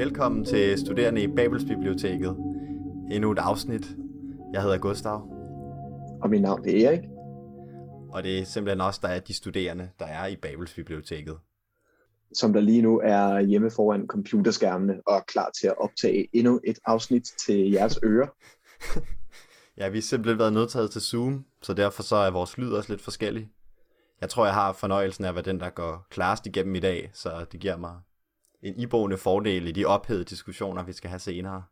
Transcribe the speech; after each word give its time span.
Velkommen 0.00 0.44
til 0.44 0.78
Studerende 0.78 1.22
i 1.22 1.26
Babelsbiblioteket. 1.26 2.36
Endnu 3.10 3.32
et 3.32 3.38
afsnit. 3.38 3.96
Jeg 4.52 4.62
hedder 4.62 4.78
Gustav. 4.78 5.14
Og 6.22 6.30
mit 6.30 6.42
navn 6.42 6.68
er 6.68 6.88
Erik. 6.88 7.00
Og 8.12 8.22
det 8.22 8.38
er 8.38 8.44
simpelthen 8.44 8.80
også 8.80 9.00
der 9.02 9.08
er 9.08 9.20
de 9.20 9.34
studerende, 9.34 9.90
der 9.98 10.06
er 10.06 10.26
i 10.26 10.36
Babelsbiblioteket. 10.36 11.38
Som 12.34 12.52
der 12.52 12.60
lige 12.60 12.82
nu 12.82 13.00
er 13.04 13.40
hjemme 13.40 13.70
foran 13.70 14.06
computerskærmene 14.06 15.00
og 15.06 15.16
er 15.16 15.20
klar 15.20 15.50
til 15.60 15.66
at 15.66 15.78
optage 15.78 16.28
endnu 16.32 16.60
et 16.64 16.78
afsnit 16.84 17.24
til 17.46 17.70
jeres 17.70 17.98
ører. 18.04 18.28
ja, 19.78 19.88
vi 19.88 19.96
har 19.96 20.02
simpelthen 20.02 20.38
været 20.38 20.52
nødtaget 20.52 20.90
til 20.90 21.00
Zoom, 21.00 21.44
så 21.62 21.74
derfor 21.74 22.02
så 22.02 22.16
er 22.16 22.30
vores 22.30 22.58
lyd 22.58 22.72
også 22.72 22.92
lidt 22.92 23.02
forskellig. 23.02 23.48
Jeg 24.20 24.28
tror, 24.28 24.44
jeg 24.44 24.54
har 24.54 24.72
fornøjelsen 24.72 25.24
af 25.24 25.28
at 25.28 25.34
være 25.34 25.44
den, 25.44 25.60
der 25.60 25.70
går 25.70 26.06
klarest 26.10 26.46
igennem 26.46 26.74
i 26.74 26.80
dag, 26.80 27.10
så 27.12 27.44
det 27.52 27.60
giver 27.60 27.76
mig 27.76 27.96
en 28.62 28.80
iboende 28.80 29.16
fordel 29.16 29.66
i 29.66 29.72
de 29.72 29.84
ophedede 29.84 30.24
diskussioner, 30.24 30.82
vi 30.82 30.92
skal 30.92 31.10
have 31.10 31.20
senere. 31.20 31.64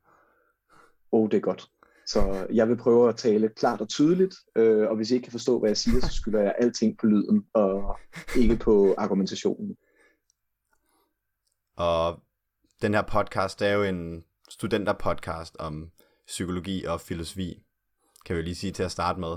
Åh, 1.13 1.23
oh, 1.23 1.31
det 1.31 1.37
er 1.37 1.41
godt. 1.41 1.71
Så 2.07 2.47
jeg 2.53 2.69
vil 2.69 2.77
prøve 2.77 3.09
at 3.09 3.17
tale 3.17 3.49
klart 3.49 3.81
og 3.81 3.89
tydeligt, 3.89 4.35
øh, 4.57 4.89
og 4.89 4.97
hvis 4.97 5.11
I 5.11 5.15
ikke 5.15 5.25
kan 5.25 5.33
forstå, 5.33 5.59
hvad 5.59 5.71
jeg 5.71 5.77
siger, 5.77 6.01
så 6.01 6.13
skylder 6.13 6.41
jeg 6.41 6.55
alting 6.59 6.99
på 6.99 7.07
lyden, 7.07 7.47
og 7.55 7.99
ikke 8.37 8.57
på 8.57 8.95
argumentationen. 8.99 9.77
Og 11.77 12.23
den 12.83 12.95
her 12.95 13.03
podcast 13.03 13.63
er 13.63 13.73
jo 13.73 13.83
en 13.83 14.25
studenterpodcast 14.49 15.57
om 15.57 15.91
psykologi 16.27 16.85
og 16.85 17.01
filosofi, 17.01 17.63
kan 18.27 18.37
vi 18.37 18.43
lige 18.43 18.55
sige 18.55 18.73
til 18.73 18.83
at 18.83 18.91
starte 18.91 19.21
med. 19.21 19.37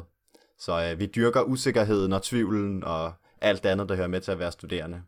Så 0.57 0.91
øh, 0.91 0.99
vi 0.99 1.05
dyrker 1.05 1.41
usikkerheden 1.41 2.13
og 2.13 2.23
tvivlen 2.23 2.83
og 2.83 3.13
alt 3.41 3.65
andet, 3.65 3.89
der 3.89 3.95
hører 3.95 4.07
med 4.07 4.21
til 4.21 4.31
at 4.31 4.39
være 4.39 4.51
studerende. 4.51 5.01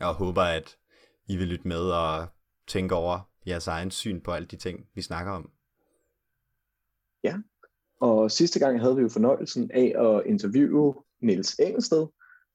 Og 0.00 0.14
håber, 0.14 0.42
at 0.42 0.76
i 1.32 1.36
vil 1.36 1.48
lytte 1.48 1.68
med 1.68 1.80
og 1.80 2.26
tænke 2.68 2.94
over 2.94 3.30
jeres 3.46 3.66
egen 3.66 3.90
syn 3.90 4.20
på 4.20 4.30
alle 4.30 4.46
de 4.46 4.56
ting, 4.56 4.86
vi 4.94 5.02
snakker 5.02 5.32
om. 5.32 5.50
Ja, 7.24 7.36
og 8.00 8.30
sidste 8.30 8.58
gang 8.58 8.80
havde 8.80 8.96
vi 8.96 9.02
jo 9.02 9.08
fornøjelsen 9.08 9.70
af 9.74 9.94
at 9.98 10.22
interviewe 10.26 10.94
Niels 11.22 11.54
Engelsted, 11.54 12.06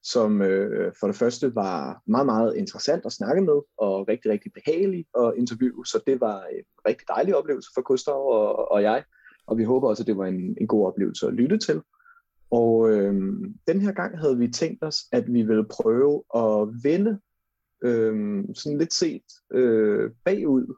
som 0.02 0.42
øh, 0.42 0.92
for 1.00 1.06
det 1.06 1.16
første 1.16 1.54
var 1.54 2.02
meget, 2.06 2.26
meget 2.26 2.56
interessant 2.56 3.06
at 3.06 3.12
snakke 3.12 3.42
med, 3.42 3.60
og 3.78 4.08
rigtig, 4.08 4.30
rigtig 4.30 4.52
behagelig 4.52 5.06
at 5.18 5.32
interviewe, 5.36 5.86
så 5.86 6.02
det 6.06 6.20
var 6.20 6.44
en 6.44 6.64
rigtig 6.88 7.08
dejlig 7.08 7.36
oplevelse 7.36 7.70
for 7.74 7.82
Gustav 7.82 8.14
og, 8.14 8.72
og 8.72 8.82
jeg, 8.82 9.04
og 9.46 9.58
vi 9.58 9.64
håber 9.64 9.88
også, 9.88 10.02
at 10.02 10.06
det 10.06 10.16
var 10.16 10.26
en, 10.26 10.56
en 10.60 10.66
god 10.66 10.86
oplevelse 10.86 11.26
at 11.26 11.34
lytte 11.34 11.58
til. 11.58 11.82
Og 12.50 12.90
øh, 12.90 13.14
den 13.66 13.80
her 13.80 13.92
gang 13.92 14.18
havde 14.18 14.38
vi 14.38 14.48
tænkt 14.48 14.84
os, 14.84 14.96
at 15.12 15.32
vi 15.32 15.42
ville 15.42 15.66
prøve 15.70 16.24
at 16.34 16.68
vende 16.82 17.20
øh, 17.82 18.44
sådan 18.54 18.78
lidt 18.78 18.92
set 18.92 19.22
øh, 19.52 20.10
bagud, 20.24 20.74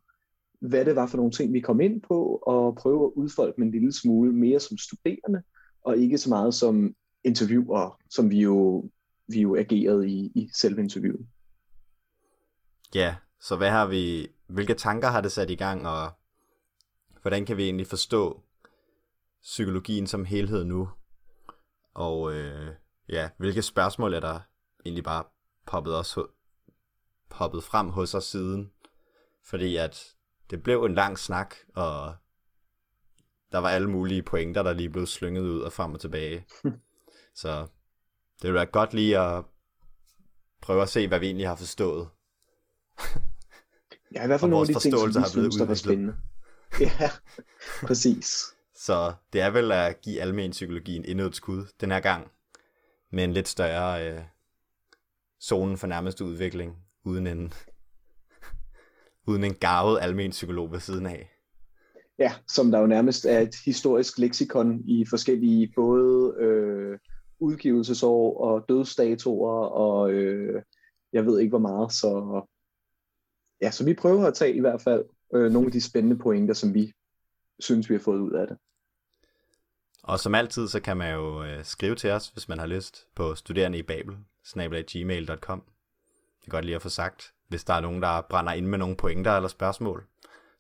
hvad 0.61 0.85
det 0.85 0.97
var 0.97 1.07
for 1.07 1.17
nogle 1.17 1.33
ting, 1.33 1.53
vi 1.53 1.61
kom 1.61 1.81
ind 1.81 2.03
på, 2.03 2.43
og 2.47 2.77
prøve 2.77 3.05
at 3.05 3.13
udfolde 3.17 3.53
dem 3.57 3.65
en 3.65 3.71
lille 3.71 3.93
smule 3.93 4.33
mere 4.33 4.61
som 4.61 4.79
studerende, 4.79 5.43
og 5.85 5.97
ikke 5.97 6.19
så 6.19 6.29
meget 6.29 6.55
som 6.55 6.95
interviewer, 7.25 8.01
som 8.11 8.31
vi 8.31 8.41
jo, 8.41 8.91
vi 9.29 9.41
jo 9.41 9.57
agerede 9.57 10.09
i, 10.09 10.33
i 10.35 10.49
selve 10.55 10.81
interviewet. 10.81 11.27
Ja, 12.95 13.17
så 13.41 13.57
hvad 13.57 13.71
har 13.71 13.87
vi, 13.87 14.29
hvilke 14.47 14.75
tanker 14.75 15.09
har 15.09 15.21
det 15.21 15.33
sat 15.33 15.51
i 15.51 15.55
gang, 15.55 15.87
og 15.87 16.11
hvordan 17.23 17.47
kan 17.47 17.57
vi 17.57 17.65
egentlig 17.65 17.87
forstå 17.87 18.43
psykologien 19.43 20.07
som 20.07 20.25
helhed 20.25 20.65
nu? 20.65 20.89
Og 21.95 22.35
øh, 22.35 22.69
ja, 23.09 23.31
hvilke 23.37 23.63
spørgsmål 23.63 24.15
er 24.15 24.21
der 24.21 24.41
egentlig 24.85 25.05
bare 25.05 25.25
poppet, 25.67 25.97
os, 25.97 26.19
poppet 27.31 27.65
frem 27.65 27.89
hos 27.89 28.15
os 28.15 28.25
siden? 28.25 28.71
Fordi 29.45 29.77
at 29.77 30.15
det 30.51 30.63
blev 30.63 30.85
en 30.85 30.95
lang 30.95 31.19
snak, 31.19 31.55
og 31.75 32.15
der 33.53 33.59
var 33.59 33.69
alle 33.69 33.91
mulige 33.91 34.23
pointer, 34.23 34.63
der 34.63 34.73
lige 34.73 34.91
blev 34.91 35.07
slynget 35.07 35.43
ud 35.43 35.61
og 35.61 35.73
frem 35.73 35.95
og 35.95 36.01
tilbage. 36.01 36.47
Så 37.35 37.67
det 38.43 38.49
vil 38.49 38.55
være 38.55 38.67
godt 38.67 38.95
lige 38.95 39.19
at 39.19 39.45
prøve 40.61 40.83
at 40.83 40.89
se, 40.89 41.09
hvad 41.09 41.21
vi 41.21 41.27
egentlig 41.27 41.49
har 41.49 41.57
forstået. 41.57 42.09
Ja, 44.15 44.25
i 44.25 44.27
hvert 44.27 44.41
fald 44.41 44.51
nogle 44.51 44.69
af 44.69 44.75
de 44.75 44.81
ting, 44.81 45.13
som 45.13 45.23
vi 45.23 45.29
synes, 45.29 45.57
der 45.57 45.65
var 45.65 45.75
spændende. 45.75 46.17
Ja, 46.81 47.11
præcis. 47.83 48.45
Så 48.75 49.15
det 49.33 49.41
er 49.41 49.51
vel 49.51 49.73
at 49.73 50.01
give 50.01 50.21
almen 50.21 50.51
psykologien 50.51 51.05
endnu 51.05 51.27
et 51.27 51.37
skud 51.37 51.67
den 51.81 51.91
her 51.91 52.01
gang, 52.01 52.31
med 53.13 53.25
en 53.25 53.33
lidt 53.33 53.49
større 53.49 54.09
øh, 54.09 54.23
zonen 55.43 55.79
for 55.79 55.87
nærmeste 55.87 56.25
udvikling, 56.25 56.77
uden 57.05 57.27
en, 57.27 57.53
uden 59.29 59.45
en 59.45 59.55
gavet 59.55 59.99
almen 60.01 60.31
psykolog 60.31 60.73
ved 60.73 60.81
siden 60.81 61.07
af. 61.07 61.31
Ja, 62.19 62.33
som 62.49 62.71
der 62.71 62.79
jo 62.79 62.87
nærmest 62.87 63.25
er 63.25 63.39
et 63.39 63.55
historisk 63.65 64.19
leksikon 64.19 64.81
i 64.85 65.07
forskellige 65.11 65.73
både 65.75 66.35
øh, 66.39 66.99
udgivelsesår 67.39 68.41
og 68.41 68.65
dødsdatoer 68.69 69.67
og 69.67 70.13
øh, 70.13 70.63
jeg 71.13 71.27
ved 71.27 71.41
ikke 71.41 71.51
hvor 71.51 71.59
meget. 71.59 71.93
Så, 71.93 72.43
ja, 73.63 73.71
så 73.71 73.85
vi 73.85 73.95
prøver 73.95 74.27
at 74.27 74.35
tage 74.35 74.55
i 74.55 74.61
hvert 74.61 74.83
fald 74.83 75.05
øh, 75.35 75.53
nogle 75.53 75.67
af 75.67 75.73
de 75.73 75.81
spændende 75.81 76.19
pointer, 76.19 76.55
som 76.55 76.75
vi 76.75 76.93
synes, 77.61 77.91
vi 77.91 77.95
har 77.95 78.01
fået 78.01 78.21
ud 78.21 78.33
af 78.33 78.47
det. 78.47 78.57
Og 80.03 80.21
som 80.21 80.35
altid, 80.35 80.69
så 80.69 80.81
kan 80.81 80.97
man 80.97 81.15
jo 81.15 81.45
øh, 81.45 81.65
skrive 81.65 81.95
til 81.95 82.11
os, 82.11 82.29
hvis 82.29 82.49
man 82.49 82.59
har 82.59 82.67
lyst, 82.67 83.07
på 83.15 83.35
studerende 83.35 83.79
i 83.79 83.83
babel, 83.83 84.17
gmail.com. 84.87 85.63
Er 86.51 86.53
godt 86.53 86.65
lige 86.65 86.77
at 86.77 86.83
få 86.83 86.89
sagt. 86.89 87.35
Hvis 87.49 87.65
der 87.65 87.75
er 87.75 87.81
nogen, 87.81 88.03
der 88.03 88.21
brænder 88.21 88.53
ind 88.53 88.67
med 88.67 88.79
nogle 88.79 88.97
pointer 88.97 89.33
eller 89.33 89.49
spørgsmål, 89.49 90.07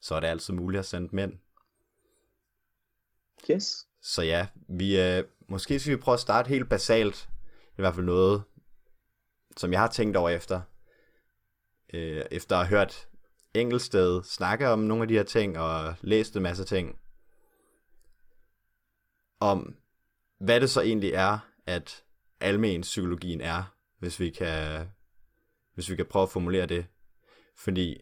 så 0.00 0.14
er 0.14 0.20
det 0.20 0.26
altid 0.26 0.54
muligt 0.54 0.78
at 0.78 0.86
sende 0.86 1.08
dem 1.10 1.18
ind. 1.18 1.32
Yes. 3.50 3.86
Så 4.02 4.22
ja, 4.22 4.46
vi, 4.68 5.00
øh, 5.00 5.24
måske 5.48 5.80
skal 5.80 5.96
vi 5.96 6.00
prøve 6.00 6.14
at 6.14 6.20
starte 6.20 6.48
helt 6.48 6.68
basalt. 6.68 7.28
I 7.78 7.80
hvert 7.80 7.94
fald 7.94 8.06
noget, 8.06 8.42
som 9.56 9.72
jeg 9.72 9.80
har 9.80 9.88
tænkt 9.88 10.16
over 10.16 10.28
efter. 10.28 10.60
Øh, 11.94 12.24
efter 12.30 12.56
at 12.56 12.66
have 12.66 12.78
hørt 12.78 13.08
Engelsted 13.54 14.22
snakke 14.22 14.68
om 14.68 14.78
nogle 14.78 15.02
af 15.02 15.08
de 15.08 15.14
her 15.14 15.22
ting, 15.22 15.58
og 15.58 15.94
læst 16.00 16.36
en 16.36 16.42
masse 16.42 16.64
ting, 16.64 16.98
om 19.40 19.76
hvad 20.40 20.60
det 20.60 20.70
så 20.70 20.80
egentlig 20.80 21.12
er, 21.12 21.38
at 21.66 22.04
almen 22.40 22.80
psykologien 22.80 23.40
er, 23.40 23.74
hvis 23.98 24.20
vi 24.20 24.30
kan, 24.30 24.86
hvis 25.80 25.90
vi 25.90 25.96
kan 25.96 26.06
prøve 26.06 26.22
at 26.22 26.28
formulere 26.28 26.66
det. 26.66 26.86
Fordi 27.56 28.00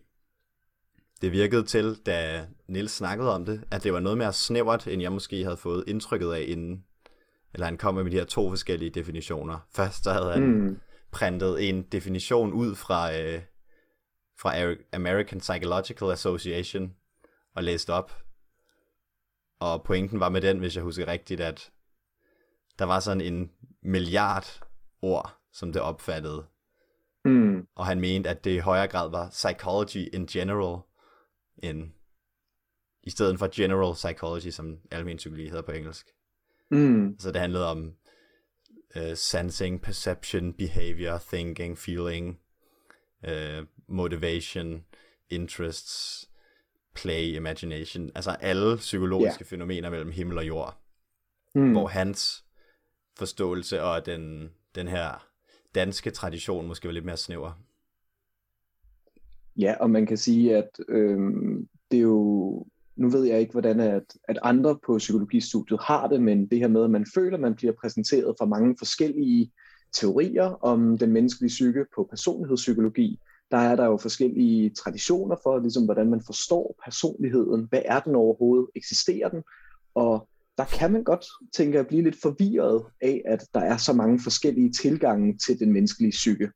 det 1.20 1.32
virkede 1.32 1.62
til, 1.62 1.96
da 2.06 2.46
Nils 2.68 2.92
snakkede 2.92 3.34
om 3.34 3.44
det, 3.44 3.64
at 3.70 3.84
det 3.84 3.92
var 3.92 4.00
noget 4.00 4.18
mere 4.18 4.32
snævert, 4.32 4.86
end 4.86 5.02
jeg 5.02 5.12
måske 5.12 5.44
havde 5.44 5.56
fået 5.56 5.84
indtrykket 5.86 6.32
af 6.32 6.44
inden. 6.48 6.84
Eller 7.54 7.66
han 7.66 7.76
kom 7.76 7.94
med 7.94 8.10
de 8.10 8.16
her 8.16 8.24
to 8.24 8.48
forskellige 8.48 8.90
definitioner. 8.90 9.58
Først 9.70 10.04
så 10.04 10.12
havde 10.12 10.32
han 10.32 10.42
mm. 10.42 10.80
printet 11.10 11.68
en 11.68 11.82
definition 11.82 12.52
ud 12.52 12.74
fra, 12.74 13.18
øh, 13.18 13.42
fra 14.40 14.74
American 14.92 15.38
Psychological 15.38 16.10
Association 16.10 16.94
og 17.54 17.64
læst 17.64 17.90
op. 17.90 18.22
Og 19.60 19.82
pointen 19.84 20.20
var 20.20 20.28
med 20.28 20.40
den, 20.40 20.58
hvis 20.58 20.76
jeg 20.76 20.84
husker 20.84 21.08
rigtigt, 21.08 21.40
at 21.40 21.70
der 22.78 22.84
var 22.84 23.00
sådan 23.00 23.20
en 23.20 23.50
milliard 23.82 24.66
ord, 25.02 25.38
som 25.52 25.72
det 25.72 25.82
opfattede. 25.82 26.44
Mm. 27.24 27.66
Og 27.74 27.86
han 27.86 28.00
mente, 28.00 28.30
at 28.30 28.44
det 28.44 28.50
i 28.50 28.58
højere 28.58 28.88
grad 28.88 29.10
var 29.10 29.30
psychology 29.30 30.14
in 30.14 30.26
general, 30.26 30.78
end 31.62 31.90
i 33.02 33.10
stedet 33.10 33.38
for 33.38 33.48
general 33.54 33.94
psychology, 33.94 34.50
som 34.50 34.76
almen 34.90 35.16
psykologi 35.16 35.48
hedder 35.48 35.62
på 35.62 35.72
engelsk. 35.72 36.06
Mm. 36.70 37.16
Så 37.18 37.32
det 37.32 37.40
handlede 37.40 37.70
om 37.70 37.92
uh, 38.96 39.14
sensing, 39.14 39.82
perception, 39.82 40.52
behavior, 40.52 41.18
thinking, 41.18 41.78
feeling, 41.78 42.38
uh, 43.28 43.66
motivation, 43.88 44.84
interests, 45.30 46.24
play, 46.94 47.36
imagination, 47.36 48.10
altså 48.14 48.30
alle 48.30 48.76
psykologiske 48.76 49.42
yeah. 49.42 49.50
fænomener 49.50 49.90
mellem 49.90 50.10
himmel 50.10 50.38
og 50.38 50.46
jord. 50.46 50.82
Mm. 51.54 51.72
Hvor 51.72 51.86
hans 51.86 52.44
forståelse 53.18 53.82
og 53.82 54.06
den, 54.06 54.50
den 54.74 54.88
her 54.88 55.27
danske 55.78 56.10
tradition 56.10 56.66
måske 56.66 56.88
var 56.88 56.94
lidt 56.94 57.04
mere 57.04 57.16
snæver. 57.16 57.52
Ja, 59.56 59.74
og 59.80 59.90
man 59.90 60.06
kan 60.06 60.16
sige, 60.16 60.56
at 60.56 60.70
øh, 60.88 61.18
det 61.90 61.98
er 61.98 62.02
jo, 62.02 62.66
nu 62.96 63.08
ved 63.08 63.24
jeg 63.24 63.40
ikke, 63.40 63.52
hvordan 63.52 63.80
at, 63.80 64.02
at 64.28 64.38
andre 64.42 64.78
på 64.86 64.98
psykologistudiet 64.98 65.80
har 65.82 66.08
det, 66.08 66.22
men 66.22 66.46
det 66.46 66.58
her 66.58 66.68
med, 66.68 66.84
at 66.84 66.90
man 66.90 67.06
føler, 67.14 67.36
at 67.36 67.40
man 67.40 67.54
bliver 67.54 67.72
præsenteret 67.80 68.34
for 68.38 68.46
mange 68.46 68.74
forskellige 68.78 69.52
teorier 69.92 70.64
om 70.64 70.98
den 70.98 71.12
menneskelige 71.12 71.48
psyke 71.48 71.84
på 71.94 72.06
personlighedspsykologi, 72.10 73.18
der 73.50 73.56
er 73.56 73.76
der 73.76 73.84
jo 73.84 73.96
forskellige 73.96 74.70
traditioner 74.70 75.36
for, 75.42 75.58
ligesom 75.58 75.84
hvordan 75.84 76.10
man 76.10 76.22
forstår 76.26 76.74
personligheden. 76.84 77.66
Hvad 77.70 77.82
er 77.84 78.00
den 78.00 78.14
overhovedet? 78.14 78.66
Eksisterer 78.74 79.28
den? 79.28 79.42
Og 79.94 80.28
der 80.58 80.64
kan 80.64 80.92
man 80.92 81.04
godt 81.04 81.26
tænke 81.56 81.78
at 81.78 81.86
blive 81.86 82.02
lidt 82.02 82.20
forvirret 82.22 82.84
af, 83.00 83.22
at 83.24 83.44
der 83.54 83.60
er 83.60 83.76
så 83.76 83.92
mange 83.92 84.20
forskellige 84.20 84.72
tilgange 84.72 85.38
til 85.46 85.58
den 85.60 85.72
menneskelige 85.72 86.10
psyke. 86.10 86.50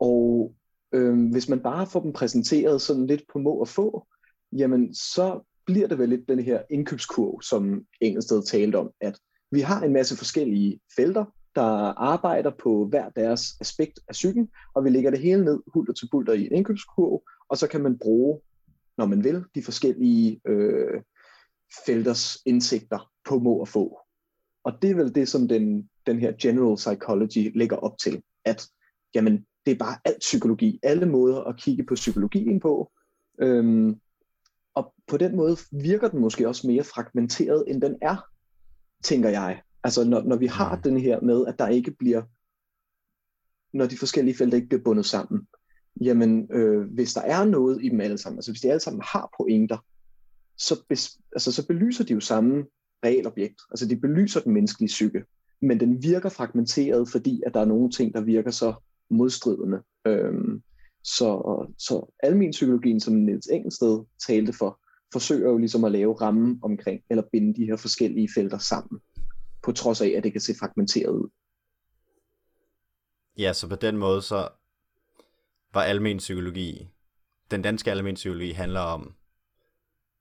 Og 0.00 0.54
øh, 0.92 1.30
hvis 1.30 1.48
man 1.48 1.60
bare 1.60 1.86
får 1.86 2.00
dem 2.00 2.12
præsenteret 2.12 2.80
sådan 2.80 3.06
lidt 3.06 3.22
på 3.32 3.38
må 3.38 3.50
og 3.50 3.68
få, 3.68 4.06
jamen 4.52 4.94
så 4.94 5.40
bliver 5.66 5.88
det 5.88 5.98
vel 5.98 6.08
lidt 6.08 6.28
den 6.28 6.40
her 6.40 6.62
indkøbskurv, 6.70 7.42
som 7.42 7.84
Engelsted 8.00 8.42
talte 8.42 8.76
om, 8.76 8.90
at 9.00 9.18
vi 9.50 9.60
har 9.60 9.82
en 9.82 9.92
masse 9.92 10.16
forskellige 10.16 10.80
felter, 10.96 11.24
der 11.54 11.62
arbejder 11.98 12.50
på 12.62 12.86
hver 12.86 13.08
deres 13.08 13.42
aspekt 13.60 14.00
af 14.08 14.12
psyken, 14.12 14.48
og 14.74 14.84
vi 14.84 14.90
lægger 14.90 15.10
det 15.10 15.20
hele 15.20 15.44
ned 15.44 15.62
hulter 15.66 15.92
til 15.92 16.08
bulter 16.10 16.32
i 16.32 16.46
en 16.46 16.52
indkøbskurv, 16.52 17.22
og 17.48 17.56
så 17.56 17.66
kan 17.66 17.82
man 17.82 17.98
bruge, 17.98 18.40
når 18.98 19.06
man 19.06 19.24
vil, 19.24 19.44
de 19.54 19.62
forskellige 19.62 20.40
øh, 20.48 21.00
felters 21.86 22.38
indsigter 22.46 23.10
på 23.24 23.38
må 23.38 23.52
og 23.52 23.68
få. 23.68 23.98
Og 24.64 24.72
det 24.82 24.90
er 24.90 24.94
vel 24.94 25.14
det, 25.14 25.28
som 25.28 25.48
den, 25.48 25.90
den 26.06 26.20
her 26.20 26.32
general 26.42 26.76
psychology 26.76 27.58
lægger 27.58 27.76
op 27.76 27.98
til, 27.98 28.22
at 28.44 28.68
jamen, 29.14 29.46
det 29.66 29.72
er 29.72 29.78
bare 29.78 29.98
alt 30.04 30.20
psykologi, 30.20 30.80
alle 30.82 31.06
måder 31.06 31.40
at 31.40 31.56
kigge 31.56 31.84
på 31.84 31.94
psykologien 31.94 32.60
på, 32.60 32.92
øhm, 33.38 34.00
og 34.74 34.94
på 35.06 35.16
den 35.16 35.36
måde 35.36 35.56
virker 35.72 36.08
den 36.08 36.20
måske 36.20 36.48
også 36.48 36.66
mere 36.66 36.84
fragmenteret, 36.84 37.64
end 37.68 37.82
den 37.82 37.96
er, 38.02 38.16
tænker 39.04 39.28
jeg. 39.28 39.62
Altså 39.84 40.04
når, 40.04 40.22
når 40.22 40.36
vi 40.36 40.46
har 40.46 40.76
mm. 40.76 40.82
den 40.82 41.00
her 41.00 41.20
med, 41.20 41.46
at 41.46 41.58
der 41.58 41.68
ikke 41.68 41.90
bliver, 41.90 42.22
når 43.76 43.86
de 43.86 43.98
forskellige 43.98 44.36
felter 44.36 44.56
ikke 44.56 44.68
bliver 44.68 44.82
bundet 44.82 45.06
sammen, 45.06 45.46
jamen 46.00 46.48
øh, 46.52 46.92
hvis 46.94 47.14
der 47.14 47.20
er 47.20 47.44
noget 47.44 47.84
i 47.84 47.88
dem 47.88 48.00
alle 48.00 48.18
sammen, 48.18 48.38
altså 48.38 48.50
hvis 48.52 48.60
de 48.60 48.70
alle 48.70 48.80
sammen 48.80 49.02
har 49.02 49.30
pointer, 49.38 49.78
så, 50.58 50.84
bes, 50.88 51.18
altså, 51.32 51.52
så 51.52 51.66
belyser 51.66 52.04
de 52.04 52.12
jo 52.12 52.20
samme 52.20 52.64
realobjekt. 53.04 53.60
Altså 53.70 53.86
de 53.86 53.96
belyser 53.96 54.40
den 54.40 54.52
menneskelige 54.52 54.88
psyke, 54.88 55.24
men 55.62 55.80
den 55.80 56.02
virker 56.02 56.28
fragmenteret, 56.28 57.08
fordi 57.08 57.42
at 57.46 57.54
der 57.54 57.60
er 57.60 57.64
nogle 57.64 57.90
ting, 57.90 58.14
der 58.14 58.20
virker 58.20 58.50
så 58.50 58.74
modstridende. 59.10 59.82
Øhm, 60.06 60.62
så, 61.02 61.66
så 61.78 62.12
almen 62.22 62.50
psykologien, 62.50 63.00
som 63.00 63.14
Niels 63.14 63.46
Engelsted 63.46 64.04
talte 64.26 64.52
for, 64.52 64.80
forsøger 65.12 65.50
jo 65.50 65.58
ligesom 65.58 65.84
at 65.84 65.92
lave 65.92 66.14
rammen 66.14 66.60
omkring, 66.62 67.02
eller 67.10 67.22
binde 67.32 67.60
de 67.60 67.66
her 67.66 67.76
forskellige 67.76 68.28
felter 68.34 68.58
sammen, 68.58 69.00
på 69.62 69.72
trods 69.72 70.00
af, 70.00 70.08
at 70.16 70.24
det 70.24 70.32
kan 70.32 70.40
se 70.40 70.54
fragmenteret 70.58 71.10
ud. 71.10 71.28
Ja, 73.38 73.52
så 73.52 73.68
på 73.68 73.76
den 73.76 73.96
måde, 73.96 74.22
så 74.22 74.48
var 75.74 75.82
almen 75.82 76.18
psykologi, 76.18 76.88
den 77.50 77.62
danske 77.62 77.90
almen 77.90 78.14
psykologi 78.14 78.50
handler 78.50 78.80
om, 78.80 79.14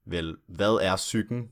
vel, 0.06 0.38
hvad 0.48 0.74
er 0.82 0.96
psyken? 0.96 1.52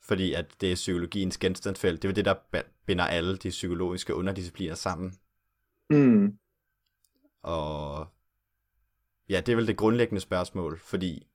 Fordi 0.00 0.32
at 0.32 0.60
det 0.60 0.72
er 0.72 0.74
psykologiens 0.74 1.38
genstandsfelt. 1.38 2.02
Det 2.02 2.08
er 2.08 2.12
det, 2.12 2.24
der 2.24 2.62
binder 2.86 3.04
alle 3.04 3.36
de 3.36 3.48
psykologiske 3.48 4.14
underdiscipliner 4.14 4.74
sammen. 4.74 5.14
Mm. 5.90 6.38
Og 7.42 8.06
ja, 9.28 9.40
det 9.40 9.52
er 9.52 9.56
vel 9.56 9.66
det 9.66 9.76
grundlæggende 9.76 10.20
spørgsmål, 10.20 10.78
fordi 10.78 11.26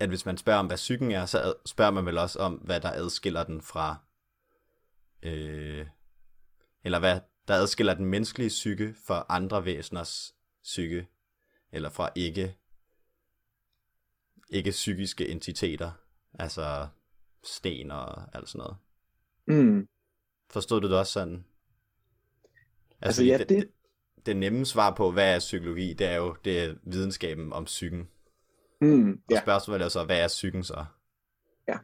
at 0.00 0.08
hvis 0.08 0.26
man 0.26 0.36
spørger 0.36 0.58
om, 0.58 0.66
hvad 0.66 0.76
psyken 0.76 1.10
er, 1.10 1.26
så 1.26 1.54
spørger 1.66 1.90
man 1.90 2.06
vel 2.06 2.18
også 2.18 2.38
om, 2.38 2.54
hvad 2.54 2.80
der 2.80 2.92
adskiller 2.92 3.44
den 3.44 3.62
fra, 3.62 3.96
øh, 5.22 5.86
eller 6.84 6.98
hvad 6.98 7.20
der 7.48 7.54
adskiller 7.54 7.94
den 7.94 8.06
menneskelige 8.06 8.48
psyke 8.48 8.94
fra 9.06 9.26
andre 9.28 9.64
væseners 9.64 10.34
psyke, 10.62 11.08
eller 11.72 11.90
fra 11.90 12.10
ikke, 12.14 12.56
ikke 14.54 14.70
psykiske 14.70 15.28
entiteter, 15.28 15.90
altså 16.38 16.86
sten 17.44 17.90
og 17.90 18.36
alt 18.36 18.48
sådan 18.48 18.58
noget. 18.58 18.76
Mm. 19.46 19.88
Forstod 20.50 20.80
du 20.80 20.88
det 20.88 20.98
også 20.98 21.12
sådan? 21.12 21.44
Altså, 23.00 23.22
altså 23.22 23.24
ja, 23.24 23.38
det, 23.38 23.48
det, 23.48 23.68
det 24.26 24.36
nemme 24.36 24.66
svar 24.66 24.94
på, 24.94 25.10
hvad 25.10 25.34
er 25.34 25.38
psykologi, 25.38 25.92
det 25.92 26.06
er 26.06 26.16
jo 26.16 26.36
det 26.44 26.60
er 26.60 26.74
videnskaben 26.82 27.52
om 27.52 27.64
psyken. 27.64 28.08
Mm, 28.80 29.20
ja. 29.30 29.36
Og 29.36 29.42
spørgsmålet 29.42 29.84
er 29.84 29.88
så, 29.88 30.04
hvad 30.04 30.20
er 30.20 30.28
psyken 30.28 30.64
så? 30.64 30.84
Ja. 31.68 31.78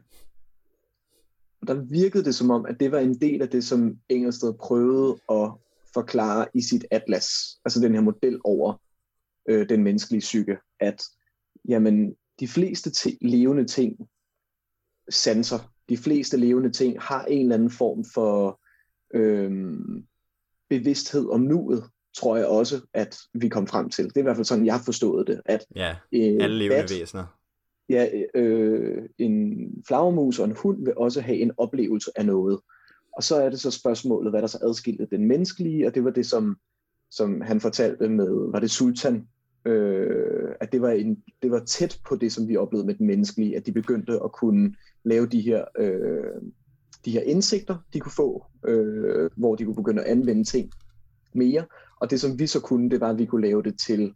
Og 1.61 1.67
der 1.67 1.73
virkede 1.73 2.23
det 2.23 2.35
som 2.35 2.51
om, 2.51 2.65
at 2.65 2.79
det 2.79 2.91
var 2.91 2.99
en 2.99 3.21
del 3.21 3.41
af 3.41 3.49
det, 3.49 3.63
som 3.63 3.99
Engelsted 4.09 4.53
prøvede 4.53 5.19
at 5.31 5.51
forklare 5.93 6.47
i 6.53 6.61
sit 6.61 6.85
atlas, 6.91 7.29
altså 7.65 7.79
den 7.79 7.93
her 7.93 8.01
model 8.01 8.39
over 8.43 8.81
øh, 9.49 9.69
den 9.69 9.83
menneskelige 9.83 10.19
psyke, 10.19 10.57
at 10.79 11.03
jamen, 11.67 12.15
de 12.41 12.47
fleste 12.47 12.89
t- 12.89 13.17
levende 13.21 13.65
ting 13.65 14.09
sanser, 15.09 15.59
de 15.89 15.97
fleste 15.97 16.37
levende 16.37 16.71
ting 16.71 17.01
har 17.01 17.25
en 17.25 17.41
eller 17.41 17.55
anden 17.55 17.69
form 17.69 18.05
for 18.13 18.61
øh, 19.13 19.79
bevidsthed 20.69 21.29
om 21.29 21.41
nuet, 21.41 21.83
tror 22.17 22.37
jeg 22.37 22.45
også, 22.45 22.81
at 22.93 23.17
vi 23.33 23.49
kom 23.49 23.67
frem 23.67 23.89
til. 23.89 24.05
Det 24.05 24.17
er 24.17 24.21
i 24.21 24.23
hvert 24.23 24.35
fald 24.35 24.45
sådan, 24.45 24.65
jeg 24.65 24.73
har 24.73 24.83
forstået 24.83 25.27
det. 25.27 25.41
At, 25.45 25.65
ja, 25.75 25.95
øh, 26.11 26.43
alle 26.43 26.57
levende 26.57 26.83
at, 26.83 26.91
væsener. 26.99 27.37
Ja, 27.89 28.09
øh, 28.35 29.09
en 29.17 29.67
flagermus 29.87 30.39
og 30.39 30.45
en 30.45 30.55
hund 30.57 30.85
vil 30.85 30.93
også 30.97 31.21
have 31.21 31.37
en 31.37 31.51
oplevelse 31.57 32.11
af 32.15 32.25
noget. 32.25 32.59
Og 33.17 33.23
så 33.23 33.35
er 33.35 33.49
det 33.49 33.59
så 33.59 33.71
spørgsmålet, 33.71 34.31
hvad 34.31 34.41
der 34.41 34.47
så 34.47 34.59
adskilte 34.61 35.07
den 35.11 35.25
menneskelige, 35.25 35.87
og 35.87 35.95
det 35.95 36.03
var 36.03 36.11
det, 36.11 36.25
som, 36.25 36.57
som 37.11 37.41
han 37.41 37.61
fortalte 37.61 38.09
med, 38.09 38.51
var 38.51 38.59
det 38.59 38.71
sultan, 38.71 39.27
øh, 39.65 40.55
at 40.59 40.71
det 40.71 40.81
var, 40.81 40.89
en, 40.89 41.23
det 41.41 41.51
var 41.51 41.59
tæt 41.59 41.99
på 42.05 42.15
det, 42.15 42.31
som 42.31 42.47
vi 42.47 42.57
oplevede 42.57 42.87
med 42.87 42.95
den 42.95 43.07
menneskelige, 43.07 43.57
at 43.57 43.65
de 43.65 43.71
begyndte 43.71 44.19
at 44.23 44.31
kunne 44.31 44.75
lave 45.03 45.27
de 45.27 45.41
her, 45.41 45.65
øh, 45.77 46.41
de 47.05 47.11
her 47.11 47.21
indsigter, 47.21 47.77
de 47.93 47.99
kunne 47.99 48.11
få, 48.11 48.45
øh, 48.67 49.29
hvor 49.35 49.55
de 49.55 49.65
kunne 49.65 49.75
begynde 49.75 50.01
at 50.01 50.11
anvende 50.11 50.43
ting 50.43 50.71
mere. 51.33 51.65
Og 52.01 52.09
det, 52.09 52.19
som 52.19 52.39
vi 52.39 52.47
så 52.47 52.59
kunne, 52.59 52.89
det 52.89 52.99
var, 53.01 53.09
at 53.09 53.17
vi 53.17 53.25
kunne 53.25 53.47
lave 53.47 53.63
det 53.63 53.79
til, 53.79 54.13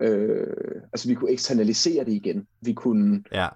øh, 0.00 0.82
altså 0.92 1.08
vi 1.08 1.14
kunne 1.14 1.30
eksternalisere 1.30 2.04
det 2.04 2.12
igen. 2.12 2.46
Vi 2.60 2.72
kunne 2.72 3.22
ja. 3.32 3.48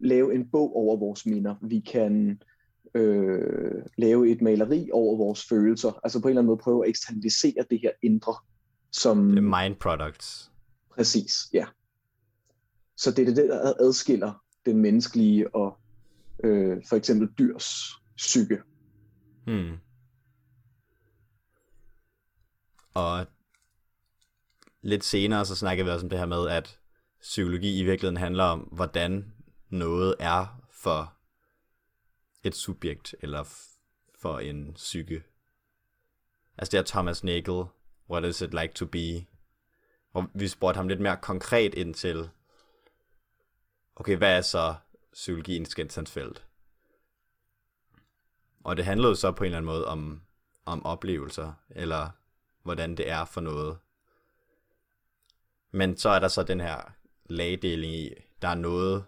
lave 0.00 0.34
en 0.34 0.48
bog 0.48 0.76
over 0.76 0.96
vores 0.96 1.26
minder. 1.26 1.54
Vi 1.62 1.80
kan 1.80 2.40
øh, 2.94 3.82
lave 3.98 4.30
et 4.30 4.42
maleri 4.42 4.90
over 4.92 5.16
vores 5.16 5.48
følelser. 5.48 6.00
Altså 6.02 6.20
på 6.20 6.28
en 6.28 6.30
eller 6.30 6.40
anden 6.40 6.46
måde 6.46 6.58
prøve 6.58 6.84
at 6.84 6.88
eksternalisere 6.88 7.64
det 7.70 7.80
her 7.82 7.90
indre. 8.02 8.34
Som, 9.00 9.30
det 9.30 9.42
mind 9.42 9.76
products. 9.76 10.52
Præcis, 10.90 11.48
ja. 11.52 11.66
Så 12.96 13.10
det 13.10 13.28
er 13.28 13.34
det, 13.34 13.48
der 13.48 13.72
adskiller 13.80 14.44
den 14.66 14.78
menneskelige 14.78 15.54
og 15.54 15.78
øh, 16.44 16.82
for 16.88 16.96
eksempel 16.96 17.28
dyrs 17.38 17.92
psyke. 18.16 18.62
Hmm. 19.46 19.76
Og 22.94 23.26
lidt 24.82 25.04
senere 25.04 25.46
så 25.46 25.56
snakker 25.56 25.84
vi 25.84 25.90
også 25.90 26.06
om 26.06 26.10
det 26.10 26.18
her 26.18 26.26
med, 26.26 26.48
at 26.48 26.78
psykologi 27.20 27.80
i 27.80 27.84
virkeligheden 27.84 28.16
handler 28.16 28.44
om, 28.44 28.60
hvordan 28.60 29.32
noget 29.68 30.14
er 30.18 30.62
for 30.70 31.12
et 32.44 32.54
subjekt, 32.54 33.14
eller 33.20 33.44
for 34.20 34.38
en 34.38 34.74
psyke. 34.74 35.22
Altså 36.58 36.70
det 36.70 36.78
er 36.78 36.82
Thomas 36.82 37.24
Nagel, 37.24 37.64
What 38.10 38.24
is 38.24 38.40
it 38.40 38.54
like 38.54 38.74
to 38.74 38.86
be? 38.86 39.26
Og 40.12 40.30
vi 40.34 40.48
spurgte 40.48 40.76
ham 40.76 40.88
lidt 40.88 41.00
mere 41.00 41.16
konkret 41.16 41.74
ind 41.74 41.94
til, 41.94 42.30
okay, 43.96 44.16
hvad 44.16 44.36
er 44.36 44.40
så 44.40 44.74
psykologiens 45.12 45.74
genstandsfelt? 45.74 46.46
Og 48.64 48.76
det 48.76 48.84
handlede 48.84 49.16
så 49.16 49.32
på 49.32 49.44
en 49.44 49.46
eller 49.46 49.58
anden 49.58 49.66
måde 49.66 49.86
om, 49.86 50.22
om 50.64 50.86
oplevelser, 50.86 51.52
eller 51.70 52.10
hvordan 52.62 52.96
det 52.96 53.10
er 53.10 53.24
for 53.24 53.40
noget. 53.40 53.78
Men 55.70 55.96
så 55.96 56.08
er 56.08 56.18
der 56.18 56.28
så 56.28 56.42
den 56.42 56.60
her 56.60 56.92
lagdeling 57.24 57.92
i, 57.92 58.10
der 58.42 58.48
er 58.48 58.54
noget, 58.54 59.04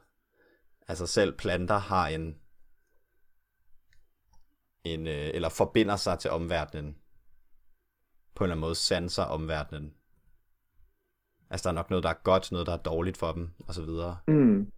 altså 0.88 1.07
selv 1.07 1.33
planter 1.33 1.78
har 1.78 2.09
en, 2.09 2.38
en 4.85 5.07
øh, 5.07 5.31
eller 5.35 5.49
forbinder 5.49 5.97
sig 5.97 6.19
til 6.19 6.31
omverdenen, 6.31 6.97
på 8.38 8.45
en 8.45 8.47
eller 8.47 8.54
anden 8.54 8.61
måde 8.61 8.75
sanser 8.75 9.23
omverdenen. 9.23 9.95
Altså 11.50 11.64
der 11.64 11.71
er 11.71 11.75
nok 11.75 11.90
noget, 11.90 12.02
der 12.02 12.11
er 12.11 12.23
godt, 12.25 12.52
noget, 12.52 12.66
der 12.66 12.73
er 12.73 12.76
dårligt 12.76 13.16
for 13.16 13.33
dem, 13.33 13.50
og 13.68 13.75
så 13.75 13.83
videre. 13.83 14.18
Mm. 14.26 14.73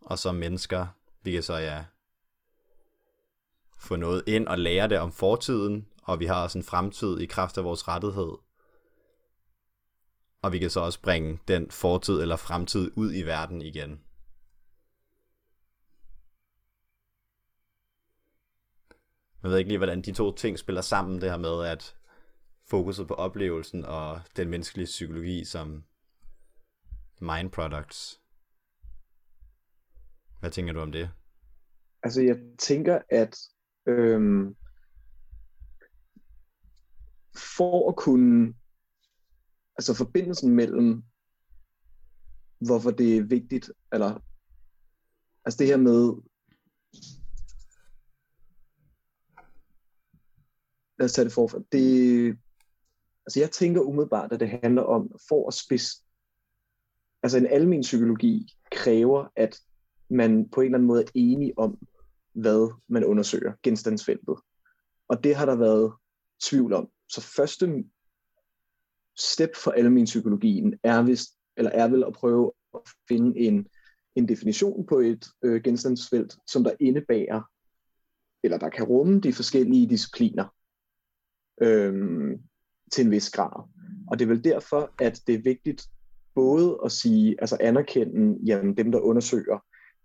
Og 0.00 0.18
som 0.18 0.34
mennesker, 0.34 0.86
vi 1.22 1.32
kan 1.32 1.42
så 1.42 1.56
ja, 1.56 1.84
få 3.78 3.96
noget 3.96 4.22
ind 4.26 4.48
og 4.48 4.58
lære 4.58 4.88
det 4.88 4.98
om 4.98 5.12
fortiden, 5.12 5.88
og 6.02 6.20
vi 6.20 6.26
har 6.26 6.42
også 6.42 6.58
en 6.58 6.64
fremtid 6.64 7.18
i 7.18 7.26
kraft 7.26 7.58
af 7.58 7.64
vores 7.64 7.88
rettighed. 7.88 8.32
Og 10.42 10.52
vi 10.52 10.58
kan 10.58 10.70
så 10.70 10.80
også 10.80 11.02
bringe 11.02 11.38
den 11.48 11.70
fortid 11.70 12.20
eller 12.22 12.36
fremtid 12.36 12.90
ud 12.96 13.14
i 13.14 13.22
verden 13.22 13.62
igen. 13.62 14.00
Jeg 19.42 19.50
ved 19.50 19.58
ikke 19.58 19.68
lige, 19.68 19.78
hvordan 19.78 20.02
de 20.02 20.12
to 20.12 20.32
ting 20.32 20.58
spiller 20.58 20.82
sammen, 20.82 21.20
det 21.20 21.30
her 21.30 21.36
med, 21.36 21.64
at 21.64 21.94
fokuset 22.70 23.08
på 23.08 23.14
oplevelsen 23.14 23.84
og 23.84 24.20
den 24.36 24.48
menneskelige 24.48 24.86
psykologi 24.86 25.44
som 25.44 25.84
mind 27.20 27.50
products. 27.50 28.20
Hvad 30.40 30.50
tænker 30.50 30.72
du 30.72 30.80
om 30.80 30.92
det? 30.92 31.10
Altså, 32.02 32.22
jeg 32.22 32.36
tænker, 32.58 33.00
at 33.10 33.36
øhm, 33.86 34.56
for 37.36 37.88
at 37.88 37.96
kunne, 37.96 38.54
altså 39.76 39.94
forbindelsen 39.94 40.54
mellem, 40.54 41.02
hvorfor 42.58 42.90
det 42.90 43.16
er 43.16 43.22
vigtigt, 43.22 43.70
eller 43.92 44.20
altså 45.44 45.58
det 45.58 45.66
her 45.66 45.76
med, 45.76 46.22
lad 50.98 51.04
os 51.04 51.12
tage 51.12 51.24
det 51.24 51.32
forfra. 51.32 51.58
Det, 51.72 52.38
altså 53.28 53.40
jeg 53.40 53.50
tænker 53.50 53.80
umiddelbart, 53.80 54.32
at 54.32 54.40
det 54.40 54.48
handler 54.48 54.82
om, 54.82 55.10
for 55.28 55.48
at 55.48 55.54
spids... 55.54 56.04
altså 57.22 57.38
en 57.38 57.46
almen 57.46 57.80
psykologi 57.80 58.54
kræver, 58.72 59.26
at 59.36 59.60
man 60.10 60.48
på 60.48 60.60
en 60.60 60.64
eller 60.64 60.78
anden 60.78 60.86
måde 60.86 61.02
er 61.02 61.10
enig 61.14 61.58
om, 61.58 61.78
hvad 62.32 62.74
man 62.88 63.04
undersøger, 63.04 63.52
genstandsfeltet. 63.62 64.36
Og 65.08 65.24
det 65.24 65.34
har 65.34 65.46
der 65.46 65.56
været 65.56 65.92
tvivl 66.42 66.72
om. 66.72 66.88
Så 67.08 67.20
første 67.20 67.84
step 69.16 69.56
for 69.56 69.70
almen 69.70 70.04
psykologien 70.04 70.78
er, 70.82 71.02
vist, 71.02 71.30
eller 71.56 71.70
er 71.70 71.88
vel 71.88 72.04
at 72.04 72.12
prøve 72.12 72.52
at 72.74 72.80
finde 73.08 73.38
en, 73.38 73.66
en 74.14 74.28
definition 74.28 74.86
på 74.86 74.98
et 74.98 75.26
øh, 75.42 75.62
genstandsfelt, 75.62 76.36
som 76.46 76.64
der 76.64 76.72
indebærer, 76.80 77.42
eller 78.42 78.58
der 78.58 78.68
kan 78.68 78.84
rumme 78.84 79.20
de 79.20 79.32
forskellige 79.32 79.88
discipliner 79.88 80.54
øhm, 81.62 82.42
til 82.92 83.04
en 83.04 83.10
vis 83.10 83.30
grad. 83.30 83.68
Og 84.10 84.18
det 84.18 84.24
er 84.24 84.28
vel 84.28 84.44
derfor, 84.44 84.90
at 84.98 85.20
det 85.26 85.34
er 85.34 85.42
vigtigt 85.42 85.88
både 86.34 86.78
at 86.84 86.92
sige, 86.92 87.36
altså 87.40 87.56
anerkende 87.60 88.38
jamen, 88.44 88.76
dem, 88.76 88.92
der 88.92 88.98
undersøger 88.98 89.58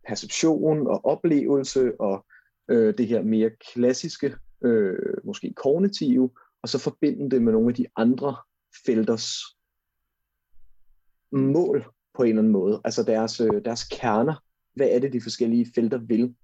perception 0.07 0.87
og 0.87 1.05
oplevelse 1.05 2.01
og 2.01 2.25
øh, 2.67 2.97
det 2.97 3.07
her 3.07 3.23
mere 3.23 3.51
klassiske, 3.73 4.35
øh, 4.63 5.17
måske 5.23 5.53
kognitive, 5.55 6.29
og 6.61 6.69
så 6.69 6.79
forbinde 6.79 7.29
det 7.31 7.41
med 7.41 7.53
nogle 7.53 7.69
af 7.69 7.75
de 7.75 7.85
andre 7.95 8.35
felters 8.85 9.33
mål 11.31 11.85
på 12.13 12.23
en 12.23 12.29
eller 12.29 12.41
anden 12.41 12.53
måde. 12.53 12.81
Altså 12.85 13.03
deres, 13.03 13.41
øh, 13.41 13.65
deres 13.65 13.83
kerner. 13.83 14.35
Hvad 14.75 14.87
er 14.91 14.99
det, 14.99 15.13
de 15.13 15.21
forskellige 15.21 15.71
felter 15.75 15.97
vil? 15.97 16.35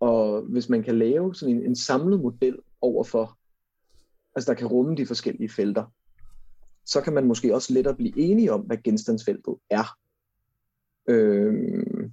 Og 0.00 0.42
hvis 0.42 0.68
man 0.68 0.82
kan 0.82 0.98
lave 0.98 1.34
sådan 1.34 1.56
en, 1.56 1.62
en 1.62 1.76
samlet 1.76 2.20
model 2.20 2.58
over 2.80 3.04
for, 3.04 3.38
altså 4.36 4.52
der 4.52 4.58
kan 4.58 4.66
rumme 4.66 4.96
de 4.96 5.06
forskellige 5.06 5.48
felter, 5.48 5.84
så 6.84 7.00
kan 7.00 7.12
man 7.12 7.26
måske 7.26 7.54
også 7.54 7.72
lettere 7.74 7.96
blive 7.96 8.18
enige 8.18 8.52
om, 8.52 8.60
hvad 8.60 8.76
genstandsfeltet 8.84 9.56
er. 9.70 9.98
Øhm, 11.08 12.12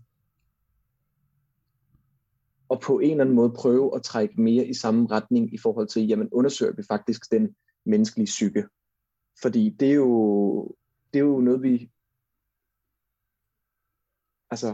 og 2.70 2.82
på 2.82 3.00
en 3.00 3.12
eller 3.12 3.24
anden 3.24 3.36
måde 3.36 3.54
prøve 3.56 3.96
at 3.96 4.04
trække 4.04 4.42
mere 4.42 4.66
i 4.66 4.74
samme 4.74 5.08
retning 5.12 5.54
i 5.54 5.58
forhold 5.58 5.88
til, 5.88 6.08
jamen 6.08 6.30
undersøger 6.32 6.74
vi 6.76 6.84
faktisk 6.88 7.32
den 7.32 7.56
menneskelige 7.86 8.26
psyke. 8.26 8.64
Fordi 9.42 9.70
det 9.70 9.90
er 9.90 9.96
jo, 9.96 10.76
det 11.14 11.20
er 11.20 11.24
jo 11.24 11.40
noget, 11.40 11.62
vi 11.64 11.92
altså, 14.52 14.68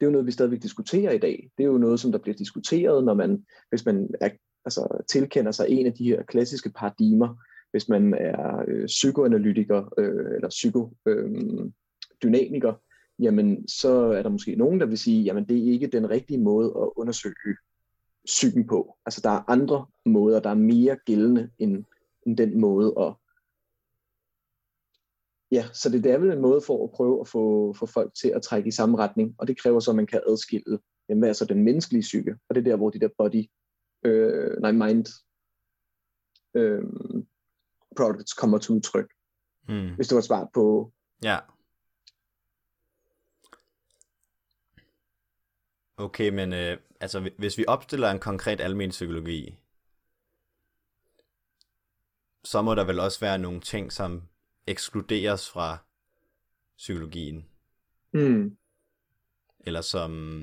det 0.00 0.06
er 0.06 0.06
jo 0.06 0.10
noget, 0.10 0.26
vi 0.26 0.32
stadigvæk 0.32 0.62
diskuterer 0.62 1.12
i 1.12 1.18
dag. 1.18 1.50
Det 1.58 1.64
er 1.64 1.68
jo 1.68 1.78
noget, 1.78 2.00
som 2.00 2.12
der 2.12 2.18
bliver 2.18 2.36
diskuteret, 2.36 3.04
når 3.04 3.14
man, 3.14 3.46
hvis 3.68 3.86
man 3.86 4.08
er, 4.20 4.30
altså, 4.68 5.04
tilkender 5.08 5.52
sig 5.52 5.66
en 5.68 5.86
af 5.86 5.92
de 5.92 6.04
her 6.04 6.22
klassiske 6.22 6.70
paradigmer, 6.70 7.34
hvis 7.70 7.88
man 7.88 8.14
er 8.14 8.64
øh, 8.68 8.86
psykoanalytiker 8.86 9.94
øh, 9.98 10.34
eller 10.34 10.48
psykodynamiker, 10.48 12.72
øh, 12.72 12.78
jamen 13.18 13.68
så 13.68 13.88
er 13.88 14.22
der 14.22 14.30
måske 14.30 14.56
nogen, 14.56 14.80
der 14.80 14.86
vil 14.86 14.98
sige, 14.98 15.22
jamen 15.22 15.48
det 15.48 15.58
er 15.58 15.72
ikke 15.72 15.86
den 15.86 16.10
rigtige 16.10 16.40
måde 16.40 16.68
at 16.68 16.90
undersøge 16.96 17.56
psyken 18.24 18.66
på. 18.66 18.96
Altså 19.06 19.20
der 19.24 19.30
er 19.30 19.50
andre 19.50 19.86
måder, 20.06 20.40
der 20.40 20.50
er 20.50 20.54
mere 20.54 20.96
gældende 21.06 21.50
end, 21.58 21.84
end 22.26 22.36
den 22.36 22.60
måde 22.60 22.94
at 23.00 23.14
Ja, 25.50 25.64
så 25.72 25.90
det, 25.90 26.04
det 26.04 26.12
er 26.12 26.18
vel 26.18 26.30
en 26.30 26.40
måde 26.40 26.60
for 26.60 26.84
at 26.84 26.90
prøve 26.90 27.20
at 27.20 27.28
få, 27.28 27.72
få 27.72 27.86
folk 27.86 28.14
til 28.14 28.28
at 28.28 28.42
trække 28.42 28.68
i 28.68 28.70
samme 28.70 28.98
retning, 28.98 29.34
og 29.38 29.48
det 29.48 29.60
kræver 29.60 29.80
så, 29.80 29.90
at 29.90 29.96
man 29.96 30.06
kan 30.06 30.20
adskille, 30.26 30.78
jamen, 31.08 31.20
hvad 31.20 31.28
er 31.28 31.32
så 31.32 31.44
den 31.44 31.64
menneskelige 31.64 32.02
psyke, 32.02 32.36
og 32.48 32.54
det 32.54 32.60
er 32.60 32.70
der, 32.70 32.76
hvor 32.76 32.90
de 32.90 32.98
der 32.98 33.08
body, 33.18 33.44
øh, 34.04 34.60
nej, 34.60 34.72
mind 34.72 35.06
øh, 36.54 36.82
products 37.96 38.32
kommer 38.32 38.58
til 38.58 38.74
udtryk. 38.74 39.12
Hmm. 39.62 39.94
Hvis 39.94 40.08
det 40.08 40.16
var 40.16 40.22
svar 40.22 40.50
på... 40.54 40.92
Ja. 41.22 41.38
Okay, 45.96 46.30
men 46.30 46.52
øh, 46.52 46.78
altså, 47.00 47.30
hvis 47.38 47.58
vi 47.58 47.64
opstiller 47.68 48.10
en 48.10 48.18
konkret 48.18 48.60
almen 48.60 48.90
psykologi, 48.90 49.58
så 52.44 52.62
må 52.62 52.74
der 52.74 52.84
vel 52.84 53.00
også 53.00 53.20
være 53.20 53.38
nogle 53.38 53.60
ting, 53.60 53.92
som 53.92 54.22
ekskluderes 54.66 55.50
fra 55.50 55.78
psykologien. 56.76 57.48
Mm. 58.12 58.56
Eller 59.60 59.80
som, 59.80 60.42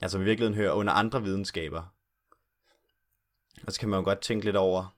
altså 0.00 0.18
i 0.18 0.24
virkeligheden 0.24 0.56
hører 0.56 0.72
under 0.72 0.92
andre 0.92 1.22
videnskaber. 1.22 1.94
Og 3.66 3.72
så 3.72 3.80
kan 3.80 3.88
man 3.88 3.98
jo 3.98 4.04
godt 4.04 4.20
tænke 4.20 4.44
lidt 4.44 4.56
over, 4.56 4.96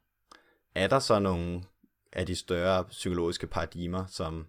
er 0.74 0.86
der 0.86 0.98
så 0.98 1.18
nogle 1.18 1.62
af 2.12 2.26
de 2.26 2.36
større 2.36 2.84
psykologiske 2.84 3.46
paradigmer, 3.46 4.06
som 4.06 4.46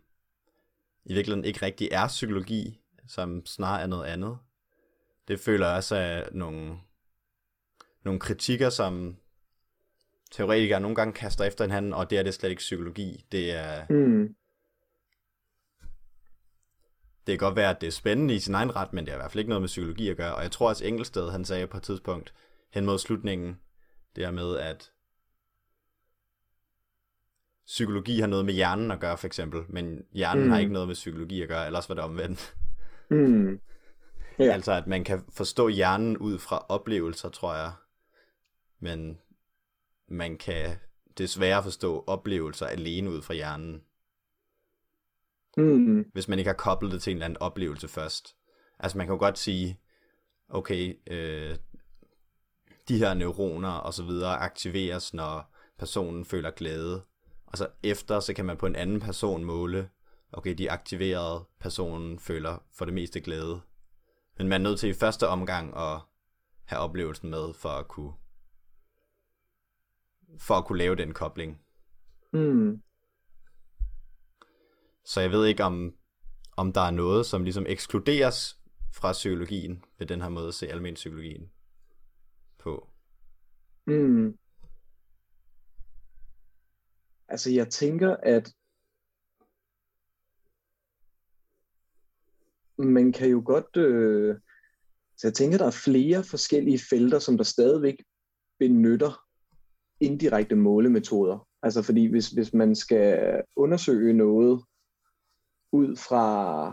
i 1.06 1.14
virkeligheden 1.14 1.46
ikke 1.46 1.66
rigtig 1.66 1.90
er 1.92 2.08
psykologi, 2.08 2.82
som 3.08 3.46
snarere 3.46 3.82
er 3.82 3.88
noget 3.88 4.06
andet. 4.06 4.38
Det 5.28 5.40
føler 5.40 5.68
jeg 5.68 5.78
også 5.78 5.96
af 5.96 6.28
nogle, 6.32 6.78
nogle 8.04 8.20
kritikker, 8.20 8.70
som 8.70 9.18
teoretikere 10.32 10.80
nogle 10.80 10.96
gange 10.96 11.14
kaster 11.14 11.46
efter 11.46 11.66
hinanden, 11.66 11.94
og 11.94 12.10
det 12.10 12.18
er 12.18 12.24
det 12.24 12.34
slet 12.34 12.50
ikke 12.50 12.60
psykologi. 12.60 13.26
Det 13.32 13.52
er... 13.52 13.86
Mm. 13.90 14.36
Det 17.28 17.40
kan 17.40 17.48
godt 17.48 17.56
være, 17.56 17.70
at 17.70 17.82
det 17.82 17.88
er 17.88 17.92
spændende 17.92 18.36
i 18.36 18.40
sin 18.40 18.54
egen 18.54 18.76
ret, 18.76 18.94
men 18.94 19.06
det 19.06 19.12
har 19.12 19.18
i 19.18 19.22
hvert 19.22 19.32
fald 19.32 19.40
ikke 19.40 19.50
noget 19.50 19.62
med 19.62 19.68
psykologi 19.68 20.10
at 20.10 20.18
gøre. 20.18 20.36
Og 20.36 20.44
jeg 20.44 20.52
tror 20.52 20.70
også 20.70 20.86
Engelsted, 20.86 21.32
han 21.32 21.46
sagde 21.46 21.68
på 21.68 21.78
et 21.78 21.84
tidspunkt, 21.84 22.34
hen 22.72 22.86
mod 22.86 23.00
slutningen, 23.00 23.60
det 24.16 24.24
er 24.24 24.32
med, 24.32 24.58
at 24.58 24.92
psykologi 27.66 28.20
har 28.20 28.28
noget 28.28 28.46
med 28.46 28.54
hjernen 28.54 28.92
at 28.92 29.00
gøre, 29.00 29.18
for 29.18 29.28
eksempel, 29.28 29.62
men 29.70 30.06
hjernen 30.12 30.44
mm. 30.44 30.50
har 30.50 30.60
ikke 30.60 30.74
noget 30.74 30.88
med 30.88 30.96
psykologi 30.96 31.42
at 31.42 31.48
gøre, 31.48 31.66
ellers 31.66 31.90
var 31.90 31.96
det 31.96 32.04
omvendt. 32.04 32.56
Mm. 33.10 33.60
Ja. 34.40 34.44
altså, 34.44 34.72
at 34.72 34.88
man 34.88 35.04
kan 35.04 35.24
forstå 35.30 35.68
hjernen 35.68 36.18
ud 36.18 36.40
fra 36.40 36.66
oplevelser, 36.70 37.30
tror 37.30 37.56
jeg, 37.56 37.72
men 38.80 39.20
man 40.08 40.38
kan 40.38 40.76
desværre 41.18 41.64
forstå 41.64 42.04
oplevelser 42.08 42.66
alene 42.66 43.10
ud 43.10 43.22
fra 43.22 43.34
hjernen. 43.34 43.84
Mm. 45.58 46.06
Hvis 46.14 46.28
man 46.28 46.40
ikke 46.40 46.50
har 46.50 46.56
koblet 46.56 46.92
det 46.92 47.02
til 47.02 47.12
en 47.12 47.18
eller 47.18 47.26
anden 47.26 47.42
oplevelse 47.42 47.88
først. 47.88 48.36
Altså 48.80 48.98
man 48.98 49.08
kan 49.08 49.14
jo 49.14 49.20
godt 49.20 49.38
sige, 49.38 49.80
okay, 50.50 50.96
øh, 51.08 51.58
de 52.88 52.98
her 52.98 53.14
neuroner 53.14 53.70
og 53.70 53.94
så 53.94 54.04
videre 54.04 54.38
aktiveres, 54.38 55.14
når 55.14 55.54
personen 55.78 56.26
føler 56.26 56.52
glæde. 56.52 57.04
Og 57.46 57.58
så 57.58 57.68
efter, 57.84 58.20
så 58.20 58.34
kan 58.34 58.46
man 58.46 58.58
på 58.58 58.66
en 58.66 58.76
anden 58.76 59.00
person 59.00 59.44
måle, 59.44 59.90
okay, 60.32 60.54
de 60.54 60.72
aktiverede 60.72 61.46
personen 61.60 62.20
føler 62.20 62.64
for 62.74 62.86
det 62.86 62.94
meste 62.94 63.22
glæde. 63.22 63.62
Men 64.38 64.48
man 64.48 64.62
er 64.62 64.70
nødt 64.70 64.80
til 64.80 64.90
i 64.90 64.94
første 64.94 65.28
omgang 65.28 65.78
at 65.78 66.00
have 66.66 66.80
oplevelsen 66.80 67.30
med, 67.30 67.54
for 67.54 67.70
at 67.70 67.88
kunne 67.88 68.14
for 70.38 70.56
at 70.56 70.66
kunne 70.66 70.78
lave 70.78 70.96
den 70.96 71.14
kobling. 71.14 71.62
Mm. 72.34 72.82
Så 75.06 75.22
jeg 75.22 75.32
ved 75.32 75.46
ikke, 75.46 75.64
om, 75.64 75.94
om 76.58 76.74
der 76.74 76.82
er 76.82 76.92
noget, 76.92 77.26
som 77.26 77.44
ligesom 77.44 77.66
ekskluderes 77.68 78.58
fra 78.92 79.12
psykologien, 79.12 79.84
ved 80.00 80.08
den 80.08 80.22
her 80.22 80.30
måde 80.30 80.48
at 80.48 80.54
se 80.54 80.68
almen 80.68 80.94
psykologien. 80.94 81.50
Mm. 83.86 84.38
Altså 87.28 87.52
jeg 87.52 87.70
tænker, 87.70 88.16
at 88.16 88.54
man 92.78 93.12
kan 93.12 93.30
jo 93.30 93.42
godt, 93.46 93.78
øh, 93.78 94.36
så 95.18 95.28
jeg 95.28 95.34
tænker, 95.34 95.58
der 95.58 95.66
er 95.66 95.84
flere 95.86 96.24
forskellige 96.24 96.80
felter, 96.90 97.20
som 97.20 97.38
der 97.38 97.44
stadigvæk 97.44 98.04
benytter 98.60 99.24
indirekte 100.00 100.56
målemetoder. 100.56 101.48
Altså 101.62 101.82
fordi 101.82 102.06
hvis, 102.06 102.30
hvis 102.30 102.54
man 102.54 102.76
skal 102.76 103.42
undersøge 103.56 104.14
noget 104.14 104.64
ud 105.72 105.96
fra 105.96 106.66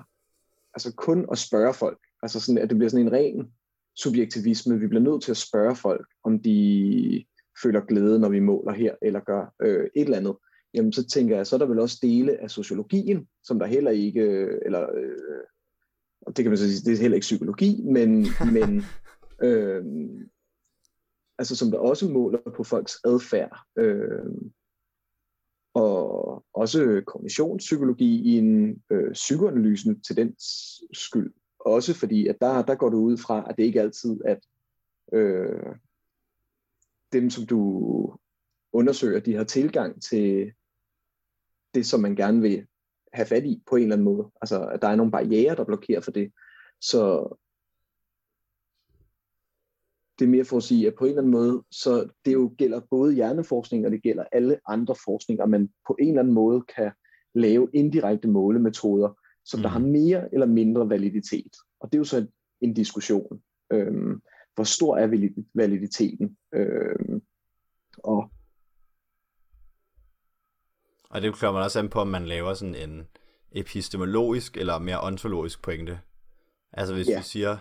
altså 0.75 0.95
kun 0.97 1.29
at 1.33 1.39
spørge 1.39 1.75
folk, 1.75 1.99
altså 2.23 2.41
sådan, 2.41 2.63
at 2.63 2.71
det 2.71 2.79
bliver 2.79 2.91
sådan 2.91 3.07
en 3.07 3.13
ren 3.13 3.53
subjektivisme, 3.97 4.79
vi 4.79 4.87
bliver 4.87 5.03
nødt 5.03 5.23
til 5.23 5.31
at 5.31 5.37
spørge 5.37 5.77
folk, 5.77 6.07
om 6.25 6.43
de 6.43 7.25
føler 7.63 7.81
glæde, 7.81 8.19
når 8.19 8.29
vi 8.29 8.41
måler 8.41 8.73
her, 8.73 8.95
eller 9.03 9.21
gør 9.21 9.55
øh, 9.63 9.85
et 9.97 10.05
eller 10.05 10.17
andet, 10.17 10.37
jamen 10.75 10.93
så 10.93 11.07
tænker 11.07 11.37
jeg, 11.37 11.47
så 11.47 11.57
er 11.57 11.59
der 11.59 11.67
vel 11.67 11.79
også 11.79 11.99
dele 12.03 12.43
af 12.43 12.51
sociologien, 12.51 13.29
som 13.45 13.59
der 13.59 13.67
heller 13.67 13.91
ikke, 13.91 14.23
eller 14.67 14.87
øh, 14.95 15.45
det 16.27 16.37
kan 16.37 16.51
man 16.51 16.59
så 16.59 16.69
sige, 16.69 16.91
det 16.91 16.99
er 16.99 17.03
heller 17.03 17.15
ikke 17.15 17.25
psykologi, 17.25 17.83
men, 17.83 18.27
men 18.55 18.83
øh, 19.43 19.85
altså 21.39 21.57
som 21.57 21.71
der 21.71 21.79
også 21.79 22.09
måler 22.09 22.39
på 22.57 22.65
folks 22.65 22.99
adfærd. 23.05 23.59
Øh, 23.79 24.31
og 25.75 26.45
også 26.55 27.03
kommissionspsykologi 27.07 28.23
i 28.23 28.39
en 28.39 28.83
øh, 28.91 29.13
psykoanalysen 29.13 30.01
til 30.01 30.17
den 30.17 30.35
skyld. 30.93 31.33
Også 31.61 31.95
fordi, 31.95 32.27
at 32.27 32.37
der, 32.41 32.63
der 32.63 32.75
går 32.75 32.89
du 32.89 32.97
ud 32.97 33.17
fra, 33.17 33.47
at 33.51 33.57
det 33.57 33.63
ikke 33.63 33.81
altid 33.81 34.21
at 34.25 34.47
øh, 35.13 35.77
dem, 37.13 37.31
som 37.31 37.47
du 37.47 37.61
undersøger, 38.73 39.21
de 39.21 39.35
har 39.35 39.45
tilgang 39.45 40.03
til 40.03 40.53
det, 41.75 41.87
som 41.87 42.01
man 42.01 42.17
gerne 42.17 42.41
vil 42.41 42.67
have 43.13 43.27
fat 43.27 43.45
i 43.45 43.63
på 43.67 43.77
en 43.77 43.83
eller 43.83 43.95
anden 43.95 44.05
måde. 44.05 44.31
Altså, 44.43 44.65
at 44.65 44.83
der 44.83 44.89
er 44.89 44.97
nogle 44.97 45.13
barriere, 45.13 45.57
der 45.57 45.65
blokerer 45.65 46.01
for 46.01 46.11
det. 46.11 46.33
Så 46.81 47.29
det 50.19 50.25
er 50.25 50.31
mere 50.31 50.45
for 50.45 50.57
at 50.57 50.63
sige, 50.63 50.87
at 50.87 50.95
på 50.95 51.05
en 51.05 51.09
eller 51.09 51.23
anden 51.23 51.33
måde, 51.33 51.65
så 51.71 52.09
det 52.25 52.33
jo 52.33 52.55
gælder 52.59 52.81
både 52.91 53.15
hjerneforskning, 53.15 53.87
og 53.87 53.93
det 53.93 54.03
gælder 54.03 54.25
alle 54.33 54.61
andre 54.67 54.95
forskninger, 55.05 55.47
man 55.47 55.71
på 55.87 55.97
en 56.01 56.09
eller 56.09 56.21
anden 56.21 56.35
måde 56.35 56.63
kan 56.77 56.93
lave 57.35 57.69
indirekte 57.73 58.29
målemetoder, 58.29 59.20
som 59.51 59.61
mm. 59.61 59.63
der 59.63 59.69
har 59.69 59.79
mere 59.79 60.35
eller 60.35 60.47
mindre 60.47 60.89
validitet. 60.89 61.57
Og 61.81 61.93
det 61.93 61.95
er 61.95 62.01
jo 62.01 62.05
så 62.05 62.27
en 62.61 62.75
diskussion. 62.75 63.43
Øhm, 63.73 64.23
hvor 64.55 64.65
stor 64.65 64.97
er 64.97 65.07
validiteten? 65.55 66.37
Øhm, 66.55 67.23
og 67.99 68.31
og 71.11 71.23
det 71.23 71.35
kommer 71.35 71.59
man 71.59 71.65
også 71.65 71.79
an 71.79 71.89
på, 71.89 72.01
om 72.01 72.09
man 72.09 72.27
laver 72.27 72.55
sådan 72.55 72.75
en 72.75 73.07
epistemologisk 73.53 74.57
eller 74.57 74.79
mere 74.79 75.01
ontologisk 75.01 75.63
pointe. 75.63 76.01
Altså 76.73 76.95
hvis 76.95 77.09
ja. 77.09 77.19
vi 77.19 77.25
siger, 77.25 77.59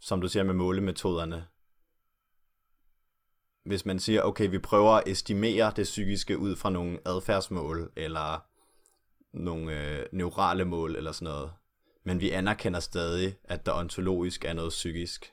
som 0.00 0.20
du 0.20 0.28
siger 0.28 0.42
med 0.42 0.54
målemetoderne, 0.54 1.44
hvis 3.64 3.86
man 3.86 3.98
siger, 3.98 4.22
okay, 4.22 4.50
vi 4.50 4.58
prøver 4.58 4.90
at 4.90 5.08
estimere 5.08 5.72
det 5.76 5.84
psykiske 5.84 6.38
ud 6.38 6.56
fra 6.56 6.70
nogle 6.70 6.98
adfærdsmål, 7.06 7.92
eller 7.96 8.51
nogle 9.32 9.98
øh, 9.98 10.06
neurale 10.12 10.64
mål, 10.64 10.96
eller 10.96 11.12
sådan 11.12 11.32
noget, 11.32 11.52
men 12.04 12.20
vi 12.20 12.30
anerkender 12.30 12.80
stadig, 12.80 13.36
at 13.44 13.66
der 13.66 13.72
ontologisk 13.72 14.44
er 14.44 14.52
noget 14.52 14.70
psykisk. 14.70 15.32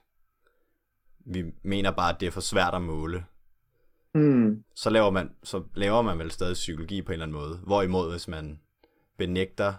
Vi 1.26 1.44
mener 1.64 1.92
bare, 1.92 2.14
at 2.14 2.20
det 2.20 2.28
er 2.28 2.32
for 2.32 2.42
svært 2.42 2.74
at 2.74 2.82
måle. 2.82 3.26
Mm. 4.14 4.64
Så, 4.76 4.90
laver 4.90 5.10
man, 5.10 5.36
så 5.44 5.64
laver 5.76 6.02
man 6.02 6.20
vel 6.20 6.32
stadig 6.32 6.54
psykologi 6.54 7.02
på 7.02 7.12
en 7.12 7.14
eller 7.14 7.26
anden 7.26 7.38
måde. 7.38 7.58
Hvorimod, 7.58 8.12
hvis 8.12 8.28
man 8.28 8.60
benægter, 9.18 9.74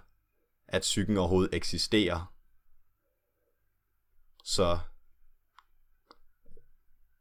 at 0.69 0.81
psyken 0.81 1.17
overhovedet 1.17 1.55
eksisterer, 1.55 2.33
så, 4.45 4.79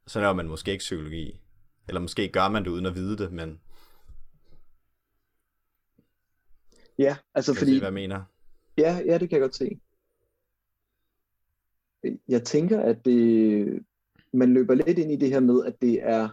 så 0.08 0.20
laver 0.20 0.34
man 0.34 0.48
måske 0.48 0.72
ikke 0.72 0.82
psykologi. 0.82 1.40
Eller 1.88 2.02
måske 2.02 2.30
gør 2.32 2.50
man 2.50 2.64
det 2.64 2.70
uden 2.70 2.86
at 2.86 2.96
vide 2.96 3.18
det, 3.18 3.32
men... 3.32 3.62
Ja, 7.00 7.18
altså 7.36 7.54
kan 7.54 7.60
fordi... 7.60 7.72
Se, 7.72 7.80
hvad 7.80 7.88
jeg 7.88 7.94
mener? 7.94 8.22
Ja, 8.78 9.02
ja, 9.06 9.18
det 9.18 9.30
kan 9.30 9.40
jeg 9.40 9.42
godt 9.42 9.56
se. 9.56 9.80
Jeg 12.28 12.44
tænker, 12.44 12.82
at 12.82 13.06
det, 13.06 13.86
man 14.34 14.54
løber 14.54 14.74
lidt 14.74 15.00
ind 15.00 15.12
i 15.12 15.16
det 15.16 15.30
her 15.30 15.40
med, 15.40 15.66
at 15.66 15.82
det 15.82 16.04
er, 16.04 16.30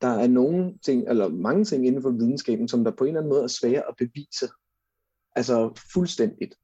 der 0.00 0.08
er 0.08 0.26
nogle 0.26 0.78
ting, 0.78 1.08
eller 1.08 1.28
mange 1.28 1.64
ting 1.64 1.86
inden 1.86 2.02
for 2.02 2.10
videnskaben, 2.10 2.68
som 2.68 2.84
der 2.84 2.90
på 2.90 3.04
en 3.04 3.08
eller 3.08 3.20
anden 3.20 3.30
måde 3.30 3.42
er 3.42 3.46
svære 3.46 3.88
at 3.88 3.94
bevise. 3.98 4.48
Altså 5.36 5.80
fuldstændigt. 5.92 6.54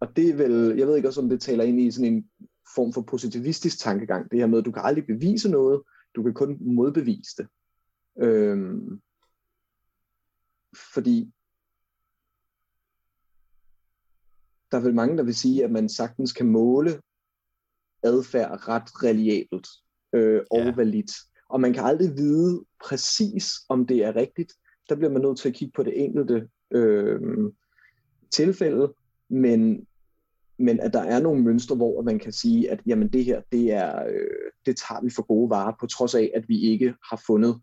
Og 0.00 0.16
det 0.16 0.28
er 0.30 0.34
vel, 0.34 0.76
jeg 0.78 0.86
ved 0.86 0.96
ikke 0.96 1.08
også, 1.08 1.20
om 1.20 1.28
det 1.28 1.40
taler 1.40 1.64
ind 1.64 1.80
i 1.80 1.90
sådan 1.90 2.12
en 2.12 2.30
form 2.74 2.92
for 2.92 3.02
positivistisk 3.02 3.78
tankegang. 3.78 4.30
Det 4.30 4.38
her 4.38 4.46
med, 4.46 4.58
at 4.58 4.64
du 4.64 4.72
kan 4.72 4.82
aldrig 4.84 5.06
bevise 5.06 5.50
noget, 5.50 5.82
du 6.16 6.22
kan 6.22 6.34
kun 6.34 6.58
modbevise 6.60 7.36
det. 7.36 7.48
Øhm, 8.20 9.00
fordi 10.94 11.32
der 14.70 14.78
er 14.78 14.82
vel 14.82 14.94
mange, 14.94 15.16
der 15.16 15.22
vil 15.22 15.34
sige, 15.34 15.64
at 15.64 15.70
man 15.70 15.88
sagtens 15.88 16.32
kan 16.32 16.46
måle 16.46 17.00
adfærd 18.02 18.68
ret 18.68 19.02
reliabelt 19.02 19.66
øh, 20.12 20.40
og 20.50 20.58
yeah. 20.58 20.76
validt. 20.76 21.10
Og 21.48 21.60
man 21.60 21.72
kan 21.72 21.84
aldrig 21.84 22.16
vide 22.16 22.64
præcis, 22.84 23.52
om 23.68 23.86
det 23.86 24.04
er 24.04 24.16
rigtigt. 24.16 24.52
Der 24.88 24.94
bliver 24.94 25.10
man 25.10 25.22
nødt 25.22 25.38
til 25.38 25.48
at 25.48 25.54
kigge 25.54 25.72
på 25.76 25.82
det 25.82 26.04
enkelte 26.04 26.48
øh, 26.70 27.20
tilfælde, 28.30 28.94
men, 29.28 29.86
men 30.58 30.80
at 30.80 30.92
der 30.92 31.02
er 31.02 31.20
nogle 31.20 31.42
mønstre, 31.42 31.76
hvor 31.76 32.02
man 32.02 32.18
kan 32.18 32.32
sige, 32.32 32.70
at 32.70 32.80
jamen 32.86 33.08
det 33.08 33.24
her, 33.24 33.42
det, 33.52 33.72
er, 33.72 34.06
øh, 34.06 34.50
det 34.66 34.76
tager 34.76 35.02
vi 35.02 35.10
for 35.10 35.22
gode 35.22 35.50
varer, 35.50 35.72
på 35.80 35.86
trods 35.86 36.14
af, 36.14 36.30
at 36.34 36.48
vi 36.48 36.60
ikke 36.60 36.94
har 37.10 37.22
fundet 37.26 37.60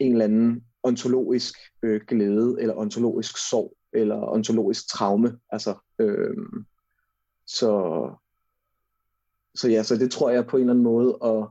en 0.00 0.12
eller 0.12 0.24
anden 0.24 0.64
ontologisk 0.82 1.54
øh, 1.82 2.00
glæde, 2.08 2.56
eller 2.60 2.74
ontologisk 2.74 3.50
sorg, 3.50 3.76
eller 3.92 4.16
ontologisk 4.16 4.88
traume. 4.88 5.38
Altså, 5.50 5.74
øh, 5.98 6.36
så, 7.46 7.72
så 9.54 9.68
ja, 9.68 9.82
så 9.82 9.96
det 9.96 10.10
tror 10.10 10.30
jeg 10.30 10.46
på 10.46 10.56
en 10.56 10.60
eller 10.60 10.72
anden 10.72 10.84
måde 10.84 11.18
at 11.24 11.48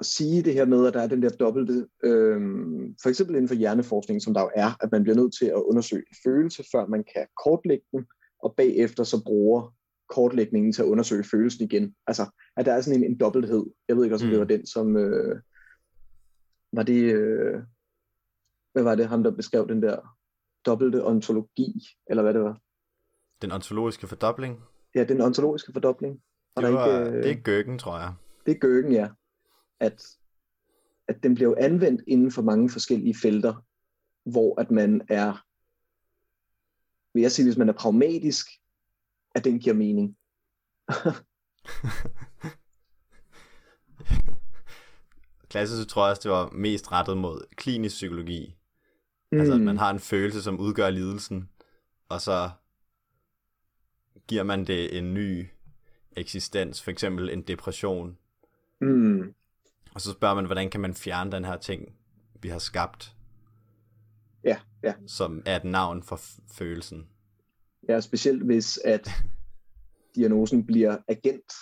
at 0.00 0.06
sige 0.06 0.42
det 0.42 0.54
her 0.54 0.64
med, 0.64 0.86
at 0.86 0.94
der 0.94 1.00
er 1.00 1.06
den 1.06 1.22
der 1.22 1.28
dobbelte, 1.28 1.86
øh, 2.04 2.40
for 3.02 3.08
eksempel 3.08 3.36
inden 3.36 3.48
for 3.48 3.54
hjerneforskning, 3.54 4.22
som 4.22 4.34
der 4.34 4.40
jo 4.40 4.50
er, 4.54 4.84
at 4.84 4.92
man 4.92 5.02
bliver 5.02 5.16
nødt 5.16 5.34
til 5.38 5.46
at 5.46 5.62
undersøge 5.62 6.04
en 6.10 6.16
følelse, 6.24 6.64
før 6.72 6.86
man 6.86 7.04
kan 7.14 7.26
kortlægge 7.44 7.84
den, 7.92 8.06
og 8.42 8.54
bagefter 8.56 9.04
så 9.04 9.24
bruger 9.24 9.74
kortlægningen 10.08 10.72
til 10.72 10.82
at 10.82 10.86
undersøge 10.86 11.24
følelsen 11.24 11.64
igen. 11.64 11.94
Altså, 12.06 12.26
at 12.56 12.66
der 12.66 12.72
er 12.72 12.80
sådan 12.80 13.02
en, 13.02 13.10
en 13.10 13.18
dobbelthed. 13.18 13.66
Jeg 13.88 13.96
ved 13.96 14.04
ikke 14.04 14.16
også, 14.16 14.26
om 14.26 14.28
mm. 14.28 14.32
det 14.32 14.40
var 14.40 14.46
den, 14.46 14.66
som... 14.66 14.96
Øh, 14.96 15.40
var 16.76 16.82
det... 16.82 17.14
Øh, 17.14 17.62
hvad 18.72 18.82
var 18.82 18.94
det, 18.94 19.08
ham 19.08 19.22
der 19.22 19.30
beskrev 19.30 19.68
den 19.68 19.82
der 19.82 20.16
dobbelte 20.66 21.04
ontologi, 21.04 21.86
eller 22.06 22.22
hvad 22.22 22.34
det 22.34 22.42
var? 22.42 22.60
Den 23.42 23.52
ontologiske 23.52 24.06
fordobling? 24.06 24.60
Ja, 24.94 25.04
den 25.04 25.20
ontologiske 25.20 25.72
fordobling. 25.72 26.22
Var 26.56 26.62
det, 26.62 26.72
var, 26.72 26.98
ikke, 26.98 27.16
øh, 27.16 27.22
det 27.22 27.30
er 27.30 27.42
Gøgen, 27.42 27.78
tror 27.78 27.98
jeg. 27.98 28.14
Det 28.46 28.54
er 28.54 28.58
Gøgen, 28.58 28.92
ja. 28.92 29.08
At, 29.80 30.06
at 31.08 31.22
den 31.22 31.34
bliver 31.34 31.54
anvendt 31.58 32.02
inden 32.06 32.30
for 32.30 32.42
mange 32.42 32.70
forskellige 32.70 33.14
felter, 33.22 33.64
hvor 34.24 34.60
at 34.60 34.70
man 34.70 35.02
er, 35.08 35.44
vil 37.14 37.20
jeg 37.20 37.32
sige, 37.32 37.46
hvis 37.46 37.58
man 37.58 37.68
er 37.68 37.72
pragmatisk, 37.72 38.46
at 39.34 39.44
den 39.44 39.58
giver 39.58 39.74
mening. 39.74 40.16
Klassisk 45.54 45.88
tror 45.88 46.04
jeg 46.04 46.10
også, 46.10 46.22
det 46.22 46.30
var 46.30 46.50
mest 46.52 46.92
rettet 46.92 47.18
mod 47.18 47.46
klinisk 47.56 47.94
psykologi. 47.94 48.56
Mm. 49.32 49.38
Altså, 49.38 49.54
at 49.54 49.60
man 49.60 49.78
har 49.78 49.90
en 49.90 50.00
følelse, 50.00 50.42
som 50.42 50.60
udgør 50.60 50.90
lidelsen, 50.90 51.48
og 52.08 52.20
så 52.20 52.50
giver 54.28 54.42
man 54.42 54.64
det 54.64 54.98
en 54.98 55.14
ny 55.14 55.46
eksistens, 56.16 56.82
for 56.82 56.90
eksempel 56.90 57.30
en 57.30 57.42
depression. 57.42 58.18
Mm. 58.80 59.34
Og 59.94 60.00
så 60.00 60.12
spørger 60.12 60.34
man, 60.34 60.44
hvordan 60.44 60.70
kan 60.70 60.80
man 60.80 60.94
fjerne 60.94 61.32
den 61.32 61.44
her 61.44 61.56
ting, 61.56 61.96
vi 62.42 62.48
har 62.48 62.58
skabt? 62.58 63.16
Ja, 64.44 64.56
ja. 64.82 64.94
Som 65.06 65.42
er 65.46 65.56
et 65.56 65.64
navn 65.64 66.02
for 66.02 66.20
følelsen. 66.52 67.08
Ja, 67.88 68.00
specielt 68.00 68.44
hvis 68.44 68.78
at 68.84 69.10
diagnosen 70.16 70.66
bliver 70.66 70.96
agent. 71.08 71.52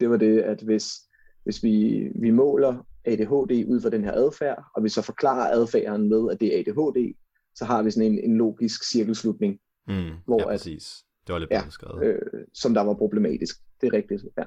Det 0.00 0.10
var 0.10 0.16
det, 0.16 0.40
at 0.40 0.62
hvis, 0.62 1.07
hvis 1.48 1.62
vi, 1.62 2.08
vi 2.14 2.30
måler 2.30 2.86
ADHD 3.04 3.68
ud 3.68 3.80
fra 3.82 3.90
den 3.90 4.04
her 4.04 4.12
adfærd, 4.12 4.64
og 4.74 4.84
vi 4.84 4.88
så 4.88 5.02
forklarer 5.02 5.52
adfærden 5.52 6.08
med, 6.08 6.30
at 6.32 6.40
det 6.40 6.54
er 6.54 6.58
ADHD, 6.58 7.14
så 7.54 7.64
har 7.64 7.82
vi 7.82 7.90
sådan 7.90 8.12
en, 8.12 8.18
en 8.18 8.36
logisk 8.36 8.90
cirkelslutning. 8.90 9.60
Mm, 9.86 10.10
hvor 10.24 10.40
ja, 10.40 10.44
præcis. 10.44 11.04
Det 11.26 11.32
var 11.32 11.38
lidt 11.38 11.50
ja, 11.50 11.64
beskrevet. 11.64 12.04
Øh, 12.04 12.44
som 12.54 12.74
der 12.74 12.80
var 12.80 12.94
problematisk. 12.94 13.56
Det 13.80 13.86
er 13.86 13.92
rigtigt, 13.92 14.24
ja. 14.38 14.44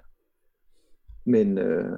Men, 1.26 1.58
øh, 1.58 1.98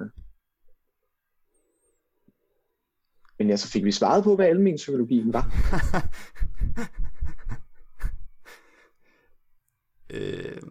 men 3.38 3.48
ja, 3.48 3.56
så 3.56 3.68
fik 3.68 3.84
vi 3.84 3.92
svaret 3.92 4.24
på, 4.24 4.36
hvad 4.36 4.46
almen 4.46 4.76
psykologien 4.76 5.32
var. 5.32 5.44
øh, 10.14 10.62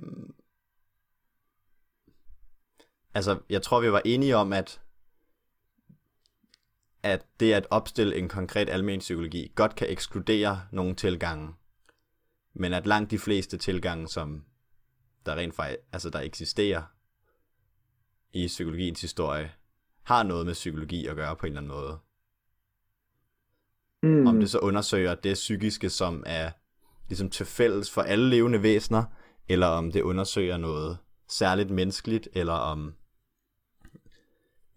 altså, 3.14 3.40
jeg 3.50 3.62
tror, 3.62 3.82
vi 3.82 3.92
var 3.92 4.02
enige 4.06 4.36
om, 4.36 4.54
at 4.54 4.80
at 7.04 7.26
det 7.40 7.54
at 7.54 7.68
opstille 7.70 8.16
en 8.16 8.30
konkret 8.30 8.70
almen 8.70 9.00
psykologi 9.00 9.52
godt 9.56 9.76
kan 9.76 9.90
ekskludere 9.90 10.62
nogle 10.72 10.96
tilgange, 10.96 11.54
men 12.54 12.74
at 12.74 12.88
langt 12.88 13.12
de 13.12 13.20
fleste 13.20 13.58
tilgange, 13.58 14.08
som 14.08 14.46
der 15.26 15.36
rent 15.36 15.56
faktisk, 15.56 15.80
altså 15.94 16.10
der 16.10 16.20
eksisterer 16.20 16.84
i 18.34 18.48
psykologiens 18.48 19.02
historie, 19.02 19.52
har 20.04 20.24
noget 20.24 20.46
med 20.46 20.54
psykologi 20.54 21.08
at 21.08 21.16
gøre 21.16 21.36
på 21.36 21.46
en 21.46 21.52
eller 21.52 21.62
anden 21.62 21.72
måde. 21.72 22.00
Mm. 24.04 24.28
Om 24.28 24.40
det 24.40 24.50
så 24.50 24.60
undersøger 24.60 25.16
det 25.16 25.34
psykiske, 25.34 25.90
som 25.90 26.24
er 26.26 26.52
ligesom 27.08 27.30
til 27.30 27.46
fælles 27.46 27.92
for 27.92 28.02
alle 28.02 28.30
levende 28.30 28.64
væsener, 28.64 29.04
eller 29.50 29.68
om 29.68 29.92
det 29.92 30.02
undersøger 30.02 30.58
noget 30.58 30.98
særligt 31.28 31.70
menneskeligt, 31.70 32.28
eller 32.34 32.54
om 32.54 32.94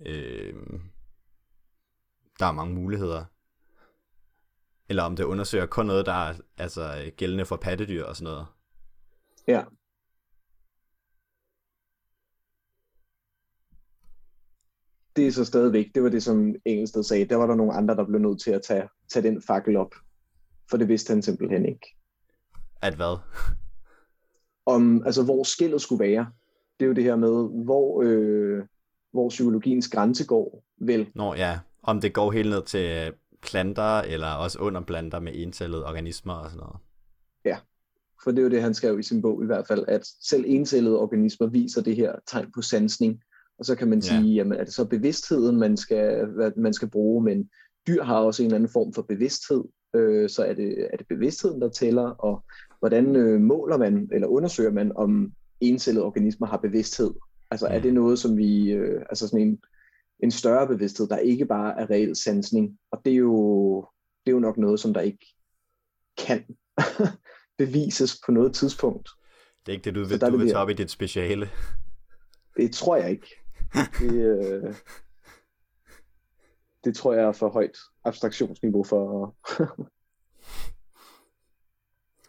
øh, 0.00 0.54
der 2.38 2.46
er 2.46 2.52
mange 2.52 2.74
muligheder. 2.74 3.24
Eller 4.88 5.02
om 5.02 5.16
det 5.16 5.24
undersøger 5.24 5.66
kun 5.66 5.86
noget, 5.86 6.06
der 6.06 6.12
er 6.12 6.34
altså, 6.58 7.12
gældende 7.16 7.46
for 7.46 7.56
pattedyr 7.56 8.04
og 8.04 8.16
sådan 8.16 8.32
noget. 8.32 8.46
Ja. 9.48 9.64
Det 15.16 15.26
er 15.26 15.32
så 15.32 15.44
stadigvæk, 15.44 15.94
det 15.94 16.02
var 16.02 16.08
det, 16.08 16.22
som 16.22 16.54
Engelsted 16.64 17.02
sagde, 17.02 17.24
der 17.24 17.36
var 17.36 17.46
der 17.46 17.54
nogle 17.54 17.72
andre, 17.72 17.96
der 17.96 18.06
blev 18.06 18.20
nødt 18.20 18.40
til 18.40 18.50
at 18.50 18.62
tage, 18.62 18.88
tage 19.08 19.28
den 19.28 19.42
fakkel 19.42 19.76
op. 19.76 19.94
For 20.70 20.76
det 20.76 20.88
vidste 20.88 21.10
han 21.10 21.22
simpelthen 21.22 21.66
ikke. 21.66 21.96
At 22.82 22.94
hvad? 22.94 23.18
Om, 24.66 25.02
altså, 25.06 25.24
hvor 25.24 25.42
skillet 25.42 25.82
skulle 25.82 26.04
være. 26.04 26.32
Det 26.80 26.84
er 26.84 26.88
jo 26.88 26.94
det 26.94 27.04
her 27.04 27.16
med, 27.16 27.64
hvor, 27.64 28.02
øh, 28.02 28.66
hvor 29.16 29.28
psykologiens 29.28 29.88
grænse 29.88 30.26
går, 30.26 30.64
vel. 30.80 31.06
Nå 31.14 31.34
ja, 31.34 31.58
om 31.82 32.00
det 32.00 32.12
går 32.12 32.32
helt 32.32 32.50
ned 32.50 32.62
til 32.62 33.12
planter, 33.42 34.00
eller 34.00 34.26
også 34.26 34.58
under 34.58 34.80
planter 34.80 35.20
med 35.20 35.32
encellede 35.34 35.86
organismer 35.86 36.32
og 36.32 36.50
sådan 36.50 36.58
noget. 36.58 36.76
Ja, 37.44 37.56
for 38.24 38.30
det 38.30 38.38
er 38.38 38.42
jo 38.42 38.50
det, 38.50 38.62
han 38.62 38.74
skrev 38.74 38.98
i 38.98 39.02
sin 39.02 39.22
bog 39.22 39.42
i 39.42 39.46
hvert 39.46 39.66
fald, 39.66 39.84
at 39.88 40.06
selv 40.22 40.44
encellede 40.46 40.98
organismer 40.98 41.46
viser 41.46 41.82
det 41.82 41.96
her 41.96 42.12
tegn 42.26 42.52
på 42.54 42.62
sansning. 42.62 43.20
Og 43.58 43.64
så 43.64 43.74
kan 43.74 43.88
man 43.88 44.02
sige, 44.02 44.20
ja. 44.20 44.34
jamen 44.34 44.58
er 44.58 44.64
det 44.64 44.72
så 44.72 44.84
bevidstheden, 44.84 45.58
man 45.58 45.76
skal, 45.76 46.26
hvad 46.26 46.52
man 46.56 46.72
skal 46.72 46.90
bruge, 46.90 47.24
men 47.24 47.48
dyr 47.86 48.02
har 48.02 48.16
også 48.18 48.42
en 48.42 48.46
eller 48.46 48.56
anden 48.56 48.72
form 48.72 48.92
for 48.92 49.02
bevidsthed, 49.02 49.64
øh, 49.94 50.28
så 50.28 50.44
er 50.44 50.54
det, 50.54 50.88
er 50.92 50.96
det 50.96 51.06
bevidstheden, 51.08 51.60
der 51.60 51.68
tæller, 51.68 52.08
og 52.10 52.44
hvordan 52.78 53.16
øh, 53.16 53.40
måler 53.40 53.76
man, 53.76 54.08
eller 54.12 54.28
undersøger 54.28 54.70
man, 54.70 54.92
om 54.96 55.32
encellede 55.60 56.04
organismer 56.04 56.46
har 56.46 56.56
bevidsthed? 56.56 57.10
Altså 57.50 57.66
er 57.66 57.78
det 57.78 57.94
noget, 57.94 58.18
som 58.18 58.36
vi, 58.36 58.70
øh, 58.70 59.02
altså 59.08 59.28
sådan 59.28 59.46
en, 59.46 59.60
en 60.22 60.30
større 60.30 60.66
bevidsthed, 60.66 61.08
der 61.08 61.18
ikke 61.18 61.46
bare 61.46 61.80
er 61.80 61.90
reel 61.90 62.16
sansning, 62.16 62.78
og 62.90 63.00
det 63.04 63.12
er 63.12 63.16
jo, 63.16 63.80
det 64.26 64.32
er 64.32 64.34
jo 64.34 64.40
nok 64.40 64.56
noget, 64.56 64.80
som 64.80 64.94
der 64.94 65.00
ikke 65.00 65.26
kan 66.26 66.44
bevises 67.58 68.20
på 68.26 68.32
noget 68.32 68.54
tidspunkt. 68.54 69.08
Det 69.66 69.72
er 69.72 69.74
ikke 69.76 69.84
det, 69.84 69.94
du 69.94 70.04
vil, 70.04 70.20
du 70.20 70.36
vil 70.36 70.48
tage 70.48 70.58
op 70.58 70.70
i 70.70 70.72
dit 70.72 70.90
speciale. 70.90 71.50
Det 72.56 72.72
tror 72.72 72.96
jeg 72.96 73.10
ikke. 73.10 73.36
Det, 73.98 74.12
øh, 74.12 74.74
det 76.84 76.96
tror 76.96 77.12
jeg 77.12 77.24
er 77.24 77.32
for 77.32 77.48
højt 77.48 77.78
abstraktionsniveau 78.04 78.84
for... 78.84 79.34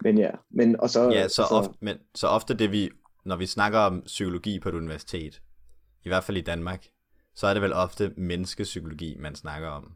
men 0.04 0.18
ja, 0.18 0.32
men 0.50 0.80
og 0.80 0.90
så... 0.90 1.10
Ja, 1.10 1.28
så, 1.28 1.42
altså, 1.42 1.44
ofte, 1.44 1.74
men, 1.82 1.98
så 2.16 2.28
ofte 2.28 2.54
det 2.54 2.72
vi, 2.72 2.90
når 3.28 3.36
vi 3.36 3.46
snakker 3.46 3.80
om 3.80 4.02
psykologi 4.02 4.60
på 4.60 4.70
et 4.70 4.76
universitet, 4.76 5.42
i 6.04 6.10
hvert 6.10 6.24
fald 6.24 6.38
i 6.38 6.42
Danmark, 6.42 6.88
så 7.36 7.48
er 7.48 7.54
det 7.54 7.62
vel 7.62 7.74
ofte 7.74 8.14
menneskepsykologi, 8.18 9.16
man 9.20 9.36
snakker 9.36 9.68
om. 9.68 9.94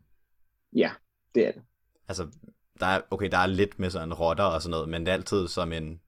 Ja, 0.74 0.92
det 1.36 1.48
er 1.48 1.52
det. 1.52 1.62
Altså, 2.08 2.28
der 2.80 2.86
er, 2.86 3.02
okay, 3.12 3.32
der 3.32 3.38
er 3.38 3.46
lidt 3.46 3.80
med 3.80 3.90
sådan 3.90 4.14
rotter 4.14 4.44
og 4.44 4.62
sådan 4.62 4.72
noget, 4.72 4.90
men 4.90 5.06
det 5.06 5.12
er 5.12 5.14
altid 5.14 5.48
som 5.48 5.74
en, 5.74 6.02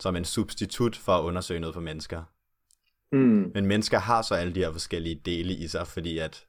som 0.00 0.16
en 0.16 0.24
substitut 0.24 0.96
for 0.96 1.12
at 1.12 1.22
undersøge 1.22 1.60
noget 1.60 1.74
på 1.74 1.80
mennesker. 1.80 2.24
Mm. 3.12 3.50
Men 3.54 3.66
mennesker 3.66 3.98
har 3.98 4.22
så 4.22 4.34
alle 4.34 4.54
de 4.54 4.60
her 4.60 4.72
forskellige 4.72 5.14
dele 5.24 5.54
i 5.54 5.68
sig, 5.68 5.86
fordi 5.86 6.18
at 6.18 6.46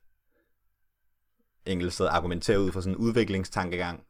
Engelsted 1.66 2.06
argumenterer 2.06 2.58
ud 2.58 2.72
fra 2.72 2.82
sådan 2.82 2.94
en 2.94 2.98
udviklingstankegang, 2.98 4.06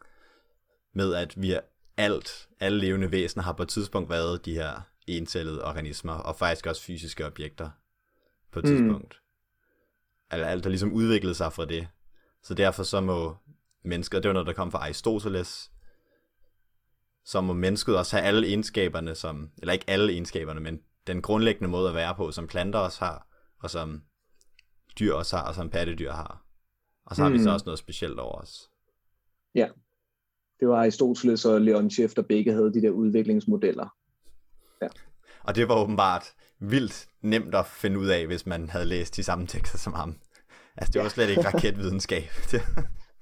med 0.94 1.13
at 1.13 1.41
vi 1.41 1.52
er 1.52 1.60
alt, 1.98 2.50
alle 2.60 2.80
levende 2.80 3.12
væsener 3.12 3.44
har 3.44 3.54
på 3.54 3.63
et 3.63 3.70
tidspunkt 3.70 4.10
været 4.10 4.46
de 4.46 4.54
her 4.54 4.82
encellede 5.08 5.65
organismer, 5.65 6.13
og 6.13 6.36
faktisk 6.36 6.68
også 6.68 6.82
fysiske 6.82 7.26
objekter 7.26 7.70
på 8.52 8.60
et 8.60 8.65
mm. 8.65 8.72
tidspunkt. 8.72 9.22
Eller 10.32 10.48
alt 10.48 10.65
har 10.65 10.70
ligesom 10.70 10.94
udviklet 10.94 11.36
sig 11.36 11.54
fra 11.54 11.65
det. 11.65 11.88
Så 12.44 12.54
derfor 12.54 12.84
så 12.84 13.02
må 13.02 13.36
mennesker, 13.84 14.20
det 14.20 14.30
var 14.30 14.34
noget, 14.34 14.48
der 14.48 14.54
kom 14.54 14.72
fra 14.72 14.80
Aristoteles, 14.80 15.72
så 17.26 17.41
må 17.41 17.54
mennesket 17.54 17.98
også 17.98 18.18
have 18.18 18.28
alle 18.28 18.48
egenskaberne, 18.48 19.15
som, 19.15 19.52
eller 19.58 19.74
ikke 19.74 19.89
alle 19.89 20.13
egenskaberne, 20.13 20.60
men 20.60 20.82
den 21.08 21.22
grundlæggende 21.22 21.70
måde 21.70 21.89
at 21.89 21.96
være 21.96 22.15
på, 22.15 22.32
som 22.32 22.48
planter 22.48 22.80
også 22.80 23.06
har, 23.06 23.28
og 23.60 23.70
som 23.70 24.04
dyr 25.00 25.13
også 25.13 25.38
har, 25.38 25.48
og 25.48 25.56
som 25.56 25.70
pattedyr 25.70 26.12
har. 26.12 26.46
Og 27.06 27.15
så 27.15 27.22
har 27.22 27.30
mm. 27.30 27.34
vi 27.36 27.39
så 27.39 27.50
mm. 27.50 27.54
også 27.54 27.65
noget 27.65 27.80
specielt 27.80 28.20
over 28.20 28.41
os. 28.41 28.70
Ja, 29.56 29.70
det 30.60 30.68
var 30.68 30.80
Aristoteles 30.80 31.46
og 31.46 31.62
Leon 31.62 31.89
Schiff, 31.89 32.13
der 32.13 32.22
begge 32.22 32.52
havde 32.52 32.74
de 32.74 32.82
der 32.82 32.89
udviklingsmodeller. 32.89 33.96
Ja. 34.81 34.88
Og 35.43 35.55
det 35.55 35.67
var 35.67 35.75
åbenbart 35.75 36.33
vildt 36.59 37.07
nemt 37.21 37.55
at 37.55 37.65
finde 37.65 37.99
ud 37.99 38.07
af, 38.07 38.27
hvis 38.27 38.45
man 38.45 38.69
havde 38.69 38.85
læst 38.85 39.15
de 39.15 39.23
samme 39.23 39.47
tekster 39.47 39.77
som 39.77 39.93
ham. 39.93 40.19
Altså, 40.77 40.91
det 40.91 41.01
var 41.01 41.09
slet 41.09 41.29
ikke 41.29 41.45
raketvidenskab. 41.45 42.23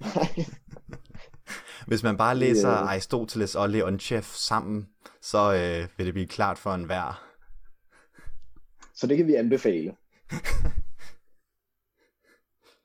hvis 1.88 2.02
man 2.02 2.16
bare 2.16 2.36
læser 2.36 2.70
yeah. 2.70 2.90
Aristoteles 2.90 3.54
og 3.54 3.70
Leontjev 3.70 4.22
sammen, 4.22 4.88
så 5.20 5.52
øh, 5.52 5.88
vil 5.98 6.06
det 6.06 6.14
blive 6.14 6.26
klart 6.26 6.58
for 6.58 6.74
en 6.74 6.84
hver. 6.84 7.30
Så 8.94 9.06
det 9.06 9.16
kan 9.16 9.26
vi 9.26 9.34
anbefale. 9.34 9.96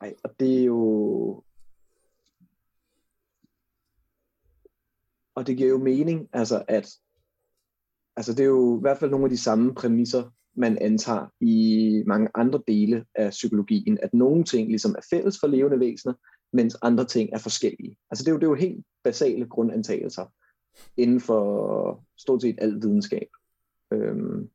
Ej, 0.02 0.14
og 0.24 0.40
det 0.40 0.60
er 0.60 0.64
jo... 0.64 1.44
Og 5.36 5.48
det 5.48 5.58
giver 5.58 5.70
jo 5.70 5.78
mening, 5.78 6.30
altså 6.34 6.64
at 6.68 6.90
altså 8.20 8.34
det 8.34 8.40
er 8.40 8.48
jo 8.48 8.78
i 8.78 8.82
hvert 8.82 8.98
fald 8.98 9.12
nogle 9.12 9.26
af 9.26 9.30
de 9.30 9.38
samme 9.38 9.76
præmisser, 9.76 10.30
man 10.56 10.78
antager 10.78 11.28
i 11.42 12.04
mange 12.08 12.30
andre 12.36 12.62
dele 12.68 13.06
af 13.16 13.30
psykologien, 13.30 13.98
at 14.02 14.14
nogle 14.14 14.44
ting 14.44 14.68
ligesom 14.68 14.96
er 14.98 15.08
fælles 15.10 15.40
for 15.40 15.48
levende 15.48 15.80
væsener, 15.80 16.14
mens 16.54 16.78
andre 16.82 17.06
ting 17.06 17.30
er 17.34 17.38
forskellige. 17.38 17.98
Altså 18.12 18.24
det 18.24 18.28
er 18.28 18.32
jo, 18.32 18.38
det 18.38 18.46
er 18.46 18.50
jo 18.50 18.56
helt 18.56 18.86
basale 19.04 19.48
grundantagelser 19.48 20.26
inden 20.98 21.20
for 21.20 22.04
stort 22.18 22.42
set 22.42 22.56
al 22.62 22.82
videnskab. 22.82 23.28
Øhm. 23.94 24.50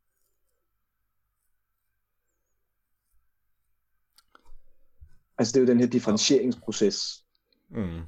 Altså 5.38 5.52
det 5.52 5.56
er 5.56 5.60
jo 5.60 5.72
den 5.72 5.80
her 5.80 5.86
differentieringsproces. 5.86 7.24
Mm. 7.70 8.00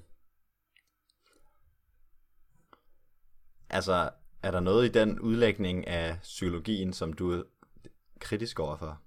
Altså, 3.70 4.10
er 4.46 4.50
der 4.50 4.61
noget 4.61 4.87
i 4.87 4.92
den 4.92 5.20
udlægning 5.20 5.87
af 5.87 6.18
psykologien, 6.22 6.92
som 6.92 7.12
du 7.12 7.44
kritisk 8.20 8.61
overfor? 8.61 9.02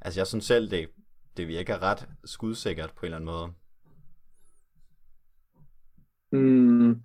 Altså 0.00 0.20
jeg 0.20 0.26
synes 0.26 0.44
selv, 0.44 0.70
det, 0.70 0.90
det 1.36 1.48
virker 1.48 1.82
ret 1.82 2.08
skudsikkert 2.24 2.92
på 2.96 3.00
en 3.00 3.04
eller 3.04 3.16
anden 3.16 3.26
måde. 3.26 3.52
Mm. 6.32 7.02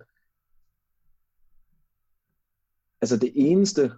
Altså 3.00 3.16
det 3.16 3.32
eneste, 3.34 3.92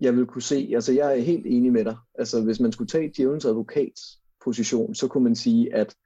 jeg 0.00 0.16
vil 0.16 0.26
kunne 0.26 0.42
se, 0.42 0.70
altså 0.74 0.92
jeg 0.92 1.18
er 1.18 1.22
helt 1.22 1.46
enig 1.46 1.72
med 1.72 1.84
dig. 1.84 1.96
Altså 2.14 2.44
hvis 2.44 2.60
man 2.60 2.72
skulle 2.72 2.88
tage 2.88 3.12
djævelens 3.16 3.44
advokats 3.44 4.20
position, 4.44 4.94
så 4.94 5.08
kunne 5.08 5.24
man 5.24 5.36
sige, 5.36 5.74
at 5.74 5.96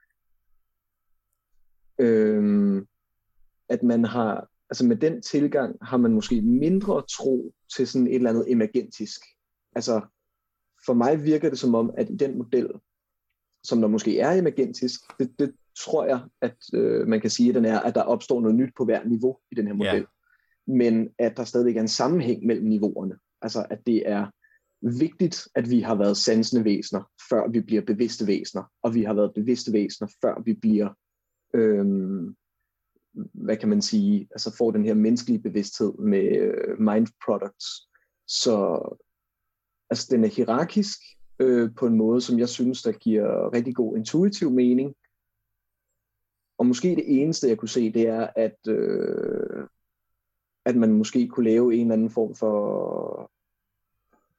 øhm, 1.99 2.89
at 3.69 3.83
man 3.83 4.05
har 4.05 4.49
altså 4.71 4.87
med 4.87 4.97
den 4.97 5.23
tilgang 5.23 5.77
har 5.83 5.97
man 5.97 6.13
måske 6.13 6.43
mindre 6.43 7.03
tro 7.17 7.55
til 7.77 7.87
sådan 7.87 8.07
et 8.07 8.15
eller 8.15 8.31
andet 8.31 8.53
emergentisk. 8.53 9.21
Altså 9.77 10.01
for 10.87 10.95
mig 10.95 11.25
virker 11.25 11.51
det 11.51 11.59
som 11.59 11.75
om, 11.75 11.95
at 11.99 12.11
i 12.11 12.17
den 12.17 12.39
model, 12.39 12.69
som 13.65 13.81
der 13.81 13.89
måske 13.89 14.21
er 14.21 14.33
emergentisk, 14.33 15.01
det, 15.19 15.39
det 15.39 15.55
tror 15.79 16.05
jeg, 16.05 16.21
at 16.41 16.57
øh, 16.75 17.09
man 17.09 17.21
kan 17.21 17.31
sige, 17.31 17.49
at 17.49 17.55
den 17.55 17.65
er, 17.65 17.81
at 17.81 17.95
der 17.95 18.03
opstår 18.03 18.41
noget 18.41 18.57
nyt 18.57 18.73
på 18.77 18.85
hver 18.85 19.05
niveau 19.05 19.39
i 19.51 19.55
den 19.55 19.67
her 19.67 19.75
model. 19.75 19.95
Yeah. 19.95 20.07
Men 20.67 21.09
at 21.19 21.37
der 21.37 21.45
stadig 21.45 21.77
er 21.77 21.81
en 21.81 21.89
sammenhæng 21.89 22.47
mellem 22.47 22.67
niveauerne. 22.67 23.15
Altså 23.43 23.67
at 23.71 23.79
det 23.87 24.09
er 24.11 24.27
vigtigt, 24.99 25.49
at 25.55 25.71
vi 25.71 25.81
har 25.81 25.95
været 25.95 26.17
sansende 26.17 26.65
væsener, 26.65 27.11
før 27.29 27.49
vi 27.51 27.61
bliver 27.61 27.83
bevidste 27.83 28.27
væsener, 28.27 28.63
og 28.83 28.95
vi 28.95 29.03
har 29.03 29.15
været 29.15 29.35
bevidste 29.35 29.73
væsener, 29.73 30.09
før 30.23 30.43
vi 30.45 30.55
bliver 30.55 30.89
øhm, 31.55 32.37
hvad 33.33 33.57
kan 33.57 33.69
man 33.69 33.83
sige, 33.83 34.29
altså 34.31 34.57
får 34.57 34.71
den 34.71 34.85
her 34.85 34.95
menneskelige 34.95 35.43
bevidsthed 35.43 35.93
med 35.93 36.37
øh, 36.37 36.81
mind 36.81 37.07
products. 37.25 37.67
Så 38.27 38.81
altså, 39.91 40.09
den 40.11 40.25
er 40.25 40.29
hierarkisk 40.29 40.99
øh, 41.39 41.71
på 41.77 41.87
en 41.87 41.97
måde, 41.97 42.21
som 42.21 42.39
jeg 42.39 42.49
synes, 42.49 42.83
der 42.83 42.93
giver 42.93 43.55
rigtig 43.55 43.75
god 43.75 43.97
intuitiv 43.97 44.51
mening. 44.51 44.95
Og 46.59 46.67
måske 46.67 46.89
det 46.89 47.23
eneste, 47.23 47.49
jeg 47.49 47.59
kunne 47.59 47.69
se, 47.69 47.93
det 47.93 48.09
er, 48.09 48.29
at, 48.37 48.69
øh, 48.69 49.67
at 50.65 50.77
man 50.77 50.93
måske 50.93 51.29
kunne 51.29 51.45
lave 51.51 51.75
en 51.75 51.81
eller 51.81 51.95
anden 51.95 52.11
form 52.11 52.35
for, 52.35 53.31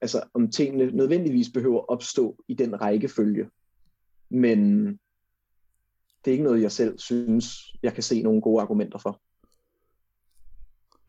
altså 0.02 0.24
om 0.34 0.52
tingene 0.52 0.92
nødvendigvis 0.92 1.50
behøver 1.50 1.80
at 1.80 1.90
opstå 1.90 2.44
i 2.48 2.54
den 2.54 2.82
rækkefølge. 2.82 3.50
Men 4.30 4.90
det 6.26 6.32
er 6.32 6.34
ikke 6.34 6.44
noget, 6.44 6.62
jeg 6.62 6.72
selv 6.72 7.00
synes, 7.00 7.74
jeg 7.84 7.94
kan 7.94 8.04
se 8.04 8.22
nogle 8.22 8.42
gode 8.42 8.62
argumenter 8.62 8.98
for. 9.00 9.22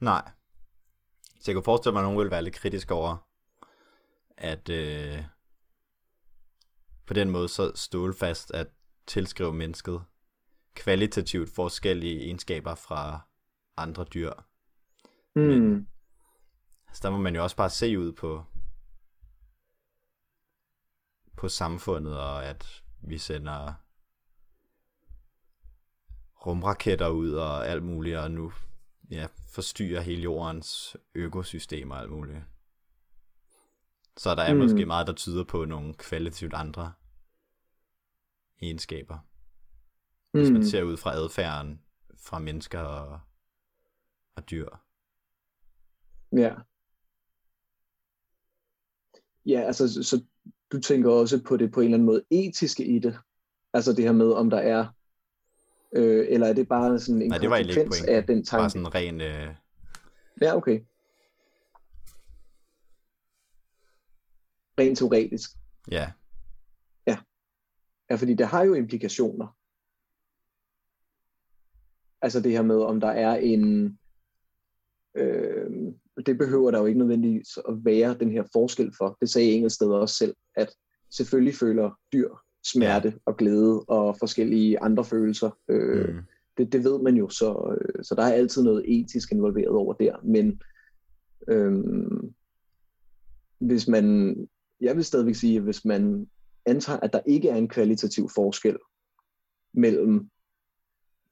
Nej. 0.00 0.31
Så 1.40 1.50
jeg 1.50 1.55
kunne 1.55 1.64
forestille 1.64 1.92
mig, 1.92 2.00
at 2.00 2.05
nogen 2.05 2.18
ville 2.18 2.31
være 2.31 2.42
lidt 2.42 2.55
kritisk 2.55 2.90
over, 2.90 3.29
at 4.37 4.68
øh, 4.68 5.24
på 7.07 7.14
den 7.14 7.31
måde 7.31 7.48
så 7.48 7.72
ståle 7.74 8.14
fast 8.14 8.50
at 8.50 8.66
tilskrive 9.07 9.52
mennesket 9.52 10.02
kvalitativt 10.74 11.50
forskellige 11.55 12.20
egenskaber 12.24 12.74
fra 12.74 13.20
andre 13.76 14.05
dyr. 14.05 14.33
Mm. 15.35 15.42
Men- 15.42 15.88
Så 16.92 17.00
der 17.02 17.11
må 17.11 17.16
man 17.18 17.35
jo 17.35 17.42
også 17.42 17.57
bare 17.57 17.70
se 17.70 17.98
ud 17.98 18.12
på 18.12 18.44
på 21.37 21.48
samfundet, 21.48 22.20
og 22.20 22.46
at 22.46 22.83
vi 23.02 23.18
sender 23.18 23.74
rumraketter 26.46 27.09
ud 27.09 27.31
og 27.33 27.68
alt 27.68 27.83
muligt, 27.83 28.16
og 28.16 28.31
nu 28.31 28.53
ja, 29.11 29.27
forstyrrer 29.49 30.01
hele 30.01 30.22
jordens 30.22 30.96
økosystem 31.14 31.90
og 31.90 32.01
alt 32.01 32.11
muligt. 32.11 32.38
Så 34.16 34.35
der 34.35 34.42
er 34.42 34.53
Mm. 34.55 34.59
mm. 34.59 34.64
måske 34.64 34.87
meget, 34.87 35.07
der 35.07 35.12
tyder 35.12 35.44
på 35.44 35.64
nogle 35.64 35.94
kvalitativt 35.94 36.55
andre 36.55 36.92
egenskaber. 38.62 39.18
Hvis 40.31 40.51
man 40.51 40.61
Mm. 40.61 40.66
ser 40.66 40.83
ud 40.83 40.96
fra 40.96 41.12
adfærden 41.14 41.81
fra 42.16 42.38
mennesker 42.38 42.81
og, 42.81 43.20
og 44.35 44.51
dyr. 44.51 44.68
Ja. 46.33 46.55
Ja, 49.46 49.61
altså, 49.61 49.92
så, 49.92 50.03
så 50.03 50.25
du 50.72 50.81
tænker 50.81 51.11
også 51.11 51.42
på 51.42 51.57
det 51.57 51.72
på 51.72 51.81
en 51.81 51.85
eller 51.85 51.94
anden 51.96 52.07
måde 52.07 52.25
etiske 52.31 52.85
i 52.87 52.99
det. 52.99 53.18
Altså 53.72 53.92
det 53.92 54.05
her 54.05 54.12
med, 54.12 54.33
om 54.33 54.51
der 54.51 54.59
er, 54.59 54.87
øh, 55.92 56.27
eller 56.29 56.46
er 56.46 56.53
det 56.53 56.68
bare 56.68 56.99
sådan 56.99 57.22
en 57.22 57.29
Nej, 57.29 57.38
det 57.38 57.51
var 57.51 57.57
ikke 57.57 57.68
konsekvens 57.75 57.99
pointen. 58.01 58.14
af 58.16 58.25
den 58.27 58.44
tanke? 58.44 58.61
Bare 58.62 58.70
sådan 58.70 58.94
ren... 58.94 59.20
Øh, 59.20 59.55
Ja, 60.40 60.57
okay. 60.57 60.81
Rent 64.79 64.99
teoretisk. 64.99 65.51
ja, 65.90 66.12
Ja, 68.11 68.16
fordi 68.16 68.35
det 68.35 68.46
har 68.46 68.62
jo 68.64 68.75
implikationer. 68.75 69.46
Altså 72.22 72.40
det 72.40 72.53
her 72.53 72.62
med, 72.62 72.77
om 72.83 73.01
der 73.01 73.09
er 73.09 73.37
en... 73.37 73.99
Øh, 75.14 75.70
det 76.27 76.38
behøver 76.38 76.70
der 76.70 76.79
jo 76.79 76.87
ikke 76.87 76.99
nødvendigvis 76.99 77.59
at 77.68 77.85
være 77.85 78.14
den 78.18 78.31
her 78.33 78.44
forskel 78.53 78.92
for. 78.99 79.16
Det 79.20 79.31
sagde 79.31 79.53
Engelsted 79.53 79.87
også 79.88 80.14
selv, 80.14 80.37
at 80.57 80.75
selvfølgelig 81.11 81.55
føler 81.55 81.90
dyr 82.12 82.31
smerte 82.70 83.14
og 83.24 83.37
glæde 83.37 83.83
og 83.83 84.16
forskellige 84.18 84.81
andre 84.81 85.05
følelser. 85.05 85.50
Øh, 85.68 86.14
mm, 86.14 86.20
det, 86.59 86.72
det 86.72 86.85
ved 86.85 87.02
man 87.02 87.16
jo, 87.16 87.29
så, 87.29 87.76
øh, 87.81 88.05
så 88.05 88.14
der 88.14 88.22
er 88.22 88.33
altid 88.33 88.62
noget 88.62 89.00
etisk 89.00 89.33
involveret 89.33 89.68
over 89.68 89.92
der. 89.92 90.16
Men 90.24 90.61
øhm, 91.48 92.35
hvis 93.59 93.88
man, 93.88 94.37
jeg 94.81 94.96
vil 94.96 95.05
stadigvæk 95.05 95.35
sige, 95.35 95.57
at 95.57 95.62
hvis 95.62 95.85
man 95.85 96.26
antager, 96.66 97.00
at 97.00 97.12
der 97.12 97.20
ikke 97.26 97.48
er 97.48 97.57
en 97.57 97.68
kvalitativ 97.68 98.29
forskel 98.35 98.76
mellem 99.74 100.31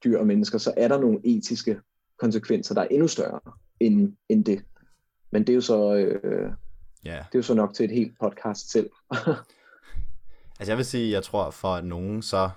dyr 0.04 0.18
og 0.18 0.26
mennesker, 0.26 0.58
så 0.58 0.74
er 0.76 0.88
der 0.88 1.00
nogle 1.00 1.20
etiske 1.24 1.80
konsekvenser, 2.18 2.74
der 2.74 2.82
er 2.82 2.88
endnu 2.88 3.08
større 3.08 3.40
end, 3.80 4.16
end 4.28 4.44
det. 4.44 4.64
Men 5.30 5.42
det 5.42 5.48
er 5.48 5.54
jo 5.54 5.60
så, 5.60 5.94
øh, 5.94 6.52
ja. 7.04 7.16
det 7.16 7.34
er 7.34 7.38
jo 7.38 7.42
så 7.42 7.54
nok 7.54 7.74
til 7.74 7.84
et 7.84 7.90
helt 7.90 8.18
podcast 8.20 8.70
selv. 8.70 8.90
Altså 10.58 10.72
jeg 10.72 10.76
vil 10.76 10.84
sige, 10.84 11.12
jeg 11.12 11.22
tror 11.22 11.50
for 11.50 11.80
nogen 11.80 12.22
så... 12.22 12.50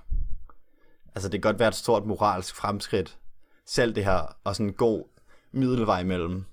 Altså 1.16 1.30
det 1.30 1.42
kan 1.42 1.52
godt 1.52 1.60
være 1.60 1.68
et 1.68 1.76
stort 1.76 2.06
moralsk 2.06 2.56
fremskridt. 2.56 3.18
Selv 3.66 3.96
det 3.96 4.06
her, 4.06 4.38
og 4.44 4.56
sådan 4.56 4.68
en 4.68 4.74
god 4.74 5.06
middelvej 5.52 6.04
mellem 6.04 6.46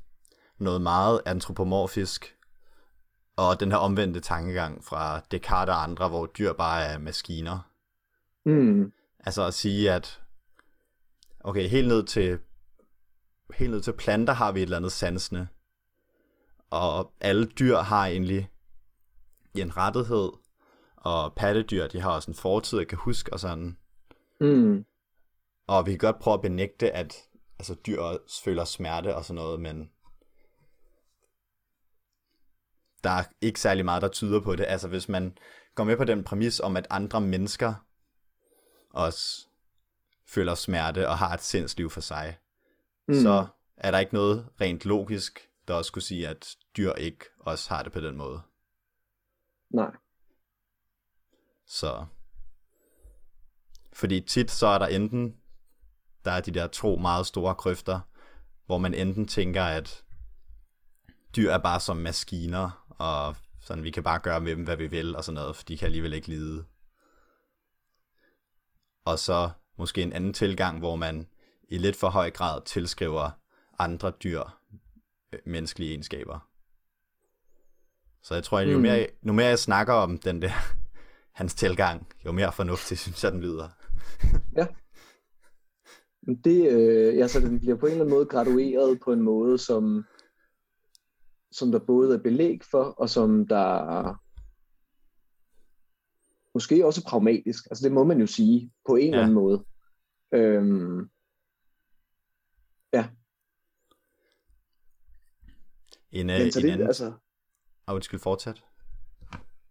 noget 0.59 0.83
meget 0.83 1.21
antropomorfisk, 1.27 2.37
og 3.37 3.61
den 3.61 3.71
her 3.71 3.79
omvendte 3.79 4.21
tankegang 4.21 4.85
fra 4.85 5.21
Descartes 5.31 5.73
og 5.73 5.83
andre, 5.83 6.09
hvor 6.09 6.27
dyr 6.27 6.53
bare 6.53 6.85
er 6.85 6.99
maskiner. 6.99 7.71
mm, 8.45 8.93
Altså 9.21 9.47
at 9.47 9.55
sige, 9.55 9.93
at 9.93 10.21
okay, 11.41 11.69
helt 11.69 11.89
ned 11.89 12.05
til 12.05 12.39
helt 13.55 13.71
ned 13.71 13.81
til 13.81 13.93
planter 13.93 14.33
har 14.33 14.53
vi 14.53 14.59
et 14.59 14.63
eller 14.63 14.77
andet 14.77 14.93
sansende. 14.93 15.49
Og 16.71 17.13
alle 17.21 17.47
dyr 17.47 17.77
har 17.77 18.07
egentlig 18.07 18.51
en 19.55 19.77
rettighed, 19.77 20.31
og 21.05 21.35
pattedyr, 21.35 21.87
de 21.87 22.01
har 22.01 22.11
også 22.11 22.31
en 22.31 22.35
fortid, 22.35 22.79
jeg 22.79 22.89
kan 22.89 22.99
huske, 22.99 23.33
og 23.33 23.41
sådan. 23.41 23.79
mm, 24.41 24.85
Og 25.67 25.87
vi 25.87 25.91
kan 25.91 25.99
godt 25.99 26.19
prøve 26.19 26.35
at 26.35 26.43
benægte, 26.43 26.91
at 26.93 27.17
altså, 27.59 27.75
dyr 27.87 28.01
også 28.01 28.43
føler 28.45 28.65
smerte 28.65 29.17
og 29.17 29.25
sådan 29.25 29.35
noget, 29.43 29.61
men 29.61 29.91
der 33.05 33.11
er 33.11 33.25
ikke 33.41 33.61
særlig 33.61 33.85
meget, 33.85 34.03
der 34.03 34.09
tyder 34.09 34.41
på 34.41 34.57
det. 34.57 34.65
Altså 34.69 34.89
hvis 34.89 35.09
man 35.09 35.39
går 35.75 35.85
med 35.85 35.97
på 35.97 36.05
den 36.05 36.25
præmis 36.25 36.61
om, 36.61 36.77
at 36.77 36.87
andre 36.91 37.21
mennesker 37.21 37.75
også 38.91 39.47
føler 40.29 40.55
smerte 40.55 41.09
og 41.09 41.19
har 41.19 41.35
et 41.35 41.41
sindsliv 41.43 41.91
for 41.91 42.01
sig, 42.01 42.39
mm. 43.09 43.15
så 43.15 43.47
er 43.77 43.91
der 43.91 43.99
ikke 43.99 44.15
noget 44.15 44.49
rent 44.61 44.87
logisk, 44.87 45.49
der 45.69 45.75
også 45.75 45.89
skulle 45.89 46.05
sige, 46.05 46.29
at 46.29 46.57
dyr 46.77 46.93
ikke 46.93 47.25
også 47.39 47.75
har 47.75 47.83
det 47.83 47.93
på 47.93 48.01
den 48.01 48.17
måde. 48.17 48.41
nej. 49.71 49.91
Så. 51.67 52.07
Fordi 53.93 54.21
tit 54.21 54.51
så 54.51 54.67
er 54.67 54.79
der 54.79 54.87
enten, 54.87 55.37
der 56.25 56.31
er 56.31 56.41
de 56.41 56.51
der 56.51 56.67
to 56.67 56.97
meget 56.97 57.27
store 57.27 57.55
krøfter, 57.55 58.01
hvor 58.67 58.79
man 58.79 58.95
enten 58.95 59.27
tænker, 59.27 59.65
at 59.65 60.05
dyr 61.37 61.51
er 61.51 61.59
bare 61.59 61.81
som 61.81 61.97
maskiner, 61.97 62.87
og 62.89 63.37
sådan, 63.61 63.85
vi 63.85 63.91
kan 63.91 64.03
bare 64.03 64.19
gøre 64.19 64.41
med 64.41 64.57
dem, 64.57 64.65
hvad 64.65 64.77
vi 64.77 64.87
vil, 64.87 65.17
og 65.17 65.25
sådan 65.25 65.35
noget, 65.35 65.57
for 65.57 65.65
de 65.65 65.79
kan 65.79 65.87
alligevel 65.87 66.13
ikke 66.13 66.29
lide. 66.29 66.65
Og 69.05 69.19
så 69.19 69.51
måske 69.79 70.03
en 70.03 70.13
anden 70.13 70.33
tilgang, 70.33 70.79
hvor 70.79 70.97
man 70.97 71.29
i 71.69 71.79
lidt 71.79 71.97
for 71.97 72.09
høj 72.09 72.31
grad 72.31 72.63
tilskriver 72.65 73.31
andre 73.79 74.11
dyr 74.11 74.43
øh, 75.33 75.39
menneskelige 75.47 75.91
egenskaber. 75.91 76.49
Så 78.23 78.35
jeg 78.35 78.45
tror, 78.45 78.59
at 78.59 78.73
jo 78.73 78.79
mere, 78.79 79.07
jo 79.27 79.33
mere 79.33 79.47
jeg 79.47 79.59
snakker 79.59 79.95
om 79.95 80.19
den 80.19 80.43
der, 80.43 80.53
hans 81.35 81.55
tilgang, 81.55 82.07
jo 82.25 82.33
mere 82.33 82.53
fornuftig 82.53 82.99
synes 83.05 83.25
jeg, 83.25 83.33
den 83.33 83.41
lyder. 83.41 83.69
Det, 86.45 86.73
øh, 86.73 87.17
ja, 87.17 87.29
så 87.29 87.41
den 87.41 87.61
bliver 87.61 87.77
på 87.77 87.87
en 87.87 87.93
eller 87.93 88.05
anden 88.05 88.17
måde 88.17 88.27
gradueret 88.27 89.01
på 89.05 89.13
en 89.13 89.21
måde, 89.21 89.59
som, 89.59 90.05
som 91.53 91.73
der 91.73 91.79
både 91.79 92.15
er 92.15 92.23
belæg 92.23 92.61
for, 92.71 92.85
og 92.85 93.11
som 93.11 93.49
der 93.49 94.21
måske 96.55 96.87
også 96.87 97.01
er 97.05 97.11
pragmatisk. 97.11 97.67
Altså 97.71 97.85
det 97.85 97.93
må 97.93 98.05
man 98.05 98.21
jo 98.21 98.27
sige, 98.27 98.73
på 98.87 98.97
en 98.97 99.03
ja. 99.03 99.07
eller 99.09 99.23
anden 99.23 99.35
måde. 99.35 99.65
Øhm, 100.35 101.11
En, 106.15 106.27
men 106.27 106.53
så 106.53 106.59
en 106.59 106.65
det, 106.65 106.73
anden... 106.73 106.87
altså, 106.87 107.13
Oh, 107.87 107.95
undskyld, 107.95 108.21
fortsat 108.21 108.65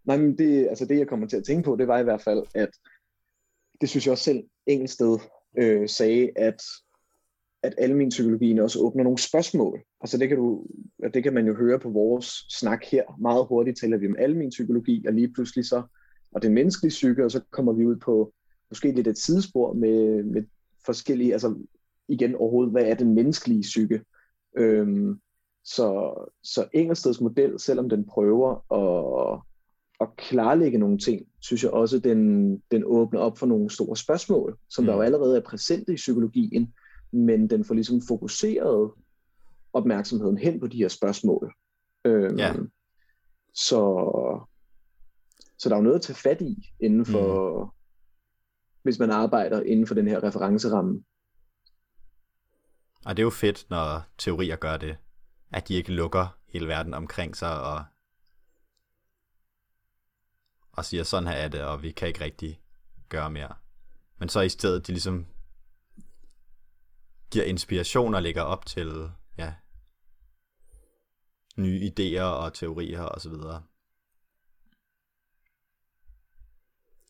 nej, 0.04 0.16
men 0.16 0.38
det, 0.38 0.68
altså 0.68 0.86
det, 0.86 0.98
jeg 0.98 1.08
kommer 1.08 1.26
til 1.26 1.36
at 1.36 1.44
tænke 1.44 1.64
på, 1.64 1.76
det 1.76 1.88
var 1.88 1.98
i 1.98 2.04
hvert 2.04 2.22
fald, 2.22 2.42
at 2.54 2.70
det 3.80 3.88
synes 3.88 4.06
jeg 4.06 4.12
også 4.12 4.24
selv 4.24 4.44
Engelsted 4.66 5.18
øh, 5.58 5.88
sagde, 5.88 6.30
at 6.36 6.62
at 7.64 7.74
almen 7.78 8.08
psykologien 8.08 8.58
også 8.58 8.80
åbner 8.80 9.02
nogle 9.02 9.18
spørgsmål. 9.18 9.80
Altså 10.00 10.18
det 10.18 10.28
kan, 10.28 10.38
du, 10.38 10.66
det 11.14 11.22
kan 11.22 11.34
man 11.34 11.46
jo 11.46 11.54
høre 11.54 11.78
på 11.78 11.90
vores 11.90 12.26
snak 12.48 12.84
her. 12.84 13.02
Meget 13.20 13.46
hurtigt 13.46 13.80
taler 13.80 13.96
vi 13.96 14.06
om 14.06 14.16
almen 14.18 14.48
psykologi, 14.48 15.04
og 15.06 15.12
lige 15.12 15.32
pludselig 15.32 15.64
så, 15.64 15.82
og 16.32 16.42
den 16.42 16.54
menneskelige 16.54 16.90
psyke, 16.90 17.24
og 17.24 17.30
så 17.30 17.40
kommer 17.50 17.72
vi 17.72 17.86
ud 17.86 17.96
på 17.96 18.32
måske 18.70 18.92
lidt 18.92 19.06
et 19.06 19.18
sidespor 19.18 19.72
med, 19.72 20.22
med 20.22 20.42
forskellige, 20.86 21.32
altså 21.32 21.54
igen 22.08 22.34
overhovedet, 22.34 22.72
hvad 22.72 22.84
er 22.84 22.94
den 22.94 23.14
menneskelige 23.14 23.62
psyke? 23.62 24.00
Øhm, 24.56 25.20
så, 25.64 26.14
så 26.42 26.68
Engelsteds 26.72 27.20
model, 27.20 27.60
selvom 27.60 27.88
den 27.88 28.04
prøver 28.04 28.50
at, 28.72 29.42
at 30.00 30.08
klarlægge 30.16 30.78
nogle 30.78 30.98
ting, 30.98 31.26
synes 31.40 31.62
jeg 31.62 31.70
også, 31.70 31.98
den, 31.98 32.58
den 32.70 32.82
åbner 32.86 33.20
op 33.20 33.38
for 33.38 33.46
nogle 33.46 33.70
store 33.70 33.96
spørgsmål, 33.96 34.58
som 34.68 34.84
mm. 34.84 34.86
der 34.86 34.94
jo 34.94 35.00
allerede 35.00 35.36
er 35.36 35.42
præsente 35.42 35.92
i 35.92 35.96
psykologien, 35.96 36.74
men 37.12 37.50
den 37.50 37.64
får 37.64 37.74
ligesom 37.74 38.02
fokuseret 38.08 38.90
opmærksomheden 39.72 40.38
hen 40.38 40.60
på 40.60 40.66
de 40.66 40.76
her 40.76 40.88
spørgsmål. 40.88 41.54
Øhm, 42.04 42.38
Ja. 42.38 42.54
Så, 43.56 43.80
så 45.58 45.68
der 45.68 45.74
er 45.74 45.78
jo 45.78 45.82
noget 45.82 45.96
at 45.96 46.02
tage 46.02 46.16
fat 46.16 46.40
i 46.40 46.72
inden 46.80 47.06
for, 47.06 47.64
mm. 47.64 47.70
hvis 48.82 48.98
man 48.98 49.10
arbejder 49.10 49.62
inden 49.62 49.86
for 49.86 49.94
den 49.94 50.08
her 50.08 50.24
referenceramme. 50.24 51.04
Og 53.04 53.16
det 53.16 53.22
er 53.22 53.24
jo 53.24 53.30
fedt, 53.30 53.66
når 53.70 54.02
teorier 54.18 54.56
gør 54.56 54.76
det. 54.76 54.96
At 55.52 55.68
de 55.68 55.74
ikke 55.74 55.92
lukker 55.92 56.38
hele 56.48 56.68
verden 56.68 56.94
omkring 56.94 57.36
sig 57.36 57.60
og, 57.60 57.84
og 60.76 60.84
siger, 60.84 61.02
sådan 61.02 61.26
her 61.26 61.34
er 61.34 61.48
det, 61.48 61.62
og 61.62 61.82
vi 61.82 61.90
kan 61.90 62.08
ikke 62.08 62.20
rigtig 62.20 62.60
gøre 63.08 63.30
mere. 63.30 63.54
Men 64.18 64.28
så 64.28 64.40
i 64.40 64.48
stedet, 64.48 64.86
de 64.86 64.92
ligesom 64.92 65.26
giver 67.30 67.44
inspiration 67.44 68.14
og 68.14 68.22
lægger 68.22 68.42
op 68.42 68.66
til 68.66 69.08
ja, 69.38 69.54
nye 71.56 71.90
idéer 71.90 72.22
og 72.22 72.54
teorier 72.54 73.02
og 73.02 73.20
så 73.20 73.30
videre. 73.30 73.62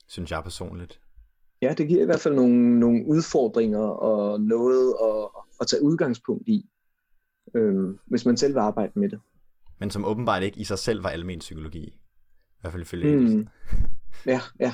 Synes 0.08 0.30
jeg 0.30 0.42
personligt. 0.42 1.00
Ja, 1.62 1.74
det 1.78 1.88
giver 1.88 2.02
i 2.02 2.04
hvert 2.04 2.20
fald 2.20 2.34
nogle, 2.34 2.80
nogle 2.80 3.06
udfordringer 3.06 3.86
og 3.86 4.40
noget 4.40 4.94
at, 5.02 5.42
at 5.60 5.66
tage 5.66 5.82
udgangspunkt 5.82 6.48
i, 6.48 6.70
øh, 7.54 7.98
hvis 8.06 8.26
man 8.26 8.36
selv 8.36 8.54
vil 8.54 8.60
arbejde 8.60 8.92
med 8.94 9.08
det. 9.08 9.20
Men 9.78 9.90
som 9.90 10.04
åbenbart 10.04 10.42
ikke 10.42 10.60
i 10.60 10.64
sig 10.64 10.78
selv 10.78 11.02
var 11.02 11.10
almen 11.10 11.38
psykologi. 11.38 11.98
Hvert 12.64 12.72
fald 12.72 12.82
ifølge 12.82 13.16
mm. 13.16 13.48
Ja, 14.32 14.40
ja. 14.60 14.72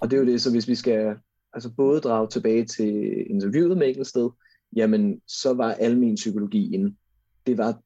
Og 0.00 0.10
det 0.10 0.16
er 0.16 0.20
jo 0.20 0.26
det, 0.26 0.42
så 0.42 0.50
hvis 0.50 0.68
vi 0.68 0.74
skal 0.74 1.16
altså 1.52 1.70
både 1.76 2.00
drage 2.00 2.28
tilbage 2.28 2.66
til 2.66 2.86
interviewet 3.30 3.78
med 3.78 3.88
Engelsted, 3.88 4.30
jamen 4.76 5.20
så 5.26 5.54
var 5.54 5.72
almen 5.72 6.14
psykologien, 6.14 6.98
det 7.46 7.58
var 7.58 7.80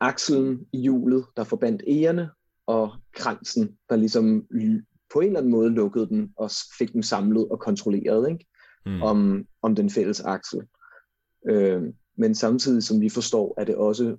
akselen 0.00 0.66
i 0.72 0.80
hjulet, 0.80 1.24
der 1.36 1.44
forbandt 1.44 1.82
ærerne, 1.88 2.30
og 2.66 2.92
kransen, 3.12 3.78
der 3.90 3.96
ligesom 3.96 4.46
på 5.12 5.20
en 5.20 5.26
eller 5.26 5.38
anden 5.38 5.52
måde 5.52 5.70
lukkede 5.70 6.08
den 6.08 6.32
og 6.36 6.50
fik 6.78 6.92
den 6.92 7.02
samlet 7.02 7.48
og 7.48 7.60
kontrolleret 7.60 8.30
ikke? 8.30 8.46
Mm. 8.86 9.02
Om, 9.02 9.46
om 9.62 9.74
den 9.74 9.90
fælles 9.90 10.20
aksel. 10.20 10.62
Øh, 11.48 11.82
men 12.16 12.34
samtidig 12.34 12.82
som 12.82 13.00
vi 13.00 13.08
forstår, 13.08 13.54
er 13.60 13.64
det 13.64 13.76
også 13.76 14.16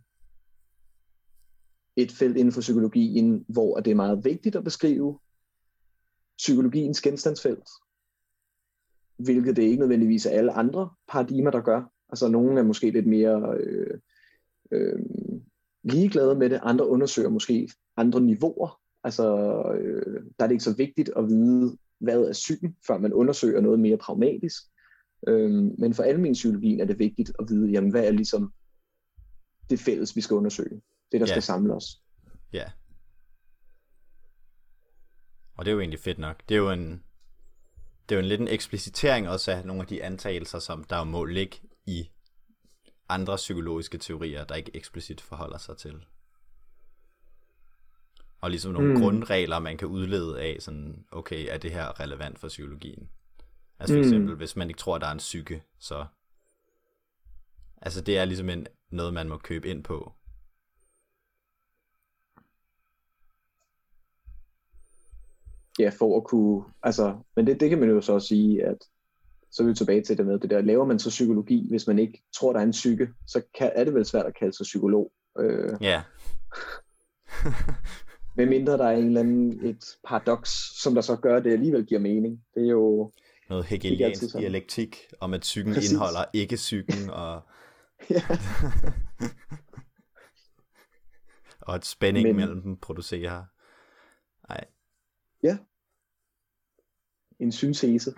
et 1.96 2.12
felt 2.12 2.38
inden 2.38 2.52
for 2.52 2.62
psykologien, 2.62 3.46
hvor 3.48 3.80
det 3.80 3.92
er 3.92 3.96
meget 3.96 4.26
vigtigt 4.26 4.56
at 4.56 4.64
beskrive 4.64 5.20
psykologiens 6.38 7.02
genstandsfelt, 7.02 7.70
hvilket 9.18 9.56
det 9.56 9.64
ikke 9.64 9.80
nødvendigvis 9.80 10.26
er 10.26 10.30
alle 10.30 10.52
andre 10.52 10.90
paradigmer, 11.08 11.52
der 11.52 11.62
gør. 11.62 11.92
Altså 12.10 12.28
nogle 12.28 12.60
er 12.60 12.64
måske 12.64 12.92
lidt 12.92 13.08
mere 13.08 13.58
øh, 13.60 14.00
øh, 14.72 15.00
ligeglade 15.84 16.36
med 16.36 16.50
det, 16.50 16.60
andre 16.64 16.88
undersøger 16.88 17.30
måske 17.30 17.70
andre 17.98 18.22
niveauer. 18.22 18.80
Altså 19.04 19.36
øh, 19.80 20.24
der 20.40 20.44
er 20.44 20.48
det 20.48 20.52
ikke 20.52 20.64
så 20.64 20.76
vigtigt 20.76 21.10
at 21.18 21.28
vide, 21.28 21.78
hvad 22.00 22.22
er 22.22 22.34
psyken, 22.34 22.76
før 22.88 22.98
man 22.98 23.14
undersøger 23.14 23.62
noget 23.62 23.80
mere 23.80 23.98
pragmatisk. 23.98 24.64
Øh, 25.28 25.52
men 25.54 25.94
for 25.94 26.04
almen 26.04 26.34
psykologien 26.34 26.80
er 26.80 26.86
det 26.86 27.00
vigtigt 27.00 27.32
at 27.40 27.46
vide, 27.50 27.72
jamen, 27.72 27.92
hvad 27.92 28.06
er 28.06 28.12
ligesom 28.12 28.54
det 29.70 29.80
fælles, 29.80 30.16
vi 30.16 30.22
skal 30.22 30.36
undersøge. 30.36 30.82
Det, 31.16 31.22
der 31.22 31.28
yeah. 31.28 31.36
skal 31.36 31.44
samle 31.44 31.74
os. 31.74 32.02
Ja. 32.54 32.72
Og 35.58 35.66
det 35.66 35.72
er 35.72 35.74
jo 35.74 35.80
egentlig 35.80 36.00
fedt 36.00 36.18
nok. 36.18 36.44
Det 36.50 36.56
er 36.56 36.60
jo 36.60 36.72
en, 36.72 37.04
det 38.10 38.16
er 38.16 38.20
jo 38.20 38.20
en 38.20 38.26
lidt 38.26 38.42
en 38.42 38.48
eksplicitering 38.48 39.30
også 39.30 39.52
af 39.52 39.66
nogle 39.66 39.82
af 39.82 39.88
de 39.88 40.04
antagelser, 40.04 40.60
som 40.60 40.84
der 40.84 41.04
må 41.04 41.26
ligge 41.26 41.58
i 41.86 42.10
andre 43.10 43.36
psykologiske 43.36 43.98
teorier, 43.98 44.44
der 44.44 44.56
ikke 44.56 44.76
eksplicit 44.76 45.22
forholder 45.22 45.58
sig 45.58 45.78
til. 45.78 46.06
Og 48.42 48.50
ligesom 48.50 48.72
nogle 48.72 48.94
mm. 48.94 49.02
grundregler, 49.02 49.60
man 49.60 49.78
kan 49.78 49.88
udlede 49.88 50.42
af, 50.42 50.58
sådan, 50.60 51.06
okay, 51.12 51.48
er 51.50 51.58
det 51.58 51.72
her 51.72 52.00
relevant 52.00 52.40
for 52.40 52.48
psykologien? 52.48 53.10
Altså 53.80 53.96
for 53.96 53.98
mm. 53.98 54.04
eksempel, 54.04 54.36
hvis 54.36 54.56
man 54.56 54.70
ikke 54.70 54.78
tror, 54.78 54.98
der 54.98 55.08
er 55.08 55.12
en 55.12 55.18
psyke, 55.18 55.64
så... 55.80 56.06
Altså 57.82 58.02
det 58.02 58.18
er 58.18 58.26
ligesom 58.26 58.50
en, 58.50 58.68
noget, 58.90 59.14
man 59.14 59.30
må 59.30 59.38
købe 59.38 59.68
ind 59.68 59.84
på. 59.84 60.14
Ja, 65.80 65.90
for 65.90 66.18
at 66.18 66.24
kunne... 66.24 66.64
Altså, 66.84 67.16
men 67.36 67.48
det, 67.48 67.60
det 67.60 67.70
kan 67.70 67.80
man 67.80 67.90
jo 67.90 68.02
så 68.02 68.14
også 68.14 68.28
sige, 68.28 68.64
at 68.64 68.78
så 69.52 69.64
er 69.64 69.68
vi 69.68 69.74
tilbage 69.74 70.04
til 70.04 70.18
det 70.18 70.26
med 70.26 70.40
det 70.40 70.50
der, 70.50 70.62
laver 70.62 70.86
man 70.86 71.00
så 71.00 71.10
psykologi, 71.10 71.68
hvis 71.70 71.88
man 71.88 72.00
ikke 72.00 72.24
tror, 72.36 72.54
der 72.54 72.60
er 72.60 72.64
en 72.64 72.72
psyke, 72.72 73.10
så 73.28 73.42
kan, 73.58 73.72
er 73.76 73.84
det 73.84 73.94
vel 73.94 74.06
svært 74.06 74.26
at 74.26 74.38
kalde 74.40 74.54
sig 74.54 74.64
psykolog. 74.64 75.12
Øh, 75.40 75.78
ja. 75.82 76.04
Med 78.38 78.46
mindre 78.46 78.78
der 78.78 78.86
er 78.86 78.98
en 78.98 79.06
eller 79.06 79.20
anden, 79.20 79.66
et 79.66 79.86
paradoks, 80.08 80.82
som 80.82 80.94
der 80.94 81.02
så 81.02 81.16
gør, 81.16 81.38
at 81.38 81.44
det 81.44 81.52
alligevel 81.52 81.86
giver 81.86 82.00
mening. 82.00 82.42
Det 82.56 82.64
er 82.64 82.72
jo... 82.72 83.12
Noget 83.50 83.66
hegeliansk 83.66 84.38
dialektik 84.38 84.98
om, 85.20 85.34
at 85.34 85.42
psyken 85.42 85.74
Præcis. 85.74 85.92
indeholder 85.92 86.26
ikke 86.34 86.56
psyken, 86.56 87.10
og... 87.24 87.42
og 91.68 91.76
et 91.76 91.86
spænding 91.86 92.28
Men... 92.28 92.36
mellem 92.36 92.62
dem 92.62 92.78
producerer. 92.78 93.44
Nej. 94.50 94.66
Ja. 95.46 95.58
En 97.40 97.52
syntese. 97.52 98.14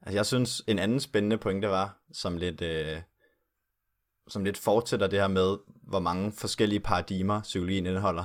Altså, 0.00 0.16
jeg 0.16 0.26
synes, 0.26 0.62
en 0.66 0.78
anden 0.78 1.00
spændende 1.00 1.38
pointe 1.38 1.68
var, 1.68 2.02
som 2.12 2.36
lidt, 2.36 2.60
øh, 2.60 3.02
som 4.28 4.44
lidt 4.44 4.58
fortsætter 4.58 5.06
det 5.06 5.20
her 5.20 5.28
med, 5.28 5.58
hvor 5.82 6.00
mange 6.00 6.32
forskellige 6.32 6.80
paradigmer 6.80 7.42
psykologien 7.42 7.86
indeholder. 7.86 8.24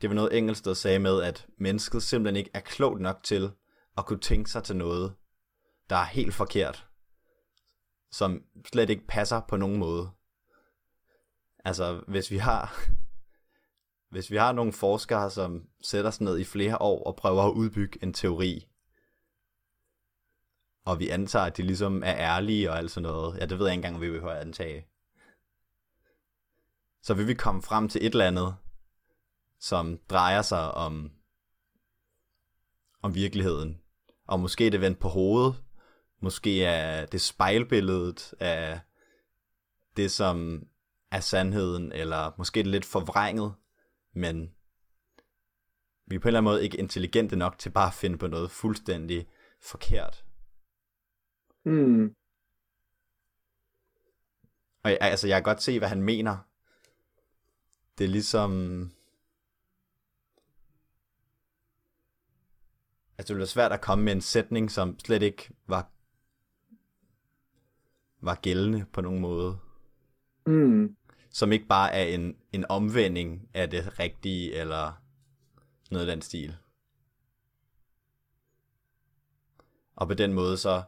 Det 0.00 0.10
var 0.10 0.14
noget 0.14 0.38
engelsk, 0.38 0.64
der 0.64 0.74
sagde 0.74 0.98
med, 0.98 1.22
at 1.22 1.46
mennesket 1.58 2.02
simpelthen 2.02 2.36
ikke 2.36 2.50
er 2.54 2.60
klogt 2.60 3.00
nok 3.00 3.22
til 3.22 3.50
at 3.98 4.06
kunne 4.06 4.20
tænke 4.20 4.50
sig 4.50 4.64
til 4.64 4.76
noget, 4.76 5.14
der 5.90 5.96
er 5.96 6.04
helt 6.04 6.34
forkert, 6.34 6.86
som 8.10 8.44
slet 8.66 8.90
ikke 8.90 9.06
passer 9.06 9.40
på 9.48 9.56
nogen 9.56 9.78
måde. 9.78 10.10
Altså, 11.64 12.04
hvis 12.08 12.30
vi 12.30 12.36
har, 12.36 12.80
hvis 14.12 14.30
vi 14.30 14.36
har 14.36 14.52
nogle 14.52 14.72
forskere, 14.72 15.30
som 15.30 15.68
sætter 15.82 16.10
sig 16.10 16.24
ned 16.24 16.38
i 16.38 16.44
flere 16.44 16.82
år 16.82 17.04
og 17.04 17.16
prøver 17.16 17.42
at 17.42 17.52
udbygge 17.52 17.98
en 18.02 18.12
teori, 18.12 18.68
og 20.84 20.98
vi 20.98 21.08
antager, 21.08 21.44
at 21.44 21.56
de 21.56 21.62
ligesom 21.62 22.02
er 22.02 22.16
ærlige 22.16 22.70
og 22.70 22.78
alt 22.78 22.90
sådan 22.90 23.02
noget. 23.02 23.38
Ja, 23.38 23.46
det 23.46 23.58
ved 23.58 23.66
jeg 23.66 23.74
ikke 23.74 23.86
engang, 23.86 24.00
vi 24.00 24.10
vi 24.10 24.18
at 24.18 24.36
antage. 24.36 24.86
Så 27.02 27.14
vil 27.14 27.28
vi 27.28 27.34
komme 27.34 27.62
frem 27.62 27.88
til 27.88 28.06
et 28.06 28.12
eller 28.12 28.26
andet, 28.26 28.56
som 29.60 29.98
drejer 30.10 30.42
sig 30.42 30.74
om, 30.74 31.10
om 33.02 33.14
virkeligheden. 33.14 33.80
Og 34.26 34.40
måske 34.40 34.66
er 34.66 34.70
det 34.70 34.80
vendt 34.80 34.98
på 34.98 35.08
hovedet. 35.08 35.62
Måske 36.20 36.64
er 36.64 37.06
det 37.06 37.20
spejlbilledet 37.20 38.34
af 38.40 38.80
det, 39.96 40.10
som 40.10 40.66
er 41.10 41.20
sandheden, 41.20 41.92
eller 41.92 42.32
måske 42.38 42.60
er 42.60 42.64
det 42.64 42.72
lidt 42.72 42.84
forvrænget, 42.84 43.54
men 44.12 44.54
vi 46.06 46.16
er 46.16 46.20
på 46.20 46.28
en 46.28 46.28
eller 46.28 46.40
anden 46.40 46.52
måde 46.52 46.64
ikke 46.64 46.78
intelligente 46.78 47.36
nok 47.36 47.58
til 47.58 47.70
bare 47.70 47.86
at 47.86 47.94
finde 47.94 48.18
på 48.18 48.26
noget 48.26 48.50
fuldstændig 48.50 49.28
forkert. 49.60 50.24
Hmm. 51.64 52.14
Og 54.82 54.90
jeg, 54.90 54.98
altså, 55.00 55.28
jeg 55.28 55.36
kan 55.36 55.42
godt 55.42 55.62
se, 55.62 55.78
hvad 55.78 55.88
han 55.88 56.02
mener. 56.02 56.38
Det 57.98 58.04
er 58.04 58.08
ligesom... 58.08 58.82
Altså, 63.18 63.28
det 63.28 63.36
ville 63.36 63.46
svært 63.46 63.72
at 63.72 63.80
komme 63.80 64.04
med 64.04 64.12
en 64.12 64.20
sætning, 64.20 64.70
som 64.70 64.98
slet 64.98 65.22
ikke 65.22 65.50
var, 65.66 65.90
var 68.20 68.34
gældende 68.34 68.86
på 68.92 69.00
nogen 69.00 69.20
måde. 69.20 69.58
Mm. 70.46 70.96
Som 71.32 71.52
ikke 71.52 71.66
bare 71.66 71.92
er 71.92 72.04
en, 72.04 72.36
en 72.52 72.64
omvending 72.68 73.48
af 73.54 73.70
det 73.70 73.98
rigtige, 73.98 74.54
eller 74.54 75.02
noget 75.90 76.06
af 76.08 76.16
den 76.16 76.22
stil. 76.22 76.56
Og 79.96 80.08
på 80.08 80.14
den 80.14 80.32
måde 80.32 80.56
så 80.56 80.82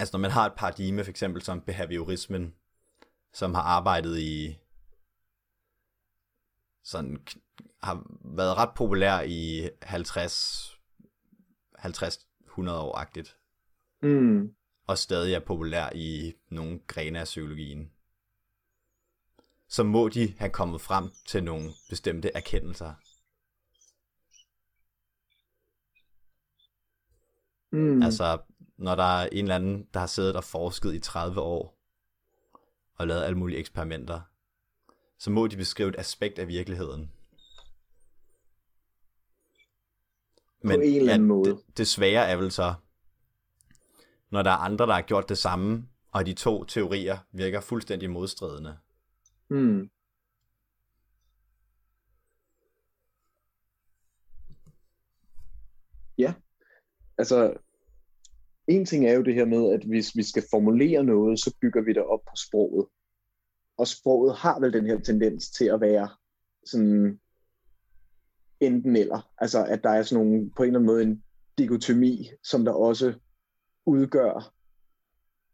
altså 0.00 0.16
når 0.16 0.20
man 0.20 0.30
har 0.30 0.46
et 0.46 0.54
paradigme, 0.56 1.04
for 1.04 1.10
eksempel 1.10 1.42
som 1.42 1.60
behaviorismen, 1.60 2.54
som 3.32 3.54
har 3.54 3.62
arbejdet 3.62 4.18
i, 4.18 4.58
sådan, 6.84 7.26
har 7.82 8.06
været 8.24 8.56
ret 8.56 8.74
populær 8.76 9.20
i 9.20 9.70
50, 9.82 10.78
50-100 11.78 12.70
år-agtigt. 12.70 13.36
Mm. 14.02 14.54
Og 14.86 14.98
stadig 14.98 15.34
er 15.34 15.40
populær 15.40 15.90
i 15.94 16.32
nogle 16.48 16.80
grene 16.86 17.20
af 17.20 17.24
psykologien. 17.24 17.92
Så 19.70 19.82
må 19.82 20.08
de 20.08 20.34
have 20.38 20.50
kommet 20.50 20.80
frem 20.80 21.10
til 21.26 21.44
nogle 21.44 21.70
bestemte 21.88 22.30
erkendelser. 22.34 22.94
Mm. 27.72 28.02
Altså, 28.02 28.38
når 28.76 28.94
der 28.94 29.02
er 29.02 29.28
en 29.32 29.44
eller 29.44 29.54
anden, 29.54 29.88
der 29.94 30.00
har 30.00 30.06
siddet 30.06 30.36
og 30.36 30.44
forsket 30.44 30.94
i 30.94 31.00
30 31.00 31.40
år, 31.40 31.78
og 32.94 33.06
lavet 33.06 33.22
alle 33.22 33.38
mulige 33.38 33.58
eksperimenter, 33.58 34.20
så 35.18 35.30
må 35.30 35.46
de 35.46 35.56
beskrive 35.56 35.88
et 35.88 35.98
aspekt 35.98 36.38
af 36.38 36.48
virkeligheden. 36.48 37.12
Men, 40.62 40.80
på 40.80 40.82
en 40.82 40.96
eller 40.96 41.14
anden 41.14 41.28
ja, 41.28 41.34
måde. 41.34 41.50
Det, 41.50 41.76
det 41.76 41.88
svære 41.88 42.28
er 42.28 42.36
vel 42.36 42.50
så, 42.50 42.74
når 44.30 44.42
der 44.42 44.50
er 44.50 44.56
andre, 44.56 44.86
der 44.86 44.94
har 44.94 45.02
gjort 45.02 45.28
det 45.28 45.38
samme, 45.38 45.88
og 46.12 46.26
de 46.26 46.34
to 46.34 46.64
teorier 46.64 47.18
virker 47.32 47.60
fuldstændig 47.60 48.10
modstridende. 48.10 48.78
Hmm. 49.50 49.90
Ja, 56.18 56.34
altså 57.18 57.54
en 58.66 58.84
ting 58.84 59.06
er 59.06 59.12
jo 59.12 59.22
det 59.22 59.34
her 59.34 59.44
med, 59.44 59.72
at 59.72 59.84
hvis 59.84 60.16
vi 60.16 60.22
skal 60.22 60.44
formulere 60.50 61.04
noget, 61.04 61.40
så 61.40 61.56
bygger 61.60 61.82
vi 61.82 61.92
det 61.92 62.02
op 62.02 62.20
på 62.24 62.36
sproget. 62.36 62.86
Og 63.76 63.86
sproget 63.86 64.36
har 64.36 64.60
vel 64.60 64.72
den 64.72 64.86
her 64.86 65.00
tendens 65.00 65.50
til 65.50 65.64
at 65.64 65.80
være 65.80 66.08
sådan 66.66 67.20
enten 68.60 68.96
eller. 68.96 69.30
Altså 69.38 69.64
at 69.64 69.82
der 69.82 69.90
er 69.90 70.02
sådan 70.02 70.24
nogle, 70.24 70.50
på 70.56 70.62
en 70.62 70.66
eller 70.66 70.80
anden 70.80 70.86
måde 70.86 71.02
en 71.02 71.24
dikotomi, 71.58 72.30
som 72.44 72.64
der 72.64 72.72
også 72.72 73.14
udgør 73.86 74.54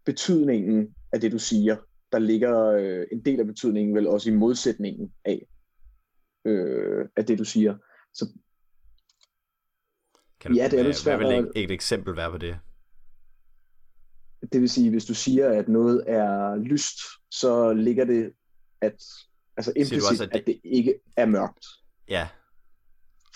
betydningen 0.05 0.94
af 1.12 1.20
det, 1.20 1.32
du 1.32 1.38
siger. 1.38 1.76
Der 2.13 2.19
ligger 2.19 2.67
øh, 2.67 3.07
en 3.13 3.25
del 3.25 3.41
af 3.41 3.47
betydningen 3.47 3.95
vel 3.95 4.07
også 4.07 4.31
i 4.31 4.35
modsætningen 4.35 5.13
af, 5.25 5.47
øh, 6.45 7.09
af 7.17 7.27
det, 7.27 7.39
du 7.39 7.45
siger. 7.45 7.77
Så 8.15 8.27
Kan 10.41 10.51
du, 10.51 10.57
Ja, 10.57 10.69
det 10.69 10.79
er 10.79 10.83
lidt 10.83 10.97
svært 10.97 11.19
Hvad 11.19 11.29
vil 11.33 11.39
et, 11.57 11.65
et 11.65 11.71
eksempel 11.71 12.17
være 12.17 12.31
på 12.31 12.39
det? 12.39 12.59
det 14.53 14.61
vil 14.61 14.71
sige, 14.71 14.91
hvis 14.91 15.05
du 15.05 15.15
siger, 15.15 15.51
at 15.51 15.69
noget 15.69 16.05
er 16.07 16.57
lyst, 16.57 16.99
så 17.31 17.73
ligger 17.73 18.05
det 18.05 18.33
at, 18.81 19.05
altså 19.57 19.73
implicit, 19.77 20.11
også, 20.11 20.25
at 20.25 20.31
det- 20.33 20.39
at 20.41 20.47
det 20.47 20.61
ikke 20.65 20.95
er 21.17 21.27
mørkt. 21.27 21.67
Ja, 22.09 22.29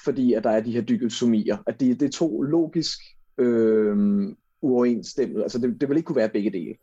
Fordi 0.04 0.32
at 0.32 0.44
der 0.44 0.50
er 0.50 0.60
de 0.60 0.72
her 0.72 0.80
dikotomier. 0.80 1.58
At 1.66 1.80
det, 1.80 2.00
det 2.00 2.06
er 2.06 2.10
to 2.10 2.42
logisk 2.42 3.00
øh, 3.38 3.96
uoverensstemmende. 4.60 5.42
Altså 5.42 5.58
det, 5.58 5.80
det 5.80 5.88
vil 5.88 5.96
ikke 5.96 6.06
kunne 6.06 6.16
være 6.16 6.28
begge 6.28 6.50
dele. 6.52 6.74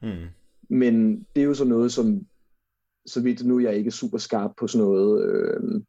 hmm. 0.00 0.28
Men 0.68 1.26
det 1.34 1.42
er 1.42 1.46
jo 1.46 1.54
så 1.54 1.64
noget, 1.64 1.92
som, 1.92 2.26
så 3.06 3.22
vidt 3.22 3.46
nu 3.46 3.56
er 3.56 3.60
jeg 3.60 3.76
ikke 3.76 3.90
super 3.90 4.18
skarp 4.18 4.50
på 4.58 4.66
sådan 4.66 4.86
noget 4.86 5.24
øh, 5.24 5.82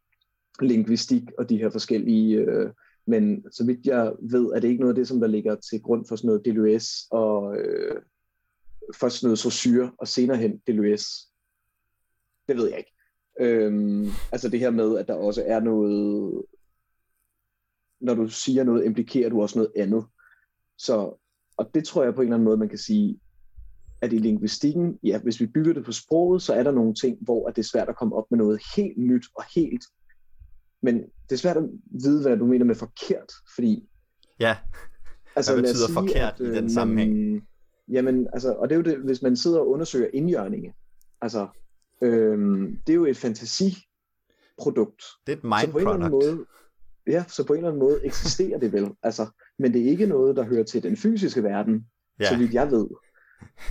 lingvistik 0.62 1.24
og 1.38 1.50
de 1.50 1.58
her 1.58 1.70
forskellige, 1.70 2.38
øh, 2.38 2.72
men 3.08 3.52
så 3.52 3.66
vidt 3.66 3.86
jeg 3.86 4.14
ved, 4.32 4.46
er 4.46 4.60
det 4.60 4.68
ikke 4.68 4.82
noget 4.82 4.94
af 4.94 4.96
det, 4.96 5.08
som 5.08 5.20
der 5.20 5.28
ligger 5.28 5.56
til 5.56 5.82
grund 5.82 6.06
for 6.06 6.16
sådan 6.16 6.28
noget 6.28 6.46
Deleuze 6.46 7.08
og 7.12 7.58
øh, 7.58 8.02
først 8.96 9.24
noget 9.24 9.40
Saussure 9.40 9.92
og 9.98 10.08
senere 10.08 10.38
hen 10.38 10.58
Deleuze. 10.68 11.08
Det 12.48 12.58
ved 12.58 12.70
jeg 12.70 12.78
ikke. 12.78 12.94
Øhm, 13.40 14.08
altså 14.32 14.50
det 14.50 14.60
her 14.60 14.70
med, 14.70 14.98
at 14.98 15.08
der 15.08 15.14
også 15.14 15.44
er 15.46 15.60
noget, 15.60 16.44
når 18.00 18.14
du 18.14 18.28
siger 18.28 18.64
noget, 18.64 18.86
implikerer 18.86 19.30
du 19.30 19.42
også 19.42 19.60
noget 19.60 19.72
andet. 19.76 20.06
Så, 20.78 21.22
og 21.58 21.72
det 21.74 21.86
tror 21.86 22.04
jeg 22.04 22.16
på 22.16 22.22
en 22.22 22.28
eller 22.28 22.36
anden 22.36 22.46
måde, 22.46 22.58
man 22.58 22.70
kan 22.70 22.78
sige, 22.78 23.20
at 24.06 24.14
i 24.14 24.18
lingvistikken, 24.18 25.00
ja, 25.04 25.20
hvis 25.20 25.40
vi 25.40 25.46
bygger 25.46 25.74
det 25.74 25.86
på 25.86 25.92
sproget, 25.92 26.42
så 26.42 26.54
er 26.54 26.64
der 26.64 26.72
nogle 26.72 26.94
ting, 26.94 27.18
hvor 27.22 27.48
at 27.50 27.56
det 27.56 27.62
er 27.62 27.68
svært 27.68 27.90
at 27.90 27.96
komme 27.98 28.16
op 28.16 28.26
med 28.32 28.38
noget 28.38 28.62
helt 28.76 28.98
nyt 28.98 29.26
og 29.36 29.44
helt. 29.56 29.86
Men 30.82 30.96
det 30.98 31.32
er 31.32 31.38
svært 31.38 31.58
at 31.58 31.64
vide, 31.86 32.22
hvad 32.22 32.38
du 32.38 32.46
mener 32.46 32.66
med 32.66 32.76
forkert, 32.76 33.32
fordi 33.56 33.90
ja, 34.40 34.56
Altså, 35.38 35.54
Hvad 35.54 35.64
betyder 35.64 35.94
forkert 35.94 36.40
i 36.40 36.44
øh, 36.44 36.48
den 36.56 36.64
man- 36.64 36.70
sammenhæng? 36.70 37.44
Jamen, 37.92 38.28
altså, 38.34 38.54
og 38.54 38.70
det 38.70 38.76
er 38.76 38.78
jo 38.80 38.84
det, 38.84 38.98
hvis 38.98 39.22
man 39.22 39.36
sidder 39.36 39.60
og 39.60 39.70
undersøger 39.70 40.08
indjørninge, 40.14 40.74
altså, 41.22 41.48
øhm, 42.02 42.78
det 42.88 42.94
er 42.94 42.96
jo 42.98 43.06
et 43.06 43.18
fantasiprodukt. 43.18 45.04
det 45.28 45.34
er 45.34 45.38
et 45.38 45.42
Så 45.42 45.48
mind 45.48 45.72
på 45.72 45.78
en 45.78 45.82
eller 45.82 45.94
anden 45.94 46.10
product. 46.10 46.36
måde, 46.38 46.46
ja, 47.08 47.24
så 47.28 47.44
på 47.44 47.54
en 47.54 47.58
eller 47.58 47.70
anden 47.70 47.80
måde 47.80 48.06
eksisterer 48.06 48.60
det 48.60 48.74
vel, 48.74 48.92
altså, 49.04 49.28
men 49.60 49.74
det 49.74 49.82
er 49.82 49.86
ikke 49.90 50.06
noget, 50.06 50.36
der 50.36 50.44
hører 50.44 50.64
til 50.64 50.84
den 50.84 50.98
fysiske 50.98 51.44
verden, 51.44 51.88
Ja. 52.20 52.26
så 52.30 52.38
vidt 52.38 52.54
jeg 52.54 52.72
ved. 52.72 52.88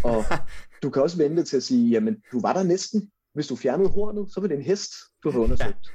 Og 0.04 0.24
du 0.82 0.90
kan 0.90 1.02
også 1.02 1.16
vente 1.16 1.42
til 1.42 1.56
at 1.56 1.62
sige, 1.62 1.90
jamen, 1.90 2.16
du 2.32 2.40
var 2.40 2.52
der 2.52 2.62
næsten. 2.62 3.10
Hvis 3.34 3.46
du 3.46 3.56
fjernede 3.56 3.88
hornet, 3.88 4.32
så 4.32 4.40
var 4.40 4.48
det 4.48 4.56
en 4.56 4.62
hest, 4.62 4.92
du 5.24 5.30
har 5.30 5.40
undersøgt. 5.40 5.90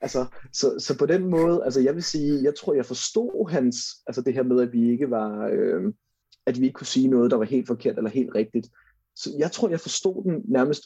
Altså, 0.00 0.26
så, 0.52 0.74
så 0.78 0.98
på 0.98 1.06
den 1.06 1.26
måde, 1.26 1.64
altså 1.64 1.80
jeg 1.80 1.94
vil 1.94 2.02
sige, 2.02 2.42
jeg 2.42 2.54
tror, 2.54 2.74
jeg 2.74 2.86
forstod 2.86 3.50
hans, 3.50 3.76
altså 4.06 4.22
det 4.22 4.34
her 4.34 4.42
med, 4.42 4.60
at 4.62 4.72
vi 4.72 4.90
ikke 4.90 5.10
var, 5.10 5.48
øh, 5.52 5.92
at 6.46 6.60
vi 6.60 6.66
ikke 6.66 6.74
kunne 6.74 6.86
sige 6.86 7.08
noget, 7.08 7.30
der 7.30 7.36
var 7.36 7.44
helt 7.44 7.66
forkert 7.66 7.96
eller 7.96 8.10
helt 8.10 8.34
rigtigt. 8.34 8.68
Så 9.16 9.30
jeg 9.38 9.52
tror, 9.52 9.68
jeg 9.68 9.80
forstod 9.80 10.24
den 10.24 10.42
nærmest 10.48 10.82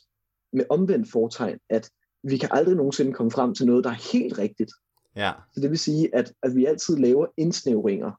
med 0.52 0.64
omvendt 0.70 1.10
fortegn, 1.10 1.58
at 1.70 1.90
vi 2.22 2.36
kan 2.36 2.48
aldrig 2.52 2.76
nogensinde 2.76 3.12
komme 3.12 3.30
frem 3.30 3.54
til 3.54 3.66
noget, 3.66 3.84
der 3.84 3.90
er 3.90 4.12
helt 4.12 4.38
rigtigt. 4.38 4.72
Ja, 5.16 5.32
Så 5.52 5.60
det 5.60 5.70
vil 5.70 5.78
sige, 5.78 6.14
at, 6.14 6.32
at 6.42 6.56
vi 6.56 6.64
altid 6.64 6.96
laver 6.96 7.26
indsnævringer. 7.36 8.12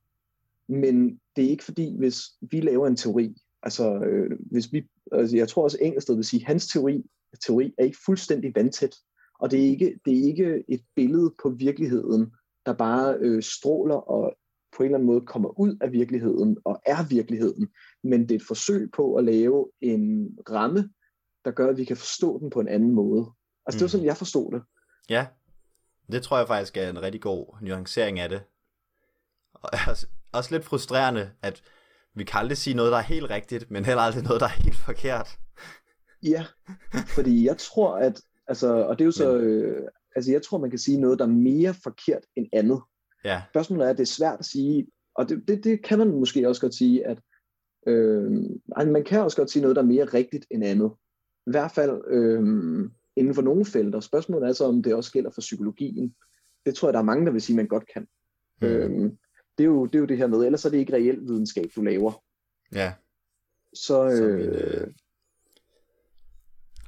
Men 0.68 1.20
det 1.36 1.46
er 1.46 1.50
ikke 1.50 1.64
fordi, 1.64 1.98
hvis 1.98 2.22
vi 2.42 2.62
laver 2.62 2.88
en 2.88 2.96
teori, 2.96 3.36
altså, 3.66 3.96
øh, 4.00 4.32
hvis 4.52 4.74
vi, 4.74 4.88
altså 5.12 5.38
jeg 5.38 5.48
tror 5.48 5.64
også 5.64 5.78
Engelsted 5.82 6.16
vil 6.16 6.24
sige, 6.26 6.42
at 6.42 6.48
hans 6.48 6.68
teori, 6.68 7.04
teori 7.46 7.74
er 7.78 7.84
ikke 7.84 7.98
fuldstændig 8.06 8.56
vandtæt. 8.56 8.96
Og 9.40 9.52
det 9.52 9.60
er 9.60 9.64
ikke, 9.70 10.00
det 10.06 10.20
er 10.20 10.24
ikke 10.24 10.64
et 10.70 10.82
billede 10.96 11.34
på 11.44 11.50
virkeligheden, 11.50 12.32
der 12.66 12.74
bare 12.74 13.18
øh, 13.20 13.44
stråler 13.44 13.96
og 13.96 14.36
på 14.78 14.84
en 14.84 14.86
eller 14.86 14.98
anden 14.98 15.08
måde 15.08 15.22
kommer 15.26 15.60
ud 15.60 15.78
af 15.82 15.92
virkeligheden 15.92 16.58
og 16.66 16.82
er 16.86 17.08
virkeligheden. 17.10 17.68
Men 18.04 18.22
det 18.22 18.32
er 18.32 18.36
et 18.36 18.48
forsøg 18.48 18.90
på 18.94 19.16
at 19.16 19.24
lave 19.24 19.70
en 19.82 20.38
ramme, 20.50 20.90
der 21.46 21.52
gør, 21.52 21.70
at 21.70 21.78
vi 21.78 21.86
kan 21.86 21.98
forstå 21.98 22.40
den 22.40 22.50
på 22.50 22.60
en 22.60 22.68
anden 22.68 22.92
måde. 22.92 23.26
Altså 23.66 23.78
det 23.78 23.82
var 23.82 23.86
Mm. 23.86 23.90
sådan, 23.90 24.06
jeg 24.06 24.18
forstod 24.18 24.52
det. 24.52 24.62
ja. 25.10 25.28
Det 26.12 26.24
tror 26.24 26.38
jeg 26.38 26.48
faktisk 26.48 26.78
er 26.78 26.90
en 26.90 27.02
rigtig 27.02 27.22
god 27.22 27.58
nuancering 27.62 28.20
af 28.20 28.30
det. 28.30 28.42
Og 29.54 29.70
også, 29.92 30.08
også 30.32 30.52
lidt 30.56 30.66
frustrerende, 30.66 31.32
at 31.42 31.64
vi 32.16 32.24
kan 32.24 32.40
aldrig 32.40 32.58
sige 32.58 32.76
noget, 32.76 32.92
der 32.92 32.98
er 32.98 33.02
helt 33.02 33.30
rigtigt, 33.30 33.72
men 33.72 33.86
heller 33.86 34.02
aldrig 34.02 34.24
noget, 34.24 34.42
der 34.42 34.48
er 34.48 34.64
helt 34.64 34.76
forkert. 34.76 35.38
Ja, 36.24 36.46
fordi 37.16 37.46
jeg 37.46 37.58
tror, 37.58 37.96
at, 37.96 38.22
altså, 38.48 38.68
og 38.74 39.00
det 39.00 39.04
er 39.04 39.06
jo 39.06 39.12
så, 39.12 39.38
øh, 39.38 39.88
altså 40.16 40.32
jeg 40.32 40.42
tror, 40.42 40.58
man 40.58 40.70
kan 40.70 40.80
sige 40.80 41.02
noget, 41.02 41.20
der 41.20 41.26
er 41.26 41.30
mere 41.30 41.74
forkert 41.84 42.24
end 42.36 42.48
andet. 42.54 42.82
Ja, 43.26 43.42
Spørgsmålet 43.52 43.86
er, 43.86 43.90
at 43.90 43.98
det 43.98 44.04
er 44.04 44.16
svært 44.18 44.40
at 44.40 44.46
sige, 44.46 44.88
og 45.16 45.30
det, 45.30 45.44
det, 45.48 45.64
det 45.64 45.84
kan 45.84 45.98
man 45.98 46.12
måske 46.12 46.50
også 46.50 46.62
godt 46.62 46.76
sige, 46.76 47.08
at 47.08 47.18
øh, 47.88 48.32
man 48.86 49.04
kan 49.04 49.22
også 49.22 49.38
godt 49.38 49.52
sige 49.52 49.62
noget, 49.62 49.76
der 49.76 49.82
er 49.82 49.86
mere 49.86 50.06
rigtigt 50.06 50.46
end 50.52 50.66
andet. 50.66 50.92
I 51.48 51.52
hvert 51.52 51.72
fald 51.72 52.02
øh, 52.08 52.44
inden 53.16 53.36
for 53.36 53.42
nogle 53.42 53.66
felter. 53.66 54.00
Spørgsmålet 54.00 54.50
er 54.50 54.54
så, 54.54 54.66
om 54.66 54.84
det 54.84 54.96
også 54.96 55.12
gælder 55.12 55.30
for 55.30 55.42
psykologien. 55.42 56.16
Det 56.66 56.76
tror 56.76 56.88
jeg, 56.88 56.94
der 56.94 57.00
er 57.00 57.04
mange, 57.04 57.26
der 57.26 57.32
vil 57.32 57.42
sige, 57.42 57.54
at 57.54 57.58
man 57.58 57.68
godt 57.68 57.86
kan. 57.94 58.08
Mm. 58.62 58.68
Øh, 58.68 59.12
det, 59.58 59.64
er 59.64 59.68
jo, 59.68 59.86
det 59.86 59.96
er 59.96 60.00
jo 60.00 60.06
det 60.06 60.18
her 60.18 60.28
med, 60.28 60.46
ellers 60.46 60.66
er 60.66 60.70
det 60.70 60.78
ikke 60.78 60.94
reel 60.94 61.22
videnskab, 61.22 61.70
du 61.76 61.82
laver. 61.82 62.24
ja. 62.72 62.94
Så, 63.74 64.12
Som 64.18 64.26
øh, 64.30 64.38
min, 64.38 64.50
øh, 64.50 64.88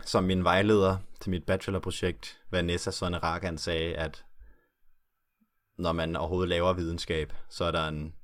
som 0.05 0.23
min 0.23 0.43
vejleder 0.43 0.97
til 1.21 1.29
mit 1.29 1.45
bachelorprojekt, 1.45 2.41
Vanessa 2.51 2.91
Soneragan, 2.91 3.57
sagde, 3.57 3.95
at 3.95 4.25
når 5.77 5.91
man 5.91 6.15
overhovedet 6.15 6.49
laver 6.49 6.73
videnskab, 6.73 7.33
så 7.49 7.63
er 7.63 7.71
der 7.71 7.87
en, 7.87 8.15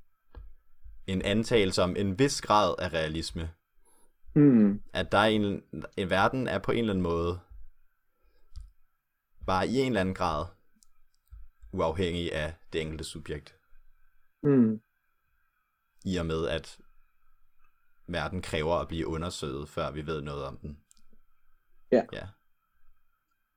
en 1.08 1.22
antagelse 1.22 1.84
om 1.84 1.96
en 1.96 2.20
vis 2.20 2.41
grad 2.41 2.76
af 2.80 2.94
realisme. 2.94 3.50
hmm, 4.36 4.82
At 4.94 5.12
der 5.12 5.18
er 5.18 5.26
en, 5.26 5.64
en 5.98 6.10
verden 6.10 6.48
er 6.48 6.60
på 6.60 6.72
en 6.72 6.78
eller 6.78 6.94
anden 6.94 7.04
måde 7.04 7.39
bare 9.48 9.68
i 9.68 9.80
en 9.80 9.88
eller 9.88 10.02
anden 10.02 10.16
grad 10.16 10.46
uafhængig 11.72 12.34
af 12.34 12.54
det 12.74 12.82
enkelte 12.82 13.04
subjekt. 13.04 13.56
Hmm, 14.44 14.80
I 16.06 16.18
og 16.18 16.26
med, 16.26 16.48
at 16.48 16.78
verden 18.08 18.41
kræver 18.41 18.74
at 18.74 18.88
blive 18.88 19.08
undersøget, 19.08 19.70
før 19.70 19.91
vi 19.91 20.08
ved 20.08 20.22
noget 20.22 20.44
om 20.44 20.58
den. 20.58 20.78
Ja. 21.91 22.04
Ja. 22.14 22.28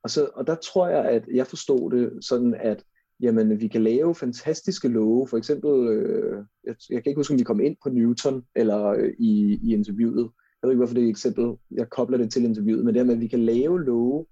Og, 0.02 0.10
så, 0.10 0.30
og 0.34 0.46
der 0.46 0.54
tror 0.54 0.88
jeg, 0.88 1.04
at 1.04 1.28
jeg 1.34 1.46
forstod 1.46 1.90
det 1.90 2.24
sådan, 2.24 2.54
at 2.54 2.84
jamen, 3.20 3.60
vi 3.60 3.68
kan 3.68 3.82
lave 3.82 4.14
fantastiske 4.14 4.88
love. 4.88 5.28
For 5.28 5.36
eksempel, 5.36 5.88
øh, 5.88 6.44
jeg, 6.64 6.74
jeg 6.90 7.02
kan 7.02 7.10
ikke 7.10 7.18
huske, 7.18 7.34
om 7.34 7.38
vi 7.38 7.44
kom 7.44 7.60
ind 7.60 7.76
på 7.82 7.88
Newton 7.88 8.44
eller 8.56 8.86
øh, 8.86 9.12
i, 9.18 9.58
i 9.62 9.74
interviewet. 9.74 10.30
Jeg 10.62 10.68
ved 10.68 10.70
ikke, 10.70 10.78
hvorfor 10.78 10.94
det 10.94 11.02
er 11.02 11.06
et 11.06 11.10
eksempel. 11.10 11.56
Jeg 11.70 11.90
kobler 11.90 12.18
det 12.18 12.32
til 12.32 12.44
interviewet, 12.44 12.84
men 12.84 12.94
det 12.94 13.00
er 13.00 13.04
med, 13.04 13.14
at 13.14 13.20
vi 13.20 13.28
kan 13.28 13.44
lave 13.44 13.84
love. 13.84 14.26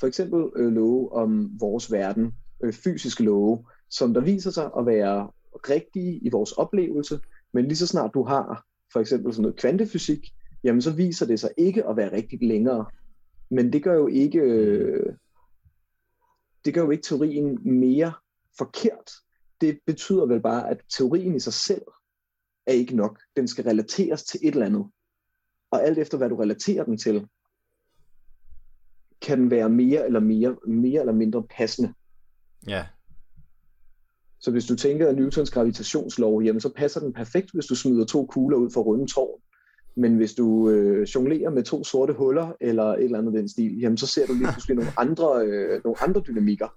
For 0.00 0.06
eksempel 0.06 0.44
øh, 0.56 0.72
love 0.72 1.12
om 1.12 1.60
vores 1.60 1.92
verden, 1.92 2.34
øh, 2.64 2.72
fysiske 2.72 3.24
love, 3.24 3.66
som 3.90 4.14
der 4.14 4.20
viser 4.20 4.50
sig 4.50 4.70
at 4.78 4.86
være 4.86 5.30
rigtige 5.54 6.18
i 6.18 6.28
vores 6.28 6.52
oplevelse, 6.52 7.20
men 7.52 7.64
lige 7.64 7.76
så 7.76 7.86
snart 7.86 8.10
du 8.14 8.24
har 8.24 8.64
for 8.92 9.00
eksempel 9.00 9.32
sådan 9.32 9.42
noget 9.42 9.58
kvantefysik, 9.58 10.34
jamen 10.64 10.82
så 10.82 10.92
viser 10.92 11.26
det 11.26 11.40
sig 11.40 11.50
ikke 11.56 11.86
at 11.86 11.96
være 11.96 12.12
rigtigt 12.12 12.42
længere. 12.42 12.86
Men 13.50 13.72
det 13.72 13.82
gør 13.82 13.94
jo 13.94 14.06
ikke, 14.06 14.38
øh, 14.38 15.14
det 16.64 16.74
gør 16.74 16.82
jo 16.82 16.90
ikke 16.90 17.02
teorien 17.02 17.78
mere 17.80 18.12
forkert. 18.58 19.10
Det 19.60 19.78
betyder 19.86 20.26
vel 20.26 20.40
bare, 20.40 20.70
at 20.70 20.80
teorien 20.88 21.36
i 21.36 21.40
sig 21.40 21.52
selv 21.52 21.82
er 22.66 22.72
ikke 22.72 22.96
nok. 22.96 23.20
Den 23.36 23.48
skal 23.48 23.64
relateres 23.64 24.24
til 24.24 24.40
et 24.42 24.54
eller 24.54 24.66
andet. 24.66 24.86
Og 25.70 25.82
alt 25.84 25.98
efter 25.98 26.18
hvad 26.18 26.28
du 26.28 26.36
relaterer 26.36 26.84
den 26.84 26.98
til, 26.98 27.28
kan 29.22 29.40
den 29.40 29.50
være 29.50 29.68
mere 29.68 30.06
eller, 30.06 30.20
mere, 30.20 30.56
mere 30.66 31.00
eller 31.00 31.12
mindre 31.12 31.42
passende. 31.42 31.94
Ja, 32.68 32.86
så 34.40 34.50
hvis 34.50 34.66
du 34.66 34.76
tænker 34.76 35.08
at 35.08 35.16
Newtons 35.16 35.50
gravitationslov, 35.50 36.42
jamen 36.42 36.60
så 36.60 36.72
passer 36.76 37.00
den 37.00 37.12
perfekt, 37.12 37.50
hvis 37.54 37.66
du 37.66 37.74
smider 37.74 38.04
to 38.04 38.26
kugler 38.26 38.56
ud 38.56 38.70
for 38.70 38.82
runde 38.82 39.06
tårn. 39.06 39.40
Men 39.96 40.16
hvis 40.16 40.34
du 40.34 40.70
øh, 40.70 41.06
jonglerer 41.14 41.50
med 41.50 41.62
to 41.64 41.84
sorte 41.84 42.12
huller, 42.12 42.52
eller 42.60 42.84
et 42.84 43.04
eller 43.04 43.18
andet 43.18 43.34
den 43.34 43.48
stil, 43.48 43.78
jamen 43.80 43.98
så 43.98 44.06
ser 44.06 44.26
du 44.26 44.32
lige 44.34 44.52
pludselig 44.54 44.76
nogle 44.76 44.90
andre, 44.98 45.46
øh, 45.46 45.80
nogle 45.84 46.02
andre 46.02 46.22
dynamikker. 46.26 46.68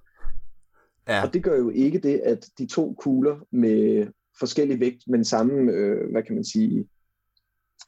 ja. 1.08 1.24
Og 1.28 1.34
det 1.34 1.44
gør 1.44 1.58
jo 1.58 1.70
ikke 1.70 2.00
det, 2.00 2.20
at 2.20 2.50
de 2.58 2.68
to 2.68 2.94
kugler 2.94 3.40
med 3.52 4.08
forskellig 4.40 4.80
vægt, 4.80 5.04
men 5.08 5.26
samme, 5.26 5.72
øh, 5.72 6.12
hvad 6.12 6.24
kan 6.24 6.36
man 6.36 6.44
sige, 6.46 6.88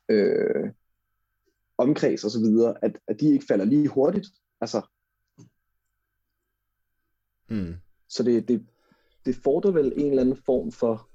øh, 0.10 0.70
omkreds 1.78 2.24
og 2.24 2.32
så 2.32 2.40
videre, 2.40 2.76
at, 2.82 3.00
at 3.08 3.20
de 3.20 3.34
ikke 3.34 3.46
falder 3.46 3.66
lige 3.66 3.88
hurtigt. 3.88 4.28
Altså, 4.62 4.82
Mm. 7.50 7.74
så 8.10 8.24
det, 8.24 8.48
det, 8.48 8.66
det 9.26 9.36
fordrer 9.36 9.72
vel 9.72 9.94
en 9.98 10.10
eller 10.10 10.22
anden 10.22 10.38
form 10.38 10.72
for 10.72 11.10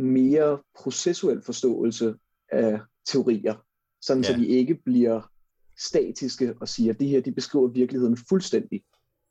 mere 0.00 0.62
processuel 0.74 1.42
forståelse 1.42 2.14
af 2.48 2.80
teorier, 3.04 3.66
sådan 4.00 4.22
ja. 4.22 4.28
Så 4.28 4.38
de 4.38 4.46
ikke 4.46 4.74
bliver 4.74 5.32
statiske 5.78 6.54
og 6.60 6.68
siger, 6.68 6.92
at 6.92 7.00
det 7.00 7.08
her 7.08 7.20
de 7.20 7.32
beskriver 7.32 7.68
virkeligheden 7.68 8.16
fuldstændig, 8.16 8.84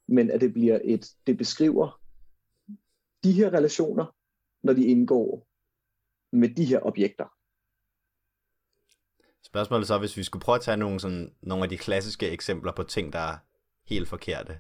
men 0.08 0.32
at 0.32 0.42
det 0.42 0.54
bliver 0.54 0.80
et, 0.84 1.12
det 1.28 1.38
beskriver 1.38 2.02
de 3.24 3.32
her 3.32 3.54
relationer, 3.54 4.16
når 4.64 4.74
de 4.74 4.86
indgår 4.86 5.48
med 6.32 6.50
de 6.50 6.66
her 6.66 6.80
objekter. 6.80 7.26
Spørgsmålet 9.44 9.88
så, 9.88 9.98
hvis 9.98 10.18
vi 10.18 10.24
skulle 10.24 10.42
prøve 10.42 10.56
at 10.56 10.62
tage 10.62 10.78
nogle, 10.78 11.00
sådan, 11.00 11.36
nogle 11.42 11.64
af 11.64 11.70
de 11.70 11.78
klassiske 11.78 12.30
eksempler 12.30 12.72
på 12.72 12.84
ting, 12.84 13.14
der 13.14 13.20
er 13.20 13.38
helt 13.90 14.08
forkerte. 14.08 14.60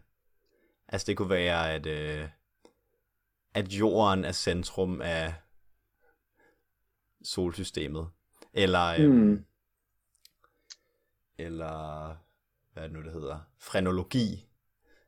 Altså 0.88 1.06
det 1.06 1.18
kunne 1.18 1.30
være, 1.30 1.74
at, 1.74 1.86
øh, 1.86 2.30
at 3.54 3.68
jorden 3.74 4.24
er 4.26 4.32
centrum 4.32 5.02
af 5.02 5.34
solsystemet. 7.24 8.08
Eller, 8.54 8.86
øh, 9.00 9.10
Mm. 9.12 9.46
eller 11.38 12.16
hvad 12.74 12.84
er 12.84 12.88
det 12.88 12.92
nu, 12.98 13.04
det 13.04 13.12
hedder? 13.14 13.40
Frenologi. 13.58 14.46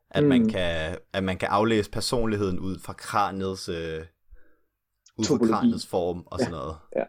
At, 0.09 0.23
Mm. 0.23 0.29
man 0.29 0.49
kan, 0.49 0.97
at 1.13 1.23
man 1.23 1.37
kan 1.37 1.49
aflæse 1.49 1.91
personligheden 1.91 2.59
ud 2.59 2.79
fra 2.79 2.93
kraniets, 2.93 3.69
øh, 3.69 4.05
ud 5.17 5.25
fra 5.25 5.47
kraniets 5.47 5.87
form 5.87 6.23
og 6.25 6.39
sådan 6.39 6.53
Ja, 6.53 6.59
noget. 6.59 6.77
ja. 6.95 7.03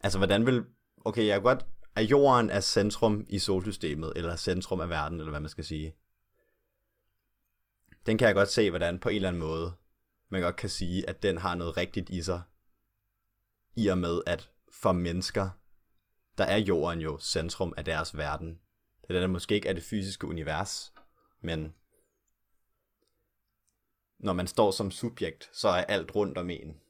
Altså, 0.00 0.18
hvordan 0.18 0.46
vil... 0.46 0.64
Okay, 1.04 1.26
jeg 1.26 1.34
kan 1.34 1.42
godt 1.42 1.66
at 1.98 2.10
jorden 2.10 2.50
er 2.50 2.60
centrum 2.60 3.26
i 3.28 3.38
solsystemet, 3.38 4.12
eller 4.16 4.36
centrum 4.36 4.80
af 4.80 4.88
verden, 4.88 5.18
eller 5.18 5.30
hvad 5.30 5.40
man 5.40 5.50
skal 5.50 5.64
sige. 5.64 5.96
Den 8.06 8.18
kan 8.18 8.26
jeg 8.26 8.34
godt 8.34 8.48
se, 8.48 8.70
hvordan 8.70 8.98
på 8.98 9.08
en 9.08 9.14
eller 9.14 9.28
anden 9.28 9.40
måde, 9.40 9.72
man 10.28 10.40
godt 10.40 10.56
kan 10.56 10.68
sige, 10.68 11.08
at 11.08 11.22
den 11.22 11.38
har 11.38 11.54
noget 11.54 11.76
rigtigt 11.76 12.10
i 12.10 12.22
sig. 12.22 12.42
I 13.76 13.86
og 13.86 13.98
med, 13.98 14.20
at 14.26 14.50
for 14.72 14.92
mennesker, 14.92 15.50
der 16.38 16.44
er 16.44 16.56
jorden 16.56 17.00
jo 17.00 17.18
centrum 17.18 17.74
af 17.76 17.84
deres 17.84 18.16
verden. 18.16 18.60
Det 19.00 19.08
er 19.10 19.14
den, 19.14 19.22
der 19.22 19.28
måske 19.28 19.54
ikke 19.54 19.68
er 19.68 19.72
det 19.72 19.82
fysiske 19.82 20.26
univers, 20.26 20.92
men 21.40 21.74
når 24.18 24.32
man 24.32 24.46
står 24.46 24.70
som 24.70 24.90
subjekt, 24.90 25.50
så 25.52 25.68
er 25.68 25.84
alt 25.84 26.14
rundt 26.14 26.38
om 26.38 26.50
en. 26.50 26.80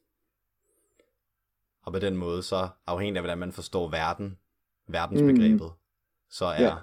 Og 1.82 1.92
på 1.92 1.98
den 1.98 2.16
måde, 2.16 2.42
så 2.42 2.68
afhængig 2.86 3.16
af, 3.16 3.22
hvordan 3.22 3.38
man 3.38 3.52
forstår 3.52 3.88
verden, 3.88 4.38
verdensbegrebet, 4.88 5.60
mm. 5.60 5.78
så, 6.30 6.44
er, 6.44 6.62
Ja. 6.62 6.74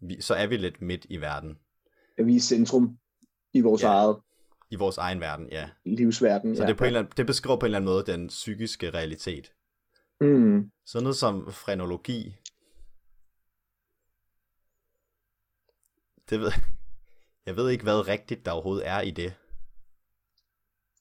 vi, 0.00 0.20
så 0.20 0.34
er 0.34 0.46
vi 0.46 0.56
lidt 0.56 0.82
midt 0.82 1.06
i 1.10 1.16
verden. 1.16 1.58
At 2.18 2.26
vi 2.26 2.36
er 2.36 2.40
centrum 2.40 2.98
i 3.52 3.60
vores 3.60 3.82
Ja. 3.82 3.88
eget 3.88 4.20
I 4.70 4.76
vores 4.76 4.98
egen 4.98 5.20
verden, 5.20 5.48
ja. 5.50 5.70
livsverden. 5.84 6.56
Så 6.56 6.62
ja. 6.62 6.66
det, 6.66 6.74
er 6.74 6.78
på 6.78 6.84
en 6.84 6.86
eller 6.86 7.00
anden, 7.00 7.12
det 7.16 7.26
beskriver 7.26 7.56
på 7.56 7.66
en 7.66 7.68
eller 7.68 7.78
anden 7.78 7.90
måde 7.90 8.06
den 8.06 8.26
psykiske 8.28 8.90
realitet. 8.90 9.52
Mm. 10.20 10.70
Sådan 10.86 11.02
noget 11.02 11.16
som 11.16 11.52
frenologi. 11.52 12.36
Det 16.30 16.40
ved, 16.40 16.52
jeg 17.46 17.56
ved 17.56 17.70
ikke, 17.70 17.84
hvad 17.84 18.08
rigtigt 18.08 18.46
der 18.46 18.52
overhovedet 18.52 18.88
er 18.88 19.00
i 19.00 19.10
det. 19.10 19.34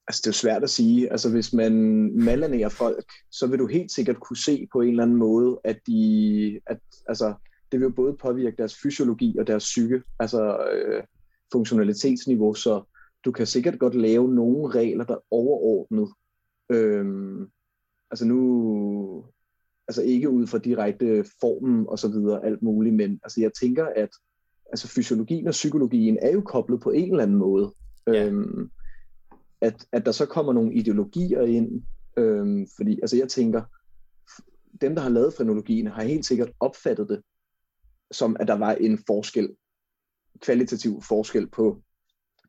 Altså, 0.08 0.22
det 0.22 0.28
er 0.28 0.30
jo 0.30 0.34
svært 0.34 0.64
at 0.64 0.70
sige. 0.70 1.12
Altså, 1.12 1.32
hvis 1.32 1.54
man 1.54 1.74
malanerer 2.24 2.70
folk, 2.70 3.06
så 3.32 3.48
vil 3.48 3.60
du 3.60 3.68
helt 3.68 3.92
sikkert 3.92 4.20
kunne 4.20 4.38
se 4.38 4.68
på 4.72 4.82
en 4.82 4.90
eller 4.90 5.04
anden 5.04 5.18
måde, 5.18 5.60
at 5.64 5.80
de, 5.88 6.60
at, 6.68 6.80
altså, 7.08 7.34
det 7.72 7.80
vil 7.80 7.86
jo 7.86 7.94
både 7.96 8.14
påvirke 8.14 8.58
deres 8.58 8.76
fysiologi 8.84 9.38
og 9.40 9.48
deres 9.48 9.64
psyke, 9.64 10.04
altså 10.20 10.68
øh, 10.74 11.04
funktionalitetsniveau, 11.52 12.54
så 12.54 12.84
du 13.26 13.32
kan 13.32 13.48
sikkert 13.48 13.80
godt 13.80 13.96
lave 13.96 14.34
nogle 14.34 14.70
regler, 14.70 15.06
der 15.06 15.14
er 15.14 15.26
overordnet. 15.32 16.10
Øhm, 16.70 17.48
altså 18.12 18.26
nu, 18.26 19.26
altså 19.88 20.02
ikke 20.04 20.30
ud 20.30 20.48
fra 20.48 20.58
direkte 20.58 21.26
formen 21.42 21.86
og 21.88 22.00
så 22.00 22.08
videre, 22.08 22.46
alt 22.46 22.62
muligt, 22.62 22.96
men 22.96 23.20
altså 23.24 23.42
jeg 23.42 23.52
tænker, 23.62 23.86
at 23.86 24.10
altså 24.66 24.88
fysiologien 24.88 25.48
og 25.48 25.52
psykologien 25.52 26.18
er 26.22 26.32
jo 26.32 26.42
koblet 26.42 26.80
på 26.82 26.90
en 26.92 27.12
eller 27.12 27.24
anden 27.24 27.38
måde. 27.38 27.74
Ja. 28.08 28.26
Øhm, 28.26 28.70
at, 29.64 29.86
at 29.92 30.06
der 30.06 30.12
så 30.12 30.26
kommer 30.26 30.54
nogle 30.54 30.74
ideologier 30.74 31.42
ind, 31.42 31.84
øhm, 32.18 32.68
fordi 32.76 33.00
altså 33.02 33.18
jeg 33.18 33.30
tænker, 33.30 33.62
dem 34.82 34.96
der 34.96 35.02
har 35.02 35.10
lavet 35.10 35.34
frenologien 35.34 35.88
har 35.88 36.04
helt 36.04 36.26
sikkert 36.26 36.52
opfattet 36.60 37.10
det, 37.10 37.22
som 38.12 38.38
at 38.40 38.48
der 38.48 38.54
var 38.54 38.74
en 38.74 39.00
forskel, 39.08 39.56
kvalitativ 40.40 41.02
forskel 41.02 41.50
på 41.50 41.82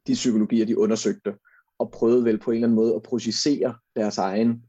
de 0.06 0.12
psykologier, 0.12 0.66
de 0.66 0.78
undersøgte, 0.78 1.34
og 1.78 1.90
prøvede 1.90 2.24
vel 2.24 2.38
på 2.38 2.50
en 2.50 2.54
eller 2.54 2.66
anden 2.66 2.76
måde 2.76 2.94
at 2.94 3.02
projicere 3.02 3.74
deres 3.96 4.18
egen 4.18 4.64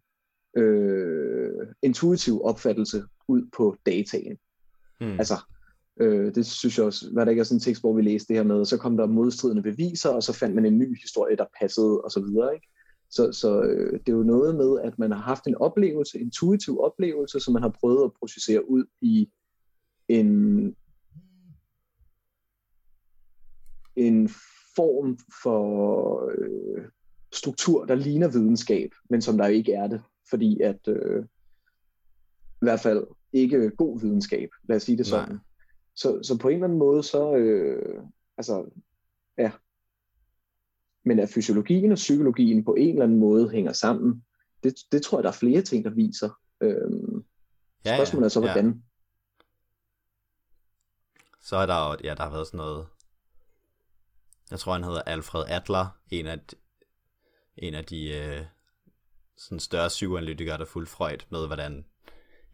øh, 0.57 1.67
intuitiv 1.81 2.41
opfattelse 2.43 3.03
ud 3.27 3.49
på 3.57 3.77
dataen. 3.85 4.37
Hmm. 4.99 5.19
Altså, 5.19 5.35
øh, 5.99 6.35
det 6.35 6.45
synes 6.45 6.77
jeg 6.77 6.85
også, 6.85 7.09
var 7.13 7.23
der 7.23 7.29
ikke 7.29 7.39
er 7.39 7.43
sådan 7.43 7.55
en 7.55 7.61
tekst, 7.61 7.81
hvor 7.81 7.93
vi 7.93 8.01
læste 8.01 8.27
det 8.27 8.35
her 8.35 8.43
med, 8.43 8.65
så 8.65 8.77
kom 8.77 8.97
der 8.97 9.05
modstridende 9.05 9.63
beviser, 9.63 10.09
og 10.09 10.23
så 10.23 10.33
fandt 10.33 10.55
man 10.55 10.65
en 10.65 10.77
ny 10.77 11.01
historie, 11.01 11.35
der 11.35 11.45
passede, 11.61 12.01
og 12.01 12.11
så 12.11 12.19
videre, 12.19 12.53
ikke? 12.53 12.67
Så, 13.09 13.31
så 13.31 13.61
øh, 13.61 13.93
det 13.93 14.09
er 14.09 14.17
jo 14.17 14.23
noget 14.23 14.55
med, 14.55 14.79
at 14.83 14.99
man 14.99 15.11
har 15.11 15.21
haft 15.21 15.47
en 15.47 15.55
oplevelse, 15.55 16.17
en 16.17 16.23
intuitiv 16.23 16.79
oplevelse, 16.79 17.39
som 17.39 17.53
man 17.53 17.61
har 17.61 17.75
prøvet 17.79 18.03
at 18.03 18.13
processere 18.19 18.69
ud 18.69 18.85
i 19.01 19.29
en, 20.07 20.75
en 23.95 24.29
form 24.75 25.17
for 25.43 26.31
øh, 26.37 26.85
struktur, 27.33 27.85
der 27.85 27.95
ligner 27.95 28.27
videnskab, 28.27 28.89
men 29.09 29.21
som 29.21 29.37
der 29.37 29.47
ikke 29.47 29.73
er 29.73 29.87
det, 29.87 30.01
fordi 30.29 30.61
at 30.61 30.87
øh, 30.87 31.23
i 32.61 32.65
hvert 32.65 32.79
fald 32.79 33.03
ikke 33.33 33.69
god 33.69 33.99
videnskab, 33.99 34.49
lad 34.69 34.75
os 34.75 34.83
sige 34.83 34.97
det 34.97 35.07
sådan. 35.07 35.29
Nej. 35.29 35.39
Så, 35.95 36.19
så 36.23 36.37
på 36.37 36.47
en 36.47 36.53
eller 36.53 36.67
anden 36.67 36.79
måde, 36.79 37.03
så, 37.03 37.35
øh, 37.35 38.03
altså, 38.37 38.65
ja. 39.37 39.51
Men 41.03 41.19
at 41.19 41.29
fysiologien 41.29 41.91
og 41.91 41.95
psykologien 41.95 42.65
på 42.65 42.73
en 42.73 42.89
eller 42.89 43.03
anden 43.03 43.19
måde 43.19 43.49
hænger 43.49 43.73
sammen, 43.73 44.23
det, 44.63 44.75
det 44.91 45.01
tror 45.01 45.17
jeg, 45.17 45.23
der 45.23 45.29
er 45.29 45.33
flere 45.33 45.61
ting, 45.61 45.85
der 45.85 45.91
viser. 45.91 46.29
Øhm, 46.61 47.25
Ja, 47.85 47.95
spørgsmålet 47.95 48.25
er 48.25 48.29
så, 48.29 48.39
ja. 48.41 48.53
hvordan. 48.53 48.83
Så 51.41 51.55
er 51.55 51.65
der 51.65 51.89
jo, 51.89 51.97
ja, 52.03 52.13
der 52.13 52.23
har 52.23 52.31
været 52.31 52.47
sådan 52.47 52.57
noget, 52.57 52.87
jeg 54.51 54.59
tror 54.59 54.73
han 54.73 54.83
hedder 54.83 55.01
Alfred 55.01 55.43
Adler, 55.47 55.99
en 56.11 56.27
af, 56.27 56.39
en 57.57 57.73
af 57.73 57.85
de 57.85 58.17
øh, 58.17 58.45
sådan 59.37 59.59
større 59.59 59.87
psykoanalytikere, 59.87 60.57
der 60.57 60.65
fulgte 60.65 60.91
Freud 60.91 61.25
med, 61.29 61.47
hvordan 61.47 61.85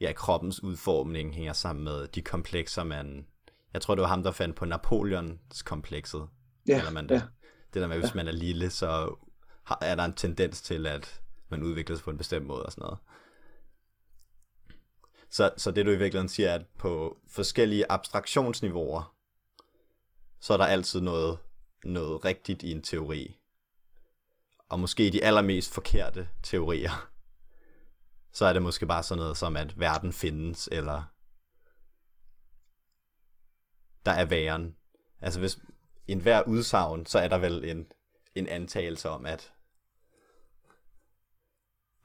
ja, 0.01 0.13
kroppens 0.13 0.63
udformning 0.63 1.33
hænger 1.33 1.53
sammen 1.53 1.83
med 1.83 2.07
de 2.07 2.21
komplekser, 2.21 2.83
man, 2.83 3.27
jeg 3.74 3.82
tror 3.82 3.95
det 3.95 4.01
var 4.01 4.07
ham, 4.07 4.24
der 4.24 4.32
fandt 4.32 4.55
på 4.55 4.65
Napoleons 4.65 5.61
komplekset, 5.63 6.28
Ja, 6.67 6.76
kalder 6.76 6.91
man 6.91 7.09
det. 7.09 7.15
ja. 7.15 7.22
Det 7.74 7.82
der 7.82 7.88
med, 7.88 7.99
hvis 7.99 8.15
man 8.15 8.28
er 8.28 8.32
lille, 8.32 8.69
så 8.69 9.15
er 9.82 9.95
der 9.95 10.03
en 10.05 10.13
tendens 10.13 10.61
til, 10.61 10.88
at 10.88 11.22
man 11.49 11.63
udvikler 11.63 11.95
sig 11.95 12.03
på 12.03 12.11
en 12.11 12.17
bestemt 12.17 12.45
måde 12.45 12.63
og 12.65 12.72
sådan 12.72 12.82
noget. 12.82 12.97
Så, 15.30 15.51
så 15.57 15.72
det 15.72 15.86
du 15.86 15.91
i 15.91 15.97
virkeligheden 15.97 16.30
siger, 16.30 16.49
er, 16.49 16.55
at 16.55 16.65
på 16.78 17.17
forskellige 17.28 17.91
abstraktionsniveauer, 17.91 19.15
så 20.39 20.53
er 20.53 20.57
der 20.57 20.65
altid 20.65 21.01
noget, 21.01 21.38
noget 21.86 22.26
rigtigt 22.26 22.63
i 22.63 22.72
en 22.72 22.82
teori. 22.82 23.38
Og 24.69 24.80
måske 24.80 25.11
de 25.11 25.24
allermest 25.24 25.74
forkerte 25.74 26.28
teorier, 26.43 27.09
så 28.34 28.45
er 28.45 28.53
det 28.53 28.61
måske 28.61 28.86
bare 28.86 29.03
sådan 29.03 29.22
noget 29.22 29.38
som, 29.38 29.57
at 29.57 29.80
verden 29.80 30.13
findes, 30.13 30.69
eller 30.72 31.03
der 34.05 34.11
er 34.11 34.25
væren. 34.25 34.75
Altså 35.21 35.39
hvis 35.39 35.59
i 36.07 36.11
enhver 36.11 36.43
udsagn, 36.47 37.05
så 37.05 37.19
er 37.19 37.27
der 37.27 37.37
vel 37.37 37.65
en, 37.65 37.91
en 38.35 38.47
antagelse 38.47 39.09
om, 39.09 39.25
at, 39.25 39.53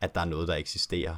at 0.00 0.14
der 0.14 0.20
er 0.20 0.24
noget, 0.24 0.48
der 0.48 0.54
eksisterer. 0.54 1.16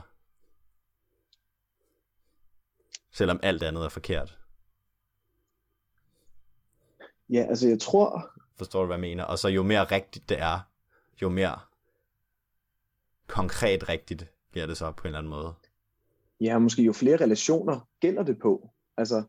Selvom 3.10 3.40
alt 3.42 3.62
andet 3.62 3.84
er 3.84 3.88
forkert. 3.88 4.38
Ja, 7.28 7.46
altså 7.48 7.68
jeg 7.68 7.80
tror, 7.80 8.30
Forstår 8.56 8.80
du, 8.80 8.86
hvad 8.86 8.96
jeg 8.96 9.00
mener? 9.00 9.24
Og 9.24 9.38
så 9.38 9.48
jo 9.48 9.62
mere 9.62 9.84
rigtigt 9.84 10.28
det 10.28 10.40
er, 10.40 10.60
jo 11.22 11.28
mere 11.28 11.60
konkret 13.26 13.88
rigtigt 13.88 14.32
bliver 14.50 14.66
det 14.66 14.76
så 14.76 14.92
på 14.92 15.02
en 15.02 15.06
eller 15.06 15.18
anden 15.18 15.30
måde. 15.30 15.54
ja, 16.40 16.58
måske 16.58 16.82
jo 16.82 16.92
flere 16.92 17.16
relationer 17.16 17.88
gælder 18.00 18.22
det 18.22 18.38
på. 18.38 18.70
Altså, 18.96 19.22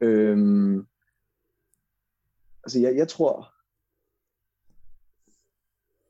øhm, 0.00 0.86
altså 2.64 2.80
jeg, 2.80 2.96
jeg 2.96 3.08
tror, 3.08 3.54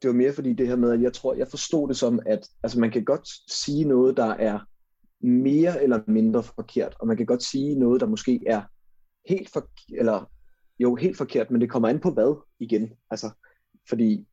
det 0.02 0.08
var 0.08 0.14
mere 0.14 0.32
fordi 0.32 0.52
det 0.52 0.68
her 0.68 0.76
med, 0.76 0.92
at 0.92 1.02
jeg 1.02 1.12
tror, 1.12 1.34
jeg 1.34 1.48
forstod 1.48 1.88
det 1.88 1.96
som, 1.96 2.20
at 2.26 2.48
altså, 2.62 2.80
man 2.80 2.90
kan 2.90 3.04
godt 3.04 3.28
sige 3.52 3.84
noget, 3.84 4.16
der 4.16 4.30
er 4.30 4.58
mere 5.20 5.82
eller 5.82 6.00
mindre 6.06 6.42
forkert, 6.42 6.96
og 7.00 7.06
man 7.06 7.16
kan 7.16 7.26
godt 7.26 7.42
sige 7.42 7.78
noget, 7.78 8.00
der 8.00 8.06
måske 8.06 8.42
er 8.46 8.62
helt 9.28 9.52
for, 9.52 9.70
eller 9.88 10.30
jo 10.78 10.94
helt 10.94 11.16
forkert, 11.16 11.50
men 11.50 11.60
det 11.60 11.70
kommer 11.70 11.88
an 11.88 12.00
på 12.00 12.10
hvad 12.10 12.42
igen. 12.58 12.92
Altså, 13.10 13.30
fordi 13.88 14.26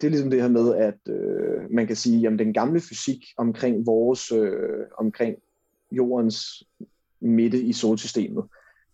det 0.00 0.06
er 0.06 0.10
ligesom 0.10 0.30
det 0.30 0.42
her 0.42 0.48
med, 0.48 0.74
at 0.74 0.98
øh, 1.08 1.70
man 1.70 1.86
kan 1.86 1.96
sige, 1.96 2.26
at 2.26 2.38
den 2.38 2.52
gamle 2.52 2.80
fysik 2.80 3.24
omkring 3.36 3.86
vores, 3.86 4.32
øh, 4.32 4.86
omkring 4.98 5.36
jordens 5.92 6.62
midte 7.20 7.62
i 7.62 7.72
solsystemet, 7.72 8.44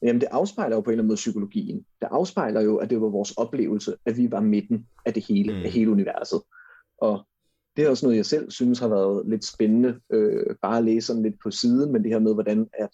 jamen 0.03 0.20
det 0.20 0.28
afspejler 0.30 0.76
jo 0.76 0.80
på 0.80 0.90
en 0.90 0.92
eller 0.92 1.03
anden 1.03 1.09
måde 1.09 1.16
psykologien. 1.16 1.76
Det 1.76 2.09
afspejler 2.11 2.61
jo, 2.61 2.76
at 2.76 2.90
det 2.90 3.01
var 3.01 3.09
vores 3.09 3.32
oplevelse, 3.32 3.95
at 4.07 4.16
vi 4.16 4.30
var 4.30 4.40
midten 4.40 4.86
af 5.07 5.14
det 5.14 5.24
hele, 5.28 5.53
mm. 5.53 5.64
af 5.64 5.70
hele 5.70 5.90
universet. 5.90 6.40
Og 6.99 7.26
det 7.76 7.84
er 7.84 7.88
også 7.90 8.07
noget, 8.07 8.16
jeg 8.16 8.26
selv 8.26 8.51
synes 8.51 8.78
har 8.78 8.88
været 8.88 9.28
lidt 9.28 9.45
spændende, 9.45 10.01
øh, 10.11 10.57
bare 10.62 10.78
at 10.78 10.84
læse 10.84 11.07
sådan 11.07 11.22
lidt 11.22 11.36
på 11.42 11.51
siden, 11.51 11.92
men 11.92 12.03
det 12.03 12.12
her 12.12 12.18
med, 12.18 12.34
hvordan 12.34 12.68
at 12.78 12.90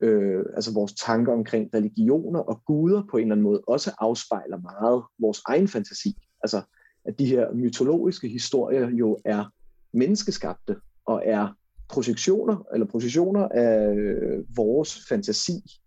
øh, 0.00 0.44
altså 0.54 0.74
vores 0.74 0.92
tanker 0.92 1.32
omkring 1.32 1.70
religioner 1.74 2.40
og 2.40 2.64
guder 2.64 3.02
på 3.10 3.16
en 3.16 3.22
eller 3.22 3.34
anden 3.34 3.44
måde 3.44 3.62
også 3.66 3.90
afspejler 3.98 4.58
meget 4.58 5.02
vores 5.18 5.42
egen 5.46 5.68
fantasi. 5.68 6.16
Altså, 6.42 6.62
at 7.04 7.18
de 7.18 7.26
her 7.26 7.52
mytologiske 7.52 8.28
historier 8.28 8.90
jo 8.90 9.18
er 9.24 9.44
menneskeskabte 9.92 10.76
og 11.06 11.22
er 11.24 11.48
projektioner 11.88 12.66
eller 12.72 12.86
projektioner 12.86 13.48
af 13.48 13.94
øh, 13.94 14.44
vores 14.56 15.06
fantasi 15.08 15.80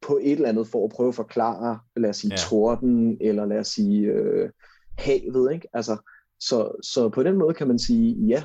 på 0.00 0.18
et 0.22 0.32
eller 0.32 0.48
andet 0.48 0.68
for 0.68 0.84
at 0.84 0.90
prøve 0.90 1.08
at 1.08 1.14
forklare, 1.14 1.78
lad 1.96 2.10
os 2.10 2.16
sige, 2.16 2.32
ja. 2.32 2.36
torden, 2.36 3.18
eller 3.20 3.46
lad 3.46 3.58
os 3.58 3.68
sige 3.68 4.06
øh, 4.06 4.50
havet, 4.98 5.52
ikke? 5.52 5.68
Altså, 5.72 5.96
så, 6.40 6.72
så 6.82 7.08
på 7.08 7.22
den 7.22 7.36
måde 7.36 7.54
kan 7.54 7.68
man 7.68 7.78
sige, 7.78 8.26
ja, 8.26 8.44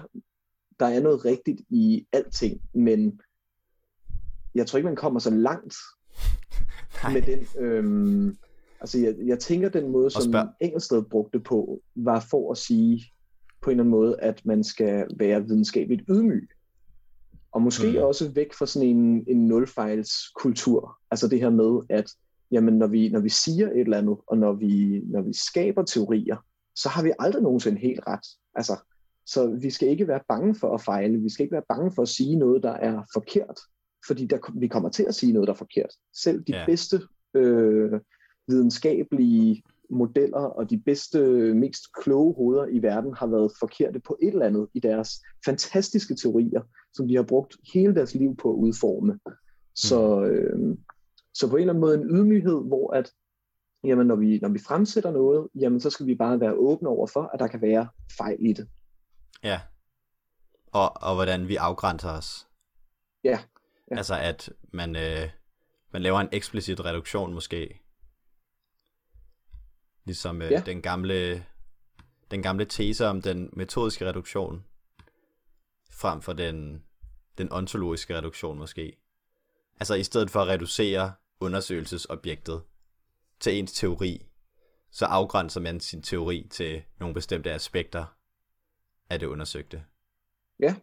der 0.80 0.86
er 0.86 1.00
noget 1.00 1.26
rigtigt 1.26 1.62
i 1.70 2.08
alting, 2.12 2.62
men 2.74 3.22
jeg 4.56 4.68
tror 4.68 4.78
ikke, 4.78 4.88
man 4.88 4.96
kommer 4.96 5.20
så 5.20 5.30
langt 5.30 5.76
med 7.14 7.22
den. 7.22 7.48
Øhm, 7.58 8.38
altså, 8.82 9.00
jeg, 9.00 9.16
jeg 9.26 9.40
tænker, 9.40 9.70
den 9.70 9.90
måde, 9.92 10.10
som 10.10 10.34
Engelsted 10.60 11.04
brugte 11.04 11.40
på, 11.40 11.82
var 11.96 12.28
for 12.30 12.52
at 12.52 12.58
sige 12.58 13.13
på 13.64 13.70
en 13.70 13.74
eller 13.74 13.84
anden 13.84 13.92
måde, 13.92 14.16
at 14.20 14.46
man 14.46 14.64
skal 14.64 15.08
være 15.18 15.44
videnskabeligt 15.44 16.04
ydmyg. 16.10 16.50
Og 17.52 17.62
måske 17.62 17.92
mm. 17.92 17.98
også 17.98 18.32
væk 18.32 18.54
fra 18.54 18.66
sådan 18.66 18.90
en, 18.90 19.24
en 19.28 19.48
nulfejlskultur. 19.48 20.98
Altså 21.12 21.28
det 21.28 21.40
her 21.40 21.50
med, 21.50 21.82
at 21.90 22.12
jamen, 22.52 22.74
når, 22.74 22.88
vi, 22.88 23.10
når 23.10 23.20
vi 23.20 23.30
siger 23.30 23.68
et 23.68 23.80
eller 23.80 23.98
andet, 23.98 24.18
og 24.28 24.38
når 24.38 24.54
vi, 24.54 25.02
når 25.06 25.22
vi 25.22 25.34
skaber 25.34 25.84
teorier, 25.84 26.38
så 26.76 26.90
har 26.90 27.04
vi 27.04 27.12
aldrig 27.20 27.44
nogensinde 27.44 27.80
helt 27.80 28.00
ret. 28.08 28.26
Altså, 28.56 28.78
så 29.26 29.58
vi 29.62 29.70
skal 29.70 29.88
ikke 29.88 30.08
være 30.08 30.20
bange 30.28 30.56
for 30.56 30.74
at 30.74 30.82
fejle. 30.82 31.22
Vi 31.22 31.30
skal 31.30 31.44
ikke 31.44 31.54
være 31.54 31.70
bange 31.70 31.92
for 31.96 32.02
at 32.02 32.10
sige 32.10 32.36
noget, 32.36 32.64
der 32.64 32.72
er 32.72 33.04
forkert. 33.14 33.60
Fordi 34.08 34.26
der, 34.26 34.38
vi 34.60 34.68
kommer 34.68 34.90
til 34.90 35.04
at 35.04 35.16
sige 35.16 35.34
noget, 35.34 35.48
der 35.48 35.54
er 35.54 35.58
forkert. 35.58 35.90
Selv 36.14 36.44
de 36.44 36.58
ja. 36.58 36.66
bedste 36.66 37.02
øh, 37.34 38.00
videnskabelige 38.48 39.64
modeller 39.94 40.40
og 40.40 40.70
de 40.70 40.78
bedste, 40.78 41.20
mest 41.54 41.84
kloge 42.02 42.36
hoveder 42.36 42.66
i 42.66 42.82
verden 42.82 43.14
har 43.14 43.28
været 43.28 43.52
forkerte 43.60 44.00
på 44.00 44.18
et 44.22 44.28
eller 44.28 44.46
andet 44.46 44.68
i 44.74 44.80
deres 44.80 45.10
fantastiske 45.46 46.16
teorier, 46.16 46.62
som 46.94 47.08
de 47.08 47.16
har 47.16 47.24
brugt 47.24 47.56
hele 47.74 47.96
deres 47.96 48.16
liv 48.16 48.36
på 48.36 48.50
at 48.50 48.56
udforme. 48.56 49.20
Så, 49.76 50.20
mm. 50.20 50.26
øh, 50.26 50.78
så 51.34 51.50
på 51.50 51.56
en 51.56 51.62
eller 51.62 51.74
anden 51.74 51.82
måde 51.82 51.96
en 51.96 52.10
ydmyghed, 52.10 52.64
hvor 52.68 52.94
at 52.94 53.12
jamen 53.84 54.08
når 54.08 54.16
vi, 54.16 54.40
når 54.42 54.50
vi 54.50 54.60
fremsætter 54.60 55.12
noget, 55.12 55.48
jamen 55.56 55.80
så 55.80 55.90
skal 55.90 56.06
vi 56.06 56.16
bare 56.16 56.40
være 56.40 56.54
åbne 56.54 56.90
over 56.90 57.08
for, 57.08 57.30
at 57.34 57.40
der 57.40 57.48
kan 57.48 57.62
være 57.62 57.88
fejl 58.18 58.38
i 58.40 58.54
det. 58.54 58.68
Ja. 59.44 59.62
Og, 60.72 61.04
og 61.04 61.16
hvordan 61.16 61.48
vi 61.48 61.56
afgrænser 61.56 62.10
os. 62.10 62.48
Ja. 63.24 63.40
ja. 63.92 63.98
Altså 63.98 64.16
at 64.20 64.50
man, 64.72 64.96
øh, 64.96 65.30
man 65.94 66.02
laver 66.02 66.20
en 66.20 66.30
eksplicit 66.32 66.86
reduktion 66.86 67.34
måske. 67.34 67.83
Ligesom 70.06 70.42
øh, 70.42 70.52
ja. 70.52 70.64
den 70.66 70.82
gamle 70.82 71.46
den 72.32 72.44
gamle 72.44 72.66
tese 72.66 73.08
om 73.08 73.22
den 73.22 73.50
metodiske 73.54 74.06
reduktion 74.06 74.66
frem 75.92 76.22
for 76.22 76.34
den, 76.34 76.84
den 77.38 77.52
ontologiske 77.52 78.18
reduktion 78.18 78.58
måske. 78.58 78.98
Altså 79.80 79.94
i 79.94 80.04
stedet 80.04 80.32
for 80.32 80.40
at 80.40 80.48
reducere 80.48 81.14
undersøgelsesobjektet 81.40 82.62
til 83.40 83.54
ens 83.54 83.74
teori, 83.74 84.26
så 84.92 85.06
afgrænser 85.06 85.62
man 85.62 85.80
sin 85.80 86.02
teori 86.02 86.48
til 86.52 86.84
nogle 87.00 87.14
bestemte 87.14 87.52
aspekter 87.52 88.06
af 89.10 89.20
det 89.20 89.28
undersøgte. 89.28 89.84
Ja. 90.60 90.76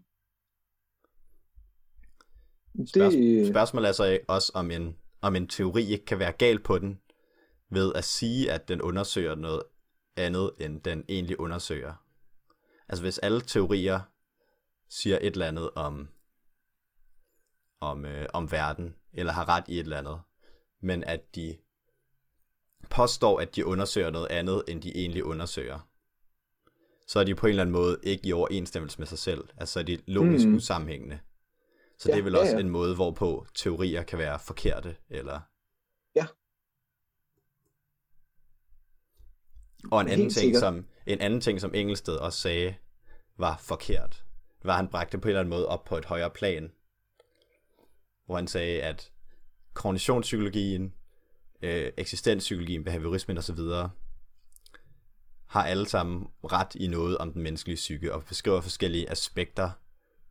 Det... 2.77 2.89
Spørgsmål, 2.89 3.49
spørgsmålet 3.51 3.89
er 3.89 3.93
så 3.93 4.19
også, 4.29 4.53
om 4.55 4.71
en, 4.71 4.97
om 5.21 5.37
en 5.37 5.49
teori 5.49 5.85
ikke 5.85 6.05
kan 6.05 6.19
være 6.19 6.33
gal 6.33 6.59
på 6.59 6.79
den, 6.79 7.01
ved 7.71 7.93
at 7.95 8.05
sige, 8.05 8.53
at 8.53 8.69
den 8.69 8.83
undersøger 8.83 9.35
noget 9.35 9.63
andet, 10.17 10.51
end 10.59 10.83
den 10.83 11.05
egentlig 11.09 11.41
undersøger. 11.41 11.95
Altså 12.89 13.03
hvis 13.03 13.19
alle 13.19 13.41
teorier 13.41 14.01
siger 14.89 15.19
et 15.21 15.33
eller 15.33 15.49
andet 15.49 15.71
om, 15.71 16.09
om, 17.81 18.05
øh, 18.05 18.29
om 18.33 18.53
verden, 18.53 18.95
eller 19.13 19.33
har 19.33 19.49
ret 19.49 19.65
i 19.69 19.75
et 19.75 19.81
eller 19.81 19.99
andet, 19.99 20.21
men 20.83 21.05
at 21.05 21.35
de 21.35 21.59
påstår, 22.91 23.41
at 23.41 23.57
de 23.57 23.67
undersøger 23.67 24.11
noget 24.11 24.27
andet, 24.27 24.65
end 24.69 24.83
de 24.83 24.97
egentlig 24.97 25.25
undersøger, 25.25 25.91
så 27.07 27.21
er 27.21 27.25
de 27.25 27.35
på 27.35 27.47
en 27.47 27.51
eller 27.51 27.63
anden 27.63 27.73
måde 27.73 27.99
ikke 28.03 28.29
i 28.29 28.33
overensstemmelse 28.33 28.99
med 28.99 29.07
sig 29.07 29.19
selv. 29.19 29.49
Altså 29.57 29.79
er 29.79 29.85
de 29.85 30.03
logisk 30.07 30.47
mm. 30.47 30.55
usammenhængende. 30.55 31.21
Så 31.99 32.09
ja, 32.09 32.15
det 32.15 32.21
er 32.21 32.25
vel 32.25 32.33
ja, 32.33 32.39
også 32.39 32.53
ja. 32.53 32.61
en 32.61 32.71
måde, 32.71 32.95
hvorpå 32.95 33.47
teorier 33.55 34.03
kan 34.03 34.19
være 34.19 34.39
forkerte, 34.39 34.97
eller... 35.09 35.41
Ja. 36.15 36.27
Og 39.91 40.01
en 40.01 40.09
anden, 40.09 40.31
ting, 40.31 40.57
som, 40.57 40.87
en 41.07 41.21
anden 41.21 41.41
ting, 41.41 41.61
som 41.61 41.75
Engelsted 41.75 42.17
også 42.17 42.39
sagde, 42.39 42.75
var 43.39 43.57
forkert, 43.65 44.25
var, 44.65 44.77
han 44.77 44.89
bragte 44.89 45.19
på 45.19 45.29
en 45.29 45.31
eller 45.31 45.41
anden 45.41 45.51
måde 45.51 45.69
op 45.69 45.85
på 45.85 45.97
et 45.97 46.05
højere 46.05 46.31
plan, 46.31 46.73
hvor 48.27 48.37
han 48.37 48.47
sagde, 48.47 48.83
at 48.83 49.11
kognitionspsykologien 49.75 50.95
øh, 51.63 51.93
eksistenspsykologien, 51.97 52.85
behaviorismen 52.85 53.39
osv., 53.39 53.59
har 55.47 55.65
alle 55.65 55.89
sammen 55.89 56.27
ret 56.45 56.75
i 56.75 56.87
noget 56.87 57.19
om 57.19 57.33
den 57.33 57.43
menneskelige 57.43 57.77
psyke, 57.77 58.15
og 58.15 58.25
beskriver 58.25 58.61
forskellige 58.61 59.11
aspekter 59.11 59.71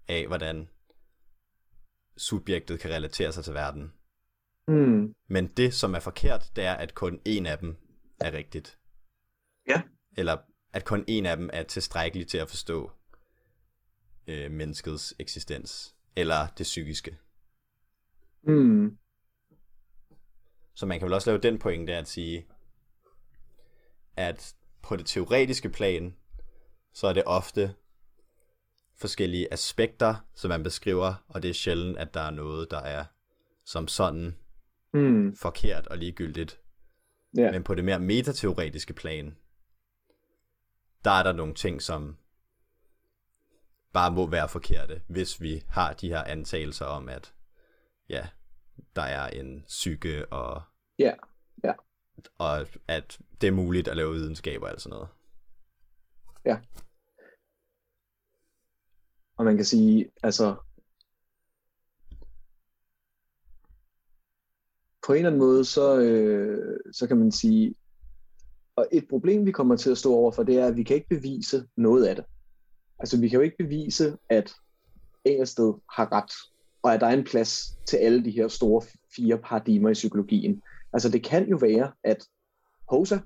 af, 0.07 0.27
hvordan 0.27 0.69
subjektet 2.17 2.79
kan 2.79 2.91
relatere 2.91 3.31
sig 3.31 3.43
til 3.43 3.53
verden. 3.53 3.93
Mm. 4.67 5.13
Men 5.29 5.47
det, 5.47 5.73
som 5.73 5.93
er 5.93 5.99
forkert, 5.99 6.51
det 6.55 6.63
er, 6.63 6.73
at 6.73 6.95
kun 6.95 7.19
en 7.25 7.45
af 7.45 7.57
dem 7.57 7.77
er 8.21 8.31
rigtigt. 8.31 8.78
Ja. 9.67 9.81
Eller 10.17 10.37
at 10.73 10.85
kun 10.85 11.03
en 11.07 11.25
af 11.25 11.37
dem 11.37 11.49
er 11.53 11.63
tilstrækkelig 11.63 12.27
til 12.27 12.37
at 12.37 12.49
forstå 12.49 12.91
øh, 14.27 14.51
menneskets 14.51 15.13
eksistens, 15.19 15.95
eller 16.15 16.47
det 16.57 16.63
psykiske. 16.63 17.17
Mm. 18.43 18.97
Så 20.73 20.85
man 20.85 20.99
kan 20.99 21.05
vel 21.05 21.13
også 21.13 21.29
lave 21.29 21.41
den 21.41 21.59
pointe 21.59 21.95
at 21.95 22.07
sige, 22.07 22.47
at 24.15 24.55
på 24.81 24.95
det 24.95 25.05
teoretiske 25.05 25.69
plan, 25.69 26.15
så 26.93 27.07
er 27.07 27.13
det 27.13 27.23
ofte 27.25 27.75
forskellige 28.95 29.53
aspekter, 29.53 30.15
som 30.35 30.49
man 30.49 30.63
beskriver, 30.63 31.25
og 31.27 31.43
det 31.43 31.49
er 31.49 31.53
sjældent, 31.53 31.97
at 31.97 32.13
der 32.13 32.21
er 32.21 32.31
noget, 32.31 32.71
der 32.71 32.79
er 32.79 33.05
som 33.65 33.87
sådan 33.87 34.35
mm. 34.93 35.35
forkert 35.35 35.87
og 35.87 35.97
ligegyldigt. 35.97 36.59
Yeah. 37.39 37.53
Men 37.53 37.63
på 37.63 37.75
det 37.75 37.85
mere 37.85 37.99
metateoretiske 37.99 38.93
plan, 38.93 39.35
der 41.05 41.11
er 41.11 41.23
der 41.23 41.31
nogle 41.31 41.53
ting, 41.53 41.81
som 41.81 42.17
bare 43.93 44.11
må 44.11 44.29
være 44.29 44.49
forkerte, 44.49 45.01
hvis 45.07 45.41
vi 45.41 45.63
har 45.67 45.93
de 45.93 46.09
her 46.09 46.23
antagelser 46.23 46.85
om, 46.85 47.09
at 47.09 47.33
ja, 48.09 48.27
der 48.95 49.01
er 49.01 49.27
en 49.27 49.63
psyke 49.67 50.33
og 50.33 50.61
Ja, 50.99 51.13
ja. 51.63 51.73
Og 52.37 52.67
at 52.87 53.19
det 53.41 53.47
er 53.47 53.51
muligt 53.51 53.87
at 53.87 53.97
lave 53.97 54.13
videnskab 54.13 54.61
og 54.61 54.69
alt 54.69 54.81
sådan 54.81 54.95
noget. 54.95 55.09
Ja. 56.45 56.59
Og 59.37 59.45
man 59.45 59.55
kan 59.55 59.65
sige, 59.65 60.11
altså, 60.23 60.55
på 65.05 65.13
en 65.13 65.17
eller 65.17 65.29
anden 65.29 65.39
måde, 65.39 65.65
så, 65.65 65.99
øh, 65.99 66.79
så 66.93 67.07
kan 67.07 67.17
man 67.17 67.31
sige, 67.31 67.75
og 68.79 68.87
et 68.91 69.07
problem, 69.09 69.45
vi 69.45 69.51
kommer 69.51 69.75
til 69.75 69.91
at 69.91 69.97
stå 69.97 70.13
overfor, 70.13 70.43
det 70.43 70.59
er, 70.59 70.65
at 70.65 70.77
vi 70.77 70.83
kan 70.83 70.95
ikke 70.95 71.09
bevise 71.09 71.67
noget 71.77 72.05
af 72.05 72.15
det. 72.15 72.25
Altså, 72.99 73.19
vi 73.19 73.29
kan 73.29 73.37
jo 73.37 73.43
ikke 73.43 73.57
bevise, 73.57 74.17
at 74.29 74.53
Engelsted 75.25 75.73
har 75.95 76.11
ret, 76.11 76.31
og 76.83 76.93
at 76.93 77.01
der 77.01 77.07
er 77.07 77.13
en 77.13 77.23
plads 77.23 77.77
til 77.87 77.97
alle 77.97 78.25
de 78.25 78.31
her 78.31 78.47
store 78.47 78.81
fire 79.15 79.37
paradigmer 79.37 79.89
i 79.89 79.93
psykologien. 79.93 80.61
Altså 80.93 81.09
det 81.09 81.23
kan 81.23 81.49
jo 81.49 81.57
være, 81.57 81.91
at 82.03 82.25
Hosa, 82.89 83.17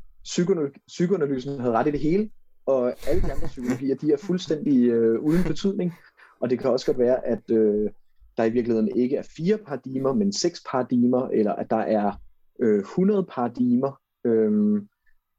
psykoanalysen 0.88 1.60
havde 1.60 1.74
ret 1.74 1.88
i 1.88 1.91
det 1.91 1.99
hele, 1.99 2.30
og 2.66 2.93
alle 3.08 3.22
de 3.22 3.34
andre 3.34 3.47
psykologier, 3.47 3.95
de 3.95 4.12
er 4.12 4.18
fuldstændig 4.18 4.89
øh, 4.89 5.20
uden 5.20 5.43
betydning. 5.43 5.93
Og 6.39 6.49
det 6.49 6.60
kan 6.60 6.70
også 6.70 6.86
godt 6.86 6.99
være, 6.99 7.28
at 7.28 7.51
øh, 7.51 7.89
der 8.38 8.43
i 8.43 8.49
virkeligheden 8.49 8.97
ikke 8.97 9.16
er 9.16 9.28
fire 9.38 9.58
paradigmer, 9.58 10.14
men 10.14 10.34
seks 10.34 10.64
paradigmer, 10.72 11.28
eller 11.28 11.54
at 11.54 11.70
der 11.70 11.78
er 11.78 12.12
øh, 12.60 12.80
100 12.80 13.24
paradigmer. 13.24 13.99
Øh, 14.26 14.82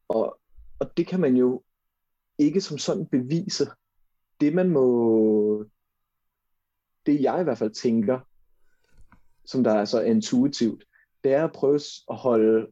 og, 0.09 0.41
og 0.79 0.97
det 0.97 1.07
kan 1.07 1.21
man 1.21 1.37
jo 1.37 1.63
ikke 2.39 2.61
som 2.61 2.79
sådan 2.79 3.07
bevise. 3.07 3.67
Det 4.41 4.55
man 4.55 4.71
må, 4.71 5.65
det 7.07 7.23
jeg 7.23 7.41
i 7.41 7.45
hvert 7.45 7.59
fald 7.59 7.71
tænker, 7.71 8.21
som 9.45 9.65
der 9.65 9.73
er 9.73 9.85
så 9.85 10.01
intuitivt, 10.01 10.85
det 11.25 11.33
er 11.33 11.45
at 11.45 11.53
prøve 11.53 11.81
at 12.11 12.17
holde, 12.17 12.67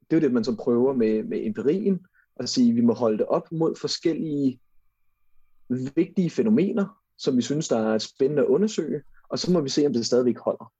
det 0.00 0.16
er 0.16 0.20
jo 0.20 0.20
det, 0.20 0.32
man 0.32 0.44
så 0.44 0.56
prøver 0.56 0.92
med, 0.92 1.22
med 1.22 1.46
empirien, 1.46 2.06
at 2.36 2.48
sige, 2.48 2.70
at 2.70 2.76
vi 2.76 2.80
må 2.80 2.94
holde 2.94 3.18
det 3.18 3.26
op 3.26 3.52
mod 3.52 3.76
forskellige 3.76 4.60
vigtige 5.68 6.30
fænomener, 6.30 7.02
som 7.18 7.36
vi 7.36 7.42
synes, 7.42 7.68
der 7.68 7.78
er 7.78 7.98
spændende 7.98 8.42
at 8.42 8.48
undersøge, 8.48 9.02
og 9.28 9.38
så 9.38 9.52
må 9.52 9.60
vi 9.60 9.68
se, 9.68 9.86
om 9.86 9.92
det 9.92 10.06
stadigvæk 10.06 10.38
holder. 10.38 10.72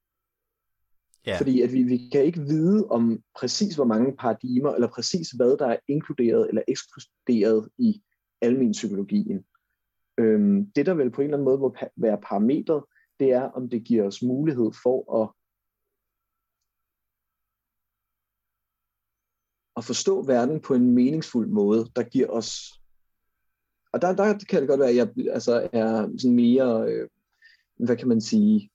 Yeah. 1.28 1.38
Fordi 1.38 1.60
at 1.60 1.72
vi, 1.72 1.82
vi 1.82 2.08
kan 2.12 2.24
ikke 2.24 2.40
vide 2.40 2.86
om 2.88 3.22
præcis 3.40 3.74
hvor 3.74 3.84
mange 3.84 4.16
paradigmer, 4.16 4.74
eller 4.74 4.88
præcis 4.88 5.30
hvad 5.30 5.56
der 5.56 5.66
er 5.66 5.76
inkluderet 5.88 6.48
eller 6.48 6.62
ekskluderet 6.68 7.68
i 7.78 8.02
almen 8.40 8.72
psykologien. 8.72 9.44
Øhm, 10.18 10.70
det 10.76 10.86
der 10.86 10.94
vel 10.94 11.10
på 11.10 11.20
en 11.20 11.24
eller 11.24 11.36
anden 11.36 11.44
måde 11.44 11.58
må 11.58 11.76
være 11.96 12.20
parametret, 12.20 12.84
det 13.20 13.32
er 13.32 13.42
om 13.42 13.68
det 13.68 13.84
giver 13.84 14.06
os 14.06 14.22
mulighed 14.22 14.70
for 14.82 15.22
at 15.22 15.30
at 19.76 19.84
forstå 19.84 20.22
verden 20.22 20.60
på 20.60 20.74
en 20.74 20.94
meningsfuld 20.94 21.48
måde, 21.48 21.86
der 21.96 22.02
giver 22.02 22.28
os 22.28 22.80
og 23.92 24.02
der, 24.02 24.14
der 24.14 24.38
kan 24.48 24.60
det 24.60 24.68
godt 24.68 24.80
være, 24.80 24.88
at 24.88 24.96
jeg 24.96 25.08
altså, 25.30 25.68
er 25.72 26.08
sådan 26.18 26.36
mere, 26.36 26.84
øh, 26.88 27.08
hvad 27.76 27.96
kan 27.96 28.08
man 28.08 28.20
sige, 28.20 28.70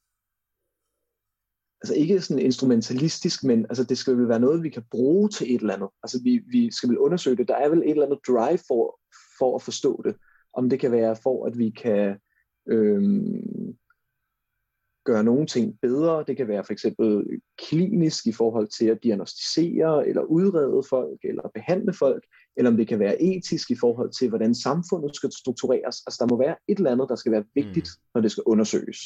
altså 1.82 1.94
ikke 1.96 2.22
sådan 2.22 2.44
instrumentalistisk, 2.44 3.44
men 3.44 3.66
altså 3.70 3.84
det 3.84 3.98
skal 3.98 4.18
vel 4.18 4.30
være 4.30 4.40
noget, 4.40 4.64
vi 4.64 4.70
kan 4.70 4.84
bruge 4.92 5.30
til 5.30 5.56
et 5.56 5.62
eller 5.62 5.74
andet. 5.74 5.90
Altså 6.04 6.20
vi, 6.24 6.42
vi 6.48 6.72
skal 6.72 6.90
vel 6.90 6.98
undersøge 6.98 7.38
det. 7.38 7.48
Der 7.48 7.56
er 7.56 7.70
vel 7.70 7.80
et 7.80 7.90
eller 7.90 8.06
andet 8.06 8.20
drive 8.28 8.60
for, 8.68 9.00
for 9.40 9.56
at 9.56 9.62
forstå 9.62 10.02
det. 10.06 10.16
Om 10.54 10.70
det 10.70 10.80
kan 10.80 10.92
være 10.92 11.16
for, 11.24 11.46
at 11.46 11.58
vi 11.58 11.70
kan 11.70 12.18
øhm, 12.70 13.76
gøre 15.06 15.24
nogle 15.24 15.48
ting 15.48 15.80
bedre. 15.82 16.24
Det 16.28 16.38
kan 16.38 16.48
være 16.48 16.64
for 16.64 16.74
eksempel 16.74 17.26
klinisk 17.58 18.28
i 18.28 18.32
forhold 18.32 18.68
til 18.68 18.86
at 18.86 19.04
diagnostisere 19.04 20.08
eller 20.08 20.22
udrede 20.22 20.84
folk 20.90 21.20
eller 21.24 21.50
behandle 21.54 21.94
folk, 21.94 22.24
eller 22.58 22.72
om 22.72 22.78
det 22.78 22.88
kan 22.88 23.00
være 23.00 23.22
etisk 23.22 23.72
i 23.72 23.76
forhold 23.76 24.12
til, 24.12 24.30
hvordan 24.30 24.56
samfundet 24.56 25.16
skal 25.16 25.32
struktureres. 25.32 26.04
Altså 26.08 26.18
der 26.20 26.28
må 26.34 26.38
være 26.38 26.56
et 26.68 26.78
eller 26.78 26.92
andet, 26.92 27.10
der 27.10 27.16
skal 27.16 27.32
være 27.32 27.44
vigtigt, 27.56 27.90
mm. 27.96 28.10
når 28.14 28.22
det 28.22 28.32
skal 28.32 28.44
undersøges. 28.46 29.00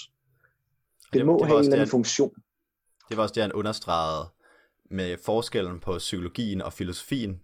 Det, 1.14 1.14
det 1.14 1.26
må 1.26 1.38
det 1.38 1.48
have 1.48 1.60
en 1.60 1.64
eller 1.64 1.76
anden 1.76 1.90
funktion. 1.90 2.34
Det 3.10 3.18
var 3.18 3.24
også 3.24 3.34
det, 3.34 3.44
han 3.44 3.54
understregede 3.54 4.30
med 4.92 5.18
forskellen 5.26 5.80
på 5.80 5.98
psykologien 5.98 6.62
og 6.62 6.74
filosofien. 6.74 7.42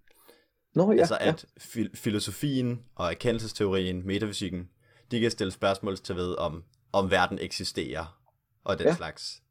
Nå, 0.74 0.91
ja, 0.91 0.99
altså 0.99 1.18
at 1.20 1.45
ja. 1.55 1.61
Fi- 1.61 1.95
filosofien 1.95 2.86
og 2.95 3.09
erkendelsesteorien, 3.09 4.07
metafysikken, 4.07 4.70
de 5.11 5.20
kan 5.20 5.32
stille 5.32 5.51
spørgsmål 5.51 5.97
til 5.97 6.16
ved, 6.16 6.36
om, 6.38 6.63
om 6.91 7.11
verden 7.11 7.39
eksisterer, 7.39 8.22
og 8.63 8.80
den 8.80 8.88
ja. 8.88 8.95
slags. 8.95 9.41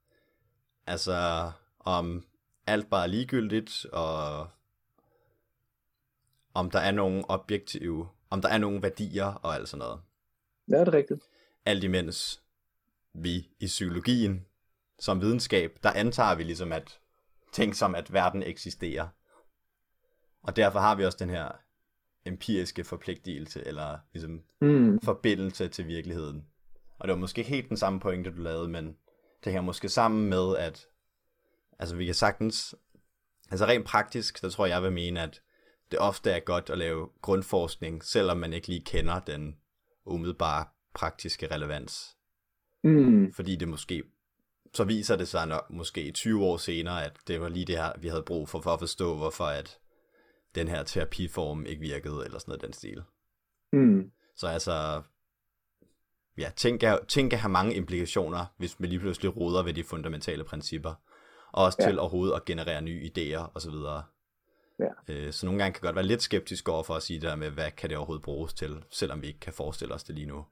Altså, 0.86 1.50
om 1.80 2.26
alt 2.66 2.90
bare 2.90 3.02
er 3.02 3.06
ligegyldigt, 3.06 3.86
og 3.92 4.48
om 6.54 6.70
der 6.70 6.78
er 6.78 6.90
nogle 6.90 7.24
objektive, 7.28 8.08
om 8.30 8.42
der 8.42 8.48
er 8.48 8.58
nogle 8.58 8.82
værdier 8.82 9.26
og 9.26 9.54
alt 9.54 9.68
sådan 9.68 9.78
noget. 9.78 10.00
Ja, 10.68 10.80
det 10.80 10.88
er 10.88 10.94
rigtigt. 10.94 11.20
Alt 11.64 11.84
imens 11.84 12.42
vi 13.12 13.48
i 13.60 13.66
psykologien 13.66 14.46
som 14.98 15.20
videnskab, 15.20 15.78
der 15.82 15.92
antager 15.92 16.34
vi 16.34 16.42
ligesom 16.42 16.72
at 16.72 16.98
ting 17.52 17.76
som, 17.76 17.94
at 17.94 18.12
verden 18.12 18.42
eksisterer. 18.42 19.08
Og 20.42 20.56
derfor 20.56 20.78
har 20.78 20.94
vi 20.94 21.04
også 21.04 21.18
den 21.20 21.30
her 21.30 21.48
empiriske 22.26 22.84
forpligtelse, 22.84 23.66
eller 23.66 23.98
ligesom 24.12 24.42
mm. 24.60 25.00
forbindelse 25.00 25.68
til 25.68 25.86
virkeligheden. 25.86 26.46
Og 26.98 27.08
det 27.08 27.14
var 27.14 27.20
måske 27.20 27.42
helt 27.42 27.68
den 27.68 27.76
samme 27.76 28.00
pointe, 28.00 28.30
du 28.30 28.42
lavede, 28.42 28.68
men 28.68 28.86
det 29.44 29.52
hænger 29.52 29.60
måske 29.60 29.88
sammen 29.88 30.30
med, 30.30 30.56
at 30.56 30.86
altså 31.78 31.96
vi 31.96 32.04
kan 32.04 32.14
sagtens, 32.14 32.74
altså 33.50 33.66
rent 33.66 33.86
praktisk, 33.86 34.38
så 34.38 34.50
tror 34.50 34.66
jeg, 34.66 34.74
jeg 34.74 34.82
vil 34.82 34.92
mene, 34.92 35.22
at 35.22 35.42
det 35.90 35.98
ofte 35.98 36.30
er 36.30 36.40
godt 36.40 36.70
at 36.70 36.78
lave 36.78 37.08
grundforskning, 37.22 38.04
selvom 38.04 38.36
man 38.36 38.52
ikke 38.52 38.68
lige 38.68 38.84
kender 38.84 39.20
den 39.20 39.56
umiddelbare 40.04 40.66
praktiske 40.94 41.54
relevans. 41.54 42.16
Mm. 42.84 43.32
Fordi 43.32 43.56
det 43.56 43.68
måske, 43.68 44.02
så 44.74 44.84
viser 44.84 45.16
det 45.16 45.28
sig 45.28 45.46
nok, 45.46 45.70
måske 45.70 46.12
20 46.12 46.44
år 46.44 46.56
senere, 46.56 47.04
at 47.04 47.12
det 47.28 47.40
var 47.40 47.48
lige 47.48 47.66
det 47.66 47.76
her, 47.76 47.92
vi 47.98 48.08
havde 48.08 48.22
brug 48.22 48.48
for, 48.48 48.60
for 48.60 48.70
at 48.70 48.78
forstå, 48.78 49.16
hvorfor 49.16 49.44
at 49.44 49.78
den 50.54 50.68
her 50.68 50.82
terapiform 50.82 51.66
ikke 51.66 51.80
virkede, 51.80 52.24
eller 52.24 52.38
sådan 52.38 52.50
noget 52.50 52.62
den 52.62 52.72
stil. 52.72 53.02
Mm. 53.72 54.10
Så 54.36 54.46
altså, 54.46 55.02
ja, 56.38 56.50
ting 56.56 56.80
kan, 56.80 56.98
ting 57.08 57.30
kan 57.30 57.38
have 57.38 57.50
mange 57.50 57.74
implikationer, 57.74 58.46
hvis 58.56 58.80
man 58.80 58.88
lige 58.88 59.00
pludselig 59.00 59.36
roder 59.36 59.62
ved 59.62 59.74
de 59.74 59.84
fundamentale 59.84 60.44
principper. 60.44 60.94
Og 61.52 61.64
også 61.64 61.78
ja. 61.80 61.86
til 61.86 61.98
overhovedet 61.98 62.34
at 62.34 62.44
generere 62.44 62.82
nye 62.82 63.10
idéer 63.10 63.50
osv. 63.54 63.74
Ja. 64.78 65.14
Øh, 65.14 65.32
så 65.32 65.46
nogle 65.46 65.62
gange 65.62 65.74
kan 65.74 65.82
jeg 65.82 65.88
godt 65.88 65.96
være 65.96 66.06
lidt 66.06 66.22
skeptisk 66.22 66.68
over 66.68 66.82
for 66.82 66.94
at 66.94 67.02
sige 67.02 67.20
det 67.20 67.28
der 67.28 67.36
med, 67.36 67.50
hvad 67.50 67.70
kan 67.70 67.90
det 67.90 67.98
overhovedet 67.98 68.24
bruges 68.24 68.54
til, 68.54 68.84
selvom 68.90 69.22
vi 69.22 69.26
ikke 69.26 69.40
kan 69.40 69.52
forestille 69.52 69.94
os 69.94 70.04
det 70.04 70.14
lige 70.14 70.26
nu. 70.26 70.44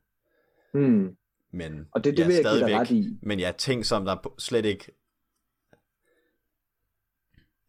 Mm. 0.75 1.17
Men 1.53 1.89
og 1.93 2.05
det, 2.05 2.17
det 2.17 2.27
vil 2.27 2.35
jeg 2.35 2.45
stadigvæk, 2.45 2.69
give 2.69 2.81
ret 2.81 2.91
i. 2.91 3.19
Men 3.23 3.41
jeg 3.41 3.57
ting, 3.57 3.87
som 3.87 4.05
der 4.05 4.35
slet 4.39 4.65
ikke... 4.65 4.99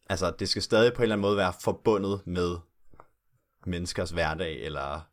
Altså, 0.09 0.34
det 0.39 0.49
skal 0.49 0.61
stadig 0.61 0.93
på 0.93 1.01
en 1.01 1.03
eller 1.03 1.15
anden 1.15 1.21
måde 1.21 1.38
være 1.38 1.53
forbundet 1.63 2.21
med 2.25 2.57
menneskers 3.65 4.11
hverdag, 4.11 4.65
eller 4.65 5.09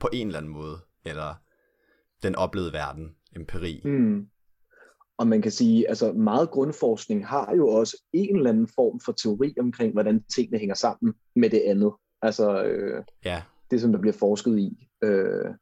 på 0.00 0.08
en 0.12 0.26
eller 0.26 0.38
anden 0.38 0.52
måde, 0.52 0.78
eller 1.04 1.34
den 2.22 2.34
oplevede 2.34 2.72
verden, 2.72 3.16
empiri. 3.36 3.80
Mm. 3.84 4.28
Og 5.18 5.26
man 5.26 5.42
kan 5.42 5.52
sige, 5.52 5.88
altså 5.88 6.12
meget 6.12 6.50
grundforskning 6.50 7.26
har 7.26 7.54
jo 7.56 7.68
også 7.68 8.02
en 8.12 8.36
eller 8.36 8.50
anden 8.50 8.68
form 8.68 9.00
for 9.00 9.12
teori 9.12 9.54
omkring, 9.60 9.92
hvordan 9.92 10.24
tingene 10.24 10.58
hænger 10.58 10.74
sammen 10.74 11.14
med 11.36 11.50
det 11.50 11.62
andet. 11.66 11.92
Altså 12.22 12.64
øh, 12.64 13.04
ja. 13.24 13.42
det, 13.70 13.80
som 13.80 13.92
der 13.92 14.00
bliver 14.00 14.12
forsket 14.12 14.58
i. 14.58 14.88
Øh, 15.02 15.54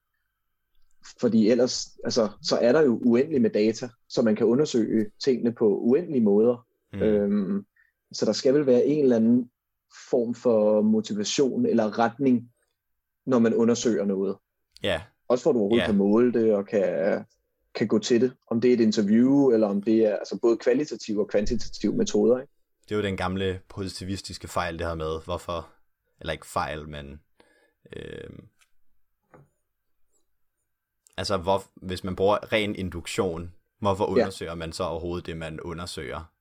fordi 1.21 1.51
ellers, 1.51 1.89
altså, 2.05 2.29
så 2.43 2.57
er 2.57 2.73
der 2.73 2.83
jo 2.83 3.01
uendeligt 3.05 3.43
med 3.43 3.51
data, 3.51 3.89
så 4.09 4.23
man 4.23 4.37
kan 4.37 4.47
undersøge 4.47 5.11
tingene 5.25 5.53
på 5.53 5.79
uendelige 5.79 6.21
måder. 6.21 6.67
Mm. 6.93 7.03
Øhm, 7.03 7.67
så 8.13 8.27
der 8.27 8.33
skal 8.33 8.55
vel 8.55 8.67
være 8.67 8.85
en 8.85 9.03
eller 9.03 9.17
anden 9.17 9.51
form 10.11 10.35
for 10.35 10.83
motivation 10.83 11.67
eller 11.67 11.99
retning, 11.99 12.51
når 13.27 13.39
man 13.39 13.55
undersøger 13.55 14.05
noget. 14.05 14.37
Ja. 14.83 15.03
Også 15.29 15.43
for 15.43 15.51
at 15.51 15.55
du 15.55 15.59
overhovedet 15.59 15.83
yeah. 15.83 15.89
kan 15.89 15.99
måle 15.99 16.33
det 16.33 16.55
og 16.55 16.67
kan 16.67 17.25
kan 17.75 17.89
gå 17.89 17.99
til 17.99 18.21
det. 18.21 18.33
Om 18.51 18.61
det 18.61 18.71
er 18.71 18.75
et 18.75 18.81
interview, 18.81 19.51
eller 19.51 19.67
om 19.67 19.83
det 19.83 20.07
er 20.07 20.17
altså 20.17 20.39
både 20.43 20.57
kvalitative 20.57 21.21
og 21.21 21.29
kvantitative 21.29 21.97
metoder. 21.97 22.41
Ikke? 22.41 22.53
Det 22.89 22.93
er 22.93 22.97
jo 22.97 23.03
den 23.03 23.17
gamle 23.17 23.61
positivistiske 23.69 24.49
fejl, 24.49 24.79
det 24.79 24.87
her 24.87 24.95
med, 24.95 25.25
hvorfor, 25.25 25.69
eller 26.21 26.33
ikke 26.33 26.47
fejl, 26.47 26.89
men 26.89 27.21
øh, 27.97 28.31
altså 31.17 31.37
hvor, 31.37 31.63
hvis 31.75 32.05
man 32.05 32.17
bruger 32.17 32.53
ren 32.53 32.75
induktion, 32.75 33.55
hvorfor 33.79 34.05
undersøger 34.05 34.53
ja. 34.53 34.57
man 34.57 34.73
så 34.73 34.85
overhovedet 34.85 35.27
det, 35.27 35.37
man 35.37 35.61
undersøger? 35.61 36.33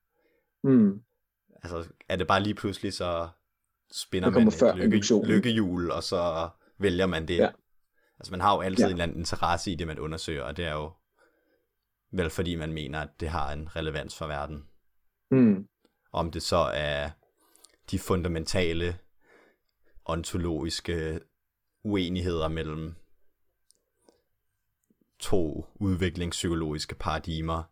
Mm. 0.64 1.02
Altså 1.64 1.88
er 2.10 2.16
det 2.16 2.28
bare 2.28 2.44
lige 2.44 2.56
pludselig, 2.56 2.94
så 2.94 3.30
spinder 3.92 4.30
man 4.30 4.48
et 4.48 4.76
lykke, 4.76 5.28
lykkehjul, 5.28 5.92
og 5.92 6.04
så 6.04 6.50
vælger 6.78 7.06
man 7.06 7.28
det. 7.28 7.38
Ja. 7.38 7.50
Altså 8.20 8.32
man 8.32 8.42
har 8.42 8.56
jo 8.56 8.62
altid 8.62 8.84
ja. 8.84 8.88
en 8.88 8.92
eller 8.92 9.04
anden 9.04 9.20
interesse 9.20 9.72
i 9.72 9.76
det, 9.76 9.88
man 9.88 10.00
undersøger, 10.00 10.44
og 10.44 10.58
det 10.58 10.66
er 10.66 10.74
jo 10.74 10.92
Vel 12.16 12.30
fordi 12.30 12.56
man 12.56 12.74
mener, 12.74 13.00
at 13.00 13.10
det 13.20 13.30
har 13.30 13.52
en 13.52 13.76
relevans 13.76 14.18
for 14.18 14.28
verden. 14.28 14.66
Mm. 15.32 15.68
Om 16.12 16.32
det 16.32 16.44
så 16.44 16.58
er 16.74 17.10
de 17.92 18.00
fundamentale 18.00 18.98
ontologiske 20.06 21.20
uenigheder 21.84 22.48
mellem 22.48 22.96
to 25.24 25.66
udviklingspsykologiske 25.76 26.96
paradigmer, 26.96 27.64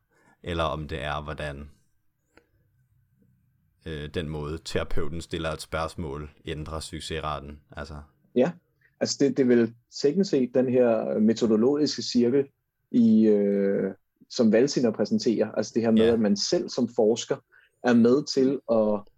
eller 0.43 0.63
om 0.63 0.87
det 0.87 1.03
er, 1.03 1.23
hvordan 1.23 1.69
øh, 3.85 4.09
den 4.13 4.29
måde 4.29 4.59
terapeuten 4.65 5.21
stiller 5.21 5.49
et 5.51 5.61
spørgsmål 5.61 6.29
ændrer 6.45 6.79
succesraten. 6.79 7.59
Altså. 7.71 7.95
Ja, 8.35 8.51
altså 8.99 9.17
det, 9.19 9.37
det 9.37 9.47
vil 9.47 9.73
teknisk 10.01 10.29
set 10.29 10.51
den 10.53 10.69
her 10.69 11.19
metodologiske 11.19 12.01
cirkel 12.01 12.45
i, 12.91 13.27
øh, 13.27 13.93
som 14.29 14.51
Valsiner 14.51 14.91
præsenterer. 14.91 15.51
Altså 15.51 15.71
det 15.75 15.81
her 15.81 15.91
med, 15.91 16.01
yeah. 16.01 16.13
at 16.13 16.19
man 16.19 16.37
selv 16.37 16.69
som 16.69 16.87
forsker 16.95 17.35
er 17.83 17.93
med 17.93 18.25
til 18.33 18.59
at 18.71 19.11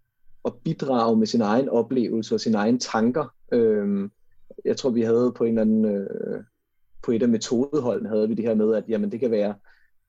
at 0.46 0.54
bidrage 0.64 1.18
med 1.18 1.28
sin 1.28 1.42
egen 1.42 1.70
oplevelse 1.70 2.36
og 2.36 2.40
sine 2.40 2.58
egne 2.58 2.80
tanker. 2.80 3.36
Øh, 3.54 4.10
jeg 4.66 4.78
tror, 4.78 4.90
vi 4.90 5.02
havde 5.02 5.34
på 5.36 5.44
en 5.44 5.50
eller 5.50 5.62
anden, 5.62 5.86
øh, 5.86 6.44
på 7.04 7.12
et 7.12 7.24
af 7.24 7.30
metodeholdene, 7.30 8.10
havde 8.10 8.30
vi 8.30 8.34
det 8.34 8.46
her 8.46 8.56
med, 8.56 8.76
at 8.76 8.84
jamen, 8.88 9.12
det 9.12 9.20
kan 9.20 9.32
være, 9.32 9.56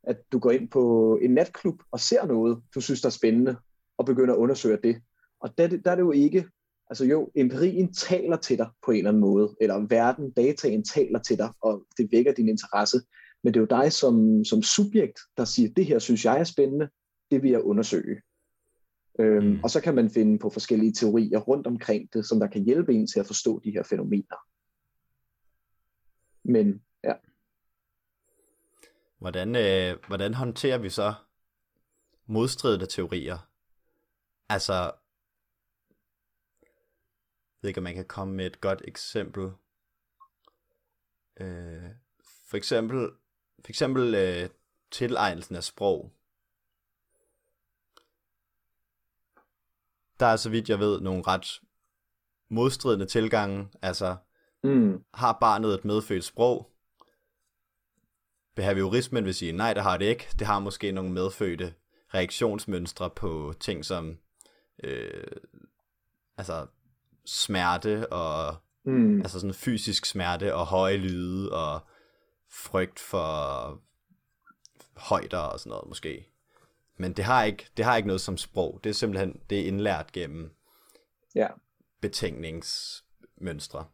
at 0.02 0.16
du 0.32 0.38
går 0.38 0.50
ind 0.50 0.68
på 0.68 1.18
en 1.22 1.30
natklub 1.30 1.82
og 1.90 2.00
ser 2.00 2.26
noget, 2.26 2.62
du 2.74 2.80
synes, 2.80 3.00
der 3.00 3.06
er 3.06 3.10
spændende, 3.10 3.56
og 3.98 4.06
begynder 4.06 4.34
at 4.34 4.38
undersøge 4.38 4.78
det. 4.82 4.96
Og 5.40 5.58
der, 5.58 5.66
der 5.68 5.90
er 5.90 5.94
det 5.94 6.02
jo 6.02 6.12
ikke, 6.12 6.46
altså 6.90 7.04
jo, 7.04 7.30
empirien 7.34 7.92
taler 7.92 8.36
til 8.36 8.58
dig 8.58 8.68
på 8.84 8.90
en 8.90 8.96
eller 8.96 9.10
anden 9.10 9.20
måde, 9.20 9.56
eller 9.60 9.86
verden, 9.88 10.30
dataen 10.30 10.84
taler 10.84 11.18
til 11.18 11.38
dig, 11.38 11.52
og 11.60 11.86
det 11.98 12.08
vækker 12.12 12.32
din 12.32 12.48
interesse. 12.48 13.00
Men 13.44 13.54
det 13.54 13.60
er 13.60 13.62
jo 13.62 13.82
dig 13.82 13.92
som, 13.92 14.44
som 14.44 14.62
subjekt, 14.62 15.18
der 15.36 15.44
siger, 15.44 15.68
det 15.76 15.86
her 15.86 15.98
synes 15.98 16.24
jeg 16.24 16.40
er 16.40 16.44
spændende, 16.44 16.88
det 17.30 17.42
vil 17.42 17.50
jeg 17.50 17.62
undersøge. 17.62 18.20
Øhm, 19.18 19.46
mm. 19.46 19.60
Og 19.62 19.70
så 19.70 19.80
kan 19.80 19.94
man 19.94 20.10
finde 20.10 20.38
på 20.38 20.50
forskellige 20.50 20.92
teorier 20.92 21.38
rundt 21.38 21.66
omkring 21.66 22.08
det, 22.12 22.26
som 22.26 22.40
der 22.40 22.46
kan 22.46 22.64
hjælpe 22.64 22.94
en 22.94 23.06
til 23.06 23.20
at 23.20 23.26
forstå 23.26 23.60
de 23.64 23.70
her 23.70 23.82
fænomener. 23.82 24.36
Men 26.44 26.82
ja. 27.04 27.14
Hvordan, 29.18 29.56
øh, 29.56 30.06
hvordan 30.06 30.34
håndterer 30.34 30.78
vi 30.78 30.90
så 30.90 31.14
modstridende 32.26 32.86
teorier? 32.86 33.38
Altså, 34.48 34.72
jeg 34.72 34.92
ved 37.60 37.68
ikke, 37.68 37.78
om 37.78 37.84
man 37.84 37.94
kan 37.94 38.06
komme 38.06 38.34
med 38.34 38.46
et 38.46 38.60
godt 38.60 38.82
eksempel. 38.84 39.52
Øh, 41.36 41.90
for 42.48 42.56
eksempel, 42.56 43.10
for 43.64 43.68
eksempel 43.68 44.14
øh, 44.14 44.50
tilegnelsen 44.90 45.56
af 45.56 45.64
sprog. 45.64 46.12
Der 50.20 50.26
er, 50.26 50.36
så 50.36 50.50
vidt 50.50 50.68
jeg 50.68 50.78
ved, 50.78 51.00
nogle 51.00 51.22
ret 51.26 51.60
modstridende 52.48 53.06
tilgange. 53.06 53.68
Altså, 53.82 54.16
mm. 54.64 55.02
har 55.14 55.38
barnet 55.40 55.74
et 55.74 55.84
medfødt 55.84 56.24
sprog? 56.24 56.70
Behaviorismen 58.54 59.24
vil 59.24 59.34
sige, 59.34 59.52
nej, 59.52 59.74
det 59.74 59.82
har 59.82 59.96
det 59.96 60.04
ikke. 60.04 60.28
Det 60.38 60.46
har 60.46 60.58
måske 60.58 60.92
nogle 60.92 61.12
medfødte 61.12 61.74
reaktionsmønstre 62.14 63.10
på 63.10 63.54
ting 63.60 63.84
som 63.84 64.18
øh, 64.82 65.36
altså 66.38 66.66
smerte 67.24 68.12
og 68.12 68.56
mm. 68.84 69.20
altså 69.20 69.40
sådan 69.40 69.54
fysisk 69.54 70.06
smerte 70.06 70.54
og 70.54 70.66
høje 70.66 70.96
lyde 70.96 71.52
og 71.52 71.80
frygt 72.50 72.98
for 72.98 73.80
højder 74.96 75.38
og 75.38 75.60
sådan 75.60 75.70
noget 75.70 75.88
måske. 75.88 76.28
Men 76.96 77.12
det 77.12 77.24
har 77.24 77.44
ikke, 77.44 77.66
det 77.76 77.84
har 77.84 77.96
ikke 77.96 78.06
noget 78.06 78.20
som 78.20 78.36
sprog. 78.36 78.80
Det 78.84 78.90
er 78.90 78.94
simpelthen 78.94 79.40
det 79.50 79.60
er 79.60 79.66
indlært 79.66 80.12
gennem 80.12 80.50
ja. 81.34 81.48
betænkningsmønstre. 82.00 83.84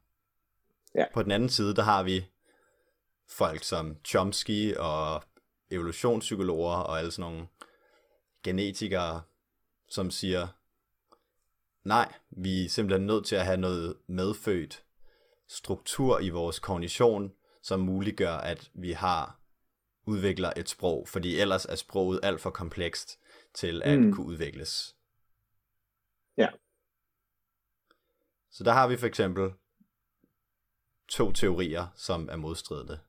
Ja. 0.95 1.05
På 1.14 1.22
den 1.22 1.30
anden 1.30 1.49
side, 1.49 1.74
der 1.74 1.82
har 1.82 2.03
vi 2.03 2.26
folk 3.28 3.64
som 3.64 3.97
Chomsky 4.05 4.76
og 4.76 5.22
evolutionspsykologer 5.70 6.76
og 6.76 6.99
alle 6.99 7.11
sådan 7.11 7.32
nogle 7.32 7.49
genetikere, 8.43 9.22
som 9.88 10.11
siger, 10.11 10.49
nej, 11.84 12.12
vi 12.30 12.64
er 12.64 12.68
simpelthen 12.68 13.07
nødt 13.07 13.26
til 13.26 13.36
at 13.36 13.45
have 13.45 13.57
noget 13.57 13.97
medfødt 14.07 14.84
struktur 15.49 16.20
i 16.20 16.28
vores 16.28 16.59
kognition, 16.59 17.32
som 17.62 17.80
muliggør, 17.80 18.34
at 18.34 18.70
vi 18.74 18.93
har 18.93 19.41
udvikler 20.07 20.53
et 20.57 20.68
sprog, 20.68 21.09
fordi 21.09 21.41
ellers 21.41 21.64
er 21.64 21.74
sproget 21.74 22.20
alt 22.22 22.41
for 22.41 22.51
komplekst 22.51 23.18
til 23.55 23.82
at 23.84 23.99
mm. 23.99 24.12
kunne 24.12 24.26
udvikles. 24.26 24.97
Ja. 26.36 26.49
Så 28.51 28.64
der 28.64 28.72
har 28.72 28.88
vi 28.88 28.97
for 28.97 29.07
eksempel 29.07 29.53
to 31.11 31.32
teorier, 31.32 31.86
som 31.94 32.28
er 32.28 32.36
modstridende. 32.36 33.00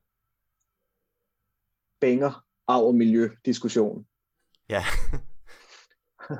Banger, 1.99 2.45
arv 2.67 2.83
og 2.85 2.95
miljø 2.95 3.29
diskussion. 3.45 4.07
Ja. 4.69 4.83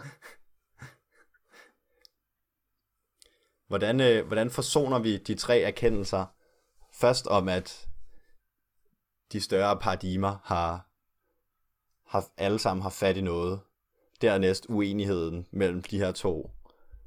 hvordan, 3.68 4.00
øh, 4.02 4.28
hvordan 4.28 4.50
forsoner 4.50 5.00
vi 5.00 5.18
de 5.18 5.36
tre 5.36 5.60
erkendelser? 5.60 6.26
Først 6.94 7.28
om, 7.28 7.50
at 7.50 7.90
de 9.32 9.42
større 9.42 9.80
paradigmer 9.80 10.38
har, 10.44 10.90
har 12.06 12.32
alle 12.38 12.60
sammen 12.60 12.84
har 12.84 12.90
fat 12.90 13.18
i 13.18 13.22
noget. 13.22 13.60
Dernæst 14.22 14.66
uenigheden 14.70 15.48
mellem 15.52 15.82
de 15.84 15.98
her 15.98 16.12
to. 16.12 16.52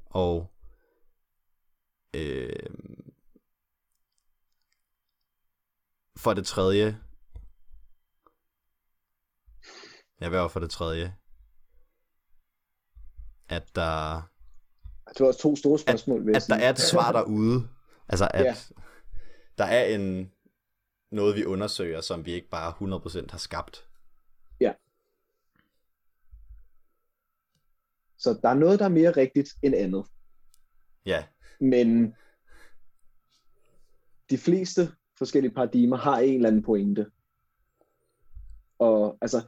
Og 0.05 0.51
øh, 2.13 2.69
for 6.25 6.33
det 6.33 6.45
tredje, 6.45 6.99
ja, 10.21 10.29
hvad 10.29 10.39
var 10.39 10.47
for 10.47 10.59
det 10.59 10.69
tredje? 10.69 11.15
At 13.49 13.75
der... 13.75 14.21
Det 15.09 15.19
var 15.19 15.27
også 15.27 15.39
to 15.39 15.55
store 15.55 15.79
spørgsmål. 15.79 16.29
At, 16.29 16.35
at 16.35 16.43
der 16.49 16.55
er 16.55 16.69
et 16.69 16.79
svar 16.79 17.11
derude. 17.11 17.69
Altså, 18.09 18.27
at 18.33 18.45
ja. 18.45 18.55
der 19.57 19.63
er 19.63 19.85
en, 19.85 20.31
noget, 21.11 21.35
vi 21.35 21.45
undersøger, 21.45 22.01
som 22.01 22.25
vi 22.25 22.31
ikke 22.31 22.49
bare 22.49 22.71
100% 23.25 23.31
har 23.31 23.37
skabt. 23.37 23.87
Ja. 24.59 24.73
Så 28.17 28.39
der 28.41 28.49
er 28.49 28.53
noget, 28.53 28.79
der 28.79 28.85
er 28.85 28.89
mere 28.89 29.11
rigtigt 29.11 29.49
end 29.63 29.75
andet. 29.75 30.05
Ja. 31.05 31.25
Men 31.59 32.15
de 34.29 34.37
fleste 34.37 34.91
forskellige 35.17 35.53
paradigmer 35.53 35.97
har 35.97 36.19
en 36.19 36.35
eller 36.35 36.49
anden 36.49 36.63
pointe. 36.63 37.05
Og 38.79 39.17
altså, 39.21 39.41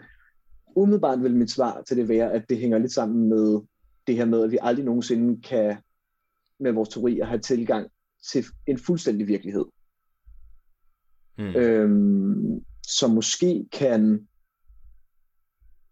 umiddelbart 0.75 1.23
vil 1.23 1.35
mit 1.35 1.51
svar 1.51 1.81
til 1.81 1.97
det 1.97 2.09
være, 2.09 2.33
at 2.33 2.49
det 2.49 2.57
hænger 2.57 2.77
lidt 2.77 2.91
sammen 2.91 3.29
med 3.29 3.61
det 4.07 4.15
her 4.15 4.25
med, 4.25 4.43
at 4.43 4.51
vi 4.51 4.57
aldrig 4.61 4.85
nogensinde 4.85 5.41
kan 5.41 5.77
med 6.59 6.71
vores 6.71 6.89
teorier 6.89 7.25
have 7.25 7.39
tilgang 7.39 7.91
til 8.31 8.45
en 8.67 8.77
fuldstændig 8.77 9.27
virkelighed. 9.27 9.65
Mm. 11.37 11.55
Øhm, 11.55 12.65
som 12.87 13.11
måske 13.11 13.65
kan 13.71 14.27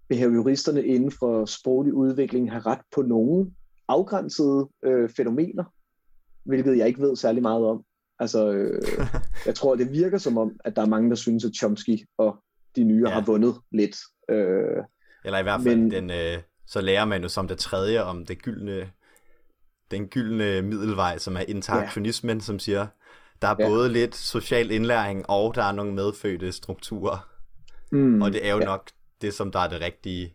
behavioristerne 0.08 0.86
inden 0.86 1.12
for 1.12 1.46
sproglig 1.46 1.94
udvikling 1.94 2.52
have 2.52 2.62
ret 2.62 2.82
på 2.96 3.02
nogle 3.02 3.52
afgrænsede 3.88 4.70
øh, 4.84 5.10
fænomener, 5.10 5.64
hvilket 6.44 6.78
jeg 6.78 6.88
ikke 6.88 7.02
ved 7.02 7.16
særlig 7.16 7.42
meget 7.42 7.66
om. 7.66 7.86
Altså, 8.20 8.52
øh, 8.52 8.82
jeg 9.46 9.56
tror, 9.56 9.76
det 9.76 9.92
virker 9.92 10.18
som 10.18 10.38
om, 10.38 10.60
at 10.66 10.76
der 10.76 10.82
er 10.82 10.86
mange, 10.86 11.10
der 11.10 11.16
synes, 11.16 11.46
at 11.46 11.56
Chomsky 11.56 12.00
og 12.18 12.38
de 12.76 12.84
nye 12.84 13.04
ja. 13.08 13.14
har 13.14 13.22
vundet 13.22 13.56
lidt. 13.72 13.98
Øh, 14.30 14.84
Eller 15.26 15.40
i 15.40 15.44
hvert 15.44 15.62
fald, 15.62 15.78
men, 15.78 15.92
den, 15.92 16.10
øh, 16.10 16.38
så 16.68 16.82
lærer 16.82 17.06
man 17.06 17.22
jo 17.22 17.30
som 17.30 17.48
det 17.48 17.58
tredje 17.58 18.04
om 18.04 18.26
det 18.26 18.42
gyldne, 18.42 18.92
den 19.92 20.08
gyldne 20.08 20.62
middelvej, 20.62 21.18
som 21.18 21.36
er 21.36 21.42
interaktionismen, 21.48 22.38
ja. 22.38 22.44
som 22.44 22.60
siger, 22.60 22.88
der 23.42 23.48
er 23.48 23.56
ja. 23.60 23.68
både 23.68 23.90
lidt 23.90 24.16
social 24.16 24.72
indlæring, 24.72 25.30
og 25.30 25.56
der 25.56 25.64
er 25.64 25.72
nogle 25.72 25.94
medfødte 25.94 26.52
strukturer. 26.52 27.30
Mm, 27.92 28.22
og 28.22 28.34
det 28.34 28.48
er 28.48 28.52
jo 28.52 28.60
ja. 28.60 28.66
nok 28.66 28.92
det, 29.22 29.34
som 29.34 29.52
der 29.52 29.60
er 29.60 29.70
det 29.70 29.82
rigtige. 29.82 30.34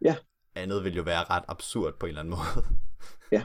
Ja. 0.00 0.16
Andet 0.54 0.84
vil 0.84 0.96
jo 0.96 1.02
være 1.02 1.24
ret 1.24 1.44
absurd 1.48 1.94
på 1.98 2.06
en 2.06 2.08
eller 2.08 2.20
anden 2.20 2.30
måde. 2.30 2.66
ja. 3.32 3.42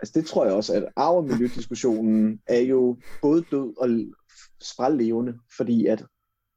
Altså 0.00 0.12
det 0.14 0.26
tror 0.26 0.44
jeg 0.44 0.54
også, 0.54 0.74
at 0.74 0.84
arv- 0.96 1.16
og 1.16 1.24
miljødiskussionen 1.24 2.40
er 2.46 2.60
jo 2.60 2.96
både 3.22 3.44
død 3.50 3.74
og 3.78 3.88
sprællevende, 4.60 5.38
fordi 5.56 5.86
at 5.86 6.04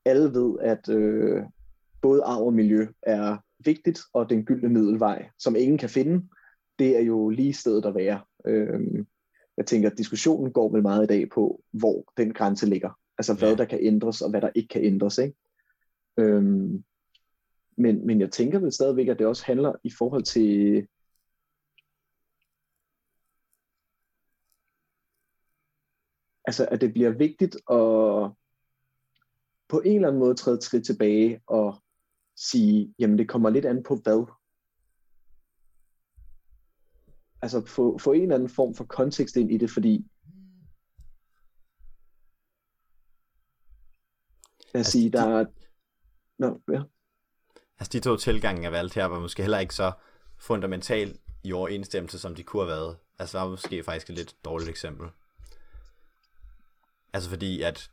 alle 0.05 0.34
ved, 0.34 0.55
at 0.61 0.89
øh, 0.89 1.43
både 2.01 2.24
arv 2.24 2.45
og 2.45 2.53
miljø 2.53 2.88
er 3.01 3.38
vigtigt, 3.65 3.99
og 4.13 4.30
den 4.30 4.45
gyldne 4.45 4.70
middelvej, 4.70 5.30
som 5.39 5.55
ingen 5.55 5.78
kan 5.78 5.89
finde, 5.89 6.28
det 6.80 6.97
er 6.97 7.01
jo 7.01 7.30
lige 7.30 7.53
stedet 7.53 7.86
at 7.86 7.95
være. 7.95 8.22
Øh, 8.45 9.05
jeg 9.57 9.65
tænker, 9.65 9.89
at 9.89 9.97
diskussionen 9.97 10.51
går 10.51 10.72
vel 10.72 10.82
meget 10.82 11.03
i 11.03 11.07
dag 11.07 11.30
på, 11.30 11.61
hvor 11.72 12.13
den 12.18 12.34
grænse 12.34 12.65
ligger. 12.65 12.89
Altså 13.18 13.34
hvad 13.34 13.49
ja. 13.49 13.55
der 13.55 13.65
kan 13.65 13.80
ændres, 13.82 14.22
og 14.22 14.30
hvad 14.30 14.41
der 14.41 14.49
ikke 14.55 14.68
kan 14.68 14.84
ændres. 14.84 15.18
Ikke? 15.18 15.36
Øhm, 16.18 16.84
men, 17.78 18.05
men 18.05 18.20
jeg 18.20 18.32
tænker 18.32 18.59
vel 18.59 18.72
stadigvæk, 18.72 19.07
at 19.07 19.20
det 19.20 19.28
også 19.28 19.45
handler 19.45 19.74
i 19.84 19.91
forhold 19.97 20.24
til 20.24 20.88
altså 26.48 26.68
at 26.72 26.82
det 26.82 26.93
bliver 26.93 27.10
vigtigt 27.10 27.56
at 27.56 28.32
på 29.70 29.80
en 29.86 29.95
eller 29.95 30.08
anden 30.08 30.20
måde 30.20 30.36
træde 30.36 30.62
skridt 30.62 30.86
tilbage 30.86 31.41
og 31.48 31.84
sige, 32.36 32.93
jamen 33.00 33.18
det 33.18 33.30
kommer 33.30 33.50
lidt 33.50 33.66
an 33.66 33.84
på 33.84 33.95
hvad 34.04 34.26
altså 37.41 37.66
få, 37.66 37.98
få 37.98 38.12
en 38.12 38.22
eller 38.22 38.36
anden 38.36 38.50
form 38.50 38.76
for 38.76 38.86
kontekst 38.86 39.36
ind 39.36 39.52
i 39.52 39.58
det, 39.58 39.70
fordi 39.72 40.06
lad 44.74 44.82
os 44.82 44.86
altså, 44.86 44.91
sige, 44.91 45.12
der 45.12 45.22
er 45.22 45.45
Nå, 46.39 46.62
ja. 46.72 46.82
Altså 47.80 47.89
de 47.93 48.00
to 48.00 48.18
tilgange, 48.18 48.64
jeg 48.64 48.72
valgte 48.72 48.95
her, 48.95 49.06
var 49.06 49.20
måske 49.20 49.41
heller 49.41 49.60
ikke 49.60 49.76
så 49.76 49.91
fundamentalt 50.38 51.22
i 51.43 51.54
overensstemmelse, 51.54 52.20
som 52.20 52.36
de 52.36 52.43
kunne 52.43 52.62
have 52.62 52.78
været. 52.78 52.98
Altså, 53.20 53.39
er 53.39 53.50
måske 53.50 53.84
faktisk 53.84 54.10
et 54.10 54.16
lidt 54.16 54.36
dårligt 54.45 54.70
eksempel. 54.70 55.10
Altså 57.18 57.30
fordi, 57.30 57.61
at 57.61 57.89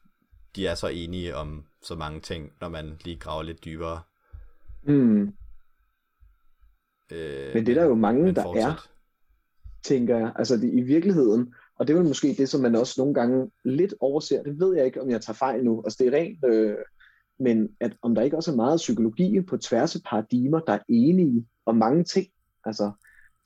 de 0.57 0.67
er 0.67 0.75
så 0.75 0.89
enige 0.89 1.37
om 1.37 1.65
så 1.83 1.95
mange 1.95 2.21
ting, 2.21 2.53
når 2.61 2.69
man 2.69 2.93
lige 3.05 3.19
graver 3.19 3.43
lidt 3.43 3.65
dybere. 3.65 4.01
Mm. 4.83 5.21
Øh, 7.13 7.55
Men 7.55 7.67
det 7.67 7.69
er 7.69 7.81
der 7.81 7.85
jo 7.85 7.95
mange, 7.95 8.35
der 8.35 8.57
er, 8.57 8.89
tænker 9.83 10.17
jeg. 10.17 10.33
Altså 10.37 10.57
det, 10.57 10.75
i 10.75 10.81
virkeligheden, 10.81 11.55
og 11.79 11.87
det 11.87 11.95
er 11.95 11.99
vel 11.99 12.09
måske 12.09 12.35
det, 12.39 12.49
som 12.49 12.61
man 12.61 12.75
også 12.75 12.95
nogle 12.99 13.15
gange 13.15 13.51
lidt 13.65 13.95
overser. 14.01 14.43
Det 14.43 14.61
ved 14.61 14.77
jeg 14.77 14.87
ikke, 14.87 15.03
om 15.03 15.11
jeg 15.11 15.21
tager 15.21 15.35
fejl 15.35 15.65
nu. 15.65 15.83
Altså 15.85 15.97
det 16.01 16.15
er 16.15 16.19
rent, 16.19 16.45
øh, 16.45 16.77
men 17.41 17.69
at 17.81 17.97
om 18.03 18.15
der 18.15 18.23
ikke 18.23 18.37
også 18.37 18.53
er 18.53 18.57
meget 18.57 18.77
psykologi 18.77 19.41
på 19.41 19.57
tværs 19.57 19.97
af 19.97 20.03
paradigmer, 20.07 20.61
der 20.61 20.73
er 20.73 20.83
enige 20.89 21.47
om 21.67 21.77
mange 21.77 22.05
ting. 22.05 22.27
Altså 22.65 22.93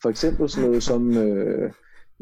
for 0.02 0.08
eksempel 0.08 0.48
sådan 0.48 0.68
noget 0.68 0.82
som, 0.82 1.16
øh, 1.16 1.72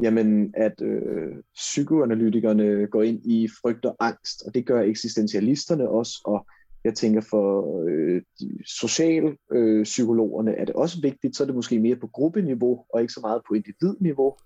jamen 0.02 0.54
at 0.56 0.82
øh, 0.82 1.36
psykoanalytikerne 1.54 2.86
går 2.86 3.02
ind 3.02 3.20
i 3.26 3.48
frygt 3.62 3.84
og 3.84 3.96
angst, 4.00 4.42
og 4.46 4.54
det 4.54 4.66
gør 4.66 4.82
eksistentialisterne 4.82 5.88
også, 5.88 6.20
og 6.24 6.46
jeg 6.84 6.94
tænker 6.94 7.20
for 7.20 7.84
øh, 7.88 8.22
sociale 8.66 9.36
øh, 9.52 9.84
psykologerne 9.84 10.52
er 10.52 10.64
det 10.64 10.74
også 10.74 11.00
vigtigt, 11.00 11.36
så 11.36 11.42
er 11.42 11.46
det 11.46 11.54
måske 11.54 11.78
mere 11.78 11.96
på 11.96 12.06
gruppeniveau, 12.06 12.84
og 12.94 13.00
ikke 13.00 13.12
så 13.12 13.20
meget 13.20 13.42
på 13.48 13.54
individniveau. 13.54 14.36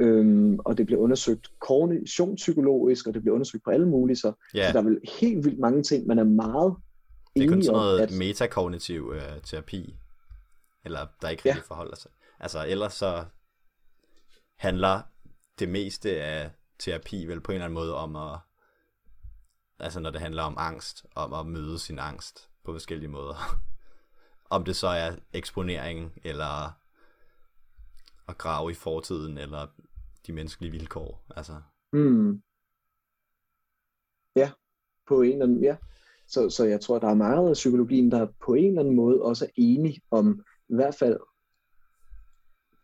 Øhm, 0.00 0.58
og 0.58 0.78
det 0.78 0.86
bliver 0.86 1.00
undersøgt 1.00 1.48
kognitionspsykologisk, 1.60 3.06
og 3.06 3.14
det 3.14 3.22
bliver 3.22 3.34
undersøgt 3.34 3.64
på 3.64 3.70
alle 3.70 3.88
mulige, 3.88 4.16
så, 4.16 4.32
Ja, 4.54 4.66
så 4.66 4.72
der 4.72 4.78
er 4.78 4.84
vel 4.88 5.00
helt 5.20 5.44
vildt 5.44 5.58
mange 5.58 5.82
ting, 5.82 6.06
man 6.06 6.18
er 6.18 6.24
meget 6.24 6.74
det 7.36 7.44
er 7.44 7.48
kun 7.48 7.62
sådan 7.62 7.76
om, 7.76 7.82
noget 7.82 8.00
at 8.00 8.10
metakognitiv 8.18 9.12
øh, 9.14 9.42
terapi, 9.44 9.96
eller 10.84 10.98
der 11.22 11.28
ikke 11.28 11.42
Ja. 11.44 11.50
rigtig 11.50 11.66
forholder 11.66 11.96
sig. 11.96 12.10
Altså 12.40 12.66
ellers 12.68 12.92
så 12.92 13.24
handler 14.58 15.02
det 15.58 15.68
meste 15.68 16.22
af 16.22 16.50
terapi 16.78 17.26
vel 17.26 17.40
på 17.40 17.52
en 17.52 17.54
eller 17.54 17.64
anden 17.64 17.74
måde 17.74 17.94
om 17.94 18.16
at, 18.16 18.38
altså 19.78 20.00
når 20.00 20.10
det 20.10 20.20
handler 20.20 20.42
om 20.42 20.54
angst, 20.58 21.06
om 21.14 21.32
at 21.32 21.46
møde 21.46 21.78
sin 21.78 21.98
angst 21.98 22.50
på 22.64 22.72
forskellige 22.72 23.08
måder. 23.08 23.60
om 24.50 24.64
det 24.64 24.76
så 24.76 24.88
er 24.88 25.16
eksponering, 25.32 26.20
eller 26.24 26.78
at 28.28 28.38
grave 28.38 28.70
i 28.70 28.74
fortiden, 28.74 29.38
eller 29.38 29.66
de 30.26 30.32
menneskelige 30.32 30.72
vilkår. 30.72 31.24
Altså, 31.36 31.60
Mm. 31.92 32.42
Ja, 34.36 34.50
på 35.06 35.22
en 35.22 35.32
eller 35.32 35.44
anden, 35.44 35.62
ja. 35.62 35.76
Så, 36.26 36.50
så 36.50 36.64
jeg 36.64 36.80
tror, 36.80 36.98
der 36.98 37.08
er 37.08 37.14
meget 37.14 37.48
af 37.48 37.54
psykologien, 37.54 38.10
der 38.10 38.26
på 38.46 38.54
en 38.54 38.66
eller 38.66 38.80
anden 38.80 38.96
måde 38.96 39.22
også 39.22 39.44
er 39.44 39.50
enig 39.54 40.00
om 40.10 40.44
i 40.68 40.74
hvert 40.74 40.94
fald 40.94 41.20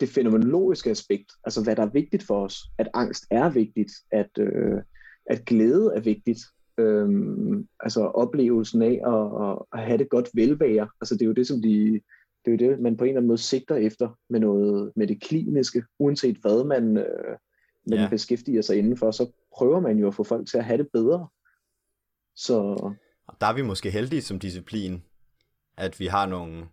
det 0.00 0.08
fænomenologiske 0.08 0.90
aspekt, 0.90 1.32
altså 1.44 1.62
hvad 1.64 1.76
der 1.76 1.82
er 1.82 1.90
vigtigt 1.90 2.22
for 2.22 2.44
os, 2.44 2.58
at 2.78 2.88
angst 2.94 3.24
er 3.30 3.50
vigtigt, 3.50 3.92
at, 4.10 4.30
øh, 4.38 4.82
at 5.26 5.44
glæde 5.44 5.92
er 5.96 6.00
vigtigt, 6.00 6.40
øhm, 6.78 7.68
altså 7.80 8.00
oplevelsen 8.00 8.82
af 8.82 9.00
at, 9.06 9.48
at, 9.50 9.58
at 9.72 9.86
have 9.86 9.98
det 9.98 10.08
godt 10.08 10.28
velvære, 10.34 10.88
altså 11.00 11.14
det 11.14 11.22
er 11.22 11.26
jo 11.26 11.32
det, 11.32 11.46
som 11.46 11.62
de, 11.62 12.00
det 12.44 12.46
er 12.46 12.66
jo 12.66 12.70
det, 12.70 12.80
man 12.80 12.96
på 12.96 13.04
en 13.04 13.08
eller 13.08 13.18
anden 13.18 13.28
måde 13.28 13.38
sigter 13.38 13.76
efter 13.76 14.18
med 14.30 14.40
noget, 14.40 14.92
med 14.96 15.06
det 15.06 15.22
kliniske, 15.22 15.84
uanset 15.98 16.36
hvad 16.36 16.64
man, 16.64 16.96
øh, 16.96 17.36
man 17.86 17.98
Ja. 17.98 18.08
beskæftiger 18.08 18.62
sig 18.62 18.76
indenfor, 18.76 19.10
så 19.10 19.32
prøver 19.56 19.80
man 19.80 19.98
jo 19.98 20.08
at 20.08 20.14
få 20.14 20.24
folk 20.24 20.48
til 20.48 20.58
at 20.58 20.64
have 20.64 20.78
det 20.78 20.88
bedre. 20.92 21.28
Så 22.36 22.54
Og 23.26 23.34
der 23.40 23.46
er 23.46 23.54
vi 23.54 23.62
måske 23.62 23.90
heldige 23.90 24.22
som 24.22 24.38
disciplin, 24.38 25.02
at 25.76 26.00
vi 26.00 26.06
har 26.06 26.26
nogle, 26.26 26.64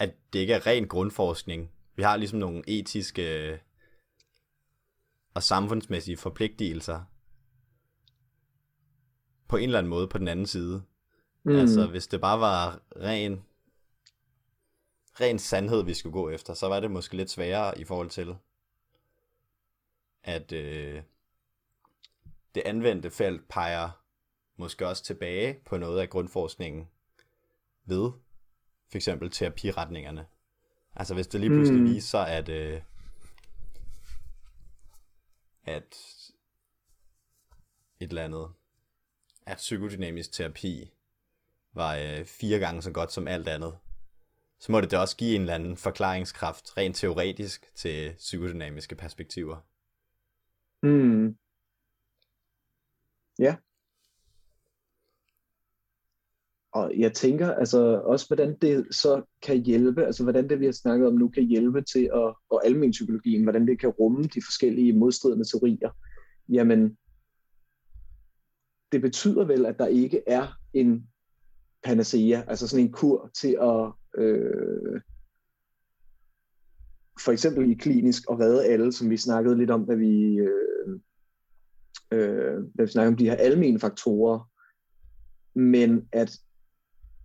at 0.00 0.14
det 0.32 0.38
ikke 0.38 0.54
er 0.54 0.66
ren 0.66 0.88
grundforskning. 0.88 1.72
Vi 1.96 2.02
har 2.02 2.16
ligesom 2.16 2.38
nogle 2.38 2.62
etiske 2.66 3.60
og 5.34 5.42
samfundsmæssige 5.42 6.16
forpligtelser 6.16 7.04
på 9.48 9.56
en 9.56 9.64
eller 9.64 9.78
anden 9.78 9.90
måde 9.90 10.08
på 10.08 10.18
den 10.18 10.28
anden 10.28 10.46
side. 10.46 10.82
Mm. 11.42 11.56
Altså 11.56 11.86
hvis 11.86 12.06
det 12.06 12.20
bare 12.20 12.40
var 12.40 12.80
ren, 12.96 13.44
ren 15.20 15.38
sandhed, 15.38 15.84
vi 15.84 15.94
skulle 15.94 16.12
gå 16.12 16.30
efter, 16.30 16.54
så 16.54 16.68
var 16.68 16.80
det 16.80 16.90
måske 16.90 17.16
lidt 17.16 17.30
sværere 17.30 17.78
i 17.80 17.84
forhold 17.84 18.10
til, 18.10 18.36
at 20.22 20.52
øh, 20.52 21.02
det 22.54 22.62
anvendte 22.66 23.10
felt 23.10 23.48
peger 23.48 23.90
måske 24.56 24.88
også 24.88 25.04
tilbage 25.04 25.60
på 25.66 25.76
noget 25.76 26.00
af 26.00 26.10
grundforskningen 26.10 26.88
ved 27.84 28.12
for 28.90 28.98
eksempel 28.98 29.30
terapiretningerne. 29.30 30.26
Altså 30.96 31.14
hvis 31.14 31.26
det 31.26 31.40
lige 31.40 31.50
pludselig 31.50 31.80
mm. 31.82 31.88
Viser 31.88 32.08
sig, 32.08 32.28
at, 32.28 32.48
øh, 32.48 32.80
at 35.64 35.96
et 38.00 38.08
eller 38.08 38.24
andet, 38.24 38.48
at 39.46 39.56
psykodynamisk 39.56 40.32
terapi 40.32 40.90
var 41.72 41.96
øh, 41.96 42.24
fire 42.24 42.58
gange 42.58 42.82
så 42.82 42.90
godt 42.90 43.12
som 43.12 43.28
alt 43.28 43.48
andet, 43.48 43.78
så 44.58 44.72
må 44.72 44.80
det 44.80 44.90
da 44.90 44.98
også 44.98 45.16
give 45.16 45.34
en 45.34 45.40
eller 45.40 45.54
anden 45.54 45.76
forklaringskraft, 45.76 46.76
rent 46.76 46.96
teoretisk, 46.96 47.74
til 47.74 48.14
psykodynamiske 48.16 48.94
perspektiver. 48.94 49.56
Mm. 50.82 51.36
Ja. 53.38 53.56
Og 56.72 56.92
jeg 56.98 57.12
tænker 57.12 57.54
altså 57.54 58.00
også, 58.04 58.26
hvordan 58.26 58.56
det 58.62 58.94
så 58.94 59.22
kan 59.42 59.64
hjælpe, 59.64 60.04
altså 60.04 60.22
hvordan 60.22 60.48
det, 60.48 60.60
vi 60.60 60.64
har 60.64 60.72
snakket 60.72 61.08
om 61.08 61.14
nu, 61.14 61.28
kan 61.28 61.42
hjælpe 61.42 61.82
til 61.82 62.04
at, 62.04 62.34
og 62.50 62.66
almen 62.66 62.90
psykologien, 62.90 63.42
hvordan 63.42 63.66
det 63.66 63.80
kan 63.80 63.88
rumme 63.88 64.22
de 64.22 64.42
forskellige 64.44 64.92
modstridende 64.92 65.44
teorier. 65.44 65.90
Jamen, 66.48 66.96
det 68.92 69.00
betyder 69.00 69.44
vel, 69.44 69.66
at 69.66 69.78
der 69.78 69.86
ikke 69.86 70.22
er 70.26 70.46
en 70.72 71.06
panacea, 71.82 72.42
altså 72.46 72.68
sådan 72.68 72.84
en 72.84 72.92
kur 72.92 73.30
til 73.34 73.58
at 73.62 73.92
øh, 74.22 75.00
for 77.24 77.32
eksempel 77.32 77.70
i 77.70 77.74
klinisk 77.74 78.22
at 78.30 78.40
redde 78.40 78.66
alle, 78.66 78.92
som 78.92 79.10
vi 79.10 79.16
snakkede 79.16 79.58
lidt 79.58 79.70
om, 79.70 79.86
da 79.86 79.94
vi, 79.94 80.38
øh, 80.38 81.00
øh, 82.10 82.64
da 82.78 82.82
vi 82.82 82.86
snakkede 82.86 83.12
om 83.12 83.16
de 83.16 83.24
her 83.24 83.36
almene 83.36 83.78
faktorer, 83.78 84.50
men 85.58 86.08
at 86.12 86.38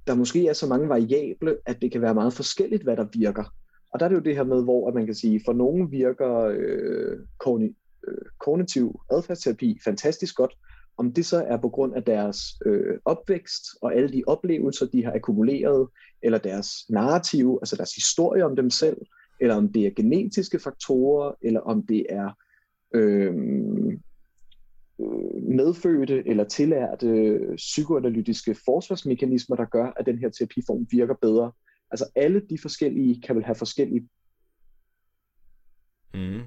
der 0.07 0.15
måske 0.15 0.47
er 0.47 0.53
så 0.53 0.67
mange 0.67 0.89
variable, 0.89 1.57
at 1.65 1.81
det 1.81 1.91
kan 1.91 2.01
være 2.01 2.13
meget 2.13 2.33
forskelligt, 2.33 2.83
hvad 2.83 2.97
der 2.97 3.05
virker. 3.13 3.53
Og 3.93 3.99
der 3.99 4.05
er 4.05 4.09
det 4.09 4.15
jo 4.15 4.21
det 4.21 4.35
her 4.35 4.43
med, 4.43 4.63
hvor 4.63 4.87
at 4.87 4.93
man 4.93 5.05
kan 5.05 5.15
sige, 5.15 5.41
for 5.45 5.53
nogen 5.53 5.91
virker 5.91 6.53
øh, 6.57 7.17
kogni- 7.43 8.01
øh, 8.07 8.25
kognitiv 8.39 8.99
adfærdsterapi 9.11 9.79
fantastisk 9.83 10.35
godt, 10.35 10.57
om 10.97 11.13
det 11.13 11.25
så 11.25 11.43
er 11.43 11.57
på 11.57 11.69
grund 11.69 11.95
af 11.95 12.03
deres 12.03 12.37
øh, 12.65 12.97
opvækst 13.05 13.63
og 13.81 13.95
alle 13.95 14.09
de 14.09 14.23
oplevelser, 14.27 14.85
de 14.85 15.03
har 15.05 15.13
akkumuleret, 15.13 15.87
eller 16.21 16.37
deres 16.37 16.69
narrativ, 16.89 17.57
altså 17.61 17.75
deres 17.75 17.95
historie 17.95 18.45
om 18.45 18.55
dem 18.55 18.69
selv, 18.69 18.97
eller 19.41 19.55
om 19.55 19.73
det 19.73 19.85
er 19.85 19.91
genetiske 19.95 20.59
faktorer, 20.59 21.33
eller 21.41 21.59
om 21.59 21.85
det 21.85 22.05
er 22.09 22.25
øh, 22.25 22.35
øh, 22.95 23.33
medfødte 25.49 26.27
eller 26.27 26.43
tillærte 26.43 27.39
psykoanalytiske 27.55 28.55
forsvarsmekanismer, 28.65 29.55
der 29.55 29.65
gør, 29.65 29.91
at 29.95 30.05
den 30.05 30.19
her 30.19 30.29
terapiform 30.29 30.87
virker 30.91 31.15
bedre. 31.21 31.51
Altså 31.91 32.05
alle 32.15 32.41
de 32.49 32.57
forskellige 32.61 33.21
kan 33.21 33.35
vel 33.35 33.45
have 33.45 33.55
forskellige 33.55 34.09
Mm. 36.15 36.41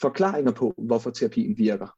forklaringer 0.00 0.52
på, 0.52 0.74
hvorfor 0.78 1.10
terapien 1.10 1.58
virker. 1.58 1.96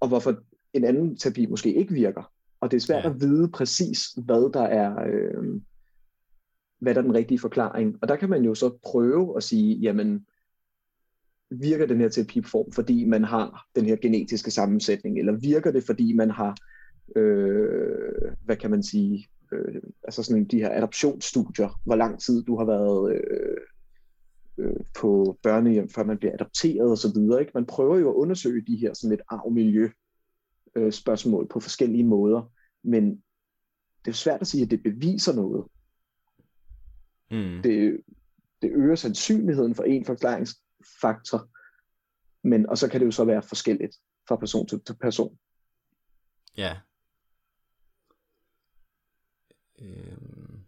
Og 0.00 0.08
hvorfor 0.08 0.42
en 0.72 0.84
anden 0.84 1.16
terapi 1.16 1.46
måske 1.46 1.74
ikke 1.74 1.94
virker. 1.94 2.32
Og 2.60 2.70
det 2.70 2.76
er 2.76 2.80
svært 2.80 3.04
ja. 3.04 3.10
at 3.10 3.20
vide 3.20 3.48
præcis, 3.48 4.06
hvad 4.24 4.52
der 4.52 4.62
er 4.62 5.04
øh, 5.06 5.60
hvad 6.78 6.94
der 6.94 7.00
er 7.00 7.04
den 7.04 7.14
rigtige 7.14 7.38
forklaring. 7.38 7.98
Og 8.02 8.08
der 8.08 8.16
kan 8.16 8.30
man 8.30 8.44
jo 8.44 8.54
så 8.54 8.78
prøve 8.82 9.36
at 9.36 9.42
sige, 9.42 9.76
jamen, 9.76 10.26
virker 11.50 11.86
den 11.86 12.00
her 12.00 12.08
terapiform, 12.08 12.72
fordi 12.72 13.04
man 13.04 13.24
har 13.24 13.66
den 13.76 13.84
her 13.84 13.96
genetiske 13.96 14.50
sammensætning, 14.50 15.18
eller 15.18 15.32
virker 15.32 15.70
det, 15.70 15.84
fordi 15.84 16.12
man 16.12 16.30
har, 16.30 16.56
øh, 17.16 18.32
hvad 18.44 18.56
kan 18.56 18.70
man 18.70 18.82
sige, 18.82 19.28
øh, 19.52 19.82
altså 20.02 20.22
sådan 20.22 20.44
de 20.44 20.58
her 20.58 20.76
adoptionsstudier, 20.76 21.80
hvor 21.84 21.96
lang 21.96 22.20
tid 22.20 22.42
du 22.42 22.58
har 22.58 22.64
været 22.64 23.14
øh, 23.14 23.56
øh, 24.58 24.80
på 24.98 25.38
børnehjem, 25.42 25.88
før 25.88 26.04
man 26.04 26.18
bliver 26.18 26.34
adopteret 26.34 26.92
osv. 26.92 27.40
Ikke? 27.40 27.52
Man 27.54 27.66
prøver 27.66 27.98
jo 27.98 28.10
at 28.10 28.14
undersøge 28.14 28.64
de 28.66 28.76
her 28.76 28.94
sådan 28.94 29.10
lidt 29.10 29.22
arv-miljø 29.30 29.88
øh, 30.74 30.92
spørgsmål 30.92 31.48
på 31.48 31.60
forskellige 31.60 32.04
måder, 32.04 32.52
men 32.82 33.22
det 34.04 34.10
er 34.10 34.14
svært 34.14 34.40
at 34.40 34.46
sige, 34.46 34.62
at 34.62 34.70
det 34.70 34.82
beviser 34.82 35.34
noget. 35.34 35.64
Mm. 37.30 37.62
Det, 37.62 38.00
det 38.62 38.70
øger 38.74 38.94
sandsynligheden 38.94 39.74
for 39.74 39.82
en 39.82 40.04
forklaringsfaktor, 41.00 41.48
men 42.48 42.68
og 42.68 42.78
så 42.78 42.88
kan 42.88 43.00
det 43.00 43.06
jo 43.06 43.10
så 43.10 43.24
være 43.24 43.42
forskelligt 43.42 43.96
fra 44.28 44.36
person 44.36 44.66
til, 44.66 44.80
til 44.80 44.96
person. 45.00 45.38
Ja. 46.56 46.76
Øhm, 49.80 50.60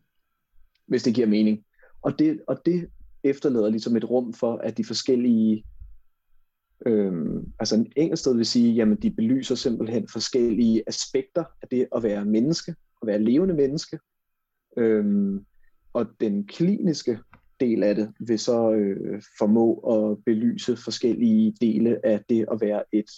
hvis 0.86 1.02
det 1.02 1.14
giver 1.14 1.26
mening. 1.26 1.64
Og 2.02 2.18
det, 2.18 2.42
og 2.48 2.62
det 2.66 2.90
efterlader 3.24 3.68
ligesom 3.68 3.96
et 3.96 4.10
rum 4.10 4.32
for, 4.32 4.56
at 4.56 4.76
de 4.76 4.84
forskellige, 4.84 5.64
øhm, 6.86 7.52
altså 7.58 7.76
en 7.76 7.92
enkelt 7.96 8.18
sted 8.18 8.36
vil 8.36 8.46
sige, 8.46 8.74
jamen 8.74 9.02
de 9.02 9.10
belyser 9.10 9.54
simpelthen 9.54 10.08
forskellige 10.08 10.82
aspekter 10.86 11.44
af 11.62 11.68
det 11.68 11.88
at 11.96 12.02
være 12.02 12.24
menneske, 12.24 12.74
at 13.02 13.06
være 13.06 13.22
levende 13.22 13.54
menneske. 13.54 13.98
Øhm, 14.76 15.46
og 15.92 16.06
den 16.20 16.46
kliniske 16.46 17.18
del 17.62 17.82
af 17.82 17.94
det 17.94 18.12
vil 18.20 18.38
så 18.38 18.72
øh, 18.72 19.22
formå 19.38 19.74
at 19.74 20.18
belyse 20.26 20.76
forskellige 20.76 21.56
dele 21.60 22.06
af 22.06 22.20
det 22.28 22.46
at 22.52 22.60
være 22.60 22.82
et 22.92 23.10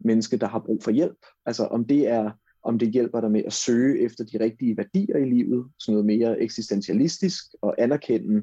menneske, 0.00 0.36
der 0.36 0.48
har 0.48 0.58
brug 0.58 0.82
for 0.82 0.90
hjælp. 0.90 1.18
Altså 1.46 1.64
om 1.64 1.84
det 1.84 2.08
er 2.08 2.30
om 2.62 2.78
det 2.78 2.90
hjælper 2.90 3.20
dig 3.20 3.30
med 3.30 3.42
at 3.46 3.52
søge 3.52 4.00
efter 4.04 4.24
de 4.24 4.40
rigtige 4.40 4.76
værdier 4.76 5.16
i 5.16 5.24
livet, 5.24 5.66
sådan 5.78 5.92
noget 5.92 6.06
mere 6.06 6.40
eksistentialistisk, 6.40 7.44
og 7.62 7.74
anerkende 7.78 8.42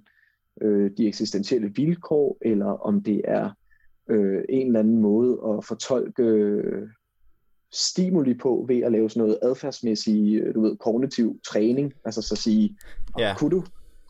øh, 0.62 0.92
de 0.98 1.08
eksistentielle 1.08 1.72
vilkår, 1.76 2.38
eller 2.42 2.66
om 2.66 3.04
det 3.04 3.22
er 3.24 3.50
øh, 4.10 4.44
en 4.50 4.68
eller 4.68 4.80
anden 4.80 5.02
måde 5.02 5.32
at 5.32 5.66
fortolke 5.66 6.24
øh, 6.24 6.88
stimuli 7.74 8.34
på 8.34 8.66
ved 8.68 8.82
at 8.82 8.92
lave 8.92 9.10
sådan 9.10 9.22
noget 9.22 9.40
adfærdsmæssig, 9.42 10.36
øh, 10.36 10.56
du 10.56 10.62
ved, 10.62 10.78
kognitiv 10.78 11.40
træning. 11.48 11.94
Altså 12.06 12.22
så 12.22 12.36
sige, 12.36 12.78
ja. 13.20 13.36
kunne 13.38 13.52
du, 13.52 13.64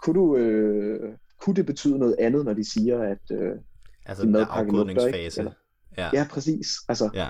kunne 0.03 0.19
du 0.19 0.37
øh, 0.37 1.13
kunne 1.41 1.55
det 1.55 1.65
betyde 1.65 1.99
noget 1.99 2.15
andet, 2.19 2.45
når 2.45 2.53
de 2.53 2.71
siger, 2.71 3.01
at 3.01 3.31
øh, 3.31 3.51
altså 4.05 4.23
din 4.23 4.31
madpakke 4.31 4.71
lugter? 4.71 5.05
Eller, 5.37 5.51
ja. 5.97 6.09
ja, 6.13 6.27
præcis. 6.31 6.67
Altså, 6.89 7.09
ja. 7.13 7.29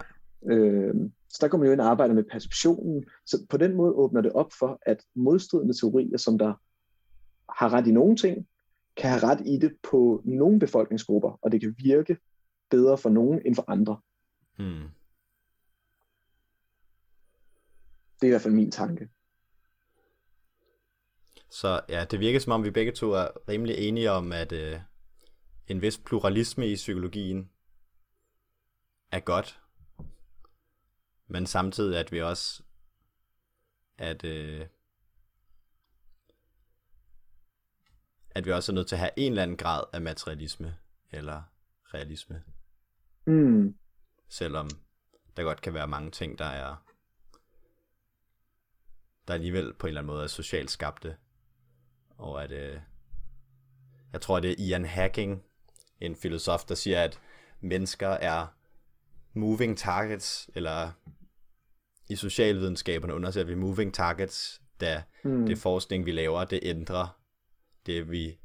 Øh, 0.52 0.96
så 1.30 1.38
der 1.42 1.48
kommer 1.48 1.68
jo 1.68 1.74
ind 1.74 1.82
og 1.82 1.88
arbejder 1.88 2.14
med 2.14 2.24
perceptionen. 2.32 3.06
Så 3.26 3.46
på 3.50 3.58
den 3.58 3.76
måde 3.76 3.94
åbner 3.94 4.22
det 4.22 4.32
op 4.32 4.54
for, 4.60 4.80
at 4.82 5.04
modstridende 5.16 5.74
teorier, 5.74 6.18
som 6.18 6.38
der 6.38 6.54
har 7.54 7.74
ret 7.74 7.88
i 7.88 7.92
nogle 7.92 8.16
ting, 8.16 8.48
kan 8.98 9.10
have 9.10 9.24
ret 9.24 9.42
i 9.46 9.58
det 9.58 9.76
på 9.84 10.22
nogle 10.26 10.60
befolkningsgrupper, 10.60 11.40
og 11.42 11.52
det 11.52 11.62
kan 11.62 11.76
virke 11.78 12.18
bedre 12.70 12.98
for 12.98 13.10
nogen 13.10 13.42
end 13.46 13.56
for 13.56 13.66
andre. 13.68 13.98
Hmm. 14.58 14.90
Det 18.16 18.24
er 18.24 18.28
i 18.28 18.30
hvert 18.30 18.42
fald 18.42 18.54
min 18.54 18.72
tanke. 18.72 19.10
Så 21.56 21.82
ja, 21.90 22.06
det 22.06 22.20
virker 22.20 22.40
som 22.40 22.52
om 22.52 22.64
vi 22.64 22.72
begge 22.72 22.92
to 22.92 23.12
er 23.12 23.28
rimelig 23.50 23.78
enige 23.78 24.12
om, 24.12 24.32
at 24.32 24.52
øh, 24.52 24.80
en 25.68 25.82
vis 25.82 25.98
pluralisme 26.06 26.68
i 26.68 26.76
psykologien 26.76 27.52
er 29.12 29.20
godt. 29.20 29.62
Men 31.28 31.46
samtidig 31.46 32.00
at 32.00 32.12
vi 32.12 32.22
også, 32.22 32.64
at, 33.98 34.24
øh, 34.24 34.68
at 38.32 38.46
vi 38.46 38.52
også 38.52 38.72
er 38.72 38.74
nødt 38.74 38.88
til 38.88 38.96
at 38.96 39.00
have 39.00 39.12
en 39.18 39.32
eller 39.32 39.44
anden 39.44 39.58
grad 39.58 39.84
af 39.94 40.02
materialisme 40.02 40.78
eller 41.12 41.44
realisme. 41.94 42.44
Mm. 43.26 43.78
Selvom 44.30 44.70
der 45.38 45.44
godt 45.44 45.62
kan 45.62 45.74
være 45.74 45.88
mange 45.88 46.12
ting, 46.12 46.40
der 46.40 46.46
er 46.46 46.76
der 49.28 49.34
alligevel 49.34 49.74
på 49.74 49.88
en 49.88 49.90
eller 49.90 50.02
anden 50.02 50.14
måde 50.14 50.24
er 50.24 50.28
socialt 50.28 50.72
skabte. 50.72 51.18
Og 52.18 52.44
at, 52.44 52.52
øh, 52.52 52.80
jeg 54.14 54.22
tror, 54.22 54.40
det 54.40 54.52
er 54.52 54.56
Ian 54.58 54.86
Hacking, 54.86 55.44
en 56.02 56.16
filosof, 56.16 56.64
der 56.66 56.76
siger, 56.76 57.04
at 57.04 57.20
mennesker 57.62 58.08
er 58.08 58.48
moving 59.34 59.78
targets, 59.78 60.50
eller 60.56 60.92
i 62.10 62.16
socialvidenskaberne 62.16 63.14
undersøger 63.14 63.48
vi 63.48 63.56
moving 63.56 63.94
targets, 63.94 64.62
da 64.82 65.04
mm. 65.24 65.46
det 65.46 65.58
forskning, 65.58 66.06
vi 66.06 66.12
laver, 66.12 66.46
det 66.46 66.60
ændrer 66.64 67.20
det, 67.86 68.12
vi 68.12 68.38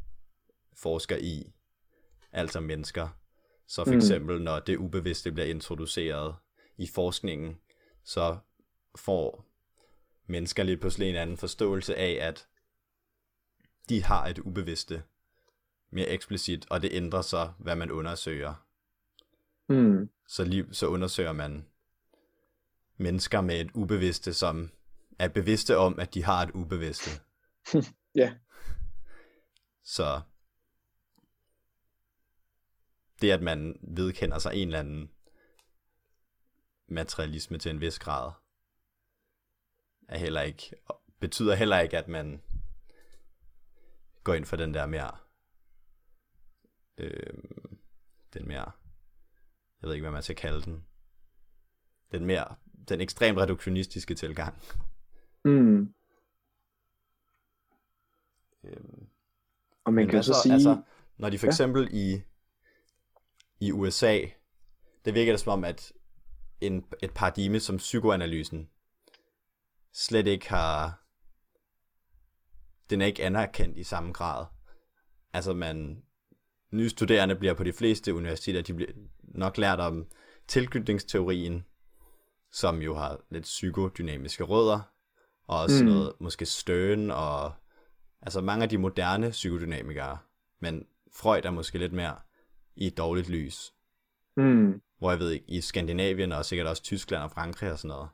forsker 0.76 1.16
i, 1.16 1.52
altså 2.32 2.60
mennesker. 2.60 3.08
Så 3.66 3.84
for 3.84 3.90
mm. 3.90 3.96
eksempel, 3.96 4.42
når 4.42 4.60
det 4.60 4.76
ubevidste 4.76 5.32
bliver 5.32 5.46
introduceret 5.46 6.34
i 6.76 6.86
forskningen, 6.86 7.58
så 8.04 8.36
får 8.96 9.44
mennesker 10.26 10.62
lige 10.62 10.76
pludselig 10.76 11.10
en 11.10 11.16
anden 11.16 11.36
forståelse 11.36 11.96
af, 11.96 12.28
at 12.28 12.46
de 13.90 14.02
har 14.04 14.26
et 14.26 14.38
ubevidste 14.38 15.02
mere 15.90 16.08
eksplicit, 16.08 16.66
og 16.70 16.82
det 16.82 16.92
ændrer 16.92 17.22
så, 17.22 17.52
hvad 17.58 17.76
man 17.76 17.90
undersøger. 17.90 18.54
Mm. 19.68 20.10
Så, 20.28 20.44
lige, 20.44 20.74
så 20.74 20.86
undersøger 20.86 21.32
man 21.32 21.66
mennesker 22.96 23.40
med 23.40 23.60
et 23.60 23.70
ubevidste, 23.74 24.34
som 24.34 24.70
er 25.18 25.28
bevidste 25.28 25.76
om, 25.76 25.98
at 25.98 26.14
de 26.14 26.24
har 26.24 26.42
et 26.42 26.50
ubevidste. 26.50 27.10
ja. 28.14 28.34
Så 29.82 30.20
det, 33.20 33.30
at 33.30 33.42
man 33.42 33.78
vedkender 33.82 34.38
sig 34.38 34.54
en 34.54 34.68
eller 34.68 34.78
anden 34.78 35.10
materialisme 36.88 37.58
til 37.58 37.70
en 37.70 37.80
vis 37.80 37.98
grad, 37.98 38.32
er 40.08 40.18
heller 40.18 40.40
ikke, 40.40 40.76
betyder 41.20 41.54
heller 41.54 41.78
ikke, 41.78 41.98
at 41.98 42.08
man 42.08 42.42
går 44.24 44.34
ind 44.34 44.44
for 44.44 44.56
den 44.56 44.74
der 44.74 44.86
mere, 44.86 45.10
øh, 46.98 47.42
den 48.34 48.48
mere, 48.48 48.70
jeg 49.82 49.88
ved 49.88 49.94
ikke, 49.94 50.02
hvad 50.02 50.12
man 50.12 50.22
skal 50.22 50.36
kalde 50.36 50.62
den, 50.62 50.84
den 52.12 52.26
mere, 52.26 52.54
den 52.88 53.00
ekstremt 53.00 53.38
reduktionistiske 53.38 54.14
tilgang. 54.14 54.62
Mm. 55.44 55.94
Øhm, 58.64 59.06
og 59.84 59.94
man 59.94 60.08
kan 60.08 60.22
så, 60.22 60.32
så 60.32 60.40
sige... 60.42 60.52
Altså, 60.52 60.82
når 61.16 61.30
de 61.30 61.38
for 61.38 61.46
eksempel 61.46 61.88
ja. 61.92 61.98
i, 61.98 62.22
i 63.60 63.72
USA, 63.72 64.20
det 65.04 65.14
virker 65.14 65.32
det 65.32 65.40
som 65.40 65.52
om, 65.52 65.64
at 65.64 65.92
en, 66.60 66.84
et 67.02 67.14
paradigme 67.14 67.60
som 67.60 67.76
psykoanalysen 67.76 68.70
slet 69.92 70.26
ikke 70.26 70.48
har 70.48 70.99
den 72.90 73.00
er 73.00 73.06
ikke 73.06 73.24
anerkendt 73.24 73.78
i 73.78 73.82
samme 73.82 74.12
grad. 74.12 74.46
Altså 75.32 75.52
man, 75.52 76.02
nye 76.72 76.88
studerende 76.88 77.34
bliver 77.34 77.54
på 77.54 77.64
de 77.64 77.72
fleste 77.72 78.14
universiteter, 78.14 78.62
de 78.62 78.74
bliver 78.74 78.92
nok 79.22 79.58
lært 79.58 79.80
om 79.80 80.06
tilknytningsteorien, 80.48 81.64
som 82.52 82.82
jo 82.82 82.94
har 82.94 83.20
lidt 83.30 83.44
psykodynamiske 83.44 84.44
rødder, 84.44 84.80
og 85.46 85.60
også 85.60 85.84
mm. 85.84 85.90
noget 85.90 86.12
måske 86.20 86.46
støn, 86.46 87.10
og 87.10 87.52
altså 88.22 88.40
mange 88.40 88.62
af 88.62 88.68
de 88.68 88.78
moderne 88.78 89.30
psykodynamikere, 89.30 90.18
men 90.60 90.86
Freud 91.12 91.44
er 91.44 91.50
måske 91.50 91.78
lidt 91.78 91.92
mere 91.92 92.16
i 92.76 92.86
et 92.86 92.96
dårligt 92.98 93.28
lys. 93.28 93.72
Mm. 94.36 94.80
Hvor 94.98 95.10
jeg 95.10 95.18
ved 95.18 95.30
ikke, 95.30 95.46
i 95.48 95.60
Skandinavien 95.60 96.32
og 96.32 96.44
sikkert 96.44 96.66
også 96.66 96.82
Tyskland 96.82 97.22
og 97.22 97.30
Frankrig 97.30 97.72
og 97.72 97.78
sådan 97.78 97.88
noget, 97.88 98.08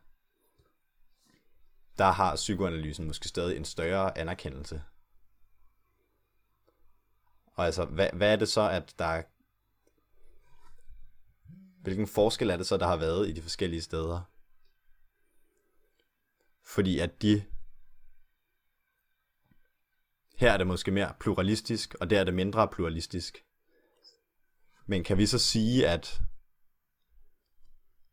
der 1.98 2.10
har 2.10 2.36
psykoanalysen 2.36 3.06
måske 3.06 3.28
stadig 3.28 3.56
en 3.56 3.64
større 3.64 4.18
anerkendelse. 4.18 4.82
Og 7.46 7.64
altså, 7.66 7.84
hvad, 7.84 8.10
hvad 8.12 8.32
er 8.32 8.36
det 8.36 8.48
så, 8.48 8.70
at 8.70 8.94
der 8.98 9.04
er... 9.04 9.22
Hvilken 11.82 12.06
forskel 12.06 12.50
er 12.50 12.56
det 12.56 12.66
så, 12.66 12.76
der 12.76 12.86
har 12.86 12.96
været 12.96 13.28
i 13.28 13.32
de 13.32 13.42
forskellige 13.42 13.82
steder? 13.82 14.22
Fordi 16.64 16.98
at 16.98 17.22
de... 17.22 17.44
Her 20.36 20.52
er 20.52 20.56
det 20.56 20.66
måske 20.66 20.90
mere 20.90 21.14
pluralistisk, 21.20 21.94
og 22.00 22.10
der 22.10 22.20
er 22.20 22.24
det 22.24 22.34
mindre 22.34 22.68
pluralistisk. 22.68 23.44
Men 24.86 25.04
kan 25.04 25.18
vi 25.18 25.26
så 25.26 25.38
sige, 25.38 25.88
at... 25.88 26.20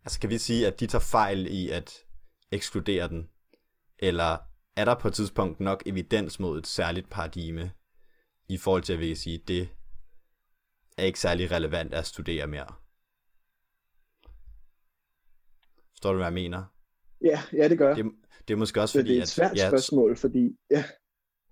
Altså 0.03 0.19
kan 0.19 0.29
vi 0.29 0.37
sige, 0.37 0.67
at 0.67 0.79
de 0.79 0.87
tager 0.87 1.01
fejl 1.01 1.47
i 1.47 1.69
at 1.69 1.93
ekskludere 2.51 3.09
den 3.09 3.29
eller 4.03 4.37
er 4.75 4.85
der 4.85 4.95
på 4.95 5.07
et 5.07 5.13
tidspunkt 5.13 5.59
nok 5.59 5.83
evidens 5.85 6.39
mod 6.39 6.59
et 6.59 6.67
særligt 6.67 7.09
paradigme, 7.09 7.71
i 8.47 8.57
forhold 8.57 8.83
til 8.83 8.93
at 8.93 8.99
vi 8.99 9.07
kan 9.07 9.15
sige, 9.15 9.37
det 9.37 9.69
er 10.97 11.03
ikke 11.03 11.19
særlig 11.19 11.51
relevant 11.51 11.93
at 11.93 12.05
studere 12.05 12.47
mere? 12.47 12.73
Forstår 15.91 16.11
du, 16.11 16.17
hvad 16.17 16.25
jeg 16.25 16.33
mener? 16.33 16.63
Ja, 17.21 17.43
ja 17.53 17.69
det 17.69 17.77
gør 17.77 17.95
det, 17.95 18.05
det 18.47 18.53
er 18.53 18.57
måske 18.57 18.81
også 18.81 18.99
fordi, 18.99 19.09
det 19.09 19.17
er 19.17 19.21
et 19.21 19.27
svært 19.27 19.51
at, 19.51 19.57
ja, 19.57 19.69
spørgsmål, 19.69 20.17
fordi 20.17 20.57
ja, 20.71 20.83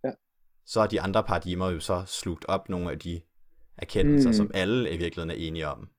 ja. 0.03 0.11
så 0.65 0.79
har 0.79 0.87
de 0.87 1.01
andre 1.01 1.23
paradigmer 1.23 1.69
jo 1.69 1.79
så 1.79 2.03
slugt 2.07 2.45
op 2.45 2.69
nogle 2.69 2.91
af 2.91 2.99
de 2.99 3.21
erkendelser, 3.77 4.29
mm. 4.29 4.33
som 4.33 4.51
alle 4.53 4.91
i 4.91 4.97
virkeligheden 4.97 5.29
er 5.29 5.47
enige 5.47 5.67
om. 5.67 5.89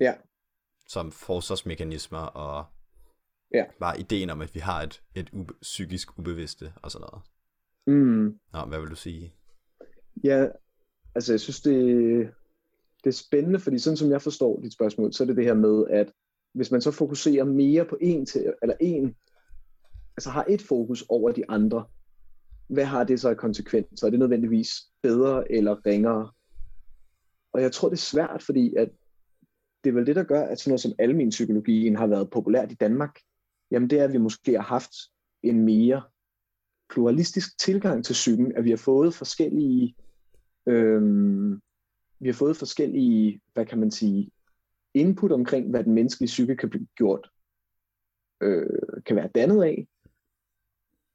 Ja. 0.00 0.14
Som 0.86 1.12
forsvarsmekanismer 1.12 2.18
og 2.18 2.66
Ja. 3.54 3.64
Bare 3.80 4.00
ideen 4.00 4.30
om, 4.30 4.40
at 4.40 4.54
vi 4.54 4.60
har 4.60 4.82
et, 4.82 5.02
et 5.14 5.28
ube, 5.32 5.54
psykisk 5.62 6.18
ubevidste 6.18 6.72
og 6.82 6.90
sådan 6.90 7.06
noget. 7.10 7.22
Mm. 7.86 8.38
Nå, 8.52 8.64
hvad 8.68 8.80
vil 8.80 8.90
du 8.90 8.96
sige? 8.96 9.34
Ja, 10.24 10.46
altså 11.14 11.32
jeg 11.32 11.40
synes, 11.40 11.60
det, 11.60 11.74
det 13.04 13.10
er 13.10 13.14
spændende, 13.14 13.58
fordi 13.58 13.78
sådan 13.78 13.96
som 13.96 14.10
jeg 14.10 14.22
forstår 14.22 14.60
dit 14.60 14.72
spørgsmål, 14.72 15.12
så 15.12 15.24
er 15.24 15.26
det 15.26 15.36
det 15.36 15.44
her 15.44 15.54
med, 15.54 15.84
at 15.90 16.12
hvis 16.52 16.70
man 16.70 16.80
så 16.80 16.90
fokuserer 16.90 17.44
mere 17.44 17.84
på 17.84 17.98
en 18.00 18.26
til, 18.26 18.52
eller 18.62 18.76
en, 18.80 19.16
altså 20.16 20.30
har 20.30 20.44
et 20.48 20.62
fokus 20.62 21.04
over 21.08 21.32
de 21.32 21.50
andre, 21.50 21.84
hvad 22.68 22.84
har 22.84 23.04
det 23.04 23.20
så 23.20 23.28
af 23.28 23.36
konsekvenser? 23.36 24.06
Er 24.06 24.10
det 24.10 24.18
nødvendigvis 24.18 24.70
bedre 25.02 25.52
eller 25.52 25.86
ringere? 25.86 26.30
Og 27.52 27.62
jeg 27.62 27.72
tror, 27.72 27.88
det 27.88 27.96
er 27.96 28.00
svært, 28.00 28.42
fordi 28.42 28.74
at 28.76 28.90
det 29.84 29.90
er 29.90 29.94
vel 29.94 30.06
det, 30.06 30.16
der 30.16 30.24
gør, 30.24 30.42
at 30.42 30.60
sådan 30.60 30.70
noget 30.70 30.80
som 30.80 30.92
almen 30.98 31.30
psykologien 31.30 31.96
har 31.96 32.06
været 32.06 32.30
populært 32.30 32.72
i 32.72 32.74
Danmark. 32.74 33.18
Jamen 33.70 33.90
det 33.90 34.00
er, 34.00 34.04
at 34.04 34.12
vi 34.12 34.18
måske 34.18 34.52
har 34.52 34.62
haft 34.62 34.92
en 35.42 35.64
mere 35.64 36.02
pluralistisk 36.90 37.58
tilgang 37.58 38.04
til 38.04 38.12
psyken, 38.12 38.56
at 38.56 38.64
vi 38.64 38.70
har 38.70 38.76
fået 38.76 39.14
forskellige 39.14 39.94
øhm, 40.66 41.60
vi 42.20 42.28
har 42.28 42.32
fået 42.32 42.56
forskellige, 42.56 43.40
hvad 43.52 43.66
kan 43.66 43.78
man 43.78 43.90
sige, 43.90 44.30
input 44.94 45.32
omkring, 45.32 45.70
hvad 45.70 45.84
den 45.84 45.94
menneskelige 45.94 46.26
psyke 46.26 46.56
kan 46.56 46.70
blive 46.70 46.86
gjort, 46.96 47.30
øh, 48.40 49.02
kan 49.06 49.16
være 49.16 49.30
dannet 49.34 49.62
af. 49.62 49.88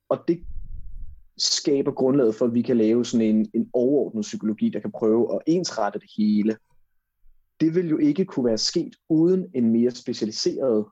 Og 0.10 0.24
det 0.28 0.44
skaber 1.38 1.92
grundlaget 1.92 2.36
for, 2.36 2.46
at 2.46 2.54
vi 2.54 2.62
kan 2.62 2.78
lave 2.78 3.06
sådan 3.06 3.36
en, 3.36 3.52
en 3.54 3.70
overordnet 3.74 4.22
psykologi, 4.22 4.70
der 4.70 4.80
kan 4.80 4.92
prøve 4.92 5.36
at 5.36 5.42
ensrette 5.48 6.00
det 6.00 6.10
hele. 6.18 6.58
Det 7.60 7.76
vil 7.76 7.90
jo 7.90 7.98
ikke 7.98 8.26
kunne 8.26 8.46
være 8.46 8.58
sket 8.58 8.96
uden 9.10 9.52
en 9.54 9.72
mere 9.72 9.92
specialiseret 9.92 10.86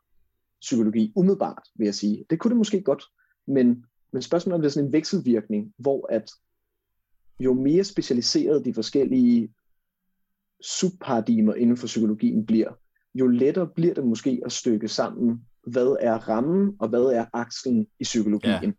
psykologi, 0.64 1.14
umiddelbart 1.16 1.64
vil 1.76 1.86
jeg 1.86 1.96
sige. 1.96 2.26
Det 2.30 2.40
kunne 2.40 2.50
det 2.50 2.58
måske 2.58 2.82
godt, 2.82 3.04
men, 3.48 3.86
men 4.14 4.22
spørgsmålet 4.22 4.54
er, 4.54 4.56
om 4.56 4.62
det 4.62 4.68
er 4.68 4.72
sådan 4.72 4.88
en 4.88 4.94
vekselvirkning, 4.94 5.74
hvor 5.78 6.08
at 6.10 6.32
jo 7.40 7.54
mere 7.54 7.84
specialiseret 7.84 8.66
de 8.66 8.74
forskellige 8.74 9.54
subparadigmer 10.62 11.54
inden 11.54 11.78
for 11.78 11.88
psykologien 11.88 12.46
bliver, 12.46 12.72
jo 13.16 13.28
lettere 13.28 13.68
bliver 13.76 13.94
det 13.94 14.06
måske 14.06 14.42
at 14.46 14.52
stykke 14.52 14.88
sammen, 14.88 15.46
hvad 15.68 15.98
er 16.00 16.30
rammen, 16.30 16.76
og 16.80 16.90
hvad 16.90 17.04
er 17.04 17.26
akslen 17.34 17.88
i 18.00 18.04
psykologien. 18.04 18.64
Ja. 18.64 18.72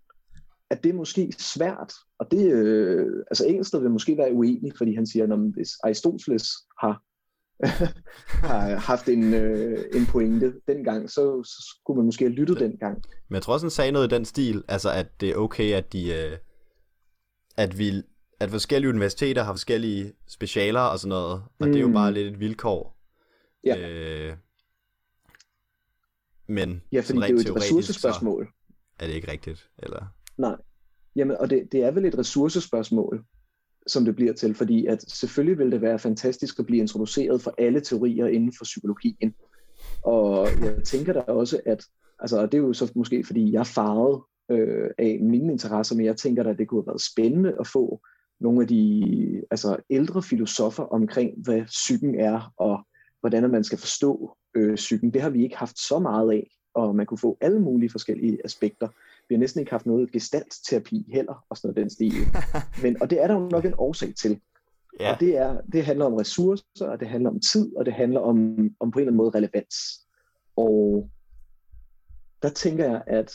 At 0.71 0.85
det 0.85 0.91
er 0.91 0.95
måske 0.95 1.35
svært, 1.39 1.93
og 2.19 2.31
det, 2.31 2.53
øh, 2.53 3.25
altså 3.31 3.47
Engelsted 3.47 3.81
vil 3.81 3.91
måske 3.91 4.17
være 4.17 4.33
uenig, 4.33 4.73
fordi 4.79 4.95
han 4.95 5.07
siger, 5.07 5.33
at 5.33 5.39
hvis 5.55 5.71
Aristoteles 5.85 6.49
har, 6.81 7.03
har 8.49 8.77
haft 8.77 9.09
en, 9.09 9.35
øh, 9.35 9.85
en 9.95 10.07
pointe 10.07 10.55
dengang, 10.69 11.11
så, 11.11 11.43
så 11.43 11.77
skulle 11.81 11.97
man 11.97 12.07
måske 12.07 12.25
have 12.25 12.35
lyttet 12.35 12.61
dengang. 12.61 13.03
Men 13.29 13.35
jeg 13.35 13.43
tror 13.43 13.53
også, 13.53 13.67
han 13.67 13.71
sagde 13.71 13.93
noget 13.93 14.13
i 14.13 14.15
den 14.15 14.25
stil, 14.25 14.65
altså 14.69 14.91
at 14.91 15.21
det 15.21 15.31
er 15.31 15.37
okay, 15.37 15.73
at 15.73 15.93
de, 15.93 16.15
øh, 16.15 16.39
at 17.57 17.79
vi 17.79 18.03
at 18.41 18.51
forskellige 18.51 18.89
universiteter 18.89 19.43
har 19.43 19.53
forskellige 19.53 20.13
specialer 20.29 20.81
og 20.81 20.99
sådan 20.99 21.09
noget, 21.09 21.33
og 21.33 21.67
mm. 21.67 21.73
det 21.73 21.77
er 21.77 21.81
jo 21.81 21.93
bare 21.93 22.11
mm. 22.11 22.15
lidt 22.15 22.35
et 22.35 22.41
vilkår. 22.41 22.97
Ja. 23.65 23.89
Øh, 23.89 24.37
men 26.49 26.83
ja, 26.93 27.01
fordi 27.01 27.19
det 27.19 27.25
er 27.25 27.33
jo 27.33 27.39
et 27.39 27.57
ressourcespørgsmål. 27.57 28.49
Er 28.99 29.07
det 29.07 29.15
ikke 29.15 29.33
rigtigt, 29.33 29.71
eller? 29.79 30.07
Nej. 30.39 30.57
Jamen, 31.17 31.37
og 31.37 31.51
det, 31.51 31.69
det 31.73 31.83
er 31.83 31.91
vel 31.91 32.05
et 32.05 32.19
ressourcespørgsmål, 32.19 33.25
som 33.87 34.05
det 34.05 34.17
bliver 34.17 34.33
til, 34.33 34.55
fordi 34.55 34.87
at 34.87 35.03
selvfølgelig 35.03 35.59
vil 35.59 35.73
det 35.73 35.81
være 35.81 35.99
fantastisk 35.99 36.59
at 36.59 36.67
blive 36.67 36.81
introduceret 36.81 37.43
for 37.43 37.55
alle 37.59 37.81
teorier 37.81 38.27
inden 38.27 38.53
for 38.59 38.65
psykologien. 38.65 39.35
Og 40.03 40.49
jeg 40.63 40.85
tænker 40.85 41.13
da 41.13 41.21
også, 41.21 41.61
at, 41.67 41.85
altså 42.19 42.47
det 42.47 42.55
er 42.55 42.59
jo 42.59 42.73
så 42.73 42.93
måske 42.95 43.25
fordi 43.25 43.53
jeg 43.53 43.61
er 43.61 43.65
farvet 43.65 44.23
øh, 44.51 44.91
af 44.99 45.19
mine 45.23 45.53
interesser, 45.53 45.97
men 45.97 46.07
jeg 46.07 46.17
tænker 46.17 46.43
da, 46.43 46.51
at 46.51 46.59
det 46.59 46.69
kunne 46.69 46.83
have 46.83 46.87
været 46.87 47.03
spændende 47.03 47.57
at 47.61 47.67
få 47.67 48.01
nogle 48.41 48.63
af 48.63 48.69
de 48.69 49.43
altså 49.51 49.77
ældre 49.91 50.23
filosofer 50.23 50.83
omkring, 50.83 51.45
hvad 51.45 51.65
psyken 51.65 52.21
er, 52.21 52.53
og 52.57 52.87
hvordan 53.21 53.51
man 53.51 53.65
skal 53.65 53.79
forstå 53.79 54.37
øh, 54.55 54.75
psyken. 54.75 55.11
Det 55.15 55.23
har 55.23 55.31
vi 55.31 55.43
ikke 55.43 55.57
haft 55.57 55.79
så 55.79 55.99
meget 55.99 56.33
af, 56.33 56.51
og 56.75 56.97
man 56.97 57.07
kunne 57.07 57.19
få 57.19 57.39
alle 57.41 57.61
mulige 57.61 57.91
forskellige 57.91 58.39
aspekter. 58.45 58.89
Vi 59.29 59.35
har 59.35 59.41
næsten 59.41 59.61
ikke 59.61 59.73
haft 59.73 59.87
noget 59.87 60.13
gestaltterapi 60.13 61.07
heller, 61.13 61.45
og 61.49 61.57
sådan 61.57 61.69
noget 61.69 61.77
den 61.77 61.91
stil. 61.91 62.13
Men, 62.83 63.03
og 63.03 63.11
det 63.11 63.23
er 63.23 63.27
der 63.27 63.35
jo 63.35 63.49
nok 63.49 63.65
en 63.65 63.75
årsag 63.79 64.15
til. 64.15 64.41
Ja. 65.01 65.13
Og 65.13 65.21
det, 65.21 65.37
er, 65.37 65.61
det 65.73 65.85
handler 65.85 66.05
om 66.05 66.15
ressourcer, 66.15 66.87
og 66.87 67.01
det 67.01 67.09
handler 67.09 67.31
om 67.31 67.41
tid, 67.41 67.77
og 67.77 67.87
det 67.87 67.93
handler 67.93 68.21
om, 68.21 68.37
om 68.81 68.91
på 68.91 68.99
en 68.99 69.01
eller 69.01 69.13
anden 69.13 69.17
måde 69.17 69.31
relevans. 69.31 69.77
Og 70.57 71.11
der 72.43 72.49
tænker 72.49 72.85
jeg, 72.85 73.03
at 73.07 73.33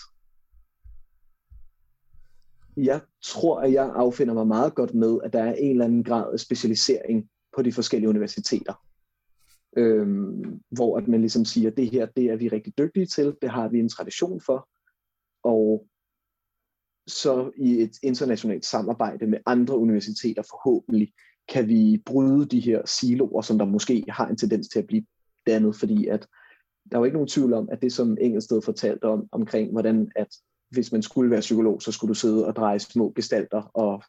jeg 2.78 3.02
tror, 3.24 3.60
at 3.60 3.74
jeg 3.74 3.91
affinder 3.95 4.34
mig 4.34 4.48
meget 4.48 4.76
godt 4.76 4.94
med, 4.94 5.20
at 5.24 5.34
der 5.34 5.44
er 5.44 5.53
en 5.53 5.72
eller 5.72 5.86
anden 5.86 6.03
grad 6.03 6.34
af 6.34 6.40
specialisering 6.40 7.30
på 7.56 7.61
de 7.61 7.74
forskellige 7.74 8.10
universiteter. 8.10 8.74
Øhm, 9.78 10.61
hvor 10.70 10.98
at 10.98 11.07
man 11.07 11.20
ligesom 11.20 11.45
siger, 11.45 11.72
at 11.72 11.78
det 11.78 11.91
her, 11.91 12.06
det 12.06 12.26
er 12.26 12.36
vi 12.36 12.48
rigtig 12.48 12.78
dygtige 12.78 13.06
til, 13.06 13.36
det 13.41 13.49
har 13.49 13.68
vi 13.68 13.80
en 13.80 13.90
tradition 13.90 14.41
for, 14.41 14.68
og 15.44 15.88
så 17.07 17.52
i 17.57 17.82
et 17.82 17.98
internationalt 18.03 18.66
samarbejde 18.66 19.28
med 19.28 19.40
andre 19.45 19.78
universiteter 19.78 20.41
forhåbentlig, 20.41 21.14
kan 21.48 21.68
vi 21.68 22.02
bryde 22.06 22.45
de 22.45 22.60
her 22.60 22.82
siloer, 22.86 23.41
som 23.41 23.57
der 23.57 23.66
måske 23.66 24.06
har 24.10 24.28
en 24.28 24.38
tendens 24.38 24.68
til 24.68 24.80
at 24.80 24.88
blive 24.88 25.06
dannet, 25.48 25.76
fordi 25.76 26.07
at 26.07 26.28
der 26.91 26.98
er 26.98 26.99
jo 26.99 27.06
ikke 27.06 27.16
nogen 27.16 27.28
tvivl 27.28 27.53
om, 27.53 27.70
at 27.72 27.82
det 27.82 27.94
som 27.94 28.18
Engelsted 28.22 28.61
fortalte 28.61 29.03
om, 29.03 29.28
omkring 29.32 29.72
hvordan 29.72 30.11
at 30.16 30.28
hvis 30.70 30.91
man 30.91 31.02
skulle 31.02 31.32
være 31.32 31.40
psykolog, 31.40 31.82
så 31.82 31.91
skulle 31.91 32.10
du 32.10 32.20
sidde 32.20 32.48
og 32.48 32.56
dreje 32.56 32.80
små 32.80 33.14
gestalter 33.16 33.61
og 33.61 34.03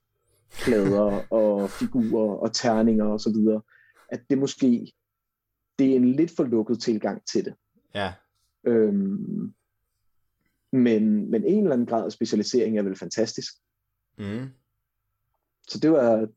klæder 0.51 1.33
og 1.33 1.71
figurer 1.71 2.37
og 2.37 2.55
terninger 2.55 3.05
og 3.05 3.21
så 3.21 3.33
videre. 3.33 3.63
At 4.09 4.21
det 4.31 4.39
måske, 4.39 4.93
det 5.79 5.93
er 5.93 5.97
en 5.97 6.13
lidt 6.13 6.37
for 6.37 6.45
lukket 6.45 6.81
tilgang 6.81 7.23
til 7.33 7.45
det. 7.45 7.55
Ja. 7.95 8.13
Øhm, 8.67 9.55
men, 10.73 11.31
men 11.31 11.45
en 11.45 11.63
eller 11.63 11.73
anden 11.73 11.87
grad 11.87 12.05
af 12.05 12.13
specialisering 12.13 12.79
er 12.79 12.83
vel 12.83 12.97
fantastisk. 12.97 13.53
Mm. 14.19 14.51
Så 15.69 15.79
det 15.79 15.91
var, 15.91 16.29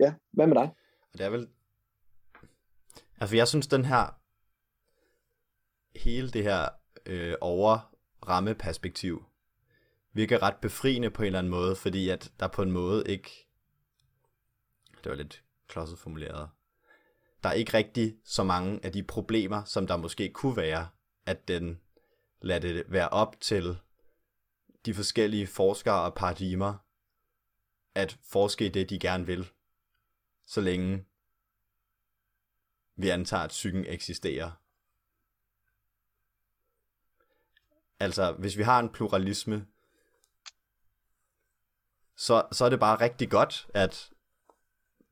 ja, 0.00 0.14
hvad 0.30 0.46
med 0.46 0.56
dig? 0.56 0.70
Det 1.12 1.20
er 1.20 1.30
vel, 1.30 1.48
altså 3.20 3.36
jeg 3.36 3.48
synes 3.48 3.66
den 3.66 3.84
her, 3.84 4.20
hele 5.98 6.30
det 6.30 6.42
her 6.42 6.68
øh, 7.06 7.34
over 7.40 7.96
rammeperspektiv, 8.28 9.24
virker 10.12 10.42
ret 10.42 10.56
befriende 10.56 11.10
på 11.10 11.22
en 11.22 11.26
eller 11.26 11.38
anden 11.38 11.50
måde, 11.50 11.76
fordi 11.76 12.08
at 12.08 12.32
der 12.40 12.48
på 12.48 12.62
en 12.62 12.72
måde 12.72 13.04
ikke, 13.06 13.48
det 15.04 15.10
var 15.10 15.14
lidt 15.14 15.44
klodset 15.68 15.98
formuleret, 15.98 16.48
der 17.42 17.48
er 17.48 17.52
ikke 17.52 17.74
rigtig 17.74 18.16
så 18.24 18.44
mange 18.44 18.80
af 18.84 18.92
de 18.92 19.02
problemer, 19.02 19.64
som 19.64 19.86
der 19.86 19.96
måske 19.96 20.28
kunne 20.28 20.56
være, 20.56 20.88
at 21.26 21.48
den 21.48 21.80
lad 22.42 22.60
det 22.60 22.84
være 22.88 23.08
op 23.08 23.40
til 23.40 23.78
de 24.86 24.94
forskellige 24.94 25.46
forskere 25.46 26.02
og 26.02 26.14
paradigmer, 26.14 26.74
at 27.94 28.18
forske 28.22 28.66
i 28.66 28.68
det, 28.68 28.90
de 28.90 28.98
gerne 28.98 29.26
vil, 29.26 29.50
så 30.46 30.60
længe 30.60 31.04
vi 32.96 33.08
antager, 33.08 33.42
at 33.42 33.50
psyken 33.50 33.84
eksisterer. 33.86 34.50
Altså, 38.00 38.32
hvis 38.32 38.58
vi 38.58 38.62
har 38.62 38.80
en 38.80 38.92
pluralisme, 38.92 39.66
så, 42.16 42.48
så 42.52 42.64
er 42.64 42.68
det 42.68 42.80
bare 42.80 43.00
rigtig 43.00 43.30
godt, 43.30 43.66
at 43.74 44.12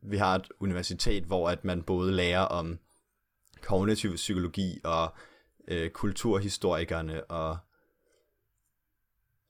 vi 0.01 0.17
har 0.17 0.35
et 0.35 0.53
universitet, 0.61 1.25
hvor 1.25 1.51
at 1.51 1.65
man 1.65 1.83
både 1.83 2.13
lærer 2.13 2.41
om 2.41 2.79
kognitiv 3.63 4.15
psykologi 4.15 4.81
og 4.85 5.15
øh, 5.71 5.91
kulturhistorikerne 5.91 7.25
og, 7.25 7.59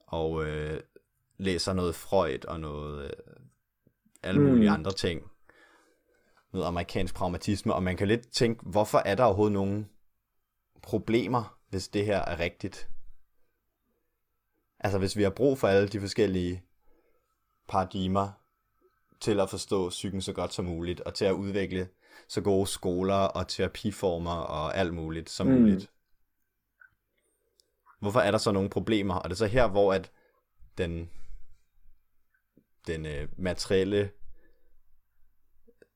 og 0.07 0.45
øh, 0.45 0.81
læser 1.39 1.73
noget 1.73 1.95
Freud 1.95 2.45
og 2.45 2.61
noget 2.61 3.05
øh, 3.05 3.11
alle 4.23 4.41
mulige 4.41 4.69
mm. 4.69 4.75
andre 4.75 4.93
ting. 4.93 5.23
Noget 6.53 6.67
amerikansk 6.67 7.15
pragmatisme, 7.15 7.75
og 7.75 7.83
man 7.83 7.97
kan 7.97 8.09
lidt 8.09 8.33
tænke, 8.33 8.65
hvorfor 8.65 8.99
er 8.99 9.15
der 9.15 9.25
overhovedet 9.25 9.53
nogen 9.53 9.89
problemer, 10.83 11.59
hvis 11.69 11.89
det 11.89 12.07
her 12.07 12.19
er 12.19 12.39
rigtigt? 12.39 12.89
Altså 14.81 14.99
hvis 14.99 15.17
vi 15.17 15.23
har 15.23 15.31
brug 15.31 15.59
for 15.59 15.69
alle 15.69 15.89
de 15.89 16.01
forskellige 16.01 16.63
paradigmer 17.69 18.31
til 19.21 19.41
at 19.41 19.51
forstå 19.51 19.89
psyken 19.89 20.23
så 20.23 20.33
godt 20.33 20.53
som 20.53 20.65
muligt, 20.65 21.01
og 21.01 21.15
til 21.15 21.25
at 21.25 21.33
udvikle 21.33 21.89
så 22.29 22.41
gode 22.41 22.67
skoler 22.67 23.15
og 23.15 23.49
terapiformer 23.49 24.35
og 24.35 24.77
alt 24.77 24.95
muligt 24.95 25.31
som 25.31 25.47
mm. 25.47 25.53
muligt. 25.53 25.91
Hvorfor 28.01 28.21
er 28.21 28.31
der 28.31 28.39
så 28.39 28.53
nogle 28.53 28.71
problemer? 28.71 29.15
Og 29.15 29.25
det 29.25 29.35
er 29.35 29.39
så 29.39 29.47
her, 29.47 29.69
hvor 29.69 29.93
at 29.93 30.11
den, 30.79 31.11
den 32.87 33.07
øh, 33.07 33.29
materielle 33.37 34.11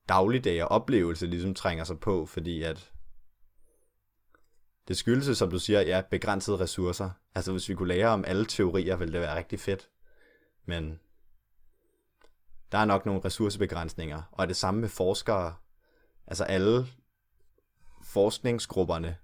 dagligdag 0.09 0.63
og 0.63 0.69
oplevelse 0.69 1.25
ligesom 1.25 1.53
trænger 1.53 1.83
sig 1.83 1.99
på, 1.99 2.25
fordi 2.25 2.63
at 2.63 2.91
det 4.87 4.97
skyldes, 4.97 5.37
som 5.37 5.49
du 5.49 5.59
siger, 5.59 5.81
ja, 5.81 6.01
begrænsede 6.11 6.59
ressourcer. 6.59 7.09
Altså 7.35 7.51
hvis 7.51 7.69
vi 7.69 7.75
kunne 7.75 7.87
lære 7.87 8.07
om 8.07 8.25
alle 8.27 8.45
teorier, 8.45 8.95
ville 8.95 9.13
det 9.13 9.21
være 9.21 9.37
rigtig 9.37 9.59
fedt. 9.59 9.89
Men 10.65 10.99
der 12.71 12.77
er 12.77 12.85
nok 12.85 13.05
nogle 13.05 13.21
ressourcebegrænsninger, 13.25 14.21
og 14.31 14.47
det 14.47 14.55
samme 14.55 14.81
med 14.81 14.89
forskere. 14.89 15.55
Altså 16.27 16.43
alle 16.43 16.85
forskningsgrupperne 18.03 19.17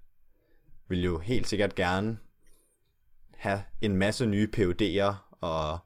vil 0.87 1.03
jo 1.03 1.19
helt 1.19 1.47
sikkert 1.47 1.75
gerne 1.75 2.19
have 3.41 3.63
en 3.81 3.95
masse 3.95 4.25
nye 4.25 4.49
PUD'er 4.57 5.13
og 5.41 5.79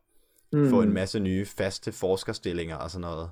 mm. 0.53 0.69
få 0.69 0.81
en 0.81 0.93
masse 0.93 1.19
nye 1.19 1.45
faste 1.45 1.91
forskerstillinger 1.91 2.75
og 2.75 2.91
sådan 2.91 3.01
noget. 3.01 3.29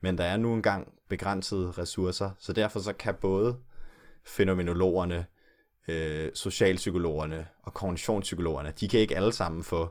Men 0.00 0.18
der 0.18 0.24
er 0.24 0.36
nu 0.36 0.54
engang 0.54 0.92
begrænsede 1.08 1.70
ressourcer, 1.70 2.30
så 2.38 2.52
derfor 2.52 2.80
så 2.80 2.92
kan 2.92 3.14
både 3.20 3.58
fænomenologerne, 4.24 5.26
øh, 5.88 6.30
socialpsykologerne 6.34 7.48
og 7.62 7.74
kognitionspsykologerne, 7.74 8.72
de 8.80 8.88
kan 8.88 9.00
ikke 9.00 9.16
alle 9.16 9.32
sammen 9.32 9.62
få 9.62 9.88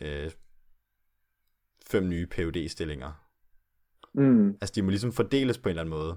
øh, 0.00 0.30
fem 1.86 2.08
nye 2.08 2.26
phd 2.26 2.68
stillinger 2.68 3.22
Mm. 4.14 4.48
Altså 4.48 4.72
de 4.74 4.82
må 4.82 4.90
ligesom 4.90 5.12
fordeles 5.12 5.58
på 5.58 5.68
en 5.68 5.70
eller 5.70 5.82
anden 5.82 5.94
måde. 5.94 6.16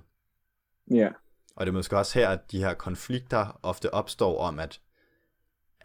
Ja. 0.92 1.10
Og 1.56 1.66
det 1.66 1.72
er 1.72 1.74
måske 1.74 1.98
også 1.98 2.20
her, 2.20 2.30
at 2.30 2.52
de 2.52 2.60
her 2.60 2.74
konflikter 2.74 3.60
ofte 3.64 3.94
opstår 3.94 4.42
om, 4.42 4.60
at, 4.60 4.82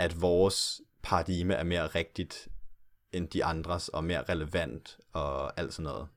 at 0.00 0.20
vores 0.20 0.80
paradigme 1.02 1.54
er 1.54 1.64
mere 1.64 1.86
rigtigt 1.86 2.48
end 3.12 3.28
de 3.28 3.44
andres, 3.44 3.88
og 3.88 4.04
mere 4.04 4.22
relevant, 4.22 4.98
og 5.12 5.60
alt 5.60 5.74
sådan 5.74 5.84
noget. 5.84 6.08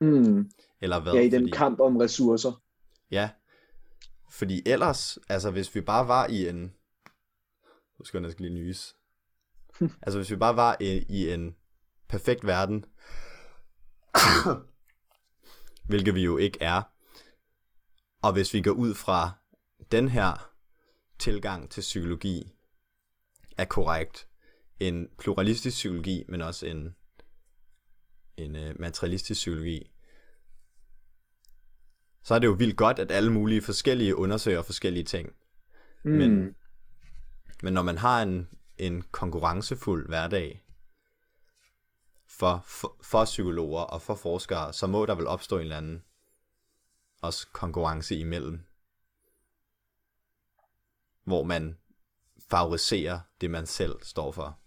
Mm. 0.00 0.50
Eller 0.80 1.00
hvad? 1.00 1.12
Ja, 1.12 1.20
i 1.20 1.28
den 1.28 1.42
fordi, 1.42 1.50
kamp 1.50 1.80
om 1.80 1.96
ressourcer. 1.96 2.62
Ja, 3.10 3.30
fordi 4.30 4.62
ellers, 4.66 5.18
altså 5.28 5.50
hvis 5.50 5.74
vi 5.74 5.80
bare 5.80 6.08
var 6.08 6.26
i 6.26 6.48
en... 6.48 6.62
Nu 7.98 8.04
skal 8.04 8.22
jeg 8.22 8.40
lige 8.40 8.54
nys. 8.54 8.96
altså 10.02 10.18
hvis 10.18 10.30
vi 10.30 10.36
bare 10.36 10.56
var 10.56 10.76
i, 10.80 11.04
i 11.08 11.32
en 11.32 11.56
perfekt 12.08 12.46
verden, 12.46 12.84
hvilket 15.88 16.14
vi 16.14 16.24
jo 16.24 16.36
ikke 16.36 16.58
er, 16.60 16.82
og 18.22 18.32
hvis 18.32 18.54
vi 18.54 18.62
går 18.62 18.70
ud 18.70 18.94
fra 18.94 19.30
den 19.92 20.08
her 20.08 20.52
tilgang 21.18 21.70
til 21.70 21.80
psykologi, 21.80 22.52
er 23.60 23.64
korrekt. 23.64 24.28
En 24.80 25.08
pluralistisk 25.18 25.74
psykologi, 25.74 26.24
men 26.28 26.40
også 26.40 26.66
en, 26.66 26.96
en 28.36 28.56
uh, 28.56 28.80
materialistisk 28.80 29.38
psykologi, 29.38 29.90
så 32.22 32.34
er 32.34 32.38
det 32.38 32.46
jo 32.46 32.52
vildt 32.52 32.76
godt, 32.76 32.98
at 32.98 33.10
alle 33.10 33.32
mulige 33.32 33.62
forskellige 33.62 34.16
undersøger 34.16 34.62
forskellige 34.62 35.04
ting. 35.04 35.32
Mm. 36.04 36.10
Men, 36.10 36.56
men 37.62 37.72
når 37.72 37.82
man 37.82 37.98
har 37.98 38.22
en, 38.22 38.48
en 38.78 39.02
konkurrencefuld 39.02 40.08
hverdag 40.08 40.64
for, 42.28 42.64
for, 42.66 42.96
for 43.02 43.24
psykologer 43.24 43.80
og 43.80 44.02
for 44.02 44.14
forskere, 44.14 44.72
så 44.72 44.86
må 44.86 45.06
der 45.06 45.14
vel 45.14 45.26
opstå 45.26 45.56
en 45.56 45.62
eller 45.62 45.76
anden 45.76 46.02
også 47.22 47.46
konkurrence 47.52 48.16
imellem, 48.16 48.60
hvor 51.24 51.44
man 51.44 51.78
favoriserer 52.50 53.20
det, 53.40 53.50
man 53.50 53.66
selv 53.66 53.92
står 54.02 54.32
for. 54.32 54.58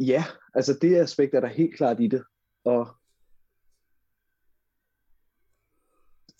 Ja, 0.00 0.24
altså 0.54 0.78
det 0.82 0.96
aspekt 0.96 1.34
er 1.34 1.40
der 1.40 1.48
helt 1.48 1.76
klart 1.76 2.00
i 2.00 2.06
det. 2.06 2.24
Og 2.64 2.88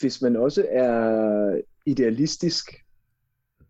hvis 0.01 0.23
man 0.23 0.37
også 0.37 0.66
er 0.71 1.61
idealistisk, 1.87 2.71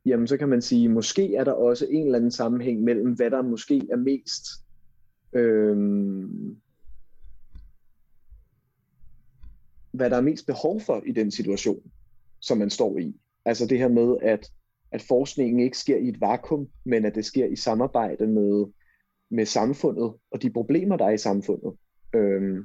jamen 0.07 0.27
så 0.27 0.37
kan 0.37 0.49
man 0.49 0.63
sige, 0.63 0.89
måske 0.89 1.35
er 1.35 1.45
der 1.45 1.53
også 1.53 1.87
en 1.91 2.05
eller 2.05 2.17
anden 2.17 2.31
sammenhæng 2.31 2.83
mellem, 2.83 3.13
hvad 3.13 3.31
der 3.31 3.43
måske 3.43 3.83
er 3.91 3.97
mest 3.97 4.47
øhm, 5.33 6.61
hvad 9.91 10.11
der 10.11 10.17
er 10.17 10.21
mest 10.21 10.47
behov 10.47 10.81
for 10.81 11.03
i 11.07 11.13
den 11.13 11.31
situation, 11.31 11.93
som 12.41 12.59
man 12.59 12.71
står 12.71 12.99
i. 12.99 13.21
Altså 13.45 13.67
det 13.67 13.79
her 13.79 13.89
med, 13.89 14.17
at, 14.23 14.51
at 14.93 15.03
forskningen 15.03 15.61
ikke 15.61 15.79
sker 15.79 15.97
i 15.97 16.09
et 16.09 16.21
vakuum, 16.21 16.69
men 16.85 17.05
at 17.05 17.15
det 17.15 17.25
sker 17.25 17.47
i 17.47 17.57
samarbejde 17.57 18.27
med, 18.27 18.67
med 19.31 19.47
samfundet 19.47 20.15
og 20.31 20.43
de 20.43 20.51
problemer, 20.51 20.97
der 20.97 21.05
er 21.05 21.11
i 21.11 21.19
samfundet. 21.19 21.73
Øhm, 22.15 22.65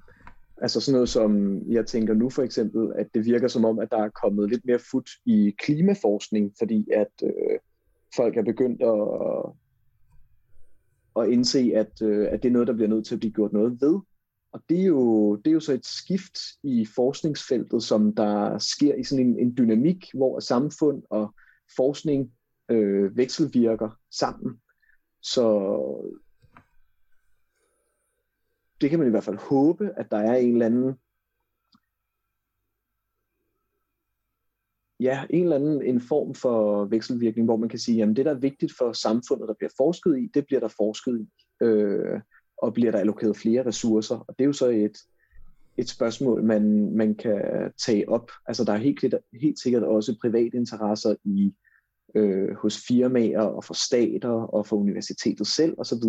altså 0.61 0.81
sådan 0.81 0.93
noget 0.93 1.09
som, 1.09 1.61
jeg 1.71 1.85
tænker 1.85 2.13
nu 2.13 2.29
for 2.29 2.43
eksempel, 2.43 2.91
at 2.95 3.07
det 3.13 3.25
virker 3.25 3.47
som 3.47 3.65
om, 3.65 3.79
at 3.79 3.91
der 3.91 4.03
er 4.03 4.09
kommet 4.09 4.49
lidt 4.49 4.65
mere 4.65 4.79
fut 4.91 5.09
i 5.25 5.55
klimaforskning, 5.59 6.53
fordi 6.59 6.87
at 6.93 7.23
øh, 7.23 7.59
folk 8.15 8.37
er 8.37 8.43
begyndt 8.43 8.81
at, 8.81 9.53
at 11.23 11.29
indse, 11.33 11.71
at, 11.75 12.01
øh, 12.01 12.27
at 12.31 12.43
det 12.43 12.49
er 12.49 12.53
noget, 12.53 12.67
der 12.67 12.73
bliver 12.73 12.89
nødt 12.89 13.05
til 13.05 13.15
at 13.15 13.19
blive 13.19 13.33
gjort 13.33 13.53
noget 13.53 13.77
ved. 13.81 13.99
Og 14.51 14.61
det 14.69 14.79
er, 14.81 14.85
jo, 14.85 15.35
det 15.35 15.47
er 15.47 15.53
jo 15.53 15.59
så 15.59 15.73
et 15.73 15.85
skift 15.85 16.39
i 16.63 16.85
forskningsfeltet, 16.95 17.83
som 17.83 18.15
der 18.15 18.57
sker 18.57 18.95
i 18.95 19.03
sådan 19.03 19.25
en, 19.25 19.39
en 19.39 19.57
dynamik, 19.57 20.05
hvor 20.13 20.39
samfund 20.39 21.03
og 21.09 21.35
forskning 21.75 22.31
øh, 22.69 23.17
vekselvirker 23.17 23.89
sammen. 24.11 24.61
Så 25.21 25.45
det 28.81 28.89
kan 28.89 28.99
man 28.99 29.07
i 29.07 29.11
hvert 29.11 29.23
fald 29.23 29.37
håbe, 29.37 29.91
at 29.97 30.11
der 30.11 30.17
er 30.17 30.35
en 30.35 30.51
eller 30.51 30.65
anden 30.65 30.95
ja, 34.99 35.25
en 35.29 35.43
eller 35.43 35.55
anden 35.55 35.85
en 35.85 36.01
form 36.01 36.35
for 36.35 36.85
vekselvirkning, 36.85 37.45
hvor 37.45 37.57
man 37.57 37.69
kan 37.69 37.79
sige, 37.79 38.03
at 38.03 38.07
det, 38.07 38.25
der 38.25 38.31
er 38.31 38.39
vigtigt 38.39 38.73
for 38.77 38.93
samfundet, 38.93 39.47
der 39.47 39.53
bliver 39.53 39.71
forsket 39.77 40.17
i, 40.19 40.29
det 40.33 40.45
bliver 40.45 40.59
der 40.59 40.67
forsket 40.67 41.19
i. 41.21 41.27
Øh, 41.65 42.21
og 42.61 42.73
bliver 42.73 42.91
der 42.91 42.99
allokeret 42.99 43.37
flere 43.37 43.65
ressourcer? 43.65 44.15
Og 44.15 44.35
det 44.37 44.43
er 44.43 44.47
jo 44.47 44.53
så 44.53 44.67
et, 44.67 44.97
et 45.77 45.89
spørgsmål, 45.89 46.43
man, 46.43 46.95
man 46.95 47.15
kan 47.15 47.41
tage 47.85 48.09
op. 48.09 48.31
Altså 48.45 48.63
der 48.63 48.73
er 48.73 48.77
helt, 48.77 49.15
helt 49.41 49.59
sikkert 49.59 49.83
også 49.83 50.17
private 50.21 50.57
interesser 50.57 51.15
i 51.23 51.53
øh, 52.15 52.55
hos 52.55 52.77
firmaer 52.87 53.41
og 53.41 53.63
for 53.63 53.73
stater 53.73 54.29
og 54.29 54.67
for 54.67 54.75
universitetet 54.75 55.47
selv 55.47 55.75
osv. 55.77 56.03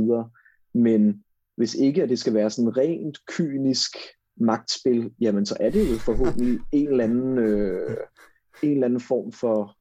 Men 0.74 1.24
hvis 1.56 1.74
ikke 1.74 2.02
at 2.02 2.08
det 2.08 2.18
skal 2.18 2.34
være 2.34 2.50
sådan 2.50 2.76
rent 2.76 3.18
kynisk 3.26 3.96
magtspil, 4.36 5.12
jamen 5.20 5.46
så 5.46 5.56
er 5.60 5.70
det 5.70 5.92
jo 5.92 5.98
forhåbentlig 5.98 6.60
en 6.72 6.88
eller 6.88 7.04
anden, 7.04 7.38
øh, 7.38 7.96
en 8.62 8.72
eller 8.72 8.84
anden 8.84 9.00
form 9.00 9.32
for, 9.32 9.76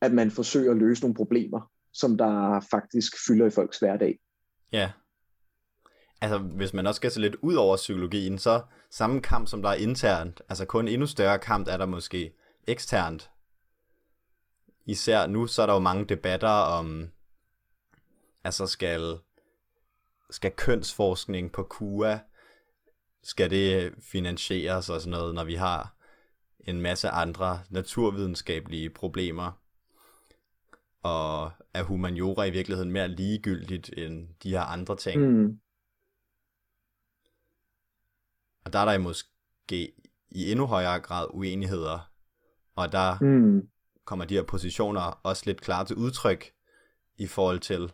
at 0.00 0.12
man 0.12 0.30
forsøger 0.30 0.70
at 0.70 0.76
løse 0.76 1.02
nogle 1.02 1.14
problemer, 1.14 1.70
som 1.92 2.18
der 2.18 2.60
faktisk 2.70 3.12
fylder 3.26 3.46
i 3.46 3.50
folks 3.50 3.78
hverdag. 3.78 4.18
Ja, 4.72 4.90
altså 6.24 6.38
hvis 6.38 6.72
man 6.74 6.86
også 6.86 6.96
skal 6.96 7.10
se 7.10 7.20
lidt 7.20 7.36
ud 7.42 7.54
over 7.54 7.76
psykologien, 7.76 8.38
så 8.38 8.62
samme 8.90 9.20
kamp, 9.22 9.48
som 9.48 9.62
der 9.62 9.68
er 9.68 9.74
internt, 9.74 10.42
altså 10.48 10.64
kun 10.64 10.88
endnu 10.88 11.06
større 11.06 11.38
kamp 11.38 11.68
er 11.68 11.76
der 11.76 11.86
måske 11.86 12.34
eksternt. 12.66 13.30
Især 14.86 15.26
nu, 15.26 15.46
så 15.46 15.62
er 15.62 15.66
der 15.66 15.72
jo 15.72 15.78
mange 15.78 16.04
debatter 16.04 16.48
om, 16.48 17.10
altså 18.44 18.66
skal, 18.66 19.18
skal 20.30 20.50
kønsforskning 20.50 21.52
på 21.52 21.62
KUA, 21.62 22.18
skal 23.22 23.50
det 23.50 23.94
finansieres 24.12 24.90
og 24.90 25.00
sådan 25.00 25.10
noget, 25.10 25.34
når 25.34 25.44
vi 25.44 25.54
har 25.54 25.96
en 26.60 26.80
masse 26.80 27.08
andre 27.08 27.60
naturvidenskabelige 27.70 28.90
problemer. 28.90 29.52
Og 31.02 31.50
er 31.74 31.82
humaniora 31.82 32.44
i 32.44 32.50
virkeligheden 32.50 32.92
mere 32.92 33.08
ligegyldigt 33.08 33.90
end 33.96 34.28
de 34.42 34.50
her 34.50 34.60
andre 34.60 34.96
ting? 34.96 35.20
Mm. 35.20 35.44
Og 35.46 35.60
der 38.74 38.80
er 38.80 38.84
der 38.84 38.98
måske 38.98 39.92
i 40.30 40.50
endnu 40.50 40.66
højere 40.66 41.00
grad 41.00 41.26
uenigheder, 41.30 42.12
og 42.76 42.92
der 42.92 43.18
mm. 43.20 43.68
kommer 44.04 44.24
de 44.24 44.34
her 44.34 44.42
positioner 44.42 45.00
også 45.00 45.42
lidt 45.46 45.60
klar 45.60 45.84
til 45.84 45.96
udtryk 45.96 46.52
i 47.16 47.26
forhold 47.26 47.60
til, 47.60 47.92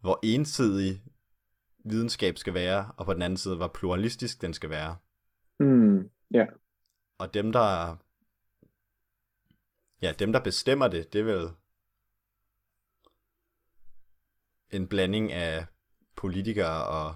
hvor 0.00 0.20
ensidig 0.22 1.02
videnskab 1.84 2.38
skal 2.38 2.54
være, 2.54 2.92
og 2.96 3.06
på 3.06 3.14
den 3.14 3.22
anden 3.22 3.36
side, 3.36 3.56
hvor 3.56 3.68
pluralistisk 3.68 4.42
den 4.42 4.54
skal 4.54 4.70
være. 4.70 4.96
Mm. 5.60 6.10
Ja. 6.34 6.46
Og 7.18 7.34
dem, 7.34 7.52
der 7.52 7.96
ja, 10.02 10.12
dem, 10.18 10.32
der 10.32 10.40
bestemmer 10.40 10.88
det, 10.88 11.12
det 11.12 11.20
er 11.20 11.24
vel 11.24 11.48
en 14.70 14.88
blanding 14.88 15.32
af 15.32 15.66
politikere 16.16 16.86
og 16.86 17.14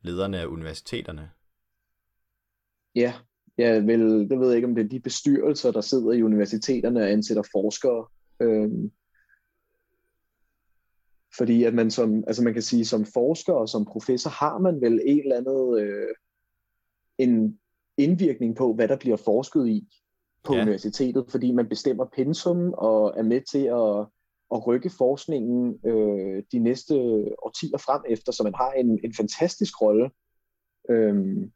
lederne 0.00 0.38
af 0.40 0.46
universiteterne. 0.46 1.30
Ja, 2.94 3.14
jeg 3.58 3.86
vil, 3.86 4.30
det 4.30 4.40
ved 4.40 4.46
jeg 4.46 4.56
ikke, 4.56 4.68
om 4.68 4.74
det 4.74 4.84
er 4.84 4.88
de 4.88 5.00
bestyrelser, 5.00 5.70
der 5.70 5.80
sidder 5.80 6.12
i 6.12 6.22
universiteterne 6.22 7.00
og 7.00 7.10
ansætter 7.10 7.42
forskere. 7.52 8.06
Øhm, 8.40 8.90
fordi 11.36 11.64
at 11.64 11.74
man 11.74 11.90
som, 11.90 12.24
altså 12.26 12.42
man 12.42 12.52
kan 12.52 12.62
sige, 12.62 12.84
som 12.84 13.04
forsker 13.04 13.52
og 13.52 13.68
som 13.68 13.84
professor 13.84 14.30
har 14.30 14.58
man 14.58 14.80
vel 14.80 15.00
en 15.04 15.20
eller 15.20 15.36
andet, 15.36 15.80
øh, 15.82 16.14
en 17.18 17.58
indvirkning 17.96 18.56
på, 18.56 18.74
hvad 18.74 18.88
der 18.88 18.96
bliver 18.96 19.16
forsket 19.16 19.68
i 19.68 19.88
på 20.44 20.54
ja. 20.54 20.62
universitetet, 20.62 21.24
fordi 21.30 21.52
man 21.52 21.68
bestemmer 21.68 22.04
pensum 22.16 22.72
og 22.72 23.14
er 23.16 23.22
med 23.22 23.40
til 23.50 23.64
at, 23.64 24.06
at 24.54 24.66
rykke 24.66 24.90
forskningen 24.90 25.80
øh, 25.84 26.42
de 26.52 26.58
næste 26.58 26.94
årtier 27.42 27.78
frem 27.78 28.02
efter, 28.08 28.32
så 28.32 28.42
man 28.42 28.54
har 28.54 28.72
en, 28.72 29.00
en 29.04 29.14
fantastisk 29.14 29.82
rolle. 29.82 30.10
Øhm, 30.90 31.52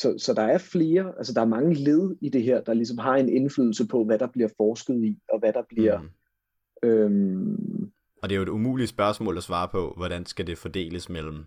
så, 0.00 0.14
så 0.18 0.34
der 0.34 0.42
er 0.42 0.58
flere, 0.58 1.12
altså 1.18 1.32
der 1.32 1.40
er 1.40 1.46
mange 1.46 1.74
led 1.74 2.16
i 2.20 2.28
det 2.28 2.42
her, 2.42 2.60
der 2.60 2.74
ligesom 2.74 2.98
har 2.98 3.14
en 3.14 3.28
indflydelse 3.28 3.86
på, 3.86 4.04
hvad 4.04 4.18
der 4.18 4.26
bliver 4.26 4.48
forsket 4.56 5.04
i, 5.04 5.18
og 5.28 5.38
hvad 5.38 5.52
der 5.52 5.62
bliver, 5.68 6.00
mm. 6.00 6.88
øhm, 6.88 7.92
Og 8.22 8.28
det 8.28 8.34
er 8.34 8.36
jo 8.36 8.42
et 8.42 8.48
umuligt 8.48 8.88
spørgsmål 8.88 9.36
at 9.36 9.42
svare 9.42 9.68
på, 9.68 9.94
hvordan 9.96 10.26
skal 10.26 10.46
det 10.46 10.58
fordeles 10.58 11.08
mellem... 11.08 11.44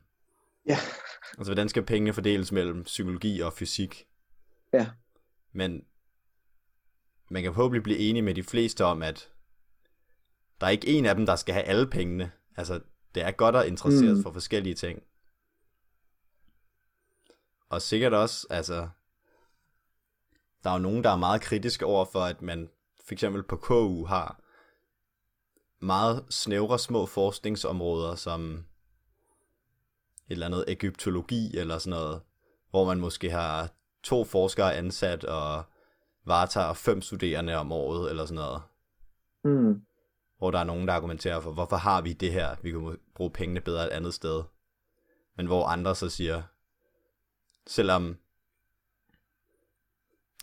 Ja. 0.67 0.77
Altså, 1.37 1.53
hvordan 1.53 1.69
skal 1.69 1.83
pengene 1.83 2.13
fordeles 2.13 2.51
mellem 2.51 2.83
psykologi 2.83 3.39
og 3.39 3.53
fysik? 3.53 4.05
Ja. 4.73 4.87
Men 5.53 5.83
man 7.29 7.43
kan 7.43 7.53
forhåbentlig 7.53 7.83
blive 7.83 7.99
enige 7.99 8.21
med 8.21 8.33
de 8.33 8.43
fleste 8.43 8.85
om, 8.85 9.01
at 9.01 9.29
der 10.61 10.67
er 10.67 10.71
ikke 10.71 10.87
en 10.87 11.05
af 11.05 11.15
dem, 11.15 11.25
der 11.25 11.35
skal 11.35 11.53
have 11.53 11.65
alle 11.65 11.87
pengene. 11.87 12.31
Altså, 12.57 12.79
det 13.15 13.23
er 13.23 13.31
godt 13.31 13.55
at 13.55 13.67
interessere 13.67 14.13
mm. 14.13 14.23
for 14.23 14.31
forskellige 14.31 14.75
ting. 14.75 15.03
Og 17.73 17.81
sikkert 17.81 18.13
også, 18.13 18.47
altså, 18.49 18.87
der 20.63 20.69
er 20.69 20.73
jo 20.73 20.79
nogen, 20.79 21.03
der 21.03 21.09
er 21.09 21.15
meget 21.15 21.41
kritiske 21.41 21.85
over 21.85 22.05
for, 22.05 22.19
at 22.19 22.41
man 22.41 22.69
for 23.05 23.13
eksempel 23.13 23.43
på 23.43 23.55
KU 23.55 24.05
har 24.05 24.39
meget 25.79 26.25
snævre 26.29 26.79
små 26.79 27.05
forskningsområder, 27.05 28.15
som 28.15 28.53
et 28.53 28.63
eller 30.29 30.45
andet 30.45 30.65
egyptologi 30.67 31.57
eller 31.57 31.77
sådan 31.77 31.99
noget, 31.99 32.21
hvor 32.69 32.85
man 32.85 32.99
måske 32.99 33.31
har 33.31 33.69
to 34.03 34.23
forskere 34.23 34.75
ansat 34.75 35.23
og 35.23 35.63
varetager 36.25 36.73
fem 36.73 37.01
studerende 37.01 37.55
om 37.55 37.71
året 37.71 38.09
eller 38.09 38.25
sådan 38.25 38.35
noget. 38.35 38.61
Mm. 39.43 39.81
Hvor 40.37 40.51
der 40.51 40.59
er 40.59 40.63
nogen, 40.63 40.87
der 40.87 40.93
argumenterer 40.93 41.39
for, 41.39 41.51
hvorfor 41.51 41.75
har 41.77 42.01
vi 42.01 42.13
det 42.13 42.31
her? 42.31 42.55
Vi 42.61 42.71
kunne 42.71 42.97
bruge 43.15 43.31
pengene 43.31 43.61
bedre 43.61 43.85
et 43.85 43.89
andet 43.89 44.13
sted. 44.13 44.43
Men 45.37 45.45
hvor 45.45 45.65
andre 45.67 45.95
så 45.95 46.09
siger, 46.09 46.43
selvom 47.67 48.17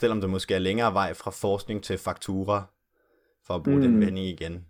selvom 0.00 0.20
det 0.20 0.30
måske 0.30 0.54
er 0.54 0.58
længere 0.58 0.94
vej 0.94 1.14
fra 1.14 1.30
forskning 1.30 1.84
til 1.84 1.98
faktura, 1.98 2.64
for 3.46 3.54
at 3.54 3.62
bruge 3.62 3.76
mm. 3.76 3.82
den 3.82 4.00
vending 4.00 4.26
igen, 4.26 4.66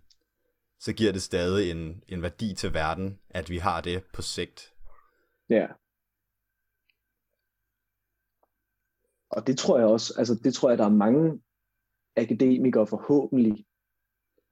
så 0.79 0.93
giver 0.93 1.11
det 1.11 1.21
stadig 1.21 1.71
en, 1.71 2.03
en 2.07 2.21
værdi 2.21 2.53
til 2.55 2.73
verden, 2.73 3.19
at 3.29 3.49
vi 3.49 3.57
har 3.57 3.81
det 3.81 4.03
på 4.13 4.21
sigt. 4.21 4.73
Ja. 5.49 5.67
Og 9.29 9.47
det 9.47 9.57
tror 9.57 9.77
jeg 9.77 9.87
også, 9.87 10.13
altså 10.17 10.35
det 10.43 10.53
tror 10.53 10.69
jeg, 10.69 10.77
der 10.77 10.85
er 10.85 10.89
mange 10.89 11.41
akademikere 12.17 12.87
forhåbentlig, 12.87 13.65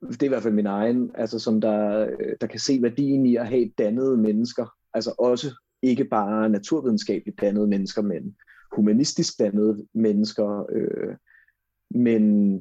det 0.02 0.22
er 0.22 0.26
i 0.26 0.28
hvert 0.28 0.44
fald 0.44 0.54
min 0.54 0.66
egen, 0.66 1.16
altså 1.16 1.40
som 1.40 1.62
der, 1.62 2.10
der 2.42 2.48
kan 2.48 2.60
se 2.60 2.82
værdien 2.82 3.26
i 3.26 3.36
at 3.36 3.48
have 3.48 3.72
dannede 3.78 4.18
mennesker, 4.18 4.68
altså 4.94 5.16
også 5.18 5.56
ikke 5.82 6.06
bare 6.06 6.50
naturvidenskabeligt 6.50 7.42
dannede 7.42 7.68
mennesker, 7.68 8.02
men 8.02 8.36
humanistisk 8.76 9.40
dannede 9.40 9.88
mennesker. 9.94 10.66
Øh, 10.72 11.16
men, 11.90 12.54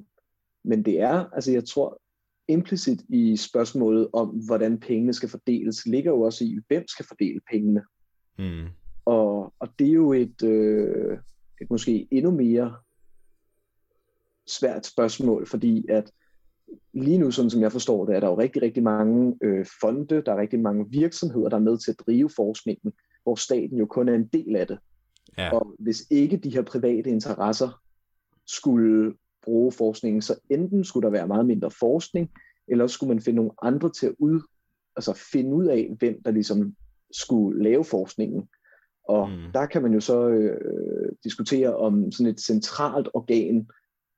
men 0.65 0.85
det 0.85 1.01
er, 1.01 1.25
altså 1.33 1.53
jeg 1.53 1.65
tror, 1.65 2.01
implicit 2.49 3.03
i 3.09 3.37
spørgsmålet 3.37 4.09
om, 4.13 4.29
hvordan 4.29 4.81
pengene 4.81 5.13
skal 5.13 5.29
fordeles, 5.29 5.87
ligger 5.87 6.11
jo 6.11 6.21
også 6.21 6.45
i, 6.45 6.59
hvem 6.69 6.89
skal 6.89 7.07
fordele 7.07 7.41
pengene. 7.51 7.83
Mm. 8.39 8.67
Og, 9.05 9.55
og 9.59 9.69
det 9.79 9.89
er 9.89 9.93
jo 9.93 10.13
et, 10.13 10.43
øh, 10.43 11.19
et 11.61 11.71
måske 11.71 12.09
endnu 12.11 12.31
mere 12.31 12.77
svært 14.47 14.87
spørgsmål, 14.87 15.47
fordi 15.47 15.87
at 15.89 16.11
lige 16.93 17.19
nu, 17.19 17.31
sådan 17.31 17.51
som 17.51 17.61
jeg 17.61 17.73
forstår 17.73 18.07
det, 18.07 18.17
er 18.17 18.21
der 18.21 18.27
jo 18.27 18.39
rigtig, 18.39 18.63
rigtig 18.63 18.83
mange 18.83 19.37
øh, 19.43 19.67
fonde, 19.81 20.23
der 20.27 20.33
er 20.33 20.41
rigtig 20.41 20.61
mange 20.61 20.91
virksomheder, 20.91 21.49
der 21.49 21.57
er 21.57 21.61
med 21.61 21.79
til 21.79 21.91
at 21.91 22.01
drive 22.07 22.31
forskningen, 22.37 22.93
hvor 23.23 23.35
staten 23.35 23.79
jo 23.79 23.87
kun 23.87 24.09
er 24.09 24.15
en 24.15 24.27
del 24.27 24.57
af 24.57 24.67
det. 24.67 24.79
Ja. 25.39 25.57
Og 25.57 25.75
hvis 25.79 26.07
ikke 26.11 26.37
de 26.37 26.51
her 26.51 26.63
private 26.63 27.11
interesser 27.11 27.81
skulle 28.47 29.15
bruge 29.45 29.73
forskningen, 29.73 30.23
så 30.23 30.35
enten 30.51 30.85
skulle 30.85 31.05
der 31.05 31.11
være 31.11 31.27
meget 31.27 31.47
mindre 31.47 31.71
forskning, 31.71 32.31
eller 32.69 32.87
skulle 32.87 33.15
man 33.15 33.23
finde 33.23 33.37
nogle 33.37 33.53
andre 33.63 33.91
til 33.91 34.07
at 34.07 34.15
ud, 34.19 34.41
altså 34.97 35.13
finde 35.33 35.55
ud 35.55 35.65
af, 35.65 35.97
hvem 35.99 36.23
der 36.25 36.31
ligesom 36.31 36.75
skulle 37.13 37.63
lave 37.63 37.85
forskningen. 37.85 38.49
Og 39.05 39.29
mm. 39.29 39.53
der 39.55 39.67
kan 39.67 39.83
man 39.83 39.93
jo 39.93 40.01
så 40.01 40.29
øh, 40.29 41.13
diskutere, 41.25 41.77
om 41.77 42.13
sådan 42.13 42.33
et 42.33 42.41
centralt 42.41 43.09
organ, 43.15 43.69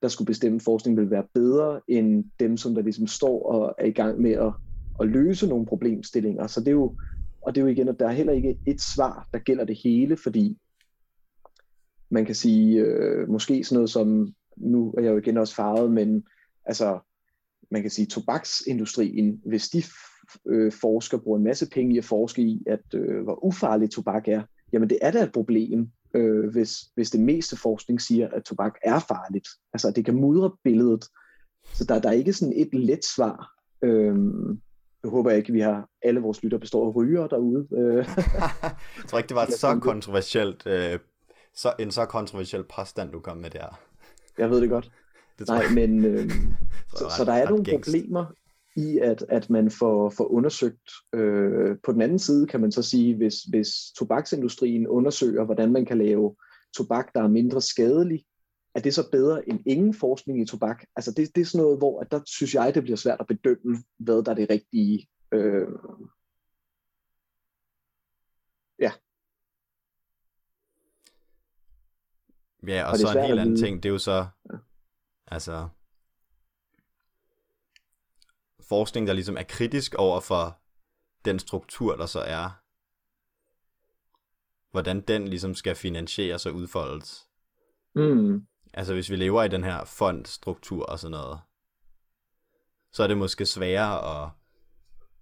der 0.02 0.09
skulle 0.09 0.27
bestemme 0.27 0.60
forskning, 0.60 0.97
vil 0.97 1.10
være 1.10 1.27
bedre 1.35 1.81
end 1.89 2.24
dem, 2.40 2.56
som 2.56 2.74
der 2.74 2.82
ligesom 2.82 3.06
står 3.06 3.52
og 3.52 3.74
er 3.78 3.86
i 3.86 3.90
gang 3.90 4.20
med 4.20 4.31
at, 4.31 4.52
at 5.01 5.09
løse 5.09 5.47
nogle 5.47 5.66
problemstillinger. 5.66 6.47
Så 6.47 6.60
det 6.60 6.68
er 6.68 6.72
jo, 6.72 6.97
og 7.42 7.54
det 7.54 7.60
er 7.60 7.64
jo 7.64 7.70
igen, 7.70 7.88
at 7.88 8.00
der 8.00 8.08
er 8.08 8.12
heller 8.12 8.32
ikke 8.32 8.58
et 8.66 8.80
svar, 8.80 9.28
der 9.32 9.38
gælder 9.38 9.64
det 9.64 9.78
hele, 9.84 10.16
fordi 10.16 10.58
man 12.10 12.24
kan 12.24 12.34
sige, 12.34 12.80
øh, 12.80 13.28
måske 13.28 13.64
sådan 13.64 13.76
noget 13.76 13.90
som, 13.90 14.34
nu 14.56 14.94
er 14.98 15.02
jeg 15.02 15.10
jo 15.10 15.18
igen 15.18 15.36
også 15.36 15.54
farvet, 15.54 15.92
men 15.92 16.24
altså, 16.64 16.98
man 17.70 17.82
kan 17.82 17.90
sige, 17.90 18.06
tobaksindustrien, 18.06 19.40
hvis 19.44 19.68
de 19.68 19.82
øh, 20.46 20.72
forsker 20.72 21.18
bruger 21.18 21.38
en 21.38 21.44
masse 21.44 21.70
penge 21.70 21.94
i 21.94 21.98
at 21.98 22.04
forske 22.04 22.42
i, 22.42 22.62
at 22.66 22.94
øh, 22.94 23.22
hvor 23.22 23.44
ufarlig 23.44 23.90
tobak 23.90 24.28
er, 24.28 24.42
jamen 24.72 24.90
det 24.90 24.98
er 25.02 25.10
da 25.10 25.22
et 25.22 25.32
problem, 25.32 25.90
øh, 26.14 26.50
hvis, 26.50 26.78
hvis 26.94 27.10
det 27.10 27.20
meste 27.20 27.56
forskning 27.56 28.00
siger, 28.00 28.28
at 28.28 28.44
tobak 28.44 28.74
er 28.84 28.98
farligt. 28.98 29.48
Altså, 29.72 29.90
det 29.90 30.04
kan 30.04 30.14
mudre 30.14 30.56
billedet. 30.64 31.04
Så 31.74 31.84
der, 31.84 32.00
der 32.00 32.08
er 32.08 32.12
ikke 32.12 32.32
sådan 32.32 32.54
et 32.56 32.74
let 32.74 33.04
svar. 33.16 33.50
Øh, 33.82 34.16
jeg 35.02 35.10
håber 35.10 35.31
ikke, 35.31 35.48
at 35.48 35.55
vi 35.55 35.60
har 35.60 35.89
alle 36.02 36.20
vores 36.20 36.43
lytter 36.43 36.59
består 36.59 36.86
af 36.86 36.97
ryger 36.97 37.27
derude. 37.27 37.68
Øh. 37.77 37.97
jeg 38.98 39.05
tror 39.09 39.18
ikke, 39.18 39.28
det 39.28 39.36
var 39.36 39.43
et 39.47 39.52
så 39.52 39.78
kontroversielt, 39.82 40.66
øh, 40.66 40.98
så, 41.55 41.72
en 41.78 41.90
så 41.90 42.05
kontroversiel 42.05 42.64
påstand, 42.77 43.12
du 43.12 43.20
kom 43.20 43.36
med 43.36 43.51
der. 43.51 43.81
Jeg 44.39 44.51
ved 44.51 44.60
det 44.60 44.70
godt. 44.70 44.90
Det 45.39 45.47
tror 45.47 45.55
Nej, 45.55 45.64
jeg. 45.64 45.74
men 45.74 46.05
øh, 46.10 46.31
så, 46.90 46.97
så, 46.97 47.14
så 47.16 47.24
der 47.24 47.32
er 47.32 47.48
nogle 47.48 47.64
gængst. 47.64 47.90
problemer 47.90 48.27
i, 48.77 48.98
at, 48.98 49.24
at 49.28 49.51
man 49.51 49.70
får, 49.70 50.10
får 50.10 50.32
undersøgt. 50.32 50.90
Øh, 51.14 51.77
på 51.85 51.93
den 51.93 52.02
anden 52.02 52.18
side 52.18 52.47
kan 52.47 52.60
man 52.60 52.72
så 52.72 52.82
sige, 52.82 53.16
hvis, 53.16 53.43
hvis 53.43 53.68
tobaksindustrien 53.98 54.86
undersøger, 54.86 55.44
hvordan 55.44 55.72
man 55.72 55.86
kan 55.86 55.98
lave 55.98 56.36
tobak, 56.77 57.14
der 57.14 57.22
er 57.22 57.28
mindre 57.28 57.60
skadelig, 57.60 58.24
er 58.74 58.80
det 58.80 58.94
så 58.94 59.10
bedre 59.10 59.48
end 59.48 59.60
ingen 59.66 59.94
forskning 59.94 60.42
i 60.42 60.47
tobak? 60.47 60.84
Altså 60.97 61.12
det, 61.12 61.34
det 61.34 61.40
er 61.40 61.44
sådan 61.44 61.62
noget, 61.64 61.78
hvor 61.78 62.01
at 62.01 62.10
der 62.10 62.20
synes 62.26 62.55
jeg, 62.55 62.74
det 62.74 62.82
bliver 62.82 62.97
svært 62.97 63.20
at 63.20 63.26
bedømme, 63.26 63.84
hvad 63.98 64.22
der 64.22 64.30
er 64.30 64.34
det 64.34 64.51
rigtige. 64.51 65.09
Øh, 65.32 65.68
ja. 68.78 68.92
Ja, 72.66 72.84
og, 72.84 72.90
og 72.90 72.98
så 72.98 73.18
en 73.18 73.26
helt 73.26 73.40
anden 73.40 73.56
ting, 73.56 73.82
det 73.82 73.88
er 73.88 73.92
jo 73.92 73.98
så, 73.98 74.26
ja. 74.52 74.56
altså, 75.26 75.68
forskning, 78.60 79.06
der 79.06 79.12
ligesom 79.12 79.36
er 79.36 79.42
kritisk 79.42 79.94
over 79.94 80.20
for 80.20 80.60
den 81.24 81.38
struktur, 81.38 81.97
der 81.97 82.06
så 82.06 82.20
er. 82.20 82.51
Hvordan 84.70 85.01
den 85.01 85.28
ligesom 85.28 85.55
skal 85.55 85.74
finansieres 85.74 86.47
og 86.47 86.55
udfoldes. 86.55 87.28
Mm. 87.94 88.47
Altså 88.74 88.94
hvis 88.94 89.10
vi 89.10 89.16
lever 89.16 89.42
i 89.42 89.48
den 89.48 89.64
her 89.64 89.84
fondstruktur 89.84 90.84
og 90.84 90.98
sådan 90.98 91.10
noget, 91.10 91.38
så 92.92 93.02
er 93.02 93.06
det 93.06 93.18
måske 93.18 93.47
sværere 93.47 94.22
at 94.22 94.30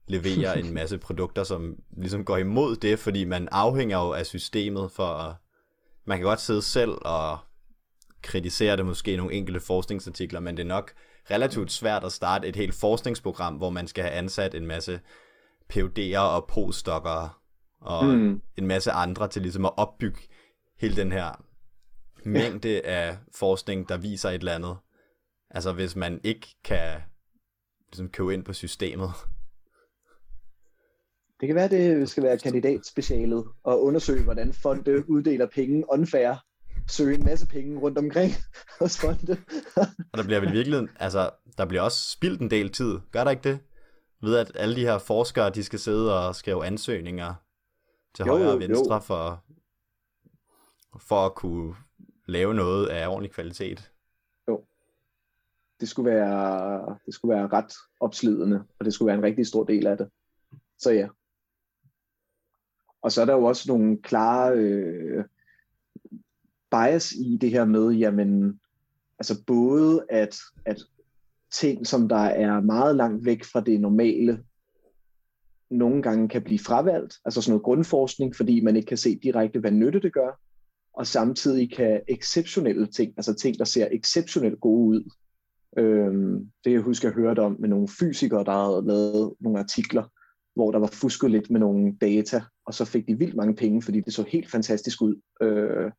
levere 0.06 0.58
en 0.58 0.74
masse 0.74 0.98
produkter, 1.08 1.44
som 1.44 1.76
ligesom 1.96 2.24
går 2.24 2.36
imod 2.36 2.76
det, 2.76 2.98
fordi 2.98 3.24
man 3.24 3.48
afhænger 3.52 3.98
jo 3.98 4.12
af 4.12 4.26
systemet 4.26 4.90
for 4.90 5.06
at... 5.06 5.34
Man 6.04 6.18
kan 6.18 6.24
godt 6.24 6.40
sidde 6.40 6.62
selv 6.62 6.90
og 6.90 7.38
kritisere 8.22 8.76
det 8.76 8.86
måske 8.86 9.12
i 9.12 9.16
nogle 9.16 9.34
enkelte 9.34 9.60
forskningsartikler, 9.60 10.40
men 10.40 10.56
det 10.56 10.62
er 10.62 10.66
nok 10.66 10.92
relativt 11.30 11.72
svært 11.72 12.04
at 12.04 12.12
starte 12.12 12.48
et 12.48 12.56
helt 12.56 12.74
forskningsprogram, 12.74 13.54
hvor 13.54 13.70
man 13.70 13.86
skal 13.86 14.04
have 14.04 14.14
ansat 14.14 14.54
en 14.54 14.66
masse 14.66 15.00
PUD'er 15.72 16.18
og 16.18 16.46
postdokker 16.48 17.40
og 17.80 18.04
mm. 18.04 18.42
en 18.56 18.66
masse 18.66 18.92
andre 18.92 19.28
til 19.28 19.42
ligesom 19.42 19.64
at 19.64 19.72
opbygge 19.76 20.20
hele 20.78 20.96
den 20.96 21.12
her 21.12 21.44
mængde 22.24 22.72
ja. 22.72 22.80
af 22.84 23.18
forskning, 23.34 23.88
der 23.88 23.96
viser 23.96 24.28
et 24.28 24.34
eller 24.34 24.54
andet. 24.54 24.76
Altså 25.50 25.72
hvis 25.72 25.96
man 25.96 26.20
ikke 26.24 26.56
kan 26.64 27.00
ligesom 27.90 28.08
købe 28.08 28.34
ind 28.34 28.44
på 28.44 28.52
systemet. 28.52 29.10
Det 31.40 31.46
kan 31.46 31.56
være, 31.56 31.68
det 31.68 32.08
skal 32.08 32.22
være 32.22 32.38
kandidatspecialet 32.38 33.44
og 33.64 33.82
undersøge, 33.82 34.24
hvordan 34.24 34.52
fonde 34.52 35.10
uddeler 35.10 35.46
penge 35.46 35.84
unfair 35.92 36.48
søge 36.88 37.14
en 37.14 37.24
masse 37.24 37.46
penge 37.46 37.78
rundt 37.78 37.98
omkring 37.98 38.32
hos 38.80 38.98
fonde. 39.00 39.36
og 40.12 40.18
der 40.18 40.24
bliver 40.24 40.40
vel 40.40 40.52
virkelig, 40.52 40.88
altså, 40.96 41.30
der 41.58 41.66
bliver 41.66 41.82
også 41.82 42.10
spildt 42.10 42.40
en 42.40 42.50
del 42.50 42.72
tid, 42.72 42.98
gør 43.12 43.24
der 43.24 43.30
ikke 43.30 43.48
det? 43.48 43.58
Ved 44.22 44.36
at 44.36 44.52
alle 44.54 44.76
de 44.76 44.80
her 44.80 44.98
forskere, 44.98 45.50
de 45.50 45.64
skal 45.64 45.78
sidde 45.78 46.18
og 46.18 46.34
skrive 46.34 46.66
ansøgninger 46.66 47.34
til 48.14 48.24
jo, 48.24 48.32
højre 48.32 48.52
og 48.52 48.58
venstre 48.58 48.94
jo. 48.94 49.00
for, 49.00 49.44
for 50.98 51.26
at 51.26 51.34
kunne 51.34 51.74
lave 52.28 52.54
noget 52.54 52.86
af 52.86 53.08
ordentlig 53.08 53.32
kvalitet. 53.32 53.92
Jo. 54.48 54.64
Det 55.80 55.88
skulle 55.88 56.10
være, 56.10 56.98
det 57.06 57.14
skulle 57.14 57.34
være 57.34 57.48
ret 57.48 57.72
opslidende, 58.00 58.64
og 58.78 58.84
det 58.84 58.94
skulle 58.94 59.06
være 59.06 59.16
en 59.16 59.24
rigtig 59.24 59.46
stor 59.46 59.64
del 59.64 59.86
af 59.86 59.96
det. 59.96 60.08
Så 60.78 60.90
ja. 60.90 61.08
Og 63.02 63.12
så 63.12 63.20
er 63.20 63.24
der 63.24 63.34
jo 63.34 63.44
også 63.44 63.64
nogle 63.68 64.02
klare 64.02 64.56
øh, 64.56 65.24
bias 66.70 67.12
i 67.12 67.38
det 67.40 67.50
her 67.50 67.64
med, 67.64 67.90
jamen, 67.90 68.60
altså 69.18 69.44
både 69.46 70.06
at, 70.08 70.36
at 70.64 70.82
ting, 71.52 71.86
som 71.86 72.08
der 72.08 72.16
er 72.16 72.60
meget 72.60 72.96
langt 72.96 73.24
væk 73.24 73.44
fra 73.44 73.60
det 73.60 73.80
normale, 73.80 74.44
nogle 75.70 76.02
gange 76.02 76.28
kan 76.28 76.42
blive 76.42 76.58
fravalgt, 76.58 77.18
altså 77.24 77.42
sådan 77.42 77.52
noget 77.52 77.64
grundforskning, 77.64 78.36
fordi 78.36 78.60
man 78.60 78.76
ikke 78.76 78.86
kan 78.86 78.96
se 78.96 79.18
direkte, 79.22 79.60
hvad 79.60 79.70
nytte 79.70 80.00
det 80.00 80.12
gør, 80.12 80.40
og 80.98 81.06
samtidig 81.06 81.76
kan 81.76 82.00
exceptionelle 82.08 82.86
ting, 82.86 83.12
altså 83.16 83.34
ting, 83.34 83.58
der 83.58 83.64
ser 83.64 83.88
exceptionelt 83.92 84.60
gode 84.60 84.88
ud. 84.88 85.10
Øhm, 85.78 86.50
det 86.64 86.72
jeg 86.72 86.80
husker, 86.80 87.08
jeg 87.08 87.14
hørte 87.14 87.40
om 87.40 87.56
med 87.58 87.68
nogle 87.68 87.88
fysikere, 87.88 88.44
der 88.44 88.52
havde 88.52 88.86
lavet 88.86 89.34
nogle 89.40 89.58
artikler, 89.58 90.04
hvor 90.54 90.70
der 90.70 90.78
var 90.78 90.86
fusket 90.86 91.30
lidt 91.30 91.50
med 91.50 91.60
nogle 91.60 91.96
data, 92.00 92.42
og 92.66 92.74
så 92.74 92.84
fik 92.84 93.08
de 93.08 93.18
vildt 93.18 93.36
mange 93.36 93.54
penge, 93.54 93.82
fordi 93.82 94.00
det 94.00 94.14
så 94.14 94.24
helt 94.28 94.50
fantastisk 94.50 95.02
ud. 95.02 95.20
Øh, 95.42 95.90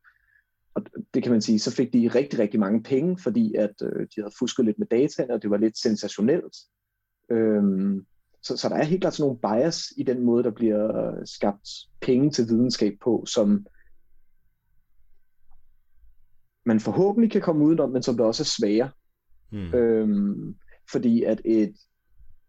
og 0.74 0.82
det 1.14 1.22
kan 1.22 1.32
man 1.32 1.42
sige, 1.42 1.58
så 1.58 1.74
fik 1.74 1.92
de 1.92 2.08
rigtig, 2.08 2.38
rigtig 2.38 2.60
mange 2.60 2.82
penge, 2.82 3.18
fordi 3.18 3.54
at 3.54 3.74
øh, 3.82 4.00
de 4.00 4.20
havde 4.20 4.34
fusket 4.38 4.64
lidt 4.64 4.78
med 4.78 4.86
data, 4.86 5.26
og 5.30 5.42
det 5.42 5.50
var 5.50 5.56
lidt 5.56 5.78
sensationelt. 5.78 6.56
Øhm, 7.30 8.06
så, 8.42 8.56
så 8.56 8.68
der 8.68 8.74
er 8.74 8.84
helt 8.84 9.00
klart 9.00 9.14
sådan 9.14 9.36
nogle 9.42 9.62
bias 9.62 9.92
i 9.96 10.02
den 10.02 10.24
måde, 10.24 10.44
der 10.44 10.50
bliver 10.50 11.06
øh, 11.06 11.26
skabt 11.26 11.68
penge 12.00 12.30
til 12.30 12.48
videnskab 12.48 12.94
på, 13.04 13.24
som 13.26 13.66
man 16.66 16.80
forhåbentlig 16.80 17.30
kan 17.30 17.40
komme 17.40 17.64
udenom, 17.64 17.90
men 17.90 18.02
som 18.02 18.16
der 18.16 18.24
også 18.24 18.42
er 18.42 18.44
svære. 18.44 18.90
Mm. 19.52 19.74
Øhm, 19.74 20.54
fordi 20.92 21.22
at 21.22 21.40
et, 21.44 21.74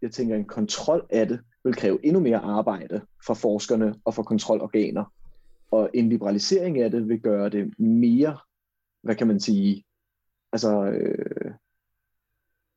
jeg 0.01 0.11
tænker, 0.11 0.35
en 0.35 0.45
kontrol 0.45 1.07
af 1.09 1.27
det 1.27 1.39
vil 1.63 1.75
kræve 1.75 2.05
endnu 2.05 2.19
mere 2.19 2.37
arbejde 2.37 3.01
for 3.25 3.33
forskerne 3.33 3.95
og 4.05 4.13
for 4.13 4.23
kontrolorganer. 4.23 5.13
Og 5.71 5.89
en 5.93 6.09
liberalisering 6.09 6.81
af 6.81 6.91
det 6.91 7.07
vil 7.07 7.19
gøre 7.19 7.49
det 7.49 7.79
mere, 7.79 8.37
hvad 9.03 9.15
kan 9.15 9.27
man 9.27 9.39
sige, 9.39 9.83
altså, 10.51 10.85
øh, 10.85 11.51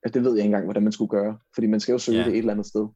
at 0.03 0.15
det 0.15 0.25
ved 0.25 0.31
jeg 0.31 0.39
ikke 0.39 0.47
engang, 0.47 0.65
hvordan 0.65 0.83
man 0.83 0.93
skulle 0.93 1.09
gøre, 1.09 1.39
fordi 1.55 1.67
man 1.67 1.81
skal 1.81 1.93
jo 1.93 1.99
søge 1.99 2.19
ja. 2.19 2.25
det 2.25 2.33
et 2.33 2.39
eller 2.39 2.53
andet 2.53 2.67
sted. 2.67 2.89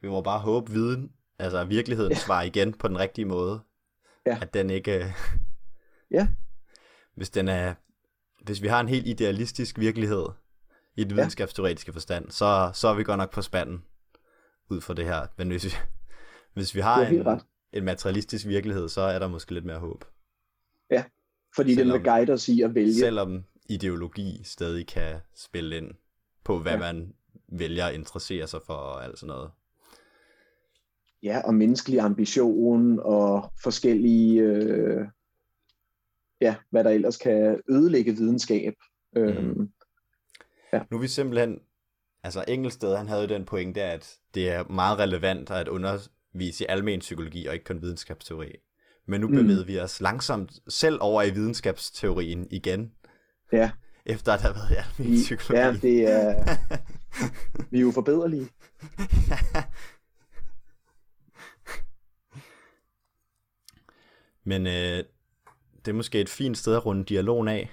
Vi 0.00 0.08
må 0.08 0.22
bare 0.22 0.40
håbe, 0.40 0.72
viden, 0.72 1.12
altså 1.38 1.64
virkeligheden 1.64 2.12
ja. 2.12 2.18
svarer 2.18 2.42
igen 2.42 2.72
på 2.72 2.88
den 2.88 2.98
rigtige 2.98 3.24
måde. 3.24 3.60
Ja. 4.26 4.38
At 4.42 4.54
den 4.54 4.70
ikke... 4.70 5.04
ja. 6.10 6.28
Hvis 7.14 7.30
den 7.30 7.48
er... 7.48 7.74
Hvis 8.44 8.62
vi 8.62 8.68
har 8.68 8.80
en 8.80 8.88
helt 8.88 9.06
idealistisk 9.06 9.78
virkelighed, 9.78 10.26
i 10.96 11.04
den 11.04 11.16
videnskabsteoretiske 11.16 11.92
forstand, 11.92 12.30
så, 12.30 12.70
så 12.74 12.88
er 12.88 12.94
vi 12.94 13.04
godt 13.04 13.18
nok 13.18 13.32
på 13.32 13.42
spanden 13.42 13.84
ud 14.70 14.80
fra 14.80 14.94
det 14.94 15.04
her. 15.04 15.26
Men 15.38 15.48
hvis 15.48 15.64
vi, 15.64 15.70
hvis 16.54 16.74
vi 16.74 16.80
har 16.80 17.06
en, 17.06 17.40
en 17.72 17.84
materialistisk 17.84 18.46
virkelighed, 18.46 18.88
så 18.88 19.00
er 19.00 19.18
der 19.18 19.28
måske 19.28 19.54
lidt 19.54 19.64
mere 19.64 19.78
håb. 19.78 20.04
Ja, 20.90 21.04
fordi 21.56 21.74
selvom, 21.74 21.92
den 21.92 22.02
vil 22.02 22.10
guide 22.10 22.32
os 22.32 22.48
i 22.48 22.62
at 22.62 22.74
vælge. 22.74 22.94
Selvom 22.94 23.44
ideologi 23.68 24.40
stadig 24.44 24.86
kan 24.86 25.20
spille 25.36 25.76
ind 25.76 25.90
på, 26.44 26.58
hvad 26.58 26.72
ja. 26.72 26.78
man 26.78 27.14
vælger 27.48 27.86
at 27.86 27.94
interessere 27.94 28.46
sig 28.46 28.60
for 28.66 28.74
og 28.74 29.04
alt 29.04 29.18
sådan 29.18 29.28
noget. 29.28 29.50
Ja, 31.22 31.40
og 31.44 31.54
menneskelig 31.54 32.00
ambition 32.00 33.00
og 33.02 33.52
forskellige, 33.62 34.42
øh, 34.42 35.06
ja, 36.42 36.54
hvad 36.70 36.84
der 36.84 36.90
ellers 36.90 37.16
kan 37.16 37.60
ødelægge 37.68 38.12
videnskab. 38.12 38.74
Mm. 39.16 39.22
Øhm, 39.22 39.68
ja. 40.72 40.82
Nu 40.90 40.96
er 40.96 41.00
vi 41.00 41.08
simpelthen, 41.08 41.58
altså 42.22 42.44
Engelsted, 42.48 42.96
han 42.96 43.08
havde 43.08 43.22
jo 43.22 43.28
den 43.28 43.44
point 43.44 43.76
der, 43.76 43.86
at 43.86 44.16
det 44.34 44.50
er 44.50 44.64
meget 44.64 44.98
relevant 44.98 45.50
at 45.50 45.68
undervise 45.68 46.64
i 46.64 46.66
almen 46.68 47.00
psykologi 47.00 47.46
og 47.46 47.54
ikke 47.54 47.64
kun 47.64 47.82
videnskabsteori. 47.82 48.52
Men 49.06 49.20
nu 49.20 49.28
mm. 49.28 49.34
bevæger 49.34 49.64
vi 49.64 49.80
os 49.80 50.00
langsomt 50.00 50.52
selv 50.68 50.98
over 51.00 51.22
i 51.22 51.30
videnskabsteorien 51.30 52.46
igen. 52.50 52.92
Ja. 53.52 53.70
Efter 54.06 54.32
at 54.32 54.40
have 54.40 54.54
været 54.54 54.70
i 54.70 54.74
almen 54.74 55.16
psykologi. 55.16 55.60
Ja, 55.60 55.72
det 55.72 56.10
er... 56.12 56.44
vi 57.70 57.78
er 57.78 57.82
jo 57.82 57.90
forbederlige. 57.90 58.48
Men 64.44 64.66
øh, 64.66 65.04
det 65.84 65.90
er 65.90 65.96
måske 65.96 66.20
et 66.20 66.28
fint 66.28 66.58
sted 66.58 66.74
at 66.74 66.86
runde 66.86 67.04
dialogen 67.04 67.48
af. 67.48 67.70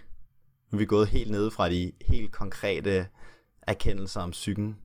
Nu 0.72 0.76
er 0.76 0.80
vi 0.80 0.86
gået 0.86 1.08
helt 1.08 1.32
ned 1.32 1.52
fra 1.52 1.70
de 1.70 1.92
helt 2.02 2.32
konkrete 2.32 3.08
erkendelser 3.62 4.22
om 4.22 4.32
psyken, 4.32 4.78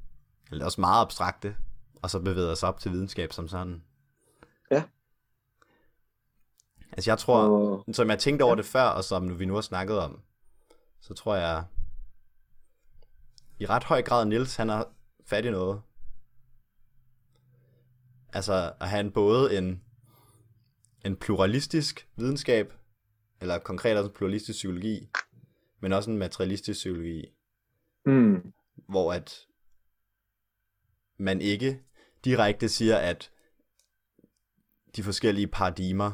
eller 0.51 0.64
også 0.64 0.80
meget 0.80 1.01
abstrakte, 1.01 1.56
og 2.02 2.10
så 2.10 2.20
bevæget 2.20 2.52
os 2.52 2.62
op 2.62 2.80
til 2.80 2.92
videnskab 2.92 3.32
som 3.32 3.48
sådan. 3.48 3.82
Ja. 4.70 4.82
Altså 6.92 7.10
jeg 7.10 7.18
tror, 7.18 7.38
og... 7.38 7.84
som 7.92 8.10
jeg 8.10 8.18
tænkte 8.18 8.42
over 8.42 8.55
ja. 8.55 8.56
det 8.56 8.66
før, 8.66 8.84
og 8.84 9.05
som 9.05 9.38
vi 9.38 9.44
nu 9.44 9.55
har 9.55 9.60
snakket 9.60 9.98
om, 9.98 10.20
så 11.01 11.14
tror 11.14 11.34
jeg, 11.34 11.64
i 13.59 13.66
ret 13.66 13.84
høj 13.84 14.02
grad 14.02 14.24
Nils 14.24 14.56
han 14.56 14.68
har 14.68 14.88
fat 15.26 15.44
i 15.44 15.51
noget. 15.51 15.82
Altså 18.32 18.72
at 18.80 18.88
have 18.88 19.01
en 19.01 19.10
både 19.10 19.59
en, 19.59 19.82
en 21.05 21.16
pluralistisk 21.16 22.09
videnskab, 22.16 22.72
eller 23.45 23.59
konkret 23.59 23.97
også 23.97 24.09
en 24.09 24.15
pluralistisk 24.15 24.57
psykologi, 24.57 25.09
men 25.81 25.93
også 25.93 26.11
en 26.11 26.19
materialistisk 26.19 26.79
psykologi. 26.79 27.35
Mm. 28.07 28.53
Hvor 28.89 29.12
at 29.12 29.47
man 31.16 31.41
ikke 31.41 31.83
direkte 32.25 32.69
siger, 32.69 32.97
at 32.97 33.31
de 34.97 35.03
forskellige 35.03 35.47
paradigmer 35.47 36.12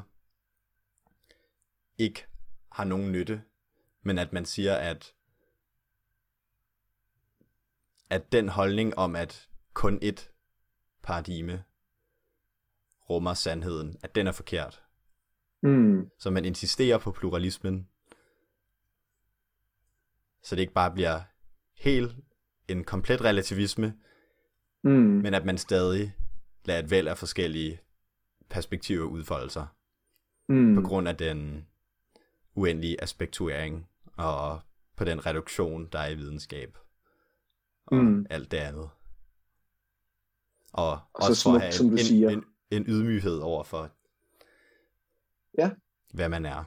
ikke 1.99 2.27
har 2.73 2.85
nogen 2.85 3.13
nytte, 3.13 3.43
men 4.03 4.19
at 4.19 4.33
man 4.33 4.45
siger, 4.45 4.77
at 4.77 5.15
at 8.11 8.33
den 8.33 8.49
holdning 8.49 8.99
om, 8.99 9.17
at 9.17 9.49
kun 9.73 9.99
et 10.03 10.31
paradigme 11.03 11.65
rummer 13.11 13.35
sandheden, 13.35 13.97
at 14.03 14.15
den 14.15 14.27
er 14.27 14.33
forkert. 14.33 14.83
Mm. 15.63 16.11
Så 16.19 16.31
man 16.31 16.45
insisterer 16.45 16.99
på 16.99 17.13
pluralismen, 17.13 17.89
så 20.43 20.57
det 20.57 20.61
ikke 20.63 20.73
bare 20.73 20.91
bliver 20.91 21.21
helt 21.75 22.17
en 22.69 22.85
komplet 22.85 23.25
relativisme, 23.25 23.95
mm. 24.83 24.91
men 24.91 25.35
at 25.35 25.45
man 25.45 25.59
stadig 25.59 26.15
lader 26.65 26.83
et 26.83 26.91
væld 26.91 27.09
af 27.09 27.19
forskellige 27.19 27.81
perspektiver 28.51 29.05
udfolde 29.05 29.51
sig, 29.51 29.67
mm. 30.49 30.75
på 30.75 30.81
grund 30.81 31.09
af 31.09 31.17
den 31.17 31.67
uendelige 32.55 33.03
aspektuering, 33.03 33.89
og 34.17 34.61
på 34.97 35.05
den 35.05 35.27
reduktion, 35.27 35.89
der 35.93 35.99
er 35.99 36.09
i 36.09 36.15
videnskab, 36.15 36.79
og 37.87 37.97
mm. 37.97 38.27
alt 38.31 38.51
det 38.51 38.59
andet. 38.59 38.91
Og, 40.73 40.91
og 40.91 41.01
også 41.15 41.35
så 41.35 41.41
smukt, 41.41 41.63
for 41.63 41.67
at 41.67 41.75
have 41.75 42.23
en, 42.23 42.31
en, 42.31 42.31
en, 42.31 42.45
en 42.71 42.85
ydmyghed 42.89 43.39
over 43.39 43.65
for, 43.65 43.91
ja. 45.59 45.71
hvad 46.15 46.29
man 46.29 46.47
er. 46.47 46.65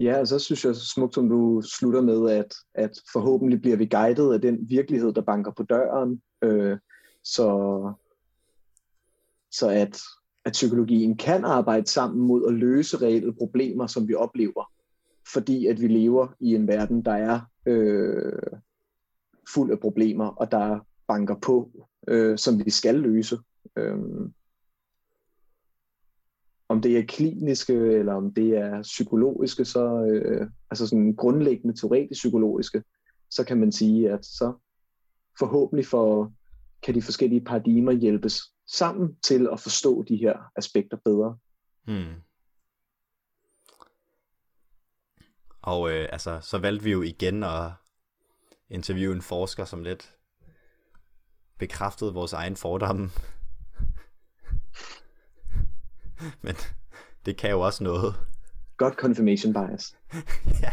Ja, 0.00 0.20
og 0.20 0.28
så 0.28 0.38
synes 0.38 0.64
jeg 0.64 0.76
smukt, 0.76 1.14
som 1.14 1.28
du 1.28 1.62
slutter 1.62 2.00
med, 2.00 2.30
at, 2.30 2.54
at 2.74 2.90
forhåbentlig 3.12 3.60
bliver 3.60 3.76
vi 3.76 3.86
guidet 3.86 4.32
af 4.32 4.40
den 4.40 4.70
virkelighed, 4.70 5.12
der 5.12 5.22
banker 5.22 5.52
på 5.52 5.62
døren, 5.62 6.22
øh, 6.42 6.78
så, 7.24 7.48
så 9.50 9.68
at, 9.68 10.00
at 10.44 10.52
psykologien 10.52 11.16
kan 11.16 11.44
arbejde 11.44 11.86
sammen 11.86 12.20
mod 12.20 12.48
at 12.48 12.54
løse 12.54 12.96
reelle 12.96 13.34
problemer, 13.34 13.86
som 13.86 14.08
vi 14.08 14.14
oplever, 14.14 14.72
fordi 15.32 15.66
at 15.66 15.80
vi 15.80 15.88
lever 15.88 16.28
i 16.40 16.54
en 16.54 16.68
verden, 16.68 17.04
der 17.04 17.12
er 17.12 17.40
øh, 17.66 18.42
fuld 19.54 19.72
af 19.72 19.80
problemer, 19.80 20.26
og 20.26 20.50
der 20.50 20.78
banker 21.08 21.34
på, 21.34 21.70
øh, 22.08 22.38
som 22.38 22.64
vi 22.64 22.70
skal 22.70 22.94
løse. 22.94 23.38
Øh, 23.76 23.98
om 26.70 26.82
det 26.82 26.98
er 26.98 27.02
kliniske, 27.08 27.72
eller 27.72 28.14
om 28.14 28.34
det 28.34 28.56
er 28.56 28.82
psykologiske, 28.82 29.64
så 29.64 30.04
øh, 30.04 30.50
altså 30.70 30.86
sådan 30.86 31.14
grundlæggende 31.16 31.80
teoretisk 31.80 32.18
psykologiske, 32.18 32.82
så 33.30 33.44
kan 33.44 33.60
man 33.60 33.72
sige, 33.72 34.10
at 34.10 34.24
så 34.24 34.52
forhåbentlig 35.38 35.86
for, 35.86 36.32
kan 36.82 36.94
de 36.94 37.02
forskellige 37.02 37.44
paradigmer 37.44 37.92
hjælpes 37.92 38.42
sammen 38.66 39.16
til 39.22 39.48
at 39.52 39.60
forstå 39.60 40.02
de 40.02 40.16
her 40.16 40.38
aspekter 40.56 40.96
bedre. 41.04 41.38
Hmm. 41.86 42.14
Og 45.62 45.90
øh, 45.90 46.08
altså, 46.12 46.40
så 46.40 46.58
valgte 46.58 46.84
vi 46.84 46.90
jo 46.90 47.02
igen 47.02 47.42
at 47.42 47.70
interviewe 48.68 49.14
en 49.14 49.22
forsker, 49.22 49.64
som 49.64 49.82
lidt 49.82 50.14
bekræftede 51.58 52.14
vores 52.14 52.32
egen 52.32 52.56
fordomme. 52.56 53.10
Men 56.42 56.54
det 57.26 57.36
kan 57.36 57.50
jo 57.50 57.60
også 57.60 57.84
noget. 57.84 58.14
Godt 58.76 58.94
confirmation 58.94 59.52
bias. 59.52 59.96
ja. 60.62 60.72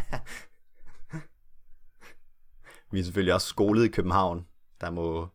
Vi 2.92 3.00
er 3.00 3.04
selvfølgelig 3.04 3.34
også 3.34 3.48
skolet 3.48 3.86
i 3.86 3.88
København. 3.88 4.48
Der 4.82 4.90
må, 4.90 5.28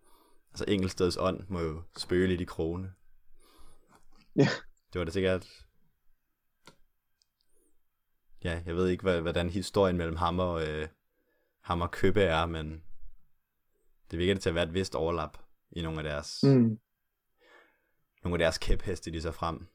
altså 0.50 0.64
Engelsteds 0.68 1.16
ånd 1.16 1.44
må 1.48 1.60
jo 1.60 1.82
spøge 1.96 2.28
lidt 2.28 2.40
i 2.40 2.44
krone. 2.44 2.92
Ja. 4.36 4.48
Det 4.92 4.98
var 4.98 5.04
da 5.04 5.10
sikkert... 5.10 5.46
Ja, 8.44 8.62
jeg 8.66 8.76
ved 8.76 8.88
ikke, 8.88 9.20
hvordan 9.20 9.50
historien 9.50 9.96
mellem 9.96 10.16
ham 10.16 10.38
og, 10.38 10.68
øh, 10.68 10.88
ham 11.60 11.80
og 11.80 11.90
Købe 11.90 12.22
er, 12.22 12.46
men 12.46 12.82
det 14.10 14.18
virker 14.18 14.34
det 14.34 14.42
til 14.42 14.48
at 14.48 14.54
være 14.54 14.64
et 14.64 14.74
vist 14.74 14.94
overlap 14.94 15.38
i 15.70 15.82
nogle 15.82 15.98
af 15.98 16.04
deres 16.04 16.40
mm 16.42 16.78
nogle 18.24 18.34
af 18.34 18.38
deres 18.38 18.58
kæpheste, 18.58 19.12
de 19.12 19.20
så 19.20 19.30
frem 19.30 19.66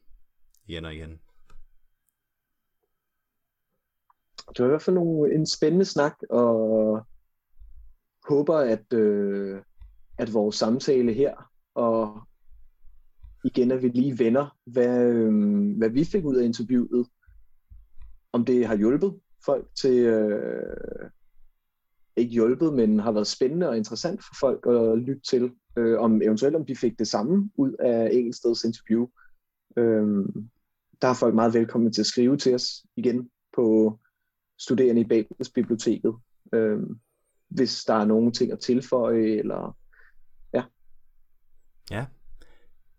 igen 0.68 0.86
og 0.86 0.96
igen. 0.96 1.20
Det 4.48 4.60
var 4.60 4.66
i 4.66 4.70
hvert 4.70 4.82
fald 4.82 4.96
nogle, 4.96 5.36
en 5.36 5.48
spændende 5.48 5.86
snak, 5.86 6.16
og 6.30 7.02
håber, 8.30 8.56
at, 8.56 8.94
øh, 8.94 9.62
at 10.18 10.34
vores 10.34 10.56
samtale 10.56 11.14
her, 11.14 11.52
og 11.76 12.22
igen, 13.44 13.72
at 13.72 13.82
vi 13.82 13.88
lige 13.88 14.20
vender, 14.20 14.58
hvad, 14.66 15.04
øh, 15.14 15.78
hvad 15.78 15.90
vi 15.90 16.04
fik 16.04 16.26
ud 16.26 16.36
af 16.36 16.46
interviewet, 16.46 17.08
om 18.34 18.46
det 18.46 18.68
har 18.68 18.76
hjulpet 18.76 19.20
folk 19.46 19.68
til, 19.76 19.98
øh, 20.00 21.10
ikke 22.16 22.32
hjulpet, 22.32 22.74
men 22.74 23.00
har 23.00 23.12
været 23.12 23.28
spændende 23.28 23.70
og 23.70 23.78
interessant 23.78 24.24
for 24.24 24.36
folk 24.40 24.66
at 24.68 24.98
lytte 24.98 25.22
til, 25.22 25.52
øh, 25.78 26.00
om 26.00 26.22
eventuelt 26.22 26.56
om 26.56 26.66
de 26.66 26.76
fik 26.76 27.00
det 27.00 27.08
samme 27.08 27.50
ud 27.56 27.74
af 27.80 28.10
Engelsteds 28.12 28.64
interview. 28.64 29.08
Øh, 29.78 30.26
der 31.02 31.08
er 31.08 31.14
folk 31.14 31.36
meget 31.36 31.54
velkomne 31.54 31.92
til 31.92 32.02
at 32.02 32.06
skrive 32.06 32.38
til 32.38 32.56
os 32.56 32.86
igen 32.96 33.30
på 33.56 34.00
studerende 34.60 35.02
i 35.02 35.08
Babels 35.08 35.50
biblioteket, 35.50 36.16
øh, 36.54 36.80
hvis 37.50 37.84
der 37.84 37.94
er 37.94 38.06
nogle 38.06 38.32
ting 38.32 38.52
at 38.52 38.60
tilføje, 38.60 39.26
eller 39.26 39.78
ja. 40.54 40.64
Ja, 41.92 42.06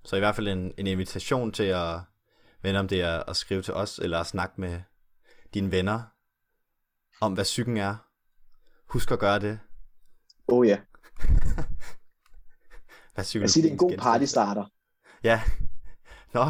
så 0.04 0.16
i 0.16 0.18
hvert 0.18 0.34
fald 0.34 0.48
en, 0.48 0.72
en 0.78 0.86
invitation 0.86 1.52
til 1.52 1.62
at 1.62 2.00
vende 2.62 2.80
om 2.80 2.88
det 2.88 3.02
er 3.02 3.22
at 3.30 3.36
skrive 3.36 3.62
til 3.62 3.74
os, 3.74 3.98
eller 3.98 4.18
at 4.18 4.26
snakke 4.26 4.60
med 4.60 4.80
dine 5.54 5.70
venner 5.70 6.02
om, 7.20 7.32
hvad 7.32 7.44
psyken 7.44 7.76
er. 7.76 7.96
Husk 8.86 9.10
at 9.10 9.18
gøre 9.18 9.38
det. 9.38 9.58
Oh 10.48 10.66
ja. 10.66 10.78
hvad 13.14 13.16
Jeg 13.16 13.26
siger, 13.26 13.46
det 13.46 13.64
er 13.64 13.70
en 13.70 13.78
god 13.78 13.96
party 13.98 14.24
starter. 14.24 14.64
Ja. 15.24 15.42
Nå, 16.34 16.44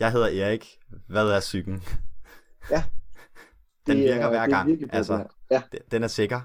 jeg 0.00 0.12
hedder 0.12 0.26
Erik. 0.46 0.78
Hvad 1.08 1.28
er 1.28 1.40
psyken? 1.40 1.82
Ja. 2.70 2.82
Den 3.86 3.96
Det 3.96 4.04
virker 4.04 4.24
er- 4.24 4.28
hver 4.30 4.46
det 4.46 4.52
er 4.54 4.56
gang. 4.64 4.94
Altså, 4.94 5.12
populært. 5.16 5.30
Ja. 5.50 5.62
den- 5.90 6.02
er 6.02 6.08
sikker. 6.08 6.40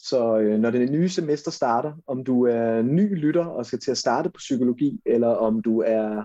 Så 0.00 0.38
øh, 0.38 0.58
når 0.60 0.70
det 0.70 0.90
nye 0.90 1.08
semester 1.08 1.50
starter, 1.50 1.92
om 2.06 2.24
du 2.24 2.42
er 2.46 2.82
ny 2.82 3.14
lytter 3.14 3.44
og 3.44 3.66
skal 3.66 3.78
til 3.78 3.90
at 3.90 3.98
starte 3.98 4.30
på 4.30 4.36
psykologi, 4.38 5.00
eller 5.06 5.28
om 5.28 5.62
du 5.62 5.80
er 5.86 6.24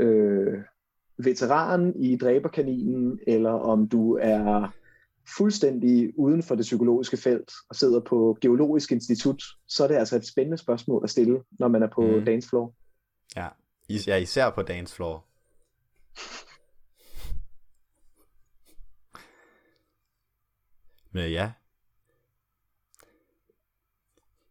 øh, 0.00 0.54
veteran 1.18 1.92
i 1.96 2.16
dræberkaninen, 2.16 3.18
eller 3.26 3.50
om 3.50 3.88
du 3.88 4.14
er 4.22 4.74
fuldstændig 5.36 6.12
uden 6.18 6.42
for 6.42 6.54
det 6.54 6.62
psykologiske 6.62 7.16
felt 7.16 7.50
og 7.68 7.76
sidder 7.76 8.00
på 8.00 8.38
Geologisk 8.40 8.92
Institut, 8.92 9.42
så 9.68 9.84
er 9.84 9.88
det 9.88 9.94
altså 9.96 10.16
et 10.16 10.26
spændende 10.26 10.58
spørgsmål 10.58 11.00
at 11.04 11.10
stille, 11.10 11.42
når 11.58 11.68
man 11.68 11.82
er 11.82 11.88
på 11.94 12.00
Mm. 12.00 12.18
mm. 12.18 12.24
dance 12.24 12.48
floor. 12.48 12.74
Ja. 13.36 13.48
Is- 13.88 14.08
ja, 14.08 14.16
især 14.16 14.50
på 14.50 14.62
dance 14.62 14.94
floor. 14.94 15.24
Men 21.10 21.30
ja. 21.30 21.52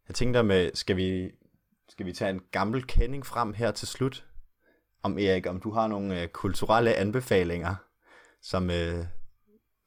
Jeg 0.08 0.16
tænkte 0.16 0.44
med, 0.44 0.72
skal 0.74 0.98
vi, 0.98 1.32
skal 1.90 2.06
vi 2.06 2.14
tage 2.14 2.30
en 2.30 2.42
gammel 2.52 2.88
kending 2.88 3.26
frem 3.26 3.54
her 3.54 3.72
til 3.72 3.88
slut? 3.88 4.28
Om 5.04 5.18
Erik, 5.18 5.48
om 5.48 5.60
du 5.60 5.72
har 5.72 5.88
nogle 5.88 6.22
øh, 6.22 6.28
kulturelle 6.28 6.96
anbefalinger, 6.96 7.76
som, 8.42 8.70
øh, 8.70 9.06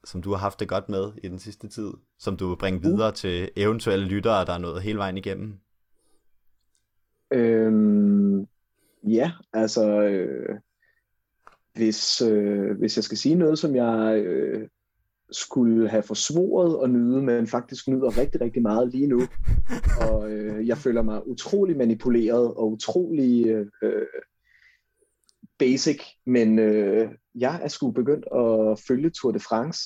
som 0.03 0.21
du 0.21 0.31
har 0.31 0.37
haft 0.37 0.59
det 0.59 0.67
godt 0.69 0.89
med 0.89 1.13
i 1.23 1.27
den 1.27 1.39
sidste 1.39 1.67
tid, 1.69 1.93
som 2.17 2.37
du 2.37 2.47
vil 2.49 2.57
bringe 2.57 2.81
videre 2.81 3.11
til 3.11 3.51
eventuelle 3.55 4.05
lyttere, 4.05 4.45
der 4.45 4.53
er 4.53 4.57
nået 4.57 4.81
hele 4.81 4.97
vejen 4.97 5.17
igennem? 5.17 5.59
Øhm, 7.31 8.47
ja, 9.03 9.31
altså 9.53 10.01
øh, 10.01 10.59
hvis, 11.73 12.21
øh, 12.21 12.77
hvis 12.77 12.97
jeg 12.97 13.03
skal 13.03 13.17
sige 13.17 13.35
noget, 13.35 13.59
som 13.59 13.75
jeg 13.75 14.23
øh, 14.25 14.67
skulle 15.31 15.89
have 15.89 16.03
forsvoret 16.03 16.83
at 16.83 16.89
nyde, 16.89 17.21
men 17.21 17.47
faktisk 17.47 17.87
nyder 17.87 18.17
rigtig, 18.17 18.41
rigtig 18.41 18.61
meget 18.61 18.91
lige 18.91 19.07
nu, 19.07 19.21
og 20.09 20.31
øh, 20.31 20.67
jeg 20.67 20.77
føler 20.77 21.01
mig 21.01 21.27
utrolig 21.27 21.77
manipuleret 21.77 22.53
og 22.53 22.71
utrolig 22.71 23.47
øh, 23.83 24.07
basic, 25.57 26.01
men 26.25 26.59
øh, 26.59 27.09
jeg 27.35 27.59
er 27.63 27.67
sgu 27.67 27.91
begyndt 27.91 28.25
at 28.35 28.79
følge 28.87 29.09
Tour 29.09 29.31
de 29.31 29.39
France, 29.39 29.81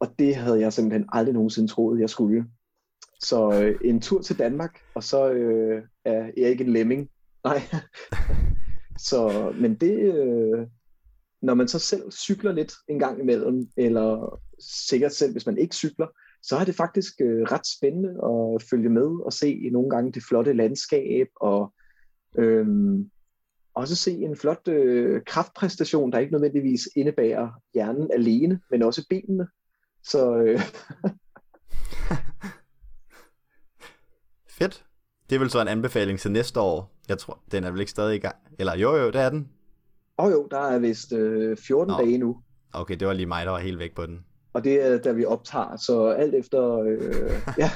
og 0.00 0.18
det 0.18 0.36
havde 0.36 0.60
jeg 0.60 0.72
simpelthen 0.72 1.08
aldrig 1.12 1.34
nogensinde 1.34 1.68
troet, 1.68 2.00
jeg 2.00 2.10
skulle. 2.10 2.44
Så 3.20 3.62
øh, 3.62 3.80
en 3.84 4.00
tur 4.00 4.22
til 4.22 4.38
Danmark, 4.38 4.80
og 4.94 5.02
så 5.02 5.30
øh, 5.30 5.82
er 6.04 6.30
Erik 6.36 6.60
en 6.60 6.72
lemming. 6.72 7.10
Nej. 7.44 7.62
så, 9.08 9.52
men 9.60 9.74
det, 9.74 10.14
øh, 10.14 10.66
når 11.42 11.54
man 11.54 11.68
så 11.68 11.78
selv 11.78 12.10
cykler 12.10 12.52
lidt 12.52 12.72
en 12.88 12.98
gang 12.98 13.20
imellem, 13.20 13.68
eller 13.76 14.40
sikkert 14.88 15.12
selv, 15.12 15.32
hvis 15.32 15.46
man 15.46 15.58
ikke 15.58 15.74
cykler, 15.74 16.06
så 16.42 16.56
er 16.56 16.64
det 16.64 16.74
faktisk 16.74 17.20
øh, 17.20 17.42
ret 17.42 17.66
spændende 17.66 18.08
at 18.08 18.62
følge 18.70 18.88
med 18.88 19.24
og 19.24 19.32
se 19.32 19.68
nogle 19.72 19.90
gange 19.90 20.12
det 20.12 20.22
flotte 20.28 20.52
landskab, 20.52 21.26
og 21.40 21.72
øh, 22.38 22.66
også 23.74 23.96
se 23.96 24.12
en 24.12 24.36
flot 24.36 24.68
øh, 24.68 25.22
kraftpræstation, 25.26 26.12
der 26.12 26.18
ikke 26.18 26.32
nødvendigvis 26.32 26.88
indebærer 26.96 27.50
hjernen 27.74 28.10
alene, 28.12 28.60
men 28.70 28.82
også 28.82 29.06
benene. 29.10 29.46
Så 30.04 30.36
øh, 30.36 30.60
Fedt. 34.58 34.84
Det 35.30 35.36
er 35.36 35.40
vel 35.40 35.50
så 35.50 35.60
en 35.60 35.68
anbefaling 35.68 36.18
til 36.18 36.30
næste 36.30 36.60
år. 36.60 36.93
Jeg 37.08 37.18
tror, 37.18 37.42
den 37.52 37.64
er 37.64 37.70
vel 37.70 37.80
ikke 37.80 37.90
stadig 37.90 38.16
i 38.16 38.18
gang. 38.18 38.36
Eller 38.58 38.76
jo, 38.76 38.96
jo, 38.96 39.06
det 39.06 39.20
er 39.20 39.30
den. 39.30 39.50
Og 40.16 40.32
jo, 40.32 40.48
der 40.50 40.58
er 40.58 40.78
vist 40.78 41.12
øh, 41.12 41.56
14 41.56 41.92
Nå. 41.92 41.98
dage 41.98 42.18
nu, 42.18 42.40
Okay, 42.72 42.96
det 42.96 43.08
var 43.08 43.14
lige 43.14 43.26
mig, 43.26 43.46
der 43.46 43.52
var 43.52 43.58
helt 43.58 43.78
væk 43.78 43.94
på 43.94 44.06
den. 44.06 44.24
og 44.52 44.64
det 44.64 44.86
er 44.86 44.98
da 44.98 45.12
vi 45.12 45.24
optager, 45.24 45.76
så 45.76 46.06
alt 46.08 46.34
efter, 46.34 46.78
øh, 46.78 47.30
ja, 47.58 47.70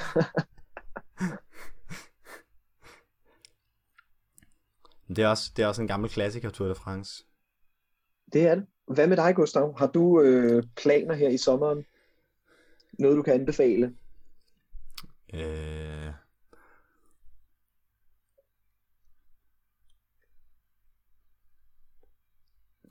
Det 5.09 5.19
er 5.19 5.29
også, 5.29 5.53
det 5.57 5.63
er 5.63 5.67
også 5.67 5.83
en 5.83 5.89
gammel 5.89 6.11
klassiker, 6.11 6.51
Tour 6.51 6.69
de 6.69 6.75
France. 6.75 7.25
det 8.33 8.47
er 8.47 8.55
det. 8.55 8.67
Hvad 8.87 9.07
med 9.07 9.17
dig, 9.17 9.35
Gustav? 9.37 9.79
Har 9.79 9.87
du 9.87 10.21
øh, 10.21 10.63
planer 10.77 11.15
her 11.15 11.29
i 11.29 11.37
sommeren? 11.37 11.85
Noget, 12.99 13.17
du 13.17 13.23
kan 13.23 13.35
anbefale? 13.35 13.95
Øh... 15.35 16.13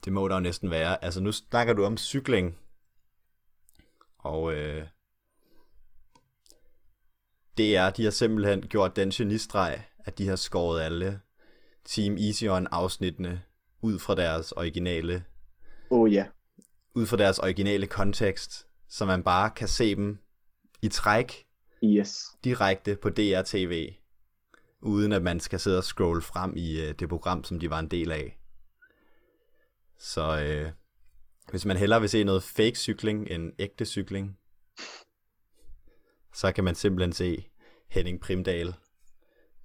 Det 0.07 0.13
må 0.13 0.27
der 0.27 0.35
jo 0.35 0.39
næsten 0.39 0.71
være. 0.71 1.03
Altså 1.03 1.21
nu 1.21 1.31
snakker 1.31 1.73
du 1.73 1.85
om 1.85 1.97
cykling. 1.97 2.57
Og 4.17 4.53
øh... 4.53 4.87
det 7.57 7.75
er, 7.75 7.89
de 7.89 8.03
har 8.03 8.11
simpelthen 8.11 8.61
gjort 8.61 8.95
den 8.95 9.09
genistreg, 9.09 9.83
at 9.99 10.17
de 10.17 10.27
har 10.27 10.35
skåret 10.35 10.81
alle 10.81 11.19
Team 11.85 12.17
Easy 12.17 12.43
On 12.43 12.67
afsnittene 12.71 13.43
ud 13.81 13.99
fra 13.99 14.15
deres 14.15 14.51
originale 14.51 15.23
oh, 15.89 16.13
ja, 16.13 16.25
ud 16.95 17.05
fra 17.05 17.17
deres 17.17 17.39
originale 17.39 17.87
kontekst, 17.87 18.67
så 18.89 19.05
man 19.05 19.23
bare 19.23 19.49
kan 19.49 19.67
se 19.67 19.95
dem 19.95 20.17
i 20.81 20.87
træk 20.87 21.45
yes. 21.83 22.25
direkte 22.43 22.95
på 22.95 23.09
DR-TV, 23.09 23.93
uden 24.81 25.11
at 25.11 25.23
man 25.23 25.39
skal 25.39 25.59
sidde 25.59 25.77
og 25.77 25.83
scrolle 25.83 26.21
frem 26.21 26.53
i 26.55 26.81
øh, 26.81 26.93
det 26.99 27.09
program, 27.09 27.43
som 27.43 27.59
de 27.59 27.69
var 27.69 27.79
en 27.79 27.91
del 27.91 28.11
af. 28.11 28.36
Så 29.99 30.39
øh, 30.41 30.71
hvis 31.51 31.65
man 31.65 31.77
hellere 31.77 31.99
vil 32.01 32.09
se 32.09 32.23
noget 32.23 32.43
fake 32.43 32.75
cykling 32.75 33.27
end 33.31 33.53
ægte 33.59 33.85
cykling, 33.85 34.37
så 36.33 36.51
kan 36.55 36.63
man 36.63 36.75
simpelthen 36.75 37.13
se 37.13 37.49
Henning 37.89 38.21
Primdal, 38.21 38.75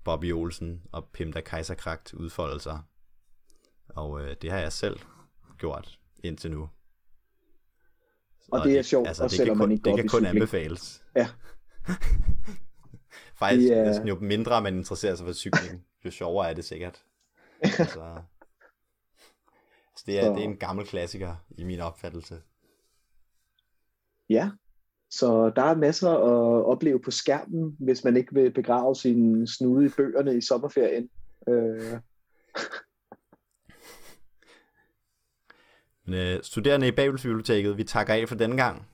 Bobby 0.04 0.32
Olsen 0.32 0.82
og 0.92 1.09
Pimda 1.12 1.40
Kaiserkragt 1.40 2.14
udfolde 2.14 2.60
sig. 2.60 2.80
Og 3.88 4.20
øh, 4.24 4.36
det 4.42 4.50
har 4.50 4.59
jeg 4.59 4.72
selv 4.72 5.00
gjort 5.59 5.98
indtil 6.24 6.50
nu. 6.50 6.68
Og 8.52 8.64
det 8.64 8.78
er 8.78 8.82
sjovt, 8.82 9.09
altså, 9.09 9.22
og 9.24 9.30
det 9.30 9.36
selvom 9.36 9.56
kan 9.56 9.60
kun, 9.62 9.68
man 9.68 9.72
ikke 9.72 9.84
det 9.84 9.90
går 9.90 9.96
kan 9.96 10.04
op 10.04 10.04
i 10.04 10.09
kun 10.09 10.18
cykling. 10.18 10.36
anbefales. 10.36 11.02
Ja. 11.16 11.28
Faktisk, 13.38 13.68
Det 13.70 13.78
er- 13.78 13.84
næsten 13.84 14.09
jo 14.09 14.18
mindre 14.20 14.62
man 14.62 14.76
interesserer 14.76 15.14
sig 15.14 15.26
for 15.26 15.32
cykling, 15.32 15.84
jo 16.04 16.10
sjovere 16.10 16.50
er 16.50 16.54
det 16.54 16.64
sikkert. 16.64 17.02
altså, 17.78 18.22
altså 20.06 20.06
det, 20.06 20.18
er, 20.18 20.22
Så- 20.24 20.32
det 20.34 20.40
er 20.44 20.48
en 20.48 20.56
gammel 20.56 20.86
klassiker 20.86 21.36
i 21.58 21.64
min 21.64 21.80
opfattelse. 21.80 22.42
Ja, 24.30 24.50
så 25.10 25.52
der 25.56 25.62
er 25.62 25.76
masser 25.76 26.10
at 26.10 26.64
opleve 26.64 27.00
på 27.02 27.10
skærmen, 27.10 27.76
hvis 27.80 28.04
man 28.04 28.16
ikke 28.16 28.34
vil 28.34 28.52
begrave 28.52 28.96
sin 28.96 29.46
snude 29.46 29.86
i 29.86 29.88
bøgerne 29.96 30.36
i 30.36 30.40
sommerferien. 30.40 31.10
Øh, 31.48 32.00
Men 36.04 36.14
øh, 36.14 36.42
studerende 36.42 36.88
i 36.88 36.92
Babelsbiblioteket, 36.92 37.76
vi 37.76 37.84
takker 37.84 38.14
af 38.14 38.28
for 38.28 38.34
denne 38.36 38.56
gang. 38.56 38.88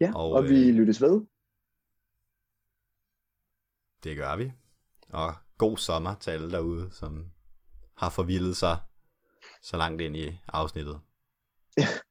ja, 0.00 0.12
Og, 0.14 0.24
og, 0.24 0.32
og 0.32 0.44
vi 0.44 0.68
øh, 0.68 0.74
lyttes 0.74 1.02
ved. 1.02 1.20
Det 4.04 4.16
gør 4.16 4.36
vi. 4.36 4.52
Og 5.08 5.34
god 5.58 5.76
sommer 5.76 6.14
til 6.14 6.30
alle 6.30 6.50
derude, 6.50 6.90
som 6.92 7.30
har 7.96 8.10
forvildet 8.10 8.56
sig 8.56 8.76
så 9.62 9.76
langt 9.76 10.00
ind 10.00 10.16
i 10.16 10.40
afsnittet. 10.48 11.00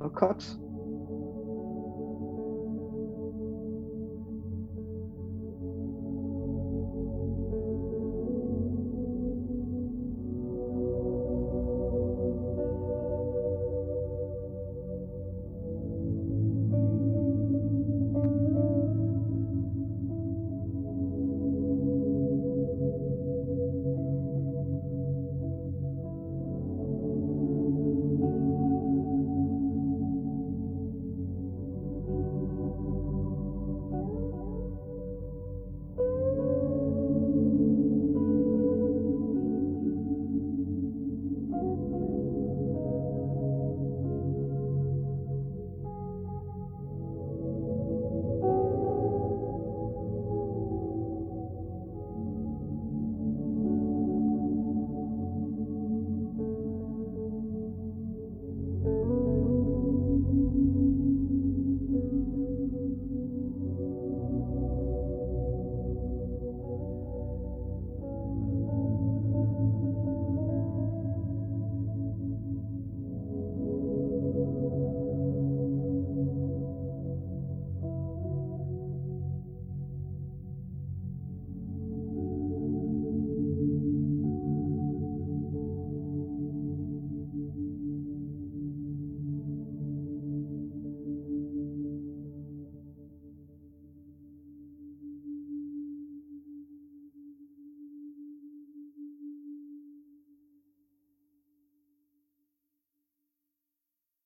Og 0.00 0.10
cut. 0.10 0.63